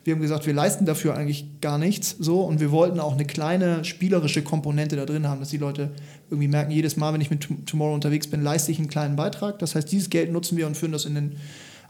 Wir 0.09 0.15
haben 0.15 0.23
gesagt, 0.23 0.47
wir 0.47 0.55
leisten 0.55 0.87
dafür 0.87 1.15
eigentlich 1.15 1.61
gar 1.61 1.77
nichts 1.77 2.17
so 2.19 2.41
und 2.41 2.61
wir 2.61 2.71
wollten 2.71 2.99
auch 2.99 3.13
eine 3.13 3.27
kleine 3.27 3.85
spielerische 3.85 4.41
Komponente 4.41 4.97
da 4.97 5.05
drin 5.05 5.29
haben, 5.29 5.39
dass 5.39 5.51
die 5.51 5.59
Leute 5.59 5.91
irgendwie 6.31 6.49
merken, 6.49 6.71
jedes 6.71 6.97
Mal, 6.97 7.13
wenn 7.13 7.21
ich 7.21 7.29
mit 7.29 7.47
Tomorrow 7.67 7.93
unterwegs 7.93 8.27
bin, 8.27 8.41
leiste 8.41 8.73
ich 8.73 8.79
einen 8.79 8.89
kleinen 8.89 9.17
Beitrag. 9.17 9.59
Das 9.59 9.75
heißt, 9.75 9.93
dieses 9.93 10.09
Geld 10.09 10.33
nutzen 10.33 10.57
wir 10.57 10.67
und 10.67 10.79
führen 10.79 10.93
das 10.93 11.05
in 11.05 11.15
den, 11.15 11.33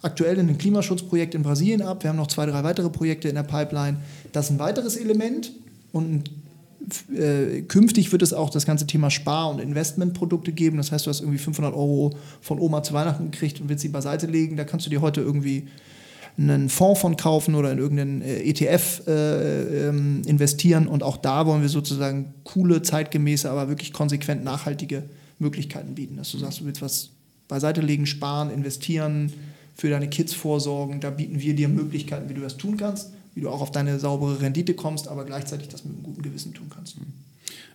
aktuell 0.02 0.36
in 0.36 0.48
ein 0.48 0.58
Klimaschutzprojekt 0.58 1.36
in 1.36 1.44
Brasilien 1.44 1.80
ab. 1.80 2.02
Wir 2.02 2.10
haben 2.10 2.16
noch 2.16 2.26
zwei, 2.26 2.44
drei 2.46 2.64
weitere 2.64 2.90
Projekte 2.90 3.28
in 3.28 3.36
der 3.36 3.44
Pipeline. 3.44 3.98
Das 4.32 4.46
ist 4.46 4.50
ein 4.50 4.58
weiteres 4.58 4.96
Element 4.96 5.52
und 5.92 6.28
äh, 7.16 7.62
künftig 7.68 8.10
wird 8.10 8.22
es 8.22 8.32
auch 8.32 8.50
das 8.50 8.66
ganze 8.66 8.88
Thema 8.88 9.12
Spar- 9.12 9.48
und 9.48 9.60
Investmentprodukte 9.60 10.50
geben. 10.50 10.76
Das 10.78 10.90
heißt, 10.90 11.06
du 11.06 11.10
hast 11.10 11.20
irgendwie 11.20 11.38
500 11.38 11.72
Euro 11.72 12.16
von 12.40 12.58
Oma 12.58 12.82
zu 12.82 12.94
Weihnachten 12.94 13.30
gekriegt 13.30 13.60
und 13.60 13.68
willst 13.68 13.82
sie 13.82 13.90
beiseite 13.90 14.26
legen. 14.26 14.56
Da 14.56 14.64
kannst 14.64 14.86
du 14.86 14.90
dir 14.90 15.02
heute 15.02 15.20
irgendwie 15.20 15.68
einen 16.38 16.68
Fonds 16.68 17.00
von 17.00 17.16
kaufen 17.16 17.54
oder 17.54 17.72
in 17.72 17.78
irgendeinen 17.78 18.22
äh, 18.22 18.42
ETF 18.42 19.02
äh, 19.06 19.88
ähm, 19.88 20.22
investieren. 20.24 20.86
Und 20.86 21.02
auch 21.02 21.16
da 21.16 21.46
wollen 21.46 21.62
wir 21.62 21.68
sozusagen 21.68 22.32
coole, 22.44 22.82
zeitgemäße, 22.82 23.50
aber 23.50 23.68
wirklich 23.68 23.92
konsequent 23.92 24.44
nachhaltige 24.44 25.02
Möglichkeiten 25.38 25.94
bieten. 25.94 26.16
Dass 26.16 26.30
du 26.30 26.38
sagst, 26.38 26.60
du 26.60 26.64
willst 26.64 26.80
was 26.80 27.10
beiseite 27.48 27.80
legen, 27.80 28.06
sparen, 28.06 28.50
investieren, 28.50 29.32
für 29.74 29.90
deine 29.90 30.08
Kids 30.08 30.34
vorsorgen. 30.34 31.00
Da 31.00 31.10
bieten 31.10 31.40
wir 31.40 31.54
dir 31.54 31.68
Möglichkeiten, 31.68 32.28
wie 32.28 32.34
du 32.34 32.40
das 32.40 32.56
tun 32.56 32.76
kannst, 32.76 33.10
wie 33.34 33.40
du 33.40 33.48
auch 33.48 33.60
auf 33.60 33.72
deine 33.72 33.98
saubere 33.98 34.40
Rendite 34.40 34.74
kommst, 34.74 35.08
aber 35.08 35.24
gleichzeitig 35.24 35.68
das 35.68 35.84
mit 35.84 35.94
einem 35.94 36.02
guten 36.02 36.22
Gewissen 36.22 36.54
tun 36.54 36.68
kannst. 36.72 36.96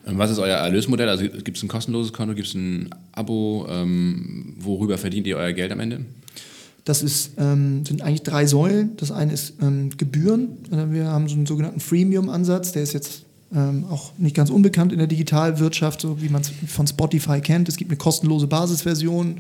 Ähm, 0.05 0.17
was 0.17 0.31
ist 0.31 0.39
euer 0.39 0.57
Erlösmodell? 0.57 1.09
Also 1.09 1.23
gibt 1.27 1.57
es 1.57 1.63
ein 1.63 1.69
kostenloses 1.69 2.13
Konto, 2.13 2.35
gibt 2.35 2.47
es 2.47 2.53
ein 2.53 2.89
Abo? 3.13 3.65
Ähm, 3.69 4.55
worüber 4.59 4.97
verdient 4.97 5.27
ihr 5.27 5.37
euer 5.37 5.53
Geld 5.53 5.71
am 5.71 5.79
Ende? 5.79 6.05
Das 6.85 7.01
ist, 7.01 7.31
ähm, 7.37 7.85
sind 7.85 8.01
eigentlich 8.01 8.23
drei 8.23 8.45
Säulen. 8.45 8.97
Das 8.97 9.11
eine 9.11 9.31
ist 9.33 9.53
ähm, 9.61 9.89
Gebühren. 9.97 10.57
Also 10.69 10.91
wir 10.91 11.07
haben 11.07 11.29
so 11.29 11.35
einen 11.35 11.45
sogenannten 11.45 11.79
Freemium-Ansatz, 11.79 12.73
der 12.73 12.83
ist 12.83 12.93
jetzt 12.93 13.23
ähm, 13.55 13.85
auch 13.89 14.11
nicht 14.17 14.35
ganz 14.35 14.49
unbekannt 14.49 14.91
in 14.91 14.97
der 14.97 15.07
Digitalwirtschaft, 15.07 16.01
so 16.01 16.21
wie 16.21 16.29
man 16.29 16.41
es 16.41 16.51
von 16.67 16.87
Spotify 16.87 17.39
kennt. 17.39 17.69
Es 17.69 17.77
gibt 17.77 17.91
eine 17.91 17.97
kostenlose 17.97 18.47
Basisversion 18.47 19.39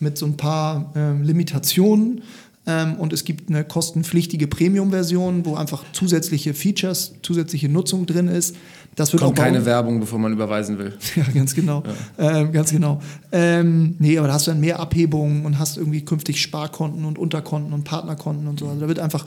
mit 0.00 0.16
so 0.16 0.26
ein 0.26 0.36
paar 0.36 0.92
ähm, 0.94 1.22
Limitationen. 1.22 2.22
Ähm, 2.68 2.96
und 2.96 3.14
es 3.14 3.24
gibt 3.24 3.48
eine 3.48 3.64
kostenpflichtige 3.64 4.46
Premium-Version, 4.46 5.46
wo 5.46 5.56
einfach 5.56 5.84
zusätzliche 5.92 6.52
Features, 6.52 7.14
zusätzliche 7.22 7.68
Nutzung 7.70 8.04
drin 8.04 8.28
ist. 8.28 8.54
Das 8.94 9.12
wird 9.12 9.22
Kommt 9.22 9.38
auch 9.38 9.42
keine 9.42 9.64
Werbung, 9.64 10.00
bevor 10.00 10.18
man 10.18 10.32
überweisen 10.32 10.78
will. 10.78 10.92
Ja, 11.16 11.24
ganz 11.34 11.54
genau. 11.54 11.82
Ja. 12.18 12.40
Ähm, 12.40 12.52
ganz 12.52 12.70
genau. 12.70 13.00
Ähm, 13.32 13.96
nee, 13.98 14.18
aber 14.18 14.28
da 14.28 14.34
hast 14.34 14.46
du 14.46 14.50
dann 14.50 14.60
mehr 14.60 14.78
Abhebungen 14.80 15.46
und 15.46 15.58
hast 15.58 15.78
irgendwie 15.78 16.04
künftig 16.04 16.42
Sparkonten 16.42 17.04
und 17.06 17.18
Unterkonten 17.18 17.72
und 17.72 17.84
Partnerkonten 17.84 18.46
und 18.46 18.60
so. 18.60 18.68
Also 18.68 18.80
da 18.80 18.88
wird 18.88 18.98
einfach 18.98 19.24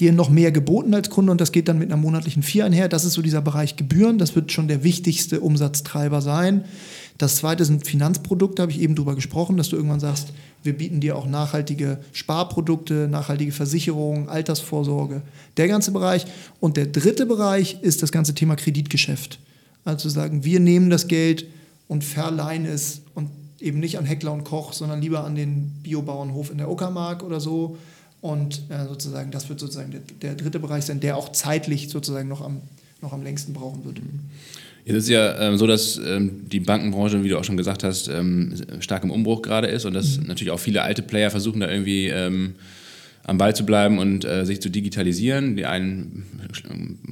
dir 0.00 0.12
noch 0.12 0.30
mehr 0.30 0.52
geboten 0.52 0.94
als 0.94 1.10
Kunde 1.10 1.32
und 1.32 1.40
das 1.40 1.52
geht 1.52 1.68
dann 1.68 1.78
mit 1.78 1.90
einer 1.90 2.00
monatlichen 2.00 2.42
Vier 2.42 2.64
einher. 2.64 2.88
Das 2.88 3.04
ist 3.04 3.14
so 3.14 3.22
dieser 3.22 3.42
Bereich 3.42 3.76
Gebühren. 3.76 4.16
Das 4.16 4.34
wird 4.36 4.52
schon 4.52 4.68
der 4.68 4.84
wichtigste 4.84 5.40
Umsatztreiber 5.40 6.22
sein. 6.22 6.64
Das 7.18 7.36
zweite 7.36 7.64
sind 7.64 7.86
Finanzprodukte, 7.86 8.62
habe 8.62 8.72
ich 8.72 8.80
eben 8.80 8.94
drüber 8.94 9.16
gesprochen, 9.16 9.56
dass 9.56 9.68
du 9.68 9.76
irgendwann 9.76 10.00
sagst, 10.00 10.32
wir 10.62 10.76
bieten 10.76 11.00
dir 11.00 11.16
auch 11.16 11.26
nachhaltige 11.26 11.98
Sparprodukte, 12.12 13.08
nachhaltige 13.08 13.52
Versicherungen, 13.52 14.28
Altersvorsorge, 14.28 15.22
der 15.56 15.68
ganze 15.68 15.92
Bereich. 15.92 16.26
Und 16.60 16.76
der 16.76 16.86
dritte 16.86 17.26
Bereich 17.26 17.78
ist 17.82 18.02
das 18.02 18.12
ganze 18.12 18.34
Thema 18.34 18.56
Kreditgeschäft. 18.56 19.38
Also 19.84 20.08
sagen, 20.08 20.44
wir 20.44 20.60
nehmen 20.60 20.90
das 20.90 21.08
Geld 21.08 21.46
und 21.86 22.04
verleihen 22.04 22.66
es 22.66 23.02
und 23.14 23.30
eben 23.60 23.80
nicht 23.80 23.98
an 23.98 24.04
Heckler 24.04 24.32
und 24.32 24.44
Koch, 24.44 24.72
sondern 24.72 25.00
lieber 25.00 25.24
an 25.24 25.34
den 25.34 25.72
Biobauernhof 25.82 26.50
in 26.50 26.58
der 26.58 26.70
Uckermark 26.70 27.22
oder 27.22 27.40
so. 27.40 27.78
Und 28.20 28.62
äh, 28.68 28.86
sozusagen, 28.86 29.30
das 29.30 29.48
wird 29.48 29.60
sozusagen 29.60 29.92
der, 29.92 30.00
der, 30.22 30.34
dritte 30.34 30.58
Bereich 30.58 30.84
sein, 30.84 31.00
der 31.00 31.16
auch 31.16 31.30
zeitlich 31.30 31.88
sozusagen 31.88 32.28
noch 32.28 32.40
am, 32.40 32.60
noch 33.00 33.12
am 33.12 33.22
längsten 33.22 33.52
brauchen 33.52 33.84
wird. 33.84 34.00
Jetzt 34.88 34.96
ist 34.96 35.04
es 35.04 35.10
ja 35.10 35.38
ähm, 35.38 35.58
so, 35.58 35.66
dass 35.66 35.98
ähm, 35.98 36.48
die 36.48 36.60
Bankenbranche, 36.60 37.22
wie 37.22 37.28
du 37.28 37.38
auch 37.38 37.44
schon 37.44 37.58
gesagt 37.58 37.84
hast, 37.84 38.08
ähm, 38.08 38.54
stark 38.80 39.04
im 39.04 39.10
Umbruch 39.10 39.42
gerade 39.42 39.66
ist 39.66 39.84
und 39.84 39.92
dass 39.92 40.16
mhm. 40.16 40.28
natürlich 40.28 40.50
auch 40.50 40.60
viele 40.60 40.80
alte 40.80 41.02
Player 41.02 41.30
versuchen, 41.30 41.60
da 41.60 41.70
irgendwie 41.70 42.06
ähm, 42.06 42.54
am 43.24 43.36
Ball 43.36 43.54
zu 43.54 43.66
bleiben 43.66 43.98
und 43.98 44.24
äh, 44.24 44.46
sich 44.46 44.62
zu 44.62 44.70
digitalisieren. 44.70 45.56
Die 45.56 45.66
einen 45.66 46.24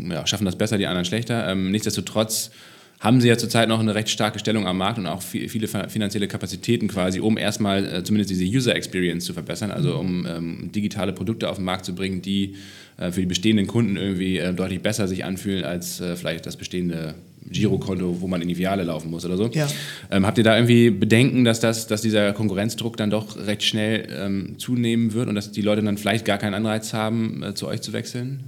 äh, 0.08 0.14
ja, 0.14 0.26
schaffen 0.26 0.46
das 0.46 0.56
besser, 0.56 0.78
die 0.78 0.86
anderen 0.86 1.04
schlechter. 1.04 1.50
Ähm, 1.50 1.70
nichtsdestotrotz 1.70 2.50
haben 2.98 3.20
sie 3.20 3.28
ja 3.28 3.36
zurzeit 3.36 3.68
noch 3.68 3.80
eine 3.80 3.94
recht 3.94 4.08
starke 4.08 4.38
Stellung 4.38 4.66
am 4.66 4.78
Markt 4.78 4.96
und 4.96 5.06
auch 5.06 5.20
viele 5.20 5.68
finanzielle 5.68 6.28
Kapazitäten 6.28 6.88
quasi, 6.88 7.20
um 7.20 7.36
erstmal 7.36 7.84
äh, 7.84 8.02
zumindest 8.02 8.30
diese 8.30 8.46
User 8.46 8.74
Experience 8.74 9.26
zu 9.26 9.34
verbessern, 9.34 9.70
also 9.70 9.92
mhm. 9.92 10.00
um 10.00 10.26
ähm, 10.26 10.72
digitale 10.72 11.12
Produkte 11.12 11.50
auf 11.50 11.56
den 11.56 11.66
Markt 11.66 11.84
zu 11.84 11.94
bringen, 11.94 12.22
die 12.22 12.54
äh, 12.96 13.12
für 13.12 13.20
die 13.20 13.26
bestehenden 13.26 13.66
Kunden 13.66 13.98
irgendwie 13.98 14.38
äh, 14.38 14.54
deutlich 14.54 14.80
besser 14.80 15.08
sich 15.08 15.26
anfühlen 15.26 15.64
als 15.64 16.00
äh, 16.00 16.16
vielleicht 16.16 16.46
das 16.46 16.56
bestehende 16.56 17.16
Girokonto, 17.50 18.20
wo 18.20 18.26
man 18.26 18.42
in 18.42 18.48
die 18.48 18.54
Filiale 18.54 18.84
laufen 18.84 19.10
muss 19.10 19.24
oder 19.24 19.36
so. 19.36 19.48
Ja. 19.52 19.68
Ähm, 20.10 20.26
habt 20.26 20.38
ihr 20.38 20.44
da 20.44 20.56
irgendwie 20.56 20.90
Bedenken, 20.90 21.44
dass, 21.44 21.60
das, 21.60 21.86
dass 21.86 22.02
dieser 22.02 22.32
Konkurrenzdruck 22.32 22.96
dann 22.96 23.10
doch 23.10 23.36
recht 23.46 23.62
schnell 23.62 24.08
ähm, 24.10 24.58
zunehmen 24.58 25.12
wird 25.12 25.28
und 25.28 25.34
dass 25.34 25.52
die 25.52 25.62
Leute 25.62 25.82
dann 25.82 25.98
vielleicht 25.98 26.24
gar 26.24 26.38
keinen 26.38 26.54
Anreiz 26.54 26.92
haben, 26.92 27.42
äh, 27.42 27.54
zu 27.54 27.66
euch 27.66 27.80
zu 27.80 27.92
wechseln? 27.92 28.44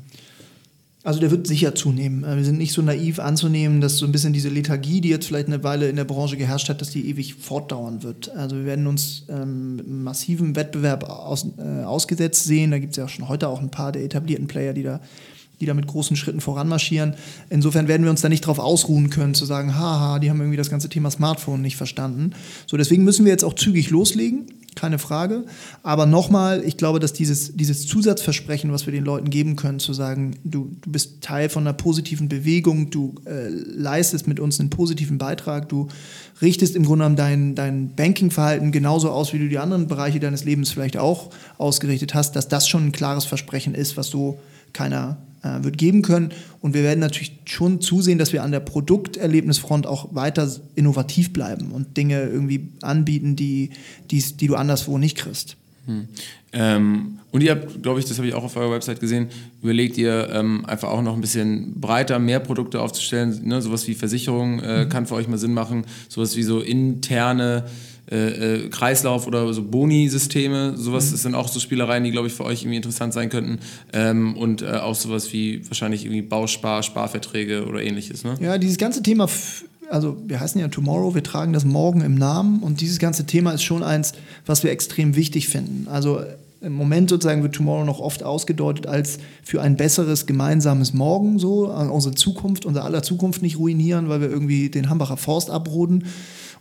Also 1.05 1.21
der 1.21 1.31
wird 1.31 1.47
sicher 1.47 1.75
zunehmen. 1.75 2.25
Äh, 2.25 2.37
wir 2.37 2.45
sind 2.45 2.59
nicht 2.59 2.73
so 2.73 2.83
naiv 2.83 3.19
anzunehmen, 3.19 3.81
dass 3.81 3.97
so 3.97 4.05
ein 4.05 4.13
bisschen 4.13 4.33
diese 4.33 4.49
Lethargie, 4.49 5.01
die 5.01 5.09
jetzt 5.09 5.27
vielleicht 5.27 5.47
eine 5.47 5.63
Weile 5.63 5.89
in 5.89 5.97
der 5.97 6.05
Branche 6.05 6.37
geherrscht 6.37 6.69
hat, 6.69 6.81
dass 6.81 6.91
die 6.91 7.09
ewig 7.09 7.35
fortdauern 7.35 8.03
wird. 8.03 8.31
Also 8.37 8.57
wir 8.57 8.65
werden 8.65 8.87
uns 8.87 9.25
ähm, 9.29 10.03
massiven 10.03 10.55
Wettbewerb 10.57 11.05
aus, 11.05 11.47
äh, 11.59 11.85
ausgesetzt 11.85 12.45
sehen. 12.45 12.73
Da 12.73 12.79
gibt 12.79 12.93
es 12.93 12.97
ja 12.97 13.09
schon 13.09 13.29
heute 13.29 13.49
auch 13.49 13.63
ein 13.63 13.71
paar 13.71 13.93
der 13.93 14.05
etablierten 14.05 14.49
Player, 14.49 14.75
die 14.75 14.83
da 14.83 15.01
die 15.61 15.67
da 15.67 15.75
mit 15.75 15.87
großen 15.87 16.17
Schritten 16.17 16.41
voranmarschieren. 16.41 17.15
Insofern 17.51 17.89
werden 17.89 18.05
wir 18.05 18.11
uns 18.11 18.21
da 18.21 18.29
nicht 18.29 18.45
darauf 18.45 18.59
ausruhen 18.59 19.11
können, 19.11 19.35
zu 19.35 19.45
sagen, 19.45 19.75
haha, 19.75 20.19
die 20.19 20.31
haben 20.31 20.41
irgendwie 20.41 20.57
das 20.57 20.71
ganze 20.71 20.89
Thema 20.89 21.11
Smartphone 21.11 21.63
nicht 21.63 21.77
verstanden. 21.77 22.33
So, 22.67 22.77
deswegen 22.77 23.05
müssen 23.05 23.25
wir 23.25 23.33
jetzt 23.33 23.45
auch 23.45 23.55
zügig 23.55 23.91
loslegen, 23.91 24.47
keine 24.77 24.99
Frage. 24.99 25.45
Aber 25.83 26.07
nochmal, 26.07 26.63
ich 26.65 26.77
glaube, 26.77 27.01
dass 27.01 27.13
dieses, 27.13 27.57
dieses 27.57 27.87
Zusatzversprechen, 27.87 28.71
was 28.73 28.87
wir 28.87 28.93
den 28.93 29.05
Leuten 29.05 29.31
geben 29.31 29.57
können, 29.57 29.81
zu 29.81 29.93
sagen, 29.93 30.37
du, 30.45 30.71
du 30.81 30.91
bist 30.93 31.21
Teil 31.21 31.49
von 31.49 31.65
einer 31.65 31.73
positiven 31.73 32.29
Bewegung, 32.29 32.91
du 32.91 33.17
äh, 33.27 33.49
leistest 33.49 34.29
mit 34.29 34.39
uns 34.39 34.61
einen 34.61 34.71
positiven 34.71 35.19
Beitrag, 35.19 35.69
du 35.69 35.89
richtest 36.41 36.77
im 36.77 36.85
Grunde 36.85 37.05
genommen 37.05 37.17
dein, 37.17 37.55
dein 37.57 37.95
Bankingverhalten 37.97 38.71
genauso 38.71 39.11
aus, 39.11 39.33
wie 39.33 39.39
du 39.41 39.49
die 39.49 39.59
anderen 39.59 39.89
Bereiche 39.89 40.21
deines 40.21 40.45
Lebens 40.45 40.71
vielleicht 40.71 40.97
auch 40.97 41.31
ausgerichtet 41.59 42.15
hast, 42.15 42.37
dass 42.37 42.47
das 42.47 42.69
schon 42.69 42.87
ein 42.87 42.93
klares 42.93 43.25
Versprechen 43.25 43.75
ist, 43.75 43.97
was 43.97 44.09
so 44.09 44.39
keiner 44.73 45.19
äh, 45.43 45.63
wird 45.63 45.79
geben 45.79 46.03
können. 46.03 46.31
Und 46.61 46.75
wir 46.75 46.83
werden 46.83 47.01
natürlich 47.01 47.39
schon 47.45 47.81
zusehen, 47.81 48.19
dass 48.19 48.33
wir 48.33 48.43
an 48.43 48.53
der 48.53 48.61
Produkterlebnisfront 48.61 49.87
auch 49.87 50.15
weiter 50.15 50.51
innovativ 50.75 51.33
bleiben 51.33 51.73
und 51.73 51.97
Dinge 51.97 52.23
irgendwie 52.23 52.69
anbieten, 52.83 53.37
die, 53.37 53.71
die, 54.11 54.21
die 54.21 54.47
du 54.47 54.57
anderswo 54.57 54.99
nicht 54.99 55.17
kriegst. 55.17 55.57
Hm. 55.87 56.09
Ähm, 56.53 57.19
und 57.31 57.43
ihr 57.43 57.53
habt, 57.53 57.83
glaube 57.83 58.01
ich, 58.01 58.07
das 58.07 58.19
habe 58.19 58.27
ich 58.27 58.35
auch 58.35 58.45
auf 58.45 58.57
eurer 58.57 58.73
Website 58.73 59.01
gesehen, 59.01 59.29
überlegt 59.63 59.99
ihr 59.99 60.29
ähm, 60.33 60.65
einfach 60.67 60.89
auch 60.89 61.03
noch 61.03 61.15
ein 61.15 61.21
bisschen 61.21 61.79
breiter 61.81 62.19
mehr 62.19 62.41
Produkte 62.41 62.81
aufzustellen. 62.81 63.41
Ne? 63.45 63.61
Sowas 63.61 63.87
wie 63.87 63.95
Versicherung 63.95 64.61
äh, 64.61 64.85
mhm. 64.85 64.89
kann 64.89 65.07
für 65.07 65.15
euch 65.15 65.29
mal 65.29 65.39
Sinn 65.39 65.53
machen. 65.55 65.85
Sowas 66.09 66.37
wie 66.37 66.43
so 66.43 66.61
interne 66.61 67.65
äh, 68.11 68.65
äh, 68.65 68.69
Kreislauf 68.71 69.27
oder 69.27 69.53
so 69.53 69.63
Boni-Systeme. 69.63 70.77
Sowas 70.77 71.11
mhm. 71.11 71.17
sind 71.17 71.35
auch 71.35 71.49
so 71.49 71.61
Spielereien, 71.61 72.05
die, 72.05 72.11
glaube 72.11 72.29
ich, 72.29 72.35
für 72.35 72.45
euch 72.45 72.63
irgendwie 72.63 72.77
interessant 72.77 73.13
sein 73.13 73.29
könnten. 73.29 73.59
Ähm, 73.93 74.37
und 74.37 74.63
äh, 74.63 74.77
auch 74.77 74.95
sowas 74.95 75.33
wie 75.33 75.69
wahrscheinlich 75.69 76.05
irgendwie 76.05 76.23
Bauspar, 76.23 76.83
Sparverträge 76.83 77.67
oder 77.67 77.83
ähnliches. 77.83 78.25
Ne? 78.25 78.35
Ja, 78.41 78.59
dieses 78.59 78.79
ganze 78.79 79.03
Thema 79.03 79.29
also 79.91 80.19
wir 80.27 80.39
heißen 80.41 80.61
ja 80.61 80.69
Tomorrow, 80.69 81.15
wir 81.15 81.23
tragen 81.23 81.55
das 81.55 81.65
morgen 81.65 82.03
im 82.03 82.15
Namen 82.15 82.61
und 82.63 82.81
dieses 82.83 82.99
ganze 82.99 83.25
Thema 83.25 83.53
ist 83.53 83.63
schon 83.63 83.83
eins, 83.83 84.13
was 84.45 84.63
wir 84.63 84.71
extrem 84.71 85.17
wichtig 85.17 85.49
finden. 85.49 85.89
Also 85.89 86.21
im 86.61 86.73
Moment 86.73 87.09
sozusagen 87.09 87.43
wird 87.43 87.55
Tomorrow 87.55 87.85
noch 87.85 88.01
oft 88.01 88.23
ausgedeutet 88.23 88.87
als 88.87 89.19
für 89.43 89.63
ein 89.63 89.77
besseres 89.77 90.27
gemeinsames 90.27 90.93
Morgen, 90.93 91.39
so 91.39 91.71
unsere 91.71 92.15
Zukunft, 92.15 92.67
unser 92.67 92.85
aller 92.85 93.03
Zukunft 93.03 93.43
nicht 93.43 93.59
ruinieren, 93.59 94.09
weil 94.09 94.21
wir 94.21 94.29
irgendwie 94.29 94.69
den 94.69 94.91
Hambacher 94.91 95.17
Forst 95.17 95.51
abroden. 95.51 96.05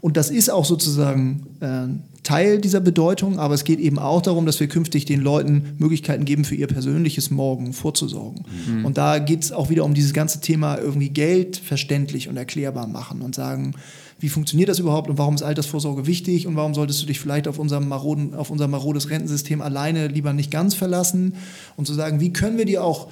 Und 0.02 0.18
das 0.18 0.30
ist 0.30 0.50
auch 0.50 0.66
sozusagen 0.66 1.48
äh, 1.60 1.88
Teil 2.24 2.60
dieser 2.60 2.82
Bedeutung, 2.82 3.40
aber 3.40 3.54
es 3.54 3.64
geht 3.64 3.80
eben 3.80 4.00
auch 4.00 4.22
darum, 4.22 4.46
dass 4.46 4.60
wir 4.60 4.68
künftig 4.68 5.06
den 5.06 5.22
Leuten 5.22 5.76
Möglichkeiten 5.78 6.26
geben, 6.26 6.44
für 6.44 6.56
ihr 6.56 6.68
persönliches 6.68 7.32
Morgen 7.32 7.74
vorzusorgen. 7.74 8.44
Mhm. 8.68 8.86
Und 8.86 8.98
da 8.98 9.20
geht 9.20 9.44
es 9.44 9.52
auch 9.52 9.70
wieder 9.70 9.86
um 9.86 9.94
dieses 9.94 10.14
ganze 10.14 10.42
Thema 10.42 10.78
irgendwie 10.78 11.10
Geld 11.10 11.58
verständlich 11.58 12.28
und 12.28 12.38
erklärbar 12.38 12.88
machen 12.88 13.22
und 13.22 13.34
sagen, 13.34 13.76
wie 14.20 14.30
funktioniert 14.30 14.68
das 14.68 14.80
überhaupt 14.80 15.10
und 15.10 15.18
warum 15.18 15.36
ist 15.36 15.44
Altersvorsorge 15.44 16.06
wichtig 16.08 16.48
und 16.48 16.56
warum 16.56 16.74
solltest 16.74 17.02
du 17.02 17.06
dich 17.06 17.20
vielleicht 17.20 17.48
auf, 17.48 17.60
unserem 17.60 17.88
maroden, 17.88 18.34
auf 18.34 18.50
unser 18.50 18.68
marodes 18.68 19.10
Rentensystem 19.10 19.62
alleine 19.62 20.08
lieber 20.08 20.34
nicht 20.34 20.52
ganz 20.52 20.74
verlassen 20.74 21.36
und 21.76 21.86
zu 21.86 21.94
sagen, 21.94 22.20
wie 22.20 22.34
können 22.34 22.58
wir 22.58 22.66
dir 22.66 22.84
auch 22.84 23.08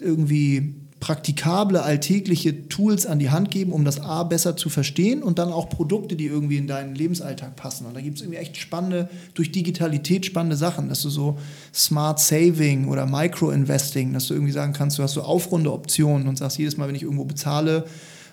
irgendwie 0.00 0.74
praktikable, 1.02 1.82
alltägliche 1.82 2.68
Tools 2.68 3.06
an 3.06 3.18
die 3.18 3.30
Hand 3.30 3.50
geben, 3.50 3.72
um 3.72 3.84
das 3.84 3.98
A 3.98 4.22
besser 4.22 4.56
zu 4.56 4.70
verstehen 4.70 5.24
und 5.24 5.40
dann 5.40 5.52
auch 5.52 5.68
Produkte, 5.68 6.14
die 6.14 6.26
irgendwie 6.26 6.58
in 6.58 6.68
deinen 6.68 6.94
Lebensalltag 6.94 7.56
passen. 7.56 7.86
Und 7.86 7.94
da 7.94 8.00
gibt 8.00 8.18
es 8.18 8.22
irgendwie 8.22 8.38
echt 8.38 8.56
spannende, 8.56 9.08
durch 9.34 9.50
Digitalität 9.50 10.24
spannende 10.24 10.54
Sachen, 10.54 10.88
dass 10.88 11.02
du 11.02 11.10
so 11.10 11.40
Smart 11.74 12.20
Saving 12.20 12.86
oder 12.86 13.04
Micro 13.06 13.50
Investing, 13.50 14.12
dass 14.12 14.28
du 14.28 14.34
irgendwie 14.34 14.52
sagen 14.52 14.74
kannst, 14.74 14.96
du 14.96 15.02
hast 15.02 15.14
so 15.14 15.22
Aufrunde-Optionen 15.22 16.28
und 16.28 16.38
sagst 16.38 16.56
jedes 16.58 16.76
Mal, 16.76 16.86
wenn 16.86 16.94
ich 16.94 17.02
irgendwo 17.02 17.24
bezahle, 17.24 17.84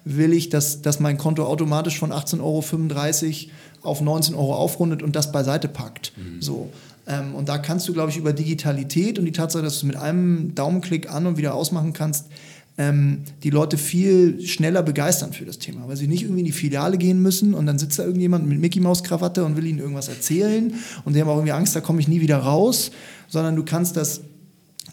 will 0.06 0.32
ich, 0.32 0.50
dass, 0.50 0.84
dass 0.84 1.00
mein 1.00 1.18
Konto 1.18 1.46
automatisch 1.46 1.98
von 1.98 2.12
18,35 2.12 2.40
Euro 2.44 3.52
auf 3.82 4.00
19 4.00 4.36
Euro 4.36 4.54
aufrundet 4.54 5.02
und 5.02 5.16
das 5.16 5.32
beiseite 5.32 5.70
packt. 5.70 6.14
Mhm. 6.18 6.40
So. 6.40 6.70
Ähm, 7.08 7.34
und 7.34 7.50
da 7.50 7.58
kannst 7.58 7.88
du, 7.88 7.94
glaube 7.94 8.12
ich, 8.12 8.18
über 8.18 8.32
Digitalität 8.32 9.18
und 9.18 9.26
die 9.26 9.32
Tatsache, 9.32 9.64
dass 9.64 9.74
du 9.74 9.78
es 9.80 9.84
mit 9.84 9.96
einem 9.96 10.54
Daumenklick 10.54 11.12
an 11.12 11.26
und 11.26 11.38
wieder 11.38 11.56
ausmachen 11.56 11.94
kannst, 11.94 12.28
ähm, 12.80 13.20
die 13.44 13.50
Leute 13.50 13.78
viel 13.78 14.42
schneller 14.48 14.82
begeistern 14.82 15.34
für 15.34 15.46
das 15.46 15.60
Thema, 15.60 15.88
weil 15.88 15.98
sie 15.98 16.08
nicht 16.08 16.24
irgendwie 16.24 16.40
in 16.40 16.46
die 16.46 16.54
Filiale 16.54 16.98
gehen 16.98 17.22
müssen 17.22 17.54
und 17.54 17.66
dann 17.66 17.78
sitzt 17.78 18.00
da 18.00 18.04
irgendjemand 18.04 18.48
mit 18.48 18.60
Mickey 18.60 18.80
Maus 18.80 19.04
Krawatte 19.04 19.44
und 19.44 19.58
will 19.58 19.68
ihnen 19.68 19.80
irgendwas 19.80 20.08
erzählen 20.08 20.74
und 21.04 21.14
sie 21.14 21.22
haben 21.22 21.28
auch 21.28 21.36
irgendwie 21.36 21.52
Angst, 21.52 21.76
da 21.76 21.82
komme 21.82 22.00
ich 22.00 22.08
nie 22.08 22.22
wieder 22.22 22.38
raus, 22.38 22.92
sondern 23.28 23.58
du 23.58 23.64
kannst 23.64 23.98
das 23.98 24.22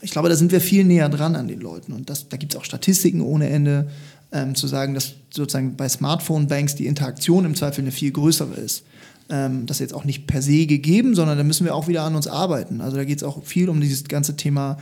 ich 0.03 0.11
glaube, 0.11 0.29
da 0.29 0.37
sind 0.37 0.53
wir 0.53 0.61
viel 0.61 0.85
näher 0.85 1.09
dran 1.09 1.37
an 1.37 1.49
den 1.49 1.59
Leuten. 1.59 1.93
Und 1.93 2.11
das, 2.11 2.29
da 2.29 2.37
gibt 2.37 2.53
es 2.53 2.61
auch 2.61 2.65
Statistiken 2.65 3.23
ohne 3.23 3.49
Ende 3.49 3.89
ähm, 4.31 4.55
zu 4.55 4.67
sagen, 4.67 4.93
dass 4.93 5.15
sozusagen 5.31 5.75
bei 5.77 5.89
Smartphone-Banks 5.89 6.75
die 6.75 6.87
Interaktion 6.87 7.47
im 7.47 7.55
Zweifel 7.55 7.81
eine 7.81 7.93
viel 7.93 8.11
größere 8.13 8.55
ist. 8.55 8.85
Ähm, 9.31 9.65
das 9.65 9.79
ist 9.79 9.81
jetzt 9.81 9.95
auch 9.95 10.05
nicht 10.05 10.27
per 10.27 10.43
se 10.43 10.67
gegeben, 10.67 11.15
sondern 11.15 11.39
da 11.39 11.45
müssen 11.45 11.65
wir 11.65 11.75
auch 11.75 11.89
wieder 11.89 12.03
an 12.03 12.15
uns 12.15 12.27
arbeiten. 12.27 12.83
Also 12.83 12.99
da 12.99 13.05
geht 13.05 13.19
es 13.19 13.25
auch 13.25 13.43
viel 13.43 13.71
um 13.71 13.81
dieses 13.81 14.05
ganze 14.05 14.37
Thema 14.37 14.77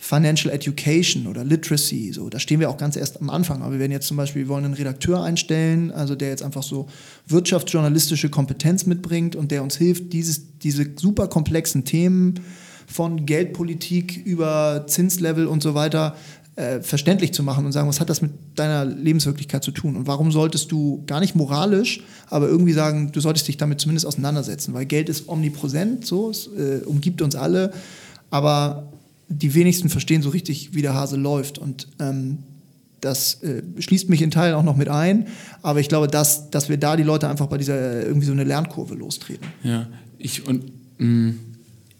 Financial 0.00 0.54
Education 0.54 1.26
oder 1.26 1.44
Literacy. 1.44 2.12
So, 2.12 2.30
da 2.30 2.38
stehen 2.38 2.60
wir 2.60 2.70
auch 2.70 2.76
ganz 2.76 2.94
erst 2.94 3.20
am 3.20 3.30
Anfang. 3.30 3.62
Aber 3.62 3.72
wir 3.72 3.80
werden 3.80 3.90
jetzt 3.92 4.06
zum 4.06 4.16
Beispiel, 4.16 4.42
wir 4.42 4.48
wollen 4.48 4.64
einen 4.64 4.74
Redakteur 4.74 5.24
einstellen, 5.24 5.90
also 5.90 6.14
der 6.14 6.28
jetzt 6.28 6.42
einfach 6.42 6.62
so 6.62 6.86
wirtschaftsjournalistische 7.26 8.30
Kompetenz 8.30 8.86
mitbringt 8.86 9.34
und 9.34 9.50
der 9.50 9.62
uns 9.62 9.76
hilft, 9.76 10.12
dieses, 10.12 10.58
diese 10.58 10.86
super 10.96 11.26
komplexen 11.26 11.84
Themen 11.84 12.40
von 12.86 13.26
Geldpolitik 13.26 14.24
über 14.24 14.84
Zinslevel 14.86 15.46
und 15.46 15.64
so 15.64 15.74
weiter 15.74 16.16
äh, 16.54 16.80
verständlich 16.80 17.34
zu 17.34 17.42
machen 17.42 17.66
und 17.66 17.72
sagen, 17.72 17.88
was 17.88 18.00
hat 18.00 18.08
das 18.08 18.22
mit 18.22 18.30
deiner 18.54 18.84
Lebenswirklichkeit 18.84 19.64
zu 19.64 19.72
tun? 19.72 19.96
Und 19.96 20.06
warum 20.06 20.30
solltest 20.30 20.70
du 20.70 21.02
gar 21.06 21.18
nicht 21.20 21.34
moralisch, 21.34 22.02
aber 22.30 22.48
irgendwie 22.48 22.72
sagen, 22.72 23.10
du 23.12 23.20
solltest 23.20 23.48
dich 23.48 23.56
damit 23.56 23.80
zumindest 23.80 24.06
auseinandersetzen, 24.06 24.74
weil 24.74 24.86
Geld 24.86 25.08
ist 25.08 25.28
omnipräsent, 25.28 26.06
so, 26.06 26.30
es 26.30 26.46
äh, 26.46 26.82
umgibt 26.84 27.20
uns 27.20 27.34
alle, 27.34 27.72
aber 28.30 28.92
die 29.28 29.54
wenigsten 29.54 29.88
verstehen 29.88 30.22
so 30.22 30.30
richtig, 30.30 30.74
wie 30.74 30.82
der 30.82 30.94
Hase 30.94 31.16
läuft. 31.16 31.58
Und 31.58 31.88
ähm, 32.00 32.38
das 33.00 33.42
äh, 33.42 33.62
schließt 33.78 34.08
mich 34.08 34.22
in 34.22 34.30
Teilen 34.30 34.54
auch 34.54 34.62
noch 34.62 34.76
mit 34.76 34.88
ein, 34.88 35.28
aber 35.62 35.80
ich 35.80 35.88
glaube, 35.88 36.08
dass, 36.08 36.50
dass 36.50 36.68
wir 36.68 36.78
da 36.78 36.96
die 36.96 37.02
Leute 37.02 37.28
einfach 37.28 37.46
bei 37.46 37.58
dieser 37.58 38.04
irgendwie 38.04 38.26
so 38.26 38.32
eine 38.32 38.44
Lernkurve 38.44 38.94
lostreten. 38.94 39.46
Ja, 39.62 39.86
ich 40.18 40.46
und 40.46 40.64
mh, 40.98 41.06
mm, 41.06 41.38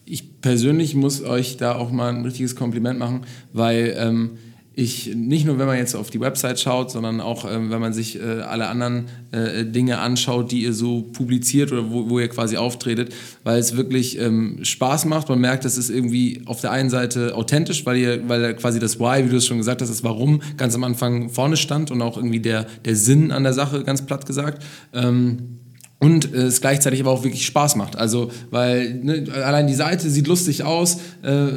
ich 0.05 0.41
persönlich 0.41 0.95
muss 0.95 1.22
euch 1.22 1.59
da 1.59 1.76
auch 1.76 1.93
mal 1.93 2.09
ein 2.09 2.24
richtiges 2.24 2.57
Kompliment 2.57 2.99
machen, 2.99 3.22
weil 3.53 3.95
ähm, 3.99 4.31
ich 4.79 5.16
nicht 5.16 5.45
nur, 5.45 5.59
wenn 5.59 5.66
man 5.66 5.76
jetzt 5.76 5.97
auf 5.97 6.09
die 6.09 6.20
Website 6.20 6.61
schaut, 6.61 6.93
sondern 6.93 7.20
auch, 7.20 7.45
äh, 7.45 7.70
wenn 7.70 7.81
man 7.81 7.93
sich 7.93 8.20
äh, 8.20 8.43
alle 8.43 8.68
anderen 8.68 9.07
äh, 9.33 9.64
Dinge 9.64 9.99
anschaut, 9.99 10.53
die 10.53 10.62
ihr 10.62 10.72
so 10.72 11.03
publiziert 11.03 11.72
oder 11.72 11.91
wo, 11.91 12.09
wo 12.09 12.20
ihr 12.20 12.29
quasi 12.29 12.57
auftretet, 12.57 13.12
weil 13.43 13.59
es 13.59 13.76
wirklich 13.76 14.20
ähm, 14.20 14.61
Spaß 14.62 15.07
macht. 15.07 15.29
Man 15.31 15.41
merkt, 15.41 15.64
das 15.64 15.79
ist 15.79 15.91
irgendwie 15.91 16.43
auf 16.47 16.61
der 16.61 16.70
einen 16.70 16.91
Seite 16.91 17.35
authentisch, 17.35 17.85
weil 17.87 17.97
ihr, 17.97 18.29
weil 18.29 18.55
quasi 18.55 18.79
das 18.79 19.01
Why, 19.01 19.24
wie 19.24 19.31
du 19.31 19.39
es 19.39 19.47
schon 19.47 19.59
gesagt 19.59 19.83
hast, 19.83 19.89
das 19.89 20.05
Warum 20.05 20.43
ganz 20.57 20.76
am 20.76 20.85
Anfang 20.85 21.29
vorne 21.29 21.57
stand 21.57 21.91
und 21.91 22.01
auch 22.01 22.16
irgendwie 22.16 22.41
der, 22.41 22.68
der 22.85 22.95
Sinn 22.95 23.33
an 23.33 23.43
der 23.43 23.55
Sache, 23.55 23.83
ganz 23.83 24.07
platt 24.07 24.26
gesagt. 24.26 24.64
Ähm, 24.95 25.59
und 26.01 26.33
äh, 26.33 26.43
es 26.43 26.61
gleichzeitig 26.61 27.01
aber 27.01 27.11
auch 27.11 27.25
wirklich 27.25 27.45
Spaß 27.45 27.77
macht. 27.77 27.97
Also, 27.97 28.31
weil 28.51 28.95
ne, 28.95 29.25
allein 29.33 29.67
die 29.67 29.75
Seite 29.75 30.09
sieht 30.11 30.29
lustig 30.29 30.63
aus, 30.63 30.99
äh, 31.23 31.49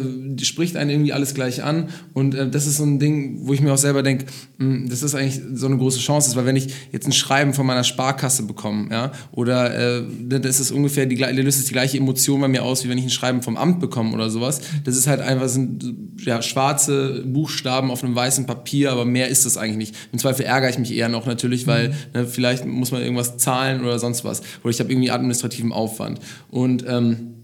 spricht 0.44 0.78
einen 0.78 0.89
irgendwie 0.89 1.14
alles 1.14 1.34
gleich 1.34 1.64
an 1.64 1.89
und 2.14 2.34
äh, 2.34 2.50
das 2.50 2.66
ist 2.66 2.78
so 2.78 2.84
ein 2.84 3.00
Ding, 3.00 3.42
wo 3.44 3.54
ich 3.54 3.62
mir 3.62 3.72
auch 3.72 3.78
selber 3.78 4.02
denke, 4.02 4.26
hm, 4.58 4.89
das 4.89 5.04
ist 5.04 5.14
eigentlich 5.14 5.42
so 5.54 5.68
eine 5.68 5.78
große 5.78 6.00
Chance, 6.00 6.36
weil 6.36 6.46
wenn 6.46 6.56
ich 6.56 6.74
jetzt 6.92 7.08
ein 7.08 7.12
Schreiben 7.12 7.54
von 7.54 7.66
meiner 7.66 7.84
Sparkasse 7.84 8.44
bekomme, 8.44 8.89
ja, 8.92 9.12
oder 9.32 10.00
äh, 10.00 10.04
das 10.28 10.60
ist 10.60 10.72
ungefähr 10.72 11.06
die, 11.06 11.18
löst 11.18 11.60
es 11.60 11.66
die 11.66 11.74
gleiche 11.74 11.98
Emotion 11.98 12.42
bei 12.42 12.48
mir 12.48 12.64
aus, 12.64 12.84
wie 12.84 12.89
wenn 12.89 12.98
ich 12.98 13.06
ein 13.06 13.10
Schreiben 13.12 13.44
vom 13.44 13.58
Amt 13.58 13.80
bekomme 13.80 14.14
oder 14.14 14.30
sowas. 14.30 14.62
Das 14.84 14.98
ist 14.98 15.08
halt 15.08 15.22
einfach 15.22 15.50
sind 15.50 15.94
ja 16.20 16.42
schwarze 16.42 17.24
Buchstaben 17.26 17.92
auf 17.92 18.04
einem 18.04 18.16
weißen 18.16 18.48
Papier, 18.48 18.92
aber 18.92 19.06
mehr 19.06 19.28
ist 19.28 19.46
das 19.46 19.58
eigentlich 19.58 19.78
nicht. 19.78 19.96
Im 20.12 20.20
Zweifel 20.20 20.46
ärgere 20.46 20.70
ich 20.70 20.80
mich 20.80 20.94
eher 20.96 21.10
noch 21.10 21.28
natürlich, 21.28 21.68
weil 21.68 21.89
mhm. 21.89 21.96
ne, 22.14 22.26
vielleicht 22.26 22.66
muss 22.66 22.92
man 22.92 23.02
irgendwas 23.02 23.38
zahlen 23.38 23.82
oder 23.82 24.00
sonst 24.00 24.24
was 24.24 24.30
was. 24.32 24.41
Oder 24.63 24.71
ich 24.71 24.79
habe 24.79 24.91
irgendwie 24.91 25.11
administrativen 25.11 25.71
Aufwand. 25.71 26.19
Und 26.49 26.86
ähm, 26.88 27.36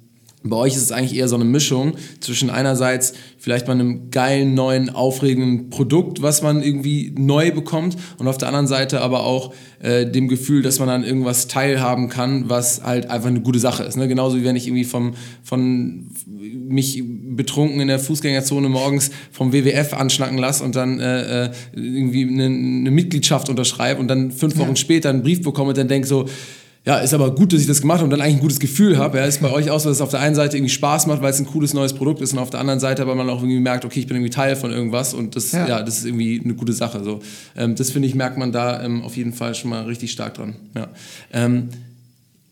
bei 0.44 0.56
euch 0.56 0.76
ist 0.76 0.84
es 0.84 0.92
eigentlich 0.92 1.18
eher 1.18 1.28
so 1.28 1.36
eine 1.36 1.46
Mischung 1.46 1.94
zwischen 2.20 2.50
einerseits 2.50 3.14
vielleicht 3.38 3.68
mal 3.68 3.74
einem 3.74 4.12
geilen, 4.12 4.54
neuen, 4.54 4.90
aufregenden 4.90 5.70
Produkt, 5.70 6.22
was 6.22 6.42
man 6.42 6.62
irgendwie 6.62 7.14
neu 7.18 7.52
bekommt 7.52 7.98
und 8.18 8.28
auf 8.28 8.38
der 8.38 8.48
anderen 8.48 8.68
Seite 8.68 9.02
aber 9.02 9.24
auch 9.24 9.54
äh, 9.80 10.06
dem 10.06 10.28
Gefühl, 10.28 10.62
dass 10.62 10.80
man 10.80 10.90
an 10.90 11.04
irgendwas 11.04 11.48
teilhaben 11.48 12.10
kann, 12.10 12.50
was 12.50 12.84
halt 12.84 13.10
einfach 13.10 13.30
eine 13.30 13.42
gute 13.42 13.60
Sache 13.60 13.84
ist. 13.84 13.96
Ne? 13.96 14.08
Genauso 14.08 14.38
wie 14.38 14.44
wenn 14.44 14.56
ich 14.56 14.68
irgendwie 14.68 14.86
vom, 14.86 15.14
von 15.44 16.10
mich 16.26 17.04
betrunken 17.06 17.80
in 17.80 17.88
der 17.88 18.00
Fußgängerzone 18.00 18.70
morgens 18.70 19.12
vom 19.32 19.54
WWF 19.54 19.94
anschnacken 19.94 20.38
lasse 20.38 20.64
und 20.64 20.76
dann 20.76 21.00
äh, 21.00 21.46
äh, 21.46 21.52
irgendwie 21.74 22.24
eine, 22.24 22.46
eine, 22.46 22.92
Mitgliedschaft 22.92 23.50
unterschreibe 23.50 24.00
und 24.00 24.08
dann 24.08 24.32
fünf 24.32 24.58
Wochen 24.58 24.70
ja. 24.70 24.76
später 24.76 25.10
einen 25.10 25.24
Brief 25.24 25.42
bekomme 25.42 25.70
und 25.70 25.78
dann 25.78 25.88
denke 25.88 26.08
so, 26.08 26.28
ja, 26.88 27.00
ist 27.00 27.14
aber 27.14 27.36
gut, 27.36 27.52
dass 27.52 27.60
ich 27.60 27.68
das 27.68 27.82
gemacht 27.82 27.98
habe 27.98 28.06
und 28.06 28.12
dann 28.12 28.22
eigentlich 28.22 28.38
ein 28.38 28.40
gutes 28.40 28.62
Gefühl 28.62 28.98
habe. 28.98 29.18
Ja, 29.18 29.26
ist 29.26 29.42
bei 29.42 29.52
euch 29.52 29.70
auch 29.70 29.80
so, 29.82 29.90
dass 29.90 29.98
es 29.98 30.02
auf 30.02 30.12
der 30.12 30.22
einen 30.22 30.36
Seite 30.36 30.56
irgendwie 30.56 30.72
Spaß 30.72 31.08
macht, 31.08 31.22
weil 31.22 31.32
es 31.32 31.40
ein 31.40 31.46
cooles 31.46 31.74
neues 31.74 31.92
Produkt 31.92 32.22
ist 32.22 32.32
und 32.32 32.40
auf 32.40 32.50
der 32.50 32.62
anderen 32.62 32.80
Seite 32.80 33.02
aber 33.02 33.14
man 33.14 33.30
auch 33.30 33.42
irgendwie 33.42 33.60
merkt, 33.60 33.84
okay, 33.84 34.00
ich 34.00 34.08
bin 34.08 34.16
irgendwie 34.16 34.30
Teil 34.30 34.56
von 34.56 34.72
irgendwas 34.72 35.14
und 35.14 35.36
das, 35.36 35.52
ja, 35.52 35.68
ja 35.68 35.84
das 35.84 35.98
ist 35.98 36.06
irgendwie 36.06 36.40
eine 36.42 36.54
gute 36.54 36.72
Sache. 36.72 37.04
So. 37.04 37.20
Ähm, 37.58 37.76
das 37.76 37.92
finde 37.92 38.08
ich, 38.08 38.16
merkt 38.16 38.38
man 38.38 38.54
da 38.54 38.82
ähm, 38.82 39.04
auf 39.04 39.18
jeden 39.18 39.34
Fall 39.34 39.54
schon 39.54 39.70
mal 39.70 39.84
richtig 39.84 40.14
stark 40.14 40.36
dran. 40.36 40.56
Ja. 40.76 40.88
Ähm, 41.34 41.68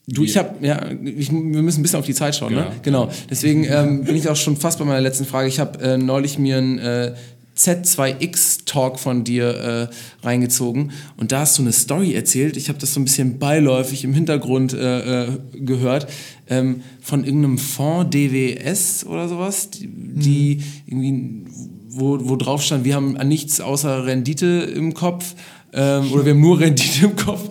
Du, 0.08 0.24
ich 0.24 0.38
habe, 0.38 0.64
ja, 0.64 0.80
ich, 1.04 1.32
wir 1.32 1.64
müssen 1.64 1.80
ein 1.80 1.82
bisschen 1.82 1.98
auf 1.98 2.06
die 2.06 2.14
Zeit 2.14 2.36
schauen, 2.36 2.54
ne? 2.54 2.68
Genau. 2.84 3.10
Deswegen 3.28 3.64
ähm, 3.64 4.04
bin 4.04 4.16
ich 4.16 4.30
auch 4.30 4.36
schon 4.36 4.56
fast 4.56 4.78
bei 4.78 4.86
meiner 4.86 5.02
letzten 5.02 5.26
Frage. 5.26 5.48
Ich 5.48 5.60
habe 5.60 5.82
äh, 5.82 5.98
neulich 5.98 6.38
mir 6.38 6.58
ein 6.60 6.78
äh, 6.78 7.16
Z2X-Talk 7.58 9.00
von 9.00 9.24
dir 9.24 9.90
äh, 10.22 10.26
reingezogen 10.26 10.92
und 11.18 11.32
da 11.32 11.42
hast 11.42 11.58
du 11.58 11.62
eine 11.62 11.72
Story 11.72 12.14
erzählt. 12.14 12.58
Ich 12.58 12.70
habe 12.70 12.80
das 12.80 12.94
so 12.94 13.00
ein 13.00 13.06
bisschen 13.06 13.40
beiläufig 13.40 14.04
im 14.04 14.14
Hintergrund 14.14 14.74
äh, 14.74 15.24
äh 15.24 15.28
gehört 15.54 16.08
ähm, 16.48 16.82
von 17.02 17.24
irgendeinem 17.24 17.58
Fonds 17.58 18.10
DWS 18.12 19.06
oder 19.06 19.28
sowas, 19.28 19.70
die, 19.70 19.88
die 19.88 20.62
mhm. 20.88 21.04
irgendwie, 21.04 21.46
wo, 21.90 22.20
wo 22.22 22.36
drauf 22.36 22.62
stand, 22.62 22.84
wir 22.86 22.96
haben 22.96 23.18
an 23.18 23.28
nichts 23.28 23.62
außer 23.62 24.06
Rendite 24.06 24.72
im 24.76 24.94
Kopf. 24.94 25.36
Ähm, 25.74 26.12
oder 26.12 26.26
wir 26.26 26.34
haben 26.34 26.42
nur 26.42 26.60
Rendite 26.62 27.06
im 27.06 27.16
Kopf. 27.16 27.50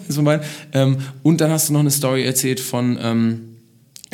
Ähm, 0.73 0.99
und 1.23 1.41
dann 1.41 1.51
hast 1.51 1.69
du 1.69 1.73
noch 1.73 1.81
eine 1.81 1.91
Story 1.91 2.25
erzählt 2.25 2.61
von 2.61 2.99
ähm, 3.01 3.54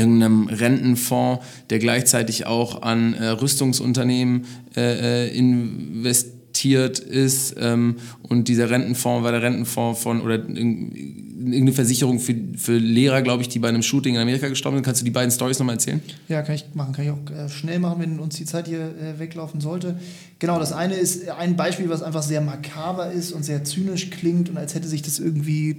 irgendeinem 0.01 0.49
Rentenfonds, 0.49 1.45
der 1.71 1.79
gleichzeitig 1.79 2.47
auch 2.47 2.83
an 2.83 3.15
äh, 3.15 3.27
Rüstungsunternehmen 3.29 4.47
äh, 4.77 5.27
äh 5.27 5.37
investiert 5.37 6.99
ist. 6.99 7.55
Ähm, 7.59 7.97
und 8.23 8.49
dieser 8.49 8.71
Rentenfonds 8.71 9.25
war 9.25 9.33
der 9.33 9.43
Rentenfonds 9.43 10.03
von, 10.03 10.21
oder 10.21 10.35
irgendeine 10.35 11.73
Versicherung 11.73 12.21
für, 12.21 12.35
für 12.57 12.77
Lehrer, 12.77 13.23
glaube 13.23 13.43
ich, 13.43 13.49
die 13.49 13.59
bei 13.59 13.69
einem 13.69 13.83
Shooting 13.83 14.15
in 14.17 14.21
Amerika 14.21 14.49
gestorben 14.49 14.77
sind. 14.77 14.85
Kannst 14.85 15.01
du 15.01 15.05
die 15.05 15.11
beiden 15.11 15.31
Stories 15.31 15.59
nochmal 15.59 15.77
erzählen? 15.77 16.03
Ja, 16.29 16.43
kann 16.43 16.55
ich 16.55 16.65
machen. 16.75 16.93
Kann 16.93 17.05
ich 17.05 17.11
auch 17.11 17.31
äh, 17.35 17.49
schnell 17.49 17.79
machen, 17.79 18.01
wenn 18.01 18.19
uns 18.19 18.37
die 18.37 18.45
Zeit 18.45 18.69
hier 18.69 18.81
äh, 18.81 19.19
weglaufen 19.19 19.61
sollte. 19.61 19.99
Genau, 20.39 20.59
das 20.59 20.73
eine 20.73 20.95
ist 20.95 21.29
ein 21.29 21.57
Beispiel, 21.57 21.89
was 21.89 22.03
einfach 22.03 22.23
sehr 22.23 22.41
makaber 22.41 23.11
ist 23.11 23.33
und 23.33 23.45
sehr 23.45 23.65
zynisch 23.65 24.11
klingt 24.11 24.49
und 24.49 24.59
als 24.59 24.75
hätte 24.75 24.89
sich 24.89 25.03
das 25.03 25.19
irgendwie 25.19 25.77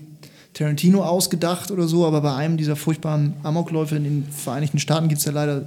Tarantino 0.53 1.03
ausgedacht 1.03 1.71
oder 1.71 1.87
so, 1.87 2.05
aber 2.05 2.21
bei 2.21 2.35
einem 2.35 2.57
dieser 2.57 2.75
furchtbaren 2.75 3.33
Amokläufe 3.43 3.95
in 3.95 4.03
den 4.03 4.27
Vereinigten 4.29 4.79
Staaten 4.79 5.07
gibt 5.07 5.19
es 5.19 5.25
ja 5.25 5.31
leider 5.31 5.65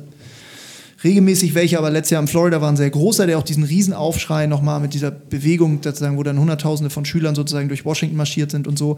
regelmäßig 1.05 1.55
welche, 1.55 1.79
aber 1.79 1.91
letztes 1.91 2.13
Jahr 2.13 2.23
in 2.23 2.29
Florida 2.29 2.61
war 2.63 2.71
ein 2.71 2.77
sehr 2.77 2.89
großer, 2.89 3.27
der 3.27 3.39
auch 3.39 3.43
diesen 3.43 3.63
Riesenaufschrei 3.63 4.47
nochmal 4.47 4.81
mit 4.81 4.95
dieser 4.95 5.11
Bewegung, 5.11 5.81
sozusagen, 5.83 6.17
wo 6.17 6.23
dann 6.23 6.41
Hunderttausende 6.41 6.89
von 6.89 7.05
Schülern 7.05 7.35
sozusagen 7.35 7.69
durch 7.69 7.85
Washington 7.85 8.17
marschiert 8.17 8.51
sind 8.51 8.67
und 8.67 8.79
so. 8.79 8.97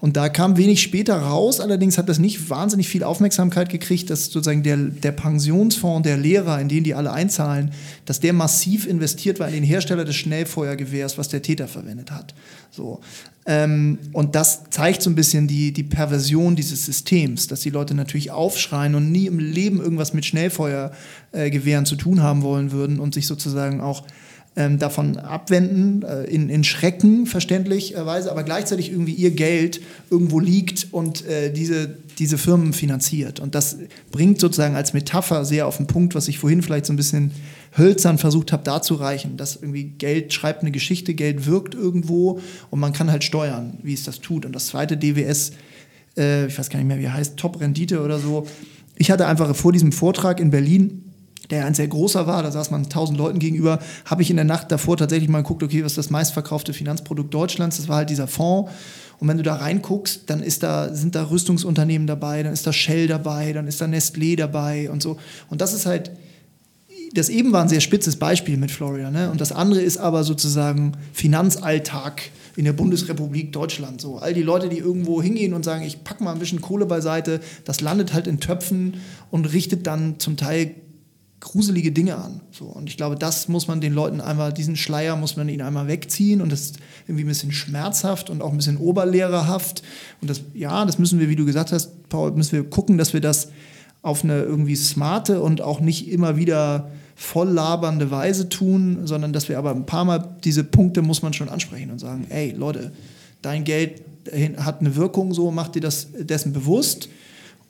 Und 0.00 0.16
da 0.16 0.30
kam 0.30 0.56
wenig 0.56 0.80
später 0.80 1.16
raus, 1.18 1.60
allerdings 1.60 1.98
hat 1.98 2.08
das 2.08 2.18
nicht 2.18 2.48
wahnsinnig 2.48 2.88
viel 2.88 3.04
Aufmerksamkeit 3.04 3.68
gekriegt, 3.68 4.08
dass 4.08 4.26
sozusagen 4.26 4.62
der, 4.62 4.78
der 4.78 5.12
Pensionsfonds 5.12 6.08
der 6.08 6.16
Lehrer, 6.16 6.58
in 6.58 6.68
den 6.68 6.84
die 6.84 6.94
alle 6.94 7.12
einzahlen, 7.12 7.72
dass 8.06 8.18
der 8.18 8.32
massiv 8.32 8.86
investiert 8.86 9.38
war 9.38 9.48
in 9.48 9.54
den 9.54 9.64
Hersteller 9.64 10.06
des 10.06 10.16
Schnellfeuergewehrs, 10.16 11.18
was 11.18 11.28
der 11.28 11.42
Täter 11.42 11.68
verwendet 11.68 12.10
hat. 12.10 12.34
So. 12.70 13.00
Ähm, 13.44 13.98
und 14.12 14.34
das 14.34 14.70
zeigt 14.70 15.02
so 15.02 15.10
ein 15.10 15.16
bisschen 15.16 15.48
die, 15.48 15.72
die 15.72 15.82
Perversion 15.82 16.54
dieses 16.54 16.84
Systems, 16.84 17.48
dass 17.48 17.60
die 17.60 17.70
Leute 17.70 17.94
natürlich 17.94 18.30
aufschreien 18.30 18.94
und 18.94 19.10
nie 19.10 19.26
im 19.26 19.38
Leben 19.38 19.80
irgendwas 19.80 20.14
mit 20.14 20.24
Schnellfeuergewehren 20.24 21.84
äh, 21.84 21.88
zu 21.88 21.96
tun 21.96 22.22
haben 22.22 22.42
wollen 22.42 22.70
würden 22.70 23.00
und 23.00 23.14
sich 23.14 23.26
sozusagen 23.26 23.80
auch 23.80 24.04
ähm, 24.54 24.78
davon 24.78 25.16
abwenden, 25.16 26.02
äh, 26.02 26.24
in, 26.24 26.50
in 26.50 26.62
Schrecken 26.62 27.26
verständlicherweise, 27.26 28.30
aber 28.30 28.42
gleichzeitig 28.42 28.90
irgendwie 28.92 29.14
ihr 29.14 29.30
Geld 29.30 29.80
irgendwo 30.10 30.40
liegt 30.40 30.88
und 30.92 31.26
äh, 31.26 31.50
diese, 31.52 31.96
diese 32.18 32.38
Firmen 32.38 32.74
finanziert. 32.74 33.40
Und 33.40 33.54
das 33.54 33.78
bringt 34.10 34.40
sozusagen 34.40 34.76
als 34.76 34.92
Metapher 34.92 35.44
sehr 35.44 35.66
auf 35.66 35.78
den 35.78 35.86
Punkt, 35.86 36.14
was 36.14 36.28
ich 36.28 36.38
vorhin 36.38 36.62
vielleicht 36.62 36.86
so 36.86 36.92
ein 36.92 36.96
bisschen 36.96 37.32
hölzern 37.76 38.18
versucht 38.18 38.52
habe 38.52 38.64
darzureichen, 38.64 39.36
dass 39.36 39.56
irgendwie 39.56 39.84
Geld 39.84 40.32
schreibt 40.32 40.62
eine 40.62 40.70
Geschichte, 40.70 41.14
Geld 41.14 41.46
wirkt 41.46 41.74
irgendwo 41.74 42.40
und 42.70 42.80
man 42.80 42.92
kann 42.92 43.10
halt 43.10 43.24
steuern, 43.24 43.78
wie 43.82 43.94
es 43.94 44.04
das 44.04 44.20
tut. 44.20 44.44
Und 44.44 44.52
das 44.52 44.68
zweite 44.68 44.96
DWS, 44.96 45.52
äh, 46.16 46.46
ich 46.46 46.58
weiß 46.58 46.68
gar 46.70 46.78
nicht 46.78 46.88
mehr, 46.88 46.98
wie 46.98 47.04
er 47.04 47.14
heißt, 47.14 47.36
Top-Rendite 47.36 48.02
oder 48.02 48.18
so. 48.18 48.46
Ich 48.96 49.10
hatte 49.10 49.26
einfach 49.26 49.54
vor 49.56 49.72
diesem 49.72 49.92
Vortrag 49.92 50.38
in 50.40 50.50
Berlin 50.50 51.12
der 51.52 51.66
ein 51.66 51.74
sehr 51.74 51.88
großer 51.88 52.26
war, 52.26 52.42
da 52.42 52.50
saß 52.50 52.70
man 52.70 52.88
tausend 52.88 53.18
Leuten 53.18 53.38
gegenüber, 53.38 53.78
habe 54.06 54.22
ich 54.22 54.30
in 54.30 54.36
der 54.36 54.44
Nacht 54.44 54.72
davor 54.72 54.96
tatsächlich 54.96 55.28
mal 55.28 55.42
geguckt, 55.42 55.62
okay, 55.62 55.84
was 55.84 55.92
ist 55.92 55.98
das 55.98 56.10
meistverkaufte 56.10 56.72
Finanzprodukt 56.72 57.32
Deutschlands? 57.32 57.76
Das 57.76 57.88
war 57.88 57.96
halt 57.96 58.10
dieser 58.10 58.26
Fonds. 58.26 58.70
Und 59.18 59.28
wenn 59.28 59.36
du 59.36 59.42
da 59.42 59.56
reinguckst, 59.56 60.22
dann 60.30 60.42
ist 60.42 60.62
da, 60.62 60.92
sind 60.94 61.14
da 61.14 61.30
Rüstungsunternehmen 61.30 62.06
dabei, 62.06 62.42
dann 62.42 62.52
ist 62.52 62.66
da 62.66 62.72
Shell 62.72 63.06
dabei, 63.06 63.52
dann 63.52 63.66
ist 63.66 63.80
da 63.80 63.84
Nestlé 63.84 64.36
dabei 64.36 64.90
und 64.90 65.02
so. 65.02 65.18
Und 65.50 65.60
das 65.60 65.74
ist 65.74 65.84
halt 65.84 66.10
das 67.14 67.28
eben 67.28 67.52
war 67.52 67.62
ein 67.62 67.68
sehr 67.68 67.80
spitzes 67.80 68.16
Beispiel 68.16 68.56
mit 68.56 68.70
Florida. 68.70 69.10
Ne? 69.10 69.30
Und 69.30 69.40
das 69.40 69.52
andere 69.52 69.80
ist 69.80 69.98
aber 69.98 70.24
sozusagen 70.24 70.92
Finanzalltag 71.12 72.22
in 72.56 72.64
der 72.64 72.72
Bundesrepublik 72.72 73.52
Deutschland. 73.52 74.00
So, 74.00 74.18
all 74.18 74.34
die 74.34 74.42
Leute, 74.42 74.68
die 74.68 74.78
irgendwo 74.78 75.22
hingehen 75.22 75.54
und 75.54 75.64
sagen, 75.64 75.84
ich 75.84 76.04
packe 76.04 76.22
mal 76.22 76.32
ein 76.32 76.38
bisschen 76.38 76.60
Kohle 76.60 76.86
beiseite, 76.86 77.40
das 77.64 77.80
landet 77.80 78.12
halt 78.12 78.26
in 78.26 78.40
Töpfen 78.40 78.94
und 79.30 79.52
richtet 79.52 79.86
dann 79.86 80.18
zum 80.18 80.36
Teil 80.36 80.74
gruselige 81.40 81.90
Dinge 81.90 82.16
an. 82.16 82.40
So, 82.52 82.66
und 82.66 82.88
ich 82.88 82.96
glaube, 82.96 83.16
das 83.16 83.48
muss 83.48 83.66
man 83.66 83.80
den 83.80 83.92
Leuten 83.92 84.20
einmal, 84.20 84.52
diesen 84.52 84.76
Schleier 84.76 85.16
muss 85.16 85.36
man 85.36 85.48
ihnen 85.48 85.62
einmal 85.62 85.88
wegziehen 85.88 86.40
und 86.40 86.52
das 86.52 86.60
ist 86.60 86.78
irgendwie 87.06 87.24
ein 87.24 87.28
bisschen 87.28 87.52
schmerzhaft 87.52 88.30
und 88.30 88.42
auch 88.42 88.52
ein 88.52 88.56
bisschen 88.56 88.76
oberlehrerhaft. 88.76 89.82
Und 90.20 90.30
das, 90.30 90.42
ja, 90.54 90.84
das 90.84 90.98
müssen 90.98 91.18
wir, 91.18 91.28
wie 91.28 91.36
du 91.36 91.44
gesagt 91.44 91.72
hast, 91.72 92.08
Paul, 92.08 92.30
müssen 92.32 92.52
wir 92.52 92.70
gucken, 92.70 92.96
dass 92.96 93.12
wir 93.12 93.20
das 93.20 93.48
auf 94.02 94.22
eine 94.22 94.42
irgendwie 94.42 94.76
smarte 94.76 95.42
und 95.42 95.60
auch 95.60 95.80
nicht 95.80 96.08
immer 96.08 96.36
wieder 96.36 96.90
voll 97.14 97.48
labernde 97.48 98.10
Weise 98.10 98.48
tun, 98.48 99.06
sondern 99.06 99.32
dass 99.32 99.48
wir 99.48 99.58
aber 99.58 99.70
ein 99.70 99.86
paar 99.86 100.04
Mal 100.04 100.36
diese 100.44 100.64
Punkte 100.64 101.02
muss 101.02 101.22
man 101.22 101.32
schon 101.32 101.48
ansprechen 101.48 101.90
und 101.90 101.98
sagen, 101.98 102.26
ey 102.30 102.52
Leute, 102.52 102.92
dein 103.42 103.64
Geld 103.64 104.02
hat 104.58 104.80
eine 104.80 104.96
Wirkung, 104.96 105.34
so 105.34 105.50
macht 105.50 105.74
dir 105.74 105.80
das 105.80 106.08
dessen 106.18 106.52
bewusst. 106.52 107.08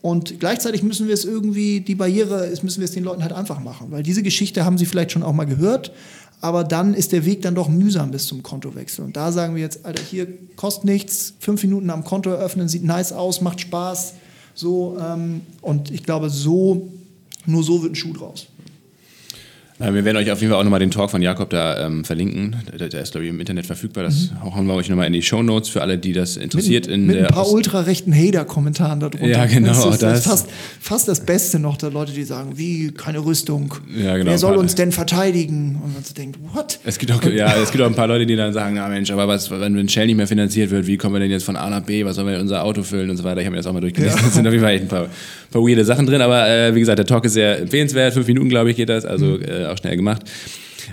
Und 0.03 0.41
gleichzeitig 0.41 0.83
müssen 0.83 1.07
wir 1.07 1.15
es 1.15 1.25
irgendwie, 1.25 1.81
die 1.81 1.95
Barriere, 1.95 2.53
müssen 2.63 2.81
wir 2.81 2.85
es 2.85 2.91
den 2.91 3.05
Leuten 3.05 3.23
halt 3.23 3.33
einfach 3.33 3.61
machen, 3.61 3.89
weil 3.91 4.03
diese 4.03 4.23
Geschichte 4.23 4.65
haben 4.65 4.77
sie 4.77 4.87
vielleicht 4.87 5.13
schon 5.13 5.23
auch 5.23 5.33
mal 5.33 5.45
gehört, 5.45 5.93
aber 6.41 6.65
dann 6.65 6.93
ist 6.93 7.13
der 7.13 7.25
Weg 7.25 7.43
dann 7.43 7.55
doch 7.55 7.69
mühsam 7.69 8.11
bis 8.11 8.27
zum 8.27 8.43
Kontowechsel. 8.43 9.05
Und 9.05 9.17
da 9.17 9.31
sagen 9.31 9.55
wir 9.55 9.63
jetzt, 9.63 9.87
Alter, 9.87 10.03
hier 10.03 10.27
kostet 10.57 10.87
nichts, 10.87 11.35
fünf 11.39 11.63
Minuten 11.63 11.89
am 11.89 12.03
Konto 12.03 12.31
eröffnen, 12.31 12.69
sieht 12.69 12.83
nice 12.83 13.13
aus, 13.13 13.41
macht 13.41 13.61
Spaß, 13.61 14.15
so. 14.55 14.99
Ähm, 15.01 15.43
und 15.61 15.93
ich 15.93 16.03
glaube, 16.03 16.31
so, 16.31 16.91
nur 17.47 17.63
so 17.63 17.83
wird 17.83 17.93
ein 17.93 17.95
Schuh 17.95 18.13
draus. 18.13 18.49
Äh, 19.79 19.95
wir 19.95 20.05
werden 20.05 20.17
euch 20.17 20.31
auf 20.31 20.41
jeden 20.41 20.53
Fall 20.53 20.61
auch 20.61 20.65
nochmal 20.65 20.81
den 20.81 20.91
Talk 20.91 21.11
von 21.11 21.23
Jakob 21.23 21.51
da 21.51 21.87
ähm, 21.87 22.05
verlinken. 22.05 22.57
Der, 22.79 22.89
der, 22.89 23.03
ist, 23.03 23.13
glaube 23.13 23.25
ich, 23.25 23.31
im 23.31 23.41
Internet 23.41 23.67
verfügbar. 23.67 24.05
Das 24.05 24.31
mhm. 24.31 24.55
hauen 24.55 24.67
wir 24.67 24.75
euch 24.75 24.89
nochmal 24.89 25.07
in 25.07 25.13
die 25.13 25.23
Show 25.23 25.43
Notes 25.43 25.69
für 25.69 25.83
alle, 25.83 25.99
die 25.99 26.13
das 26.13 26.37
interessiert. 26.37 26.89
Mit, 26.89 27.01
mit 27.01 27.19
ein 27.19 27.27
paar 27.29 27.51
ultrarechten 27.51 28.15
Hater-Kommentaren 28.15 29.01
darunter. 29.01 29.27
Ja, 29.27 29.47
genau. 29.47 29.69
Das 29.69 29.85
ist, 29.85 30.03
das 30.03 30.19
ist 30.21 30.27
fast, 30.27 30.49
fast, 30.81 31.09
das 31.09 31.21
Beste 31.21 31.59
noch 31.59 31.77
der 31.77 31.91
Leute, 31.91 32.13
die 32.13 32.25
sagen, 32.25 32.53
wie, 32.57 32.93
keine 32.93 33.25
Rüstung. 33.25 33.75
Ja, 33.97 34.17
genau, 34.17 34.31
Wer 34.31 34.39
soll 34.39 34.57
uns 34.57 34.75
denn 34.75 34.93
verteidigen? 34.93 35.81
Und 35.83 35.95
man 35.95 36.05
so 36.05 36.15
denkt, 36.15 36.39
what? 36.53 36.79
Es 36.85 36.99
gibt, 36.99 37.13
auch, 37.13 37.23
ja, 37.25 37.55
es 37.57 37.71
gibt 37.71 37.83
auch 37.83 37.89
ein 37.89 37.95
paar 37.95 38.09
Leute, 38.09 38.27
die 38.27 38.37
dann 38.37 38.53
sagen, 38.53 38.77
na 38.77 38.89
Mensch, 38.89 39.11
aber 39.11 39.27
was, 39.29 39.51
wenn 39.51 39.89
Shell 39.89 40.07
nicht 40.07 40.17
mehr 40.17 40.27
finanziert 40.27 40.71
wird, 40.71 40.87
wie 40.87 40.97
kommen 40.97 41.15
wir 41.15 41.21
denn 41.21 41.31
jetzt 41.31 41.45
von 41.45 41.57
A 41.57 41.69
nach 41.71 41.83
B? 41.83 42.05
Was 42.05 42.17
sollen 42.17 42.29
wir 42.29 42.35
in 42.35 42.43
unser 42.43 42.65
Auto 42.65 42.83
füllen 42.83 43.11
und 43.11 43.17
so 43.17 43.25
weiter? 43.25 43.41
Ich 43.41 43.47
habe 43.47 43.53
mir 43.53 43.59
das 43.59 43.67
auch 43.67 43.73
mal 43.73 43.81
durchgelesen. 43.81 44.19
Ja. 44.19 44.25
Das 44.25 44.35
sind 44.35 44.47
auf 44.47 44.53
jeden 44.53 44.65
Fall 44.65 44.75
echt 44.75 44.85
ein 44.85 44.89
paar, 44.89 45.09
paar 45.51 45.63
weirde 45.63 45.85
Sachen 45.85 46.07
drin. 46.07 46.21
Aber 46.21 46.49
äh, 46.49 46.75
wie 46.75 46.81
gesagt, 46.81 46.99
der 46.99 47.07
Talk 47.07 47.25
ist 47.25 47.35
sehr 47.35 47.61
empfehlenswert. 47.61 48.15
Fünf 48.15 48.27
Minuten, 48.27 48.49
glaube 48.49 48.71
ich, 48.71 48.77
geht 48.77 48.89
das. 48.89 49.05
Also 49.05 49.27
mhm. 49.27 49.43
äh, 49.43 49.72
auch 49.73 49.79
schnell 49.79 49.97
gemacht. 49.97 50.23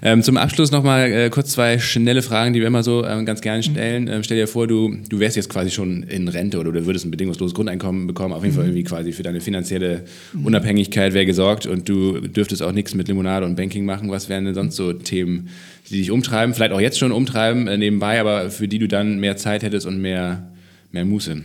Ähm, 0.01 0.23
zum 0.23 0.37
Abschluss 0.37 0.71
nochmal 0.71 1.11
äh, 1.11 1.29
kurz 1.29 1.51
zwei 1.51 1.79
schnelle 1.79 2.21
Fragen, 2.21 2.53
die 2.53 2.59
wir 2.59 2.67
immer 2.67 2.83
so 2.83 3.05
ähm, 3.05 3.25
ganz 3.25 3.41
gerne 3.41 3.63
stellen. 3.63 4.07
Ähm, 4.07 4.23
stell 4.23 4.37
dir 4.37 4.47
vor, 4.47 4.67
du, 4.67 4.95
du 5.09 5.19
wärst 5.19 5.35
jetzt 5.35 5.49
quasi 5.49 5.71
schon 5.71 6.03
in 6.03 6.27
Rente 6.27 6.59
oder 6.59 6.71
du 6.71 6.85
würdest 6.85 7.05
ein 7.05 7.11
bedingungsloses 7.11 7.53
Grundeinkommen 7.53 8.07
bekommen. 8.07 8.33
Auf 8.33 8.43
jeden 8.43 8.55
Fall 8.55 8.63
mhm. 8.63 8.71
irgendwie 8.71 8.83
quasi 8.83 9.11
für 9.11 9.23
deine 9.23 9.41
finanzielle 9.41 10.05
mhm. 10.33 10.45
Unabhängigkeit 10.45 11.13
wäre 11.13 11.25
gesorgt 11.25 11.65
und 11.65 11.89
du 11.89 12.19
dürftest 12.19 12.63
auch 12.63 12.71
nichts 12.71 12.93
mit 12.93 13.07
Limonade 13.07 13.45
und 13.45 13.55
Banking 13.55 13.85
machen. 13.85 14.09
Was 14.11 14.29
wären 14.29 14.45
denn 14.45 14.55
sonst 14.55 14.75
so 14.75 14.93
Themen, 14.93 15.49
die 15.89 15.97
dich 15.97 16.11
umtreiben? 16.11 16.53
Vielleicht 16.53 16.71
auch 16.71 16.81
jetzt 16.81 16.99
schon 16.99 17.11
umtreiben 17.11 17.67
äh, 17.67 17.77
nebenbei, 17.77 18.19
aber 18.19 18.49
für 18.51 18.67
die 18.67 18.79
du 18.79 18.87
dann 18.87 19.19
mehr 19.19 19.37
Zeit 19.37 19.63
hättest 19.63 19.85
und 19.85 19.99
mehr, 20.01 20.49
mehr 20.91 21.05
Muße? 21.05 21.43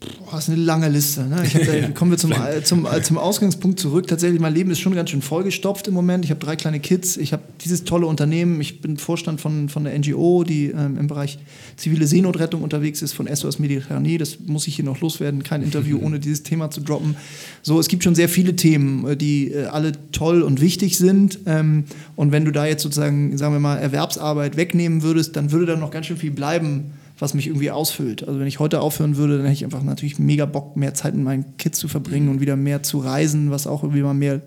Boah, 0.00 0.32
das 0.32 0.48
ist 0.48 0.54
eine 0.54 0.62
lange 0.62 0.88
Liste. 0.88 1.26
Ne? 1.26 1.42
Da, 1.52 1.88
kommen 1.94 2.10
wir 2.10 2.16
zum, 2.16 2.32
zum, 2.64 2.86
zum 3.02 3.18
Ausgangspunkt 3.18 3.78
zurück. 3.78 4.06
Tatsächlich, 4.06 4.40
mein 4.40 4.54
Leben 4.54 4.70
ist 4.70 4.80
schon 4.80 4.94
ganz 4.94 5.10
schön 5.10 5.20
vollgestopft 5.20 5.88
im 5.88 5.94
Moment. 5.94 6.24
Ich 6.24 6.30
habe 6.30 6.40
drei 6.40 6.56
kleine 6.56 6.80
Kids. 6.80 7.18
Ich 7.18 7.34
habe 7.34 7.42
dieses 7.62 7.84
tolle 7.84 8.06
Unternehmen. 8.06 8.62
Ich 8.62 8.80
bin 8.80 8.96
Vorstand 8.96 9.42
von, 9.42 9.68
von 9.68 9.84
der 9.84 9.98
NGO, 9.98 10.42
die 10.42 10.68
ähm, 10.68 10.96
im 10.98 11.06
Bereich 11.06 11.38
zivile 11.76 12.06
Seenotrettung 12.06 12.62
unterwegs 12.62 13.02
ist, 13.02 13.12
von 13.12 13.28
SOS 13.28 13.58
Mediterranee. 13.58 14.16
Das 14.16 14.38
muss 14.40 14.66
ich 14.66 14.76
hier 14.76 14.86
noch 14.86 15.02
loswerden. 15.02 15.42
Kein 15.42 15.62
Interview 15.62 15.98
ohne 16.02 16.18
dieses 16.18 16.44
Thema 16.44 16.70
zu 16.70 16.80
droppen. 16.80 17.16
So, 17.60 17.78
es 17.78 17.88
gibt 17.88 18.02
schon 18.02 18.14
sehr 18.14 18.30
viele 18.30 18.56
Themen, 18.56 19.06
äh, 19.06 19.16
die 19.18 19.52
äh, 19.52 19.66
alle 19.66 19.92
toll 20.12 20.40
und 20.40 20.62
wichtig 20.62 20.96
sind. 20.96 21.40
Ähm, 21.44 21.84
und 22.16 22.32
wenn 22.32 22.46
du 22.46 22.52
da 22.52 22.64
jetzt 22.64 22.82
sozusagen, 22.82 23.36
sagen 23.36 23.52
wir 23.52 23.60
mal, 23.60 23.76
Erwerbsarbeit 23.76 24.56
wegnehmen 24.56 25.02
würdest, 25.02 25.36
dann 25.36 25.52
würde 25.52 25.66
da 25.66 25.76
noch 25.76 25.90
ganz 25.90 26.06
schön 26.06 26.16
viel 26.16 26.30
bleiben 26.30 26.92
was 27.20 27.34
mich 27.34 27.46
irgendwie 27.46 27.70
ausfüllt. 27.70 28.26
Also 28.26 28.40
wenn 28.40 28.46
ich 28.46 28.58
heute 28.58 28.80
aufhören 28.80 29.16
würde, 29.16 29.36
dann 29.36 29.46
hätte 29.46 29.54
ich 29.54 29.64
einfach 29.64 29.82
natürlich 29.82 30.18
mega 30.18 30.46
Bock, 30.46 30.76
mehr 30.76 30.94
Zeit 30.94 31.14
mit 31.14 31.24
meinen 31.24 31.56
Kids 31.58 31.78
zu 31.78 31.86
verbringen 31.86 32.28
und 32.28 32.40
wieder 32.40 32.56
mehr 32.56 32.82
zu 32.82 32.98
reisen, 32.98 33.50
was 33.50 33.66
auch 33.66 33.82
irgendwie 33.82 34.02
mal 34.02 34.14
mehr 34.14 34.40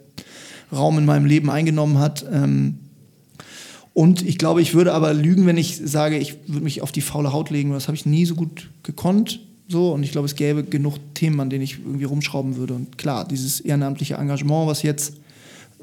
Raum 0.72 0.98
in 0.98 1.06
meinem 1.06 1.26
Leben 1.26 1.50
eingenommen 1.50 2.00
hat. 2.00 2.26
Ähm, 2.32 2.80
und 3.94 4.24
ich 4.24 4.40
glaube, 4.40 4.62
ich 4.62 4.74
würde 4.74 4.94
aber 4.94 5.14
lügen, 5.14 5.46
wenn 5.46 5.58
ich 5.58 5.78
sage, 5.78 6.18
ich 6.18 6.36
würde 6.48 6.64
mich 6.64 6.82
auf 6.82 6.92
die 6.92 7.02
faule 7.02 7.32
Haut 7.32 7.52
legen. 7.52 7.72
Das 7.72 7.88
habe 7.88 7.96
ich 7.96 8.08
nie 8.08 8.26
so 8.26 8.34
gut 8.34 8.72
gekonnt. 8.82 9.40
So, 9.68 9.94
und 9.94 10.04
ich 10.04 10.12
glaube, 10.12 10.26
es 10.26 10.36
gäbe 10.36 10.64
genug 10.64 10.98
Themen, 11.14 11.40
an 11.40 11.52
denen 11.52 11.64
ich 11.64 11.78
irgendwie 11.80 12.06
rumschrauben 12.06 12.58
würde. 12.58 12.74
Und 12.74 12.98
klar, 12.98 13.28
dieses 13.28 13.60
ehrenamtliche 13.60 14.16
Engagement, 14.16 14.68
was 14.68 14.82
jetzt 14.82 15.18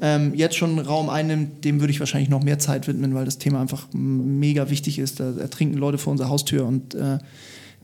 ähm, 0.01 0.33
jetzt 0.35 0.55
schon 0.55 0.79
Raum 0.79 1.09
einnimmt, 1.09 1.63
dem 1.63 1.79
würde 1.79 1.91
ich 1.91 1.99
wahrscheinlich 1.99 2.29
noch 2.29 2.43
mehr 2.43 2.59
Zeit 2.59 2.87
widmen, 2.87 3.13
weil 3.13 3.25
das 3.25 3.37
Thema 3.37 3.61
einfach 3.61 3.87
mega 3.93 4.69
wichtig 4.69 4.99
ist. 4.99 5.19
Da 5.19 5.31
ertrinken 5.37 5.77
Leute 5.77 5.99
vor 5.99 6.11
unserer 6.11 6.29
Haustür 6.29 6.65
und 6.65 6.95
äh, 6.95 7.19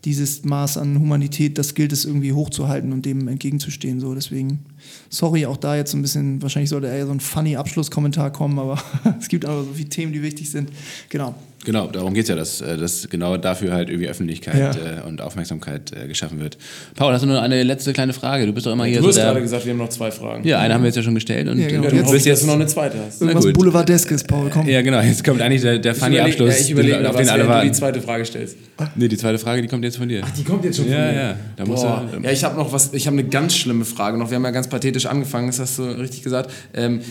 dieses 0.04 0.44
Maß 0.44 0.78
an 0.78 1.00
Humanität, 1.00 1.58
das 1.58 1.74
gilt 1.74 1.92
es 1.92 2.06
irgendwie 2.06 2.34
hochzuhalten 2.34 2.92
und 2.94 3.06
dem 3.06 3.28
entgegenzustehen. 3.28 4.00
So, 4.00 4.14
deswegen 4.16 4.66
sorry, 5.10 5.46
auch 5.46 5.58
da 5.58 5.76
jetzt 5.76 5.92
so 5.92 5.98
ein 5.98 6.02
bisschen, 6.02 6.42
wahrscheinlich 6.42 6.70
sollte 6.70 6.88
eher 6.88 7.06
so 7.06 7.12
ein 7.12 7.20
funny 7.20 7.56
Abschlusskommentar 7.56 8.32
kommen, 8.32 8.60
aber 8.60 8.82
es 9.20 9.28
gibt 9.28 9.46
einfach 9.46 9.66
so 9.66 9.74
viele 9.74 9.90
Themen, 9.90 10.14
die 10.14 10.22
wichtig 10.22 10.50
sind. 10.50 10.72
Genau. 11.10 11.36
Genau, 11.66 11.88
darum 11.88 12.14
geht 12.14 12.24
es 12.24 12.30
ja, 12.30 12.36
dass, 12.36 12.62
äh, 12.62 12.78
dass 12.78 13.10
genau 13.10 13.36
dafür 13.36 13.74
halt 13.74 13.90
irgendwie 13.90 14.08
Öffentlichkeit 14.08 14.56
Ja. 14.58 14.72
äh, 14.72 15.08
und 15.08 15.20
Aufmerksamkeit 15.22 15.92
äh, 15.92 16.08
geschaffen 16.08 16.40
wird. 16.40 16.58
Paul, 16.96 17.12
hast 17.12 17.24
du 17.24 17.28
nur 17.28 17.42
eine 17.42 17.62
letzte 17.64 17.92
kleine 17.94 18.14
Frage? 18.14 18.46
Du 18.46 18.54
bist 18.54 18.66
doch 18.66 18.72
immer 18.72 18.86
hier 18.86 18.98
Du 18.98 19.04
so 19.04 19.08
hast 19.10 19.16
gerade 19.18 19.34
der... 19.34 19.42
gesagt, 19.42 19.66
wir 19.66 19.72
haben 19.74 19.80
noch 19.80 19.90
zwei 19.90 20.10
Fragen. 20.12 20.48
Ja, 20.48 20.60
eine 20.60 20.74
haben 20.76 20.82
wir 20.84 20.88
jetzt 20.88 20.96
ja 20.96 21.02
schon 21.04 21.16
gestellt 21.16 21.48
und 21.50 21.60
Ja, 21.60 21.68
genau. 21.68 21.84
Ja, 21.86 21.90
du 21.90 22.04
hoffe 22.04 22.14
bist 22.14 22.26
jetzt... 22.26 22.44
du 22.44 22.48
noch 22.48 22.54
eine 22.54 22.68
zweite 22.68 22.98
hast. 23.06 23.22
Irgendwas 23.22 23.44
gut. 23.46 23.54
Boulevardeskes, 23.56 24.24
Paul, 24.24 24.50
komm. 24.50 24.68
Ja, 24.68 24.82
genau, 24.82 25.02
jetzt 25.02 25.24
kommt 25.26 25.42
eigentlich 25.42 25.62
der, 25.64 25.80
der 25.80 25.94
funny 25.96 26.20
Abschluss, 26.20 26.54
ja, 26.56 26.62
ich 26.62 26.72
überlege, 26.72 27.00
auf 27.10 27.16
was, 27.16 27.22
den 27.22 27.30
alle 27.30 27.50
wenn 27.50 27.60
du 27.60 27.66
die 27.66 27.72
zweite 27.72 28.02
Frage 28.02 28.24
stellst. 28.26 28.56
Nee, 28.96 29.08
die 29.10 29.18
zweite 29.18 29.40
Frage, 29.40 29.62
die 29.62 29.68
kommt 29.68 29.84
jetzt 29.84 29.98
von 29.98 30.08
dir. 30.08 30.22
Die 30.38 30.44
kommt 30.44 30.64
jetzt 30.64 30.78
schon 30.78 30.90
Ja, 30.90 30.98
von 30.98 31.06
mir. 31.16 31.22
ja, 31.22 31.36
da 31.58 31.66
musst 31.66 31.84
Boah. 31.84 32.08
du- 32.16 32.22
ja, 32.24 32.32
ich 32.32 32.44
habe 32.46 32.56
noch 32.56 32.72
was, 32.72 32.94
ich 32.94 33.08
habe 33.08 33.18
eine 33.18 33.28
ganz 33.28 33.56
schlimme 33.58 33.84
Frage 33.84 34.18
noch. 34.18 34.30
Wir 34.30 34.36
haben 34.36 34.46
ja 34.46 34.52
ganz 34.52 34.68
pathetisch 34.70 35.08
angefangen, 35.08 35.48
das 35.48 35.60
hast 35.60 35.80
du 35.80 35.84
richtig 35.84 36.22
gesagt. 36.24 36.52
Ähm, 36.74 37.02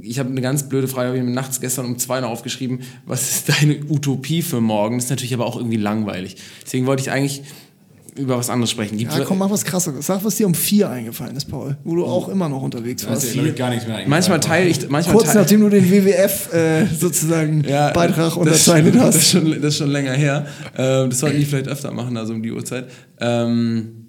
ich 0.00 0.18
habe 0.18 0.30
eine 0.30 0.40
ganz 0.40 0.68
blöde 0.68 0.88
Frage, 0.88 1.08
habe 1.08 1.18
ich 1.18 1.22
mir 1.24 1.30
nachts 1.30 1.60
gestern 1.60 1.84
um 1.84 1.98
zwei 1.98 2.20
noch 2.20 2.30
aufgeschrieben. 2.30 2.80
Was 3.06 3.30
ist 3.30 3.48
deine 3.50 3.81
Utopie 3.88 4.42
für 4.42 4.60
morgen? 4.60 4.96
Das 4.96 5.04
ist 5.04 5.10
natürlich 5.10 5.34
aber 5.34 5.46
auch 5.46 5.56
irgendwie 5.56 5.76
langweilig. 5.76 6.36
Deswegen 6.64 6.86
wollte 6.86 7.02
ich 7.02 7.10
eigentlich 7.10 7.42
über 8.14 8.36
was 8.36 8.50
anderes 8.50 8.70
sprechen. 8.70 8.98
Gibt's 8.98 9.16
Ja, 9.16 9.24
komm, 9.24 9.38
mach 9.38 9.48
was 9.50 9.64
krasseres. 9.64 10.04
Sag, 10.06 10.22
was 10.22 10.36
dir 10.36 10.46
um 10.46 10.54
vier 10.54 10.90
eingefallen 10.90 11.34
ist, 11.34 11.46
Paul, 11.46 11.78
wo 11.82 11.96
du 11.96 12.04
auch 12.04 12.28
immer 12.28 12.46
noch 12.48 12.60
unterwegs 12.62 13.06
warst. 13.08 13.34
gar 13.56 13.70
nichts 13.70 13.86
mehr 13.86 14.06
manchmal 14.06 14.38
teile 14.38 14.68
ich, 14.68 14.86
manchmal 14.90 15.16
Kurz 15.16 15.28
teile, 15.28 15.40
nachdem 15.40 15.60
du 15.60 15.70
den 15.70 15.90
WWF 15.90 16.52
äh, 16.52 16.86
sozusagen 16.86 17.62
Beitrag 17.62 18.16
das- 18.16 18.36
unterzeichnet 18.36 18.94
das, 18.96 19.02
hast. 19.02 19.16
ist 19.16 19.30
schon, 19.30 19.50
das 19.50 19.64
ist 19.64 19.78
schon 19.78 19.90
länger 19.90 20.12
her. 20.12 20.46
Ähm, 20.76 21.08
das 21.08 21.20
sollten 21.20 21.38
die 21.38 21.46
vielleicht 21.46 21.68
öfter 21.68 21.90
machen, 21.90 22.16
also 22.18 22.34
um 22.34 22.42
die 22.42 22.52
Uhrzeit. 22.52 22.88
Ähm, 23.18 24.01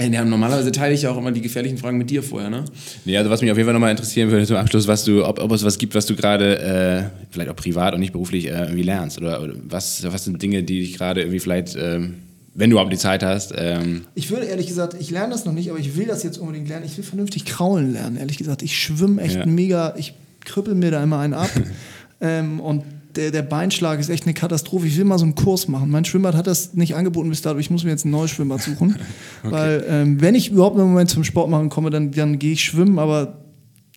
ja, 0.00 0.24
normalerweise 0.24 0.72
teile 0.72 0.94
ich 0.94 1.02
ja 1.02 1.10
auch 1.10 1.16
immer 1.16 1.32
die 1.32 1.40
gefährlichen 1.40 1.78
Fragen 1.78 1.96
mit 1.98 2.10
dir 2.10 2.22
vorher, 2.22 2.50
ne? 2.50 2.64
Nee, 3.04 3.16
also 3.16 3.30
was 3.30 3.40
mich 3.40 3.50
auf 3.50 3.56
jeden 3.56 3.66
Fall 3.66 3.72
nochmal 3.74 3.90
interessieren 3.90 4.30
würde 4.30 4.46
zum 4.46 4.56
Abschluss, 4.56 4.86
was 4.86 5.04
du, 5.04 5.24
ob, 5.24 5.40
ob 5.40 5.50
es 5.52 5.64
was 5.64 5.78
gibt, 5.78 5.94
was 5.94 6.04
du 6.06 6.14
gerade, 6.14 6.58
äh, 6.58 7.02
vielleicht 7.30 7.50
auch 7.50 7.56
privat 7.56 7.94
und 7.94 8.00
nicht 8.00 8.12
beruflich, 8.12 8.46
äh, 8.46 8.50
irgendwie 8.64 8.82
lernst. 8.82 9.18
Oder, 9.18 9.42
oder 9.42 9.54
was, 9.68 10.04
was 10.10 10.24
sind 10.24 10.40
Dinge, 10.42 10.62
die 10.62 10.80
dich 10.80 10.98
gerade 10.98 11.20
irgendwie 11.22 11.40
vielleicht, 11.40 11.76
ähm, 11.80 12.16
wenn 12.54 12.70
du 12.70 12.74
überhaupt 12.74 12.92
die 12.92 12.98
Zeit 12.98 13.22
hast, 13.22 13.52
ähm, 13.56 14.02
Ich 14.14 14.30
würde 14.30 14.46
ehrlich 14.46 14.66
gesagt, 14.66 14.96
ich 14.98 15.10
lerne 15.10 15.32
das 15.32 15.44
noch 15.44 15.52
nicht, 15.52 15.70
aber 15.70 15.78
ich 15.78 15.96
will 15.96 16.06
das 16.06 16.22
jetzt 16.22 16.38
unbedingt 16.38 16.68
lernen. 16.68 16.84
Ich 16.86 16.96
will 16.96 17.04
vernünftig 17.04 17.44
kraulen 17.44 17.92
lernen, 17.92 18.16
ehrlich 18.16 18.38
gesagt. 18.38 18.62
Ich 18.62 18.78
schwimme 18.78 19.20
echt 19.22 19.36
Ja. 19.36 19.46
mega, 19.46 19.94
ich 19.96 20.14
krüppel 20.44 20.74
mir 20.74 20.90
da 20.90 21.02
immer 21.02 21.18
einen 21.18 21.34
ab. 21.34 21.50
ähm, 22.20 22.60
und 22.60 22.82
der, 23.16 23.30
der 23.30 23.42
Beinschlag 23.42 23.98
ist 23.98 24.08
echt 24.08 24.24
eine 24.24 24.34
Katastrophe. 24.34 24.86
Ich 24.86 24.96
will 24.96 25.04
mal 25.04 25.18
so 25.18 25.24
einen 25.24 25.34
Kurs 25.34 25.68
machen. 25.68 25.90
Mein 25.90 26.04
Schwimmbad 26.04 26.34
hat 26.34 26.46
das 26.46 26.74
nicht 26.74 26.94
angeboten 26.94 27.28
bis 27.28 27.42
dato. 27.42 27.58
Ich 27.58 27.70
muss 27.70 27.84
mir 27.84 27.90
jetzt 27.90 28.04
ein 28.04 28.10
neues 28.10 28.30
Schwimmbad 28.30 28.62
suchen. 28.62 28.96
Weil, 29.42 29.84
ähm, 29.88 30.20
wenn 30.20 30.34
ich 30.34 30.50
überhaupt 30.50 30.78
im 30.78 30.86
Moment 30.86 31.10
zum 31.10 31.24
Sport 31.24 31.50
machen 31.50 31.68
komme, 31.68 31.90
dann, 31.90 32.12
dann 32.12 32.38
gehe 32.38 32.52
ich 32.52 32.64
schwimmen, 32.64 32.98
aber 32.98 33.42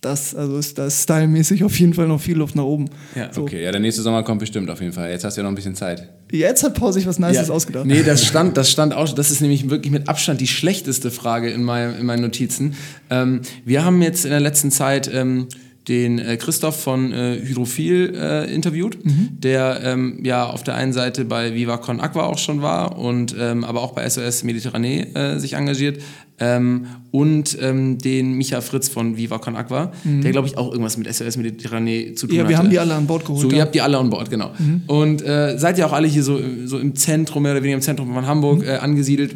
das, 0.00 0.34
also 0.34 0.56
ist 0.56 0.78
da 0.78 0.86
ist 0.86 1.02
stylmäßig 1.02 1.62
auf 1.62 1.78
jeden 1.78 1.92
Fall 1.92 2.08
noch 2.08 2.20
viel 2.20 2.36
Luft 2.36 2.56
nach 2.56 2.64
oben. 2.64 2.86
Ja, 3.14 3.30
so. 3.32 3.42
okay, 3.42 3.62
ja, 3.62 3.70
der 3.70 3.80
nächste 3.80 4.00
Sommer 4.00 4.22
kommt 4.22 4.40
bestimmt 4.40 4.70
auf 4.70 4.80
jeden 4.80 4.94
Fall. 4.94 5.10
Jetzt 5.10 5.24
hast 5.24 5.36
du 5.36 5.40
ja 5.40 5.42
noch 5.42 5.52
ein 5.52 5.54
bisschen 5.54 5.74
Zeit. 5.74 6.08
Jetzt 6.32 6.62
hat 6.62 6.74
Paul 6.74 6.92
sich 6.92 7.06
was 7.06 7.18
Nices 7.18 7.50
ausgedacht. 7.50 7.84
Nee, 7.84 8.02
das 8.02 8.24
stand, 8.24 8.56
das 8.56 8.70
stand 8.70 8.94
auch, 8.94 9.12
das 9.12 9.30
ist 9.30 9.42
nämlich 9.42 9.68
wirklich 9.68 9.92
mit 9.92 10.08
Abstand 10.08 10.40
die 10.40 10.46
schlechteste 10.46 11.10
Frage 11.10 11.50
in, 11.50 11.62
mein, 11.62 11.98
in 11.98 12.06
meinen 12.06 12.22
Notizen. 12.22 12.74
Ähm, 13.10 13.42
wir 13.66 13.84
haben 13.84 14.00
jetzt 14.00 14.24
in 14.24 14.30
der 14.30 14.40
letzten 14.40 14.70
Zeit 14.70 15.10
ähm, 15.12 15.48
den 15.90 16.20
äh, 16.20 16.36
Christoph 16.36 16.80
von 16.80 17.12
äh, 17.12 17.40
Hydrophil 17.42 18.14
äh, 18.14 18.54
interviewt, 18.54 18.96
der 19.04 19.80
ähm, 19.82 20.20
ja 20.22 20.46
auf 20.46 20.62
der 20.62 20.76
einen 20.76 20.92
Seite 20.92 21.24
bei 21.24 21.52
Viva 21.52 21.78
Con 21.78 22.00
Aqua 22.00 22.22
auch 22.26 22.38
schon 22.38 22.62
war 22.62 22.96
und 22.96 23.34
ähm, 23.38 23.64
aber 23.64 23.82
auch 23.82 23.90
bei 23.92 24.08
SOS 24.08 24.44
Mediterranee 24.44 25.08
äh, 25.14 25.38
sich 25.38 25.54
engagiert. 25.54 26.00
Ähm, 26.38 26.86
und 27.10 27.58
ähm, 27.60 27.98
den 27.98 28.34
Micha 28.34 28.60
Fritz 28.60 28.88
von 28.88 29.16
Viva 29.16 29.38
Con 29.38 29.56
Aqua, 29.56 29.92
der 30.04 30.30
glaube 30.30 30.46
ich 30.46 30.56
auch 30.56 30.70
irgendwas 30.70 30.96
mit 30.96 31.12
SOS 31.12 31.36
Mediterranee 31.36 32.14
zu 32.14 32.28
tun 32.28 32.36
Ja, 32.36 32.42
hatte. 32.42 32.50
wir 32.50 32.58
haben 32.58 32.70
die 32.70 32.78
alle 32.78 32.94
an 32.94 33.06
Bord 33.08 33.24
geholt. 33.26 33.42
So, 33.42 33.50
ja. 33.50 33.56
ihr 33.56 33.62
habt 33.62 33.74
die 33.74 33.80
alle 33.82 33.98
an 33.98 34.08
Bord, 34.10 34.30
genau. 34.30 34.52
Und 34.86 35.22
äh, 35.22 35.58
seid 35.58 35.76
ihr 35.76 35.86
auch 35.86 35.92
alle 35.92 36.06
hier 36.06 36.22
so, 36.22 36.40
so 36.64 36.78
im 36.78 36.94
Zentrum, 36.94 37.42
mehr 37.42 37.52
oder 37.52 37.62
weniger 37.62 37.76
im 37.76 37.82
Zentrum 37.82 38.14
von 38.14 38.26
Hamburg 38.26 38.64
äh, 38.64 38.76
angesiedelt? 38.76 39.34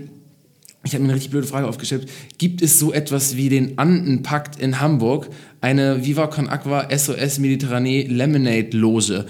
Ich 0.85 0.93
habe 0.93 1.03
mir 1.03 1.09
eine 1.09 1.15
richtig 1.15 1.31
blöde 1.31 1.47
Frage 1.47 1.67
aufgestellt. 1.67 2.09
Gibt 2.39 2.61
es 2.63 2.79
so 2.79 2.93
etwas 2.93 3.37
wie 3.37 3.49
den 3.49 3.79
Andenpakt 3.79 4.61
in 4.61 4.81
Hamburg, 4.81 5.29
eine 5.61 6.05
Viva 6.05 6.27
Con 6.27 6.49
Aqua 6.49 6.89
SOS 6.97 7.39
Mediterranee 7.39 8.03
Lemonade 8.03 8.77
Loge? 8.77 9.25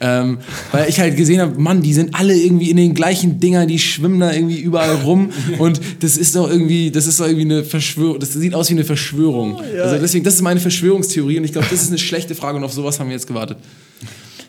Ähm, 0.00 0.38
weil 0.72 0.88
ich 0.88 0.98
halt 0.98 1.16
gesehen 1.16 1.40
habe, 1.40 1.60
Mann, 1.60 1.80
die 1.80 1.94
sind 1.94 2.16
alle 2.16 2.34
irgendwie 2.34 2.68
in 2.70 2.76
den 2.76 2.94
gleichen 2.94 3.38
Dingern, 3.38 3.68
die 3.68 3.78
schwimmen 3.78 4.18
da 4.18 4.32
irgendwie 4.32 4.58
überall 4.58 4.96
rum 4.96 5.30
und 5.58 5.80
das 6.00 6.16
ist 6.16 6.34
doch 6.34 6.50
irgendwie, 6.50 6.90
das 6.90 7.06
ist 7.06 7.20
doch 7.20 7.26
irgendwie 7.26 7.44
eine 7.44 7.64
Verschwörung, 7.64 8.18
das 8.18 8.32
sieht 8.32 8.54
aus 8.54 8.70
wie 8.70 8.74
eine 8.74 8.84
Verschwörung. 8.84 9.60
Also 9.80 9.98
deswegen, 9.98 10.24
das 10.24 10.34
ist 10.34 10.42
meine 10.42 10.58
Verschwörungstheorie 10.58 11.38
und 11.38 11.44
ich 11.44 11.52
glaube, 11.52 11.68
das 11.70 11.80
ist 11.80 11.88
eine 11.88 11.98
schlechte 11.98 12.34
Frage 12.34 12.58
und 12.58 12.64
auf 12.64 12.72
sowas 12.72 12.98
haben 12.98 13.06
wir 13.06 13.14
jetzt 13.14 13.28
gewartet. 13.28 13.58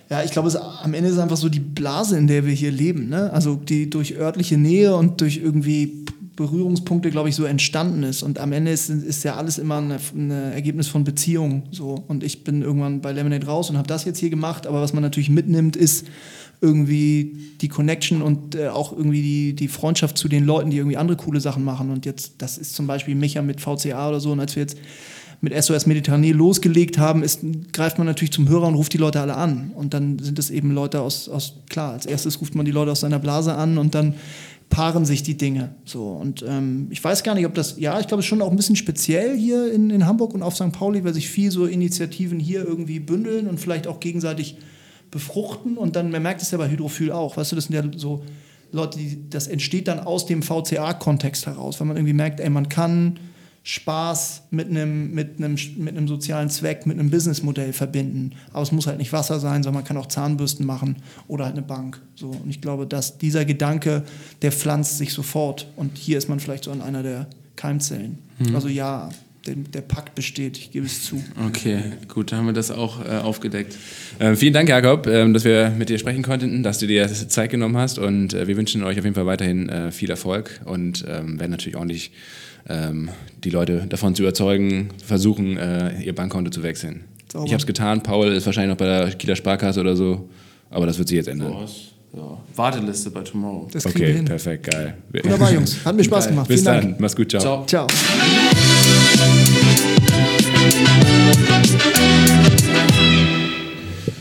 Ja, 0.09 0.23
ich 0.23 0.31
glaube, 0.31 0.47
es, 0.47 0.55
am 0.55 0.93
Ende 0.93 1.09
ist 1.09 1.17
einfach 1.17 1.37
so 1.37 1.49
die 1.49 1.59
Blase, 1.59 2.17
in 2.17 2.27
der 2.27 2.45
wir 2.45 2.53
hier 2.53 2.71
leben. 2.71 3.09
Ne? 3.09 3.31
Also 3.33 3.55
die 3.55 3.89
durch 3.89 4.17
örtliche 4.17 4.57
Nähe 4.57 4.95
und 4.95 5.21
durch 5.21 5.37
irgendwie 5.37 6.04
Berührungspunkte, 6.35 7.11
glaube 7.11 7.29
ich, 7.29 7.35
so 7.35 7.45
entstanden 7.45 8.03
ist. 8.03 8.23
Und 8.23 8.39
am 8.39 8.51
Ende 8.51 8.71
ist, 8.71 8.89
ist 8.89 9.23
ja 9.23 9.35
alles 9.35 9.57
immer 9.57 9.77
ein 9.77 10.31
Ergebnis 10.31 10.87
von 10.87 11.03
Beziehungen. 11.03 11.63
So. 11.71 12.03
Und 12.07 12.23
ich 12.23 12.43
bin 12.43 12.61
irgendwann 12.61 13.01
bei 13.01 13.11
Lemonade 13.11 13.45
raus 13.45 13.69
und 13.69 13.77
habe 13.77 13.87
das 13.87 14.05
jetzt 14.05 14.19
hier 14.19 14.29
gemacht. 14.29 14.67
Aber 14.67 14.81
was 14.81 14.93
man 14.93 15.01
natürlich 15.01 15.29
mitnimmt, 15.29 15.75
ist 15.75 16.05
irgendwie 16.61 17.37
die 17.61 17.67
Connection 17.67 18.21
und 18.21 18.55
äh, 18.55 18.67
auch 18.67 18.91
irgendwie 18.91 19.21
die, 19.21 19.53
die 19.53 19.67
Freundschaft 19.67 20.17
zu 20.17 20.27
den 20.27 20.45
Leuten, 20.45 20.69
die 20.69 20.77
irgendwie 20.77 20.97
andere 20.97 21.17
coole 21.17 21.39
Sachen 21.39 21.63
machen. 21.63 21.89
Und 21.89 22.05
jetzt, 22.05 22.33
das 22.39 22.57
ist 22.57 22.75
zum 22.75 22.87
Beispiel 22.87 23.15
Micha 23.15 23.41
mit 23.41 23.61
VCA 23.61 24.09
oder 24.09 24.19
so. 24.19 24.31
Und 24.31 24.39
als 24.39 24.55
wir 24.55 24.63
jetzt 24.63 24.77
mit 25.41 25.53
SOS 25.63 25.85
Mediterranee 25.85 26.31
losgelegt 26.31 26.97
haben, 26.97 27.23
ist, 27.23 27.41
greift 27.71 27.97
man 27.97 28.07
natürlich 28.07 28.31
zum 28.31 28.49
Hörer 28.49 28.67
und 28.67 28.75
ruft 28.75 28.93
die 28.93 28.97
Leute 28.97 29.21
alle 29.21 29.35
an. 29.35 29.71
Und 29.75 29.93
dann 29.93 30.19
sind 30.19 30.39
es 30.39 30.49
eben 30.49 30.71
Leute 30.71 31.01
aus, 31.01 31.29
aus, 31.29 31.55
klar, 31.69 31.93
als 31.93 32.05
erstes 32.05 32.41
ruft 32.41 32.55
man 32.55 32.65
die 32.65 32.71
Leute 32.71 32.91
aus 32.91 33.01
seiner 33.01 33.19
Blase 33.19 33.55
an 33.55 33.77
und 33.77 33.95
dann 33.95 34.15
paaren 34.69 35.05
sich 35.05 35.23
die 35.23 35.37
Dinge. 35.37 35.75
So. 35.85 36.07
Und 36.07 36.43
ähm, 36.47 36.87
ich 36.89 37.03
weiß 37.03 37.23
gar 37.23 37.35
nicht, 37.35 37.45
ob 37.45 37.53
das, 37.53 37.77
ja, 37.77 37.99
ich 37.99 38.07
glaube, 38.07 38.19
es 38.19 38.25
ist 38.25 38.29
schon 38.29 38.41
auch 38.41 38.51
ein 38.51 38.57
bisschen 38.57 38.75
speziell 38.75 39.37
hier 39.37 39.71
in, 39.71 39.89
in 39.89 40.05
Hamburg 40.05 40.33
und 40.33 40.43
auf 40.43 40.55
St. 40.55 40.71
Pauli, 40.71 41.03
weil 41.03 41.13
sich 41.13 41.29
viel 41.29 41.51
so 41.51 41.65
Initiativen 41.65 42.39
hier 42.39 42.65
irgendwie 42.65 42.99
bündeln 42.99 43.47
und 43.47 43.59
vielleicht 43.59 43.87
auch 43.87 43.99
gegenseitig 43.99 44.57
befruchten. 45.11 45.77
Und 45.77 45.95
dann, 45.95 46.11
man 46.11 46.23
merkt 46.23 46.41
es 46.41 46.51
ja 46.51 46.57
bei 46.57 46.69
Hydrophil 46.69 47.11
auch, 47.11 47.37
weißt 47.37 47.51
du, 47.51 47.55
das 47.55 47.65
sind 47.65 47.75
ja 47.75 47.83
so 47.97 48.23
Leute, 48.71 48.97
die, 48.97 49.29
das 49.29 49.47
entsteht 49.47 49.87
dann 49.87 49.99
aus 49.99 50.25
dem 50.25 50.41
VCA-Kontext 50.41 51.45
heraus, 51.45 51.79
weil 51.79 51.87
man 51.87 51.97
irgendwie 51.97 52.13
merkt, 52.13 52.39
ey, 52.39 52.49
man 52.49 52.67
kann 52.67 53.19
Spaß 53.67 54.43
mit 54.51 54.69
einem, 54.69 55.11
mit 55.15 55.39
einem, 55.39 55.57
mit 55.77 55.97
einem 55.97 56.07
sozialen 56.07 56.51
Zweck, 56.51 56.85
mit 56.85 56.99
einem 56.99 57.09
Businessmodell 57.09 57.73
verbinden. 57.73 58.33
Aber 58.53 58.61
es 58.61 58.71
muss 58.71 58.85
halt 58.85 58.99
nicht 58.99 59.11
Wasser 59.11 59.39
sein, 59.39 59.63
sondern 59.63 59.81
man 59.81 59.83
kann 59.83 59.97
auch 59.97 60.05
Zahnbürsten 60.05 60.67
machen 60.67 60.97
oder 61.27 61.45
halt 61.45 61.55
eine 61.55 61.65
Bank. 61.65 61.99
So. 62.13 62.29
Und 62.29 62.47
ich 62.47 62.61
glaube, 62.61 62.85
dass 62.85 63.17
dieser 63.17 63.43
Gedanke, 63.43 64.03
der 64.43 64.51
pflanzt 64.51 64.99
sich 64.99 65.13
sofort. 65.13 65.67
Und 65.77 65.97
hier 65.97 66.19
ist 66.19 66.29
man 66.29 66.39
vielleicht 66.39 66.65
so 66.65 66.71
an 66.71 66.81
einer 66.81 67.01
der 67.01 67.25
Keimzellen. 67.55 68.19
Also 68.53 68.67
ja, 68.67 69.09
der, 69.47 69.55
der 69.55 69.81
Pakt 69.81 70.13
besteht, 70.13 70.59
ich 70.59 70.71
gebe 70.71 70.85
es 70.85 71.03
zu. 71.03 71.23
Okay, 71.47 71.93
gut, 72.07 72.31
dann 72.31 72.39
haben 72.39 72.45
wir 72.45 72.53
das 72.53 72.69
auch 72.69 73.03
äh, 73.03 73.17
aufgedeckt. 73.17 73.75
Ähm, 74.19 74.35
vielen 74.35 74.53
Dank, 74.53 74.69
Jakob, 74.69 75.07
ähm, 75.07 75.33
dass 75.33 75.43
wir 75.43 75.71
mit 75.71 75.89
dir 75.89 75.97
sprechen 75.97 76.23
konnten, 76.23 76.61
dass 76.61 76.79
du 76.79 76.87
dir 76.87 77.07
Zeit 77.07 77.49
genommen 77.49 77.77
hast 77.77 77.97
und 77.97 78.33
äh, 78.33 78.47
wir 78.47 78.57
wünschen 78.57 78.83
euch 78.83 78.99
auf 78.99 79.05
jeden 79.05 79.15
Fall 79.15 79.25
weiterhin 79.25 79.69
äh, 79.69 79.91
viel 79.91 80.09
Erfolg 80.09 80.61
und 80.65 81.05
ähm, 81.07 81.39
werden 81.39 81.51
natürlich 81.51 81.77
ordentlich 81.77 82.11
ähm, 82.69 83.09
die 83.43 83.49
Leute 83.49 83.85
davon 83.87 84.15
zu 84.15 84.23
überzeugen, 84.23 84.89
versuchen, 85.03 85.57
äh, 85.57 86.01
ihr 86.01 86.15
Bankkonto 86.15 86.49
zu 86.51 86.63
wechseln. 86.63 87.03
Sauber. 87.31 87.45
Ich 87.45 87.51
habe 87.53 87.59
es 87.61 87.67
getan, 87.67 88.01
Paul 88.03 88.27
ist 88.27 88.45
wahrscheinlich 88.45 88.71
noch 88.71 88.77
bei 88.77 88.85
der 88.85 89.11
Kieler 89.11 89.35
Sparkasse 89.35 89.79
oder 89.81 89.95
so, 89.95 90.29
aber 90.69 90.85
das 90.85 90.97
wird 90.97 91.07
sich 91.09 91.17
jetzt 91.17 91.27
ändern. 91.27 91.53
Ja. 92.15 92.37
Warteliste 92.55 93.09
bei 93.11 93.21
Tomorrow. 93.21 93.67
Das 93.73 93.85
Okay, 93.85 94.13
hin. 94.13 94.23
perfekt, 94.25 94.71
geil. 94.71 94.95
Wunderbar, 95.21 95.51
Jungs. 95.51 95.77
Hat 95.85 95.95
mir 95.97 96.03
Spaß 96.03 96.25
Geil. 96.25 96.33
gemacht. 96.33 96.47
Bis 96.47 96.61
Vielen 96.61 96.73
dann, 96.73 96.83
Dank. 96.91 96.99
mach's 97.01 97.15
gut, 97.15 97.29
ciao. 97.29 97.65
Ciao. 97.65 97.65
Ciao. 97.65 97.87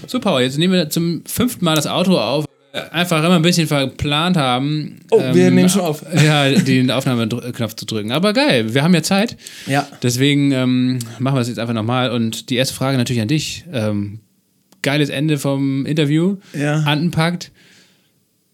So, 0.06 0.20
Paul, 0.20 0.42
jetzt 0.42 0.58
nehmen 0.58 0.74
wir 0.74 0.90
zum 0.90 1.22
fünften 1.26 1.64
Mal 1.64 1.76
das 1.76 1.86
Auto 1.86 2.18
auf. 2.18 2.44
Einfach 2.90 3.22
immer 3.22 3.36
ein 3.36 3.42
bisschen 3.42 3.68
verplant 3.68 4.36
haben. 4.36 5.00
Oh, 5.10 5.22
wir 5.32 5.50
nehmen 5.52 5.68
schon 5.68 5.82
auf. 5.82 6.04
Ja, 6.24 6.50
den 6.50 6.90
Aufnahmeknopf 6.90 7.74
zu 7.74 7.86
drücken. 7.86 8.10
Aber 8.10 8.32
geil, 8.32 8.74
wir 8.74 8.82
haben 8.82 8.92
ja 8.94 9.02
Zeit. 9.02 9.36
Ja. 9.66 9.86
Deswegen 10.02 10.50
ähm, 10.50 10.98
machen 11.20 11.36
wir 11.36 11.40
es 11.40 11.48
jetzt 11.48 11.60
einfach 11.60 11.74
nochmal. 11.74 12.10
Und 12.10 12.50
die 12.50 12.56
erste 12.56 12.74
Frage 12.74 12.98
natürlich 12.98 13.22
an 13.22 13.28
dich. 13.28 13.64
Ähm, 13.72 14.18
geiles 14.82 15.08
Ende 15.08 15.38
vom 15.38 15.86
Interview. 15.86 16.38
Ja. 16.52 16.80
Andenpakt. 16.80 17.52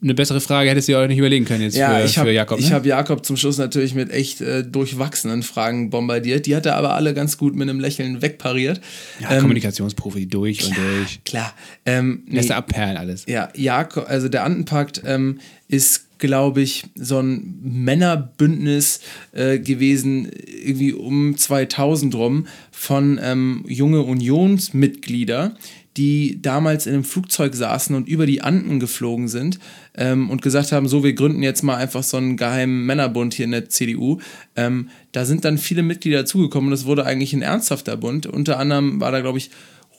Eine 0.03 0.15
bessere 0.15 0.41
Frage 0.41 0.71
hättest 0.71 0.89
du 0.89 0.93
dir 0.93 1.01
auch 1.01 1.07
nicht 1.07 1.19
überlegen 1.19 1.45
können 1.45 1.63
jetzt 1.63 1.77
Ja, 1.77 1.99
für, 1.99 2.05
ich 2.05 2.19
habe 2.19 2.29
für 2.29 2.35
Jakob. 2.35 2.59
Ne? 2.59 2.65
ich 2.65 2.73
hab 2.73 2.87
Jakob 2.87 3.25
zum 3.25 3.37
Schluss 3.37 3.59
natürlich 3.59 3.95
mit 3.95 4.11
echt 4.11 4.41
äh, 4.41 4.65
durchwachsenen 4.65 5.43
Fragen 5.43 5.91
bombardiert. 5.91 6.47
Die 6.47 6.57
hat 6.57 6.67
er 6.67 6.77
aber 6.77 6.95
alle 6.95 7.13
ganz 7.13 7.37
gut 7.37 7.55
mit 7.55 7.69
einem 7.69 7.81
Lächeln 7.81 8.23
wegpariert. 8.23 8.81
ja, 9.21 9.39
Kommunikationsprofi 9.41 10.27
durch 10.27 10.65
und 10.65 10.77
durch. 10.77 11.25
Klar. 11.25 11.53
Ähm, 11.85 12.23
nee, 12.27 12.37
Lässt 12.37 12.51
er 12.51 12.57
abperlen 12.57 12.97
alles. 12.97 13.27
Ja, 13.27 13.51
Jakob, 13.55 14.09
also 14.09 14.29
der 14.29 14.45
Andenpakt 14.45 15.03
ähm, 15.05 15.39
ist, 15.69 16.19
glaube 16.19 16.63
ich, 16.63 16.85
so 16.95 17.19
ein 17.21 17.59
Männerbündnis 17.63 19.01
äh, 19.33 19.59
gewesen, 19.59 20.31
irgendwie 20.47 20.93
um 20.93 21.37
2000 21.37 22.15
rum, 22.15 22.47
von 22.71 23.21
ähm, 23.23 23.65
junge 23.69 24.03
Unionsmitglieder, 24.03 25.57
die 25.97 26.41
damals 26.41 26.87
in 26.87 26.95
einem 26.95 27.05
Flugzeug 27.05 27.55
saßen 27.55 27.97
und 27.97 28.09
über 28.09 28.27
die 28.27 28.43
Anden 28.43 28.79
geflogen 28.79 29.29
sind 29.29 29.59
ähm, 29.97 30.31
und 30.31 30.43
gesagt 30.43 30.73
haben, 30.73 30.89
so, 30.89 31.03
wir 31.03 31.15
gründen 31.15 31.43
jetzt 31.43 31.63
mal 31.63 31.77
einfach 31.77 32.03
so 32.03 32.17
einen 32.17 32.37
geheimen 32.37 32.87
Männerbund 32.87 33.35
hier 33.35 33.47
in 33.47 33.51
der 33.51 33.69
CDU. 33.69 34.19
Ähm, 34.55 34.89
da 35.13 35.25
sind 35.25 35.45
dann 35.45 35.59
viele 35.59 35.83
Mitglieder 35.83 36.19
dazugekommen 36.19 36.69
und 36.69 36.75
es 36.75 36.85
wurde 36.85 37.05
eigentlich 37.05 37.33
ein 37.33 37.43
ernsthafter 37.43 37.97
Bund. 37.97 38.27
Unter 38.27 38.59
anderem 38.59 39.01
war 39.01 39.11
da, 39.11 39.21
glaube 39.21 39.39
ich, 39.39 39.51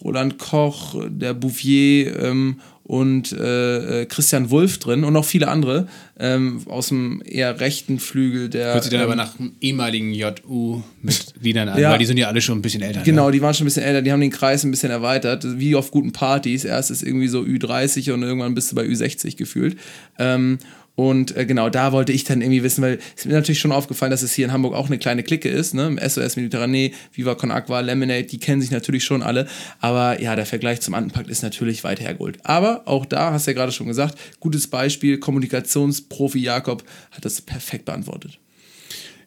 Roland 0.03 0.37
Koch, 0.37 0.95
der 1.09 1.33
Bouvier 1.33 2.19
ähm, 2.19 2.59
und 2.83 3.31
äh, 3.31 4.01
äh, 4.01 4.05
Christian 4.05 4.49
Wulff 4.49 4.79
drin 4.79 5.03
und 5.03 5.13
noch 5.13 5.23
viele 5.25 5.47
andere 5.47 5.87
ähm, 6.19 6.61
aus 6.67 6.89
dem 6.89 7.21
eher 7.25 7.59
rechten 7.59 7.99
Flügel 7.99 8.49
der. 8.49 8.73
Hört 8.73 8.83
sich 8.83 8.91
dann 8.91 8.99
ähm, 9.01 9.05
aber 9.05 9.15
nach 9.15 9.35
ehemaligen 9.61 10.13
JU-Mitgliedern 10.13 11.69
an, 11.69 11.79
Ja. 11.79 11.91
weil 11.91 11.99
die 11.99 12.05
sind 12.05 12.17
ja 12.17 12.27
alle 12.27 12.41
schon 12.41 12.57
ein 12.59 12.61
bisschen 12.61 12.81
älter. 12.81 13.01
Genau, 13.01 13.27
Ne? 13.27 13.31
die 13.33 13.41
waren 13.41 13.53
schon 13.53 13.65
ein 13.65 13.69
bisschen 13.69 13.83
älter, 13.83 14.01
die 14.01 14.11
haben 14.11 14.21
den 14.21 14.31
Kreis 14.31 14.63
ein 14.63 14.71
bisschen 14.71 14.91
erweitert, 14.91 15.45
wie 15.59 15.75
auf 15.75 15.91
guten 15.91 16.11
Partys. 16.11 16.65
Erst 16.65 16.91
ist 16.91 17.03
irgendwie 17.03 17.27
so 17.27 17.41
Ü30 17.41 18.11
und 18.13 18.23
irgendwann 18.23 18.55
bist 18.55 18.71
du 18.71 18.75
bei 18.75 18.83
Ü60 18.83 19.37
gefühlt. 19.37 19.77
Ähm, 20.19 20.57
und 20.95 21.35
äh, 21.35 21.45
genau, 21.45 21.69
da 21.69 21.91
wollte 21.93 22.11
ich 22.11 22.25
dann 22.25 22.41
irgendwie 22.41 22.63
wissen, 22.63 22.81
weil 22.81 22.99
es 23.15 23.25
mir 23.25 23.33
natürlich 23.33 23.59
schon 23.59 23.71
aufgefallen, 23.71 24.11
dass 24.11 24.23
es 24.23 24.33
hier 24.33 24.45
in 24.45 24.51
Hamburg 24.51 24.73
auch 24.75 24.87
eine 24.87 24.97
kleine 24.97 25.23
Clique 25.23 25.49
ist, 25.49 25.73
ne? 25.73 25.95
SOS 25.97 26.35
Mediterranee, 26.35 26.93
Viva 27.13 27.35
Con 27.35 27.51
Aqua, 27.51 27.79
Lemonade, 27.79 28.25
die 28.25 28.39
kennen 28.39 28.61
sich 28.61 28.71
natürlich 28.71 29.03
schon 29.03 29.23
alle. 29.23 29.47
Aber 29.79 30.21
ja, 30.21 30.35
der 30.35 30.45
Vergleich 30.45 30.81
zum 30.81 30.93
Andenpakt 30.93 31.29
ist 31.29 31.43
natürlich 31.43 31.83
weit 31.83 32.01
hergeholt. 32.01 32.39
Aber 32.43 32.83
auch 32.85 33.05
da, 33.05 33.31
hast 33.31 33.47
du 33.47 33.51
ja 33.51 33.55
gerade 33.55 33.71
schon 33.71 33.87
gesagt, 33.87 34.17
gutes 34.39 34.67
Beispiel, 34.67 35.17
Kommunikationsprofi 35.17 36.39
Jakob 36.39 36.83
hat 37.11 37.25
das 37.25 37.41
perfekt 37.41 37.85
beantwortet. 37.85 38.37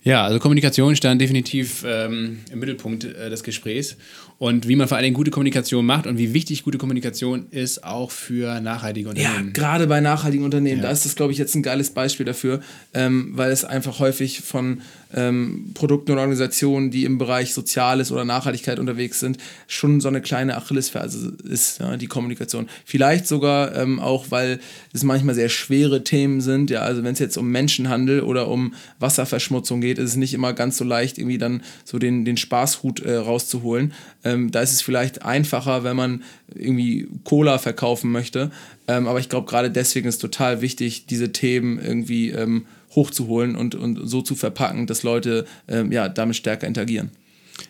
Ja, 0.05 0.23
also 0.23 0.39
Kommunikation 0.39 0.95
stand 0.97 1.19
definitiv 1.19 1.83
ähm, 1.87 2.41
im 2.53 2.59
Mittelpunkt 2.59 3.05
äh, 3.05 3.31
des 3.31 3.43
Gesprächs 3.43 3.97
und 4.39 4.67
wie 4.69 4.77
man 4.77 4.89
vor 4.89 4.97
allen 4.97 5.05
Dingen 5.05 5.15
gute 5.15 5.31
Kommunikation 5.31 5.87
macht 5.87 6.07
und 6.07 6.19
wie 6.19 6.35
wichtig 6.35 6.63
gute 6.65 6.77
Kommunikation 6.79 7.47
ist 7.51 7.85
auch 7.85 8.11
für 8.11 8.61
nachhaltige 8.61 9.07
Ja, 9.07 9.11
Unternehmen. 9.31 9.53
gerade 9.53 9.87
bei 9.87 10.01
nachhaltigen 10.01 10.45
Unternehmen, 10.45 10.79
Ja. 10.79 10.85
da 10.85 10.91
ist 10.91 11.05
das, 11.05 11.15
glaube 11.17 11.33
ich, 11.33 11.39
jetzt 11.39 11.55
ein 11.55 11.63
geiles 11.63 11.91
Beispiel 11.91 12.27
dafür, 12.27 12.61
ähm, 12.95 13.31
weil 13.35 13.51
es 13.53 13.65
einfach 13.65 13.99
häufig 14.01 14.41
von 14.41 14.81
ähm, 15.15 15.71
Produkten 15.75 16.13
oder 16.13 16.21
Organisationen, 16.21 16.91
die 16.91 17.05
im 17.05 17.19
Bereich 17.19 17.55
Soziales 17.55 18.13
oder 18.13 18.25
Nachhaltigkeit 18.25 18.79
unterwegs 18.79 19.21
sind, 19.21 19.39
schon 19.67 20.01
so 20.01 20.09
eine 20.09 20.21
kleine 20.21 20.57
Achillesferse 20.57 21.37
ist, 21.49 21.81
ja, 21.81 21.97
die 21.97 22.07
Kommunikation. 22.07 22.69
Vielleicht 22.85 23.27
sogar 23.27 23.55
auch, 23.55 23.79
ähm, 23.79 24.01
auch, 24.01 24.27
weil 24.31 24.61
es 24.93 25.03
manchmal 25.03 25.35
sehr 25.35 25.49
schwere 25.49 26.05
Themen 26.05 26.41
sind, 26.41 26.71
ja, 26.71 26.81
also 26.81 27.03
wenn 27.03 27.13
es 27.13 27.19
jetzt 27.19 27.37
um 27.37 27.51
Menschenhandel 27.51 28.21
oder 28.21 28.49
um 28.49 28.75
Wasserverschmutzung 28.99 29.81
geht, 29.81 29.99
ist 29.99 30.11
es 30.11 30.17
nicht 30.17 30.35
immer 30.35 30.53
ganz 30.53 30.77
so 30.77 30.85
leicht, 30.85 31.19
irgendwie 31.19 31.39
dann 31.39 31.63
so 31.85 31.99
den, 31.99 32.25
den 32.25 32.37
Spaßhut 32.37 33.01
äh, 33.01 33.17
rauszuholen. 33.17 33.93
Ähm, 34.25 34.51
da 34.51 34.61
ist 34.61 34.73
es 34.73 34.83
vielleicht 34.83 35.23
einfacher, 35.23 35.85
wenn 35.85 35.97
man 35.97 36.23
irgendwie 36.55 37.09
Cola 37.25 37.59
verkaufen 37.59 38.11
möchte. 38.11 38.51
Ähm, 38.87 39.07
aber 39.07 39.19
ich 39.19 39.29
glaube, 39.29 39.49
gerade 39.49 39.71
deswegen 39.71 40.09
ist 40.09 40.19
total 40.19 40.61
wichtig, 40.61 41.07
diese 41.07 41.33
Themen 41.33 41.79
irgendwie 41.79 42.31
ähm, 42.31 42.67
hochzuholen 42.95 43.57
und, 43.57 43.75
und 43.75 44.09
so 44.09 44.23
zu 44.23 44.35
verpacken, 44.35 44.87
dass 44.87 45.03
Leute 45.03 45.47
ähm, 45.69 45.93
ja, 45.93 46.09
damit 46.09 46.37
stärker 46.37 46.67
interagieren. 46.67 47.11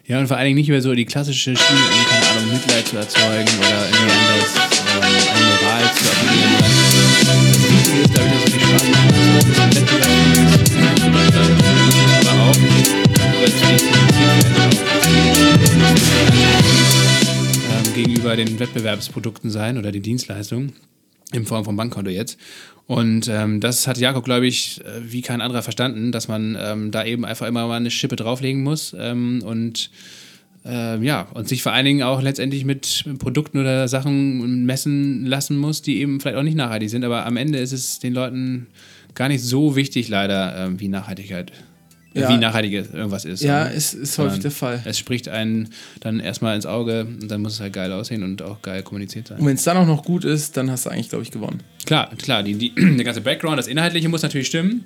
Ja, 0.06 0.18
und 0.18 0.26
vor 0.28 0.36
allen 0.36 0.46
Dingen 0.46 0.56
nicht 0.56 0.68
über 0.68 0.80
so 0.80 0.94
die 0.94 1.04
klassische 1.04 1.56
Schiene, 1.56 1.78
irgendwie, 1.78 2.04
keine 2.10 2.26
Ahnung, 2.26 2.52
Mitleid 2.52 2.86
zu 2.86 2.96
erzeugen 2.96 3.50
oder 3.58 3.86
irgendwie 3.86 4.12
anders 4.12 4.54
ähm, 4.94 5.02
eine 5.02 5.44
Moral 5.46 5.84
zu 5.94 6.04
appellieren. 6.10 6.52
Das 6.58 7.70
Wichtige 7.70 8.00
ist, 8.02 8.14
dass 8.16 8.26
es 8.34 8.42
viel 8.52 8.60
Spaß 8.60 8.84
macht, 8.88 9.08
dass 9.16 9.48
es 9.48 9.58
ein 9.58 9.84
aber 12.28 12.42
auch 12.42 12.56
ähm, 17.70 17.94
gegenüber 17.94 18.36
den 18.36 18.58
Wettbewerbsprodukten 18.58 19.50
sein 19.50 19.78
oder 19.78 19.92
den 19.92 20.02
Dienstleistungen 20.02 20.72
in 21.32 21.46
Form 21.46 21.64
von 21.64 21.76
Bankkonto 21.76 22.10
jetzt. 22.10 22.38
Und 22.86 23.28
ähm, 23.28 23.60
das 23.60 23.86
hat 23.86 23.96
Jakob, 23.96 24.24
glaube 24.24 24.46
ich, 24.46 24.80
äh, 24.84 25.00
wie 25.10 25.22
kein 25.22 25.40
anderer 25.40 25.62
verstanden, 25.62 26.12
dass 26.12 26.28
man 26.28 26.56
ähm, 26.60 26.90
da 26.90 27.04
eben 27.04 27.24
einfach 27.24 27.46
immer 27.46 27.66
mal 27.66 27.76
eine 27.76 27.90
Schippe 27.90 28.16
drauflegen 28.16 28.62
muss 28.62 28.94
ähm, 28.98 29.42
und 29.44 29.90
ähm, 30.66 31.02
ja, 31.02 31.28
und 31.34 31.48
sich 31.48 31.62
vor 31.62 31.72
allen 31.72 31.84
Dingen 31.84 32.02
auch 32.02 32.22
letztendlich 32.22 32.64
mit 32.64 33.04
Produkten 33.18 33.58
oder 33.58 33.86
Sachen 33.86 34.64
messen 34.64 35.26
lassen 35.26 35.58
muss, 35.58 35.82
die 35.82 35.98
eben 36.00 36.20
vielleicht 36.20 36.38
auch 36.38 36.42
nicht 36.42 36.56
nachhaltig 36.56 36.88
sind. 36.88 37.04
Aber 37.04 37.26
am 37.26 37.36
Ende 37.36 37.58
ist 37.58 37.72
es 37.72 37.98
den 37.98 38.14
Leuten 38.14 38.68
gar 39.14 39.28
nicht 39.28 39.42
so 39.42 39.76
wichtig, 39.76 40.08
leider, 40.08 40.56
ähm, 40.56 40.80
wie 40.80 40.88
Nachhaltigkeit. 40.88 41.52
Ja. 42.14 42.28
Wie 42.28 42.36
nachhaltig 42.36 42.72
irgendwas 42.72 43.24
ist. 43.24 43.42
Ja, 43.42 43.64
ist, 43.64 43.92
ist 43.92 44.18
häufig 44.18 44.38
der 44.38 44.52
Fall. 44.52 44.80
Es 44.84 44.98
spricht 44.98 45.28
einen 45.28 45.70
dann 45.98 46.20
erstmal 46.20 46.54
ins 46.54 46.64
Auge 46.64 47.00
und 47.20 47.28
dann 47.28 47.42
muss 47.42 47.54
es 47.54 47.60
halt 47.60 47.72
geil 47.72 47.90
aussehen 47.92 48.22
und 48.22 48.40
auch 48.40 48.62
geil 48.62 48.84
kommuniziert 48.84 49.28
sein. 49.28 49.40
Und 49.40 49.46
wenn 49.46 49.56
es 49.56 49.64
dann 49.64 49.76
auch 49.76 49.86
noch 49.86 50.04
gut 50.04 50.24
ist, 50.24 50.56
dann 50.56 50.70
hast 50.70 50.86
du 50.86 50.90
eigentlich, 50.90 51.08
glaube 51.08 51.24
ich, 51.24 51.32
gewonnen. 51.32 51.60
Klar, 51.86 52.10
klar, 52.16 52.44
die, 52.44 52.54
die, 52.54 52.72
der 52.76 53.04
ganze 53.04 53.20
Background, 53.20 53.58
das 53.58 53.66
Inhaltliche 53.66 54.08
muss 54.08 54.22
natürlich 54.22 54.46
stimmen, 54.46 54.84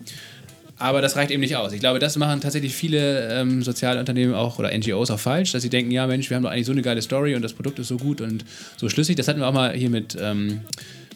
aber 0.79 1.03
das 1.03 1.17
reicht 1.17 1.31
eben 1.31 1.41
nicht 1.41 1.57
aus. 1.57 1.73
Ich 1.73 1.81
glaube, 1.81 1.99
das 1.99 2.17
machen 2.17 2.41
tatsächlich 2.41 2.75
viele 2.75 3.29
ähm, 3.29 3.63
soziale 3.63 4.01
Unternehmen 4.01 4.33
auch 4.33 4.59
oder 4.59 4.77
NGOs 4.77 5.11
auch 5.11 5.21
falsch, 5.21 5.53
dass 5.53 5.63
sie 5.63 5.71
denken, 5.71 5.91
ja 5.91 6.07
Mensch, 6.07 6.31
wir 6.31 6.37
haben 6.37 6.45
doch 6.45 6.51
eigentlich 6.51 6.67
so 6.67 6.73
eine 6.73 6.83
geile 6.83 7.03
Story 7.03 7.35
und 7.35 7.43
das 7.43 7.53
Produkt 7.53 7.79
ist 7.79 7.89
so 7.89 7.99
gut 7.99 8.23
und 8.23 8.45
so 8.79 8.89
schlüssig. 8.89 9.17
Das 9.17 9.29
hatten 9.29 9.41
wir 9.41 9.49
auch 9.49 9.53
mal 9.53 9.75
hier 9.75 9.91
mit 9.91 10.17
ähm, 10.19 10.61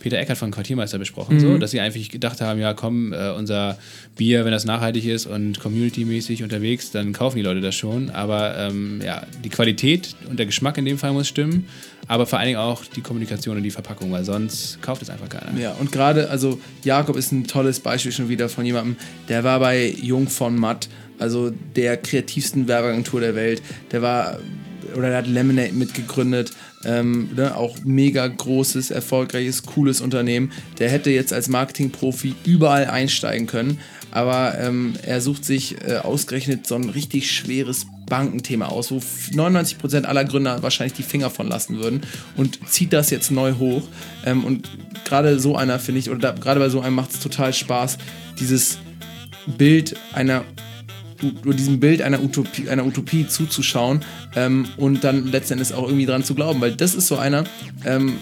Peter 0.00 0.18
Eckert 0.18 0.38
von 0.38 0.50
Quartiermeister 0.50 0.98
besprochen, 0.98 1.38
so, 1.40 1.58
dass 1.58 1.70
sie 1.70 1.80
einfach 1.80 2.00
gedacht 2.08 2.40
haben, 2.40 2.60
ja 2.60 2.74
komm, 2.74 3.12
äh, 3.12 3.30
unser 3.30 3.78
Bier, 4.16 4.44
wenn 4.44 4.52
das 4.52 4.64
nachhaltig 4.64 5.06
ist 5.06 5.26
und 5.26 5.60
community-mäßig 5.60 6.42
unterwegs, 6.42 6.90
dann 6.90 7.12
kaufen 7.12 7.36
die 7.36 7.42
Leute 7.42 7.60
das 7.60 7.74
schon. 7.74 8.10
Aber 8.10 8.56
ähm, 8.58 9.00
ja, 9.04 9.26
die 9.44 9.48
Qualität 9.48 10.14
und 10.28 10.38
der 10.38 10.46
Geschmack 10.46 10.78
in 10.78 10.84
dem 10.84 10.98
Fall 10.98 11.12
muss 11.12 11.28
stimmen, 11.28 11.66
aber 12.08 12.26
vor 12.26 12.38
allen 12.38 12.48
Dingen 12.48 12.58
auch 12.58 12.84
die 12.84 13.00
Kommunikation 13.00 13.56
und 13.56 13.62
die 13.62 13.70
Verpackung, 13.70 14.10
weil 14.12 14.24
sonst 14.24 14.82
kauft 14.82 15.02
es 15.02 15.10
einfach 15.10 15.28
keiner. 15.28 15.58
Ja, 15.58 15.72
und 15.72 15.92
gerade, 15.92 16.30
also 16.30 16.60
Jakob 16.84 17.16
ist 17.16 17.32
ein 17.32 17.46
tolles 17.46 17.80
Beispiel 17.80 18.12
schon 18.12 18.28
wieder 18.28 18.48
von 18.48 18.66
jemandem, 18.66 18.96
der 19.28 19.44
war 19.44 19.60
bei 19.60 19.88
Jung 19.88 20.28
von 20.28 20.58
Matt, 20.58 20.88
also 21.18 21.52
der 21.76 21.96
kreativsten 21.96 22.66
Werbeagentur 22.66 23.20
der 23.20 23.34
Welt. 23.34 23.62
Der 23.92 24.02
war, 24.02 24.40
oder 24.96 25.08
der 25.08 25.18
hat 25.18 25.26
Lemonade 25.26 25.72
mitgegründet, 25.72 26.52
ähm, 26.84 27.30
ne, 27.34 27.56
auch 27.56 27.76
mega 27.84 28.26
großes, 28.26 28.90
erfolgreiches, 28.90 29.62
cooles 29.64 30.00
Unternehmen. 30.00 30.52
Der 30.78 30.90
hätte 30.90 31.10
jetzt 31.10 31.32
als 31.32 31.48
Marketingprofi 31.48 32.34
überall 32.44 32.86
einsteigen 32.86 33.46
können, 33.46 33.78
aber 34.10 34.58
ähm, 34.58 34.94
er 35.02 35.20
sucht 35.20 35.44
sich 35.44 35.76
äh, 35.86 35.96
ausgerechnet 35.96 36.66
so 36.66 36.74
ein 36.74 36.90
richtig 36.90 37.30
schweres 37.30 37.86
Bankenthema 38.06 38.66
aus, 38.66 38.90
wo 38.90 38.96
99% 38.96 40.04
aller 40.04 40.24
Gründer 40.24 40.62
wahrscheinlich 40.62 40.94
die 40.94 41.02
Finger 41.02 41.30
von 41.30 41.48
lassen 41.48 41.78
würden 41.78 42.02
und 42.36 42.58
zieht 42.68 42.92
das 42.92 43.10
jetzt 43.10 43.30
neu 43.30 43.54
hoch. 43.54 43.82
Ähm, 44.26 44.44
und 44.44 44.68
gerade 45.04 45.40
so 45.40 45.56
einer 45.56 45.78
finde 45.78 46.00
ich, 46.00 46.10
oder 46.10 46.34
gerade 46.34 46.60
bei 46.60 46.68
so 46.68 46.80
einem 46.80 46.94
macht 46.94 47.12
es 47.12 47.20
total 47.20 47.52
Spaß, 47.54 47.98
dieses 48.38 48.78
Bild 49.56 49.96
einer 50.12 50.44
diesem 51.22 51.80
Bild 51.80 52.02
einer 52.02 52.22
Utopie, 52.22 52.68
einer 52.68 52.84
Utopie 52.84 53.26
zuzuschauen 53.26 54.00
ähm, 54.36 54.66
und 54.76 55.04
dann 55.04 55.26
letztendlich 55.30 55.72
auch 55.72 55.86
irgendwie 55.86 56.06
dran 56.06 56.24
zu 56.24 56.34
glauben, 56.34 56.60
weil 56.60 56.72
das 56.72 56.94
ist 56.94 57.06
so 57.08 57.16
einer, 57.16 57.44
ähm, 57.84 58.14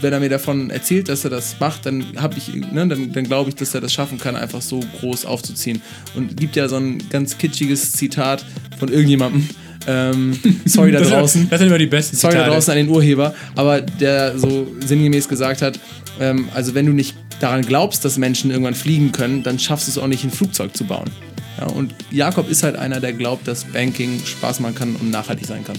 wenn 0.00 0.12
er 0.12 0.18
mir 0.20 0.28
davon 0.28 0.70
erzählt, 0.70 1.08
dass 1.08 1.22
er 1.24 1.30
das 1.30 1.56
macht, 1.60 1.86
dann 1.86 2.04
habe 2.16 2.36
ich, 2.36 2.48
ne, 2.52 2.86
dann, 2.88 3.12
dann 3.12 3.24
glaube 3.24 3.50
ich, 3.50 3.54
dass 3.54 3.72
er 3.74 3.80
das 3.80 3.92
schaffen 3.92 4.18
kann, 4.18 4.34
einfach 4.34 4.60
so 4.60 4.80
groß 5.00 5.24
aufzuziehen. 5.26 5.80
Und 6.16 6.36
gibt 6.36 6.56
ja 6.56 6.68
so 6.68 6.76
ein 6.76 6.98
ganz 7.08 7.38
kitschiges 7.38 7.92
Zitat 7.92 8.44
von 8.80 8.88
irgendjemandem. 8.88 9.48
Ähm, 9.86 10.36
sorry 10.64 10.90
da 10.90 10.98
Das 10.98 11.08
sind- 11.08 11.16
draußen. 11.18 11.50
Das 11.50 11.58
sind 11.60 11.68
immer 11.68 11.78
die 11.78 11.86
besten 11.86 12.16
Sorry 12.16 12.32
da 12.34 12.40
Zitate. 12.40 12.54
draußen 12.54 12.70
an 12.72 12.76
den 12.78 12.88
Urheber, 12.88 13.32
aber 13.54 13.80
der 13.80 14.36
so 14.38 14.66
sinngemäß 14.84 15.28
gesagt 15.28 15.62
hat, 15.62 15.78
ähm, 16.20 16.48
also 16.52 16.74
wenn 16.74 16.86
du 16.86 16.92
nicht 16.92 17.14
daran 17.40 17.62
glaubst, 17.62 18.04
dass 18.04 18.18
Menschen 18.18 18.50
irgendwann 18.50 18.74
fliegen 18.74 19.12
können, 19.12 19.42
dann 19.44 19.58
schaffst 19.60 19.86
du 19.86 19.92
es 19.92 19.98
auch 19.98 20.06
nicht, 20.08 20.24
ein 20.24 20.30
Flugzeug 20.30 20.76
zu 20.76 20.84
bauen. 20.84 21.10
Ja, 21.58 21.66
und 21.66 21.94
Jakob 22.10 22.48
ist 22.48 22.62
halt 22.62 22.76
einer, 22.76 23.00
der 23.00 23.12
glaubt, 23.12 23.46
dass 23.46 23.64
Banking 23.64 24.20
Spaß 24.24 24.60
machen 24.60 24.74
kann 24.74 24.96
und 24.96 25.10
nachhaltig 25.10 25.46
sein 25.46 25.64
kann. 25.64 25.76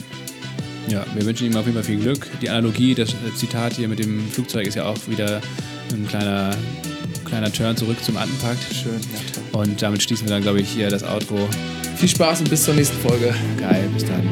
Ja, 0.88 1.06
wir 1.16 1.26
wünschen 1.26 1.48
ihm 1.48 1.56
auf 1.56 1.66
jeden 1.66 1.76
Fall 1.76 1.84
viel 1.84 2.00
Glück. 2.00 2.28
Die 2.42 2.50
Analogie, 2.50 2.94
das 2.94 3.16
Zitat 3.36 3.74
hier 3.74 3.88
mit 3.88 4.00
dem 4.00 4.30
Flugzeug 4.30 4.68
ist 4.68 4.76
ja 4.76 4.86
auch 4.86 4.98
wieder 5.08 5.42
ein 5.92 6.08
kleiner, 6.08 6.56
kleiner 7.26 7.52
Turn 7.52 7.78
zurück 7.78 8.04
zum 8.04 8.18
Antenpakt. 8.18 8.64
Schön, 8.74 8.94
ja. 8.94 9.20
Toll. 9.52 9.62
Und 9.62 9.82
damit 9.82 10.04
schließen 10.04 10.28
wir 10.28 10.34
dann, 10.34 10.44
glaube 10.44 10.62
ich, 10.62 10.70
hier 10.70 10.90
das 10.90 11.04
Outro. 11.04 11.48
Viel 11.96 12.10
Spaß 12.10 12.42
und 12.42 12.50
bis 12.50 12.64
zur 12.64 12.74
nächsten 12.74 12.98
Folge. 12.98 13.34
Geil, 13.60 13.90
bis 13.94 14.06
dann. 14.06 14.30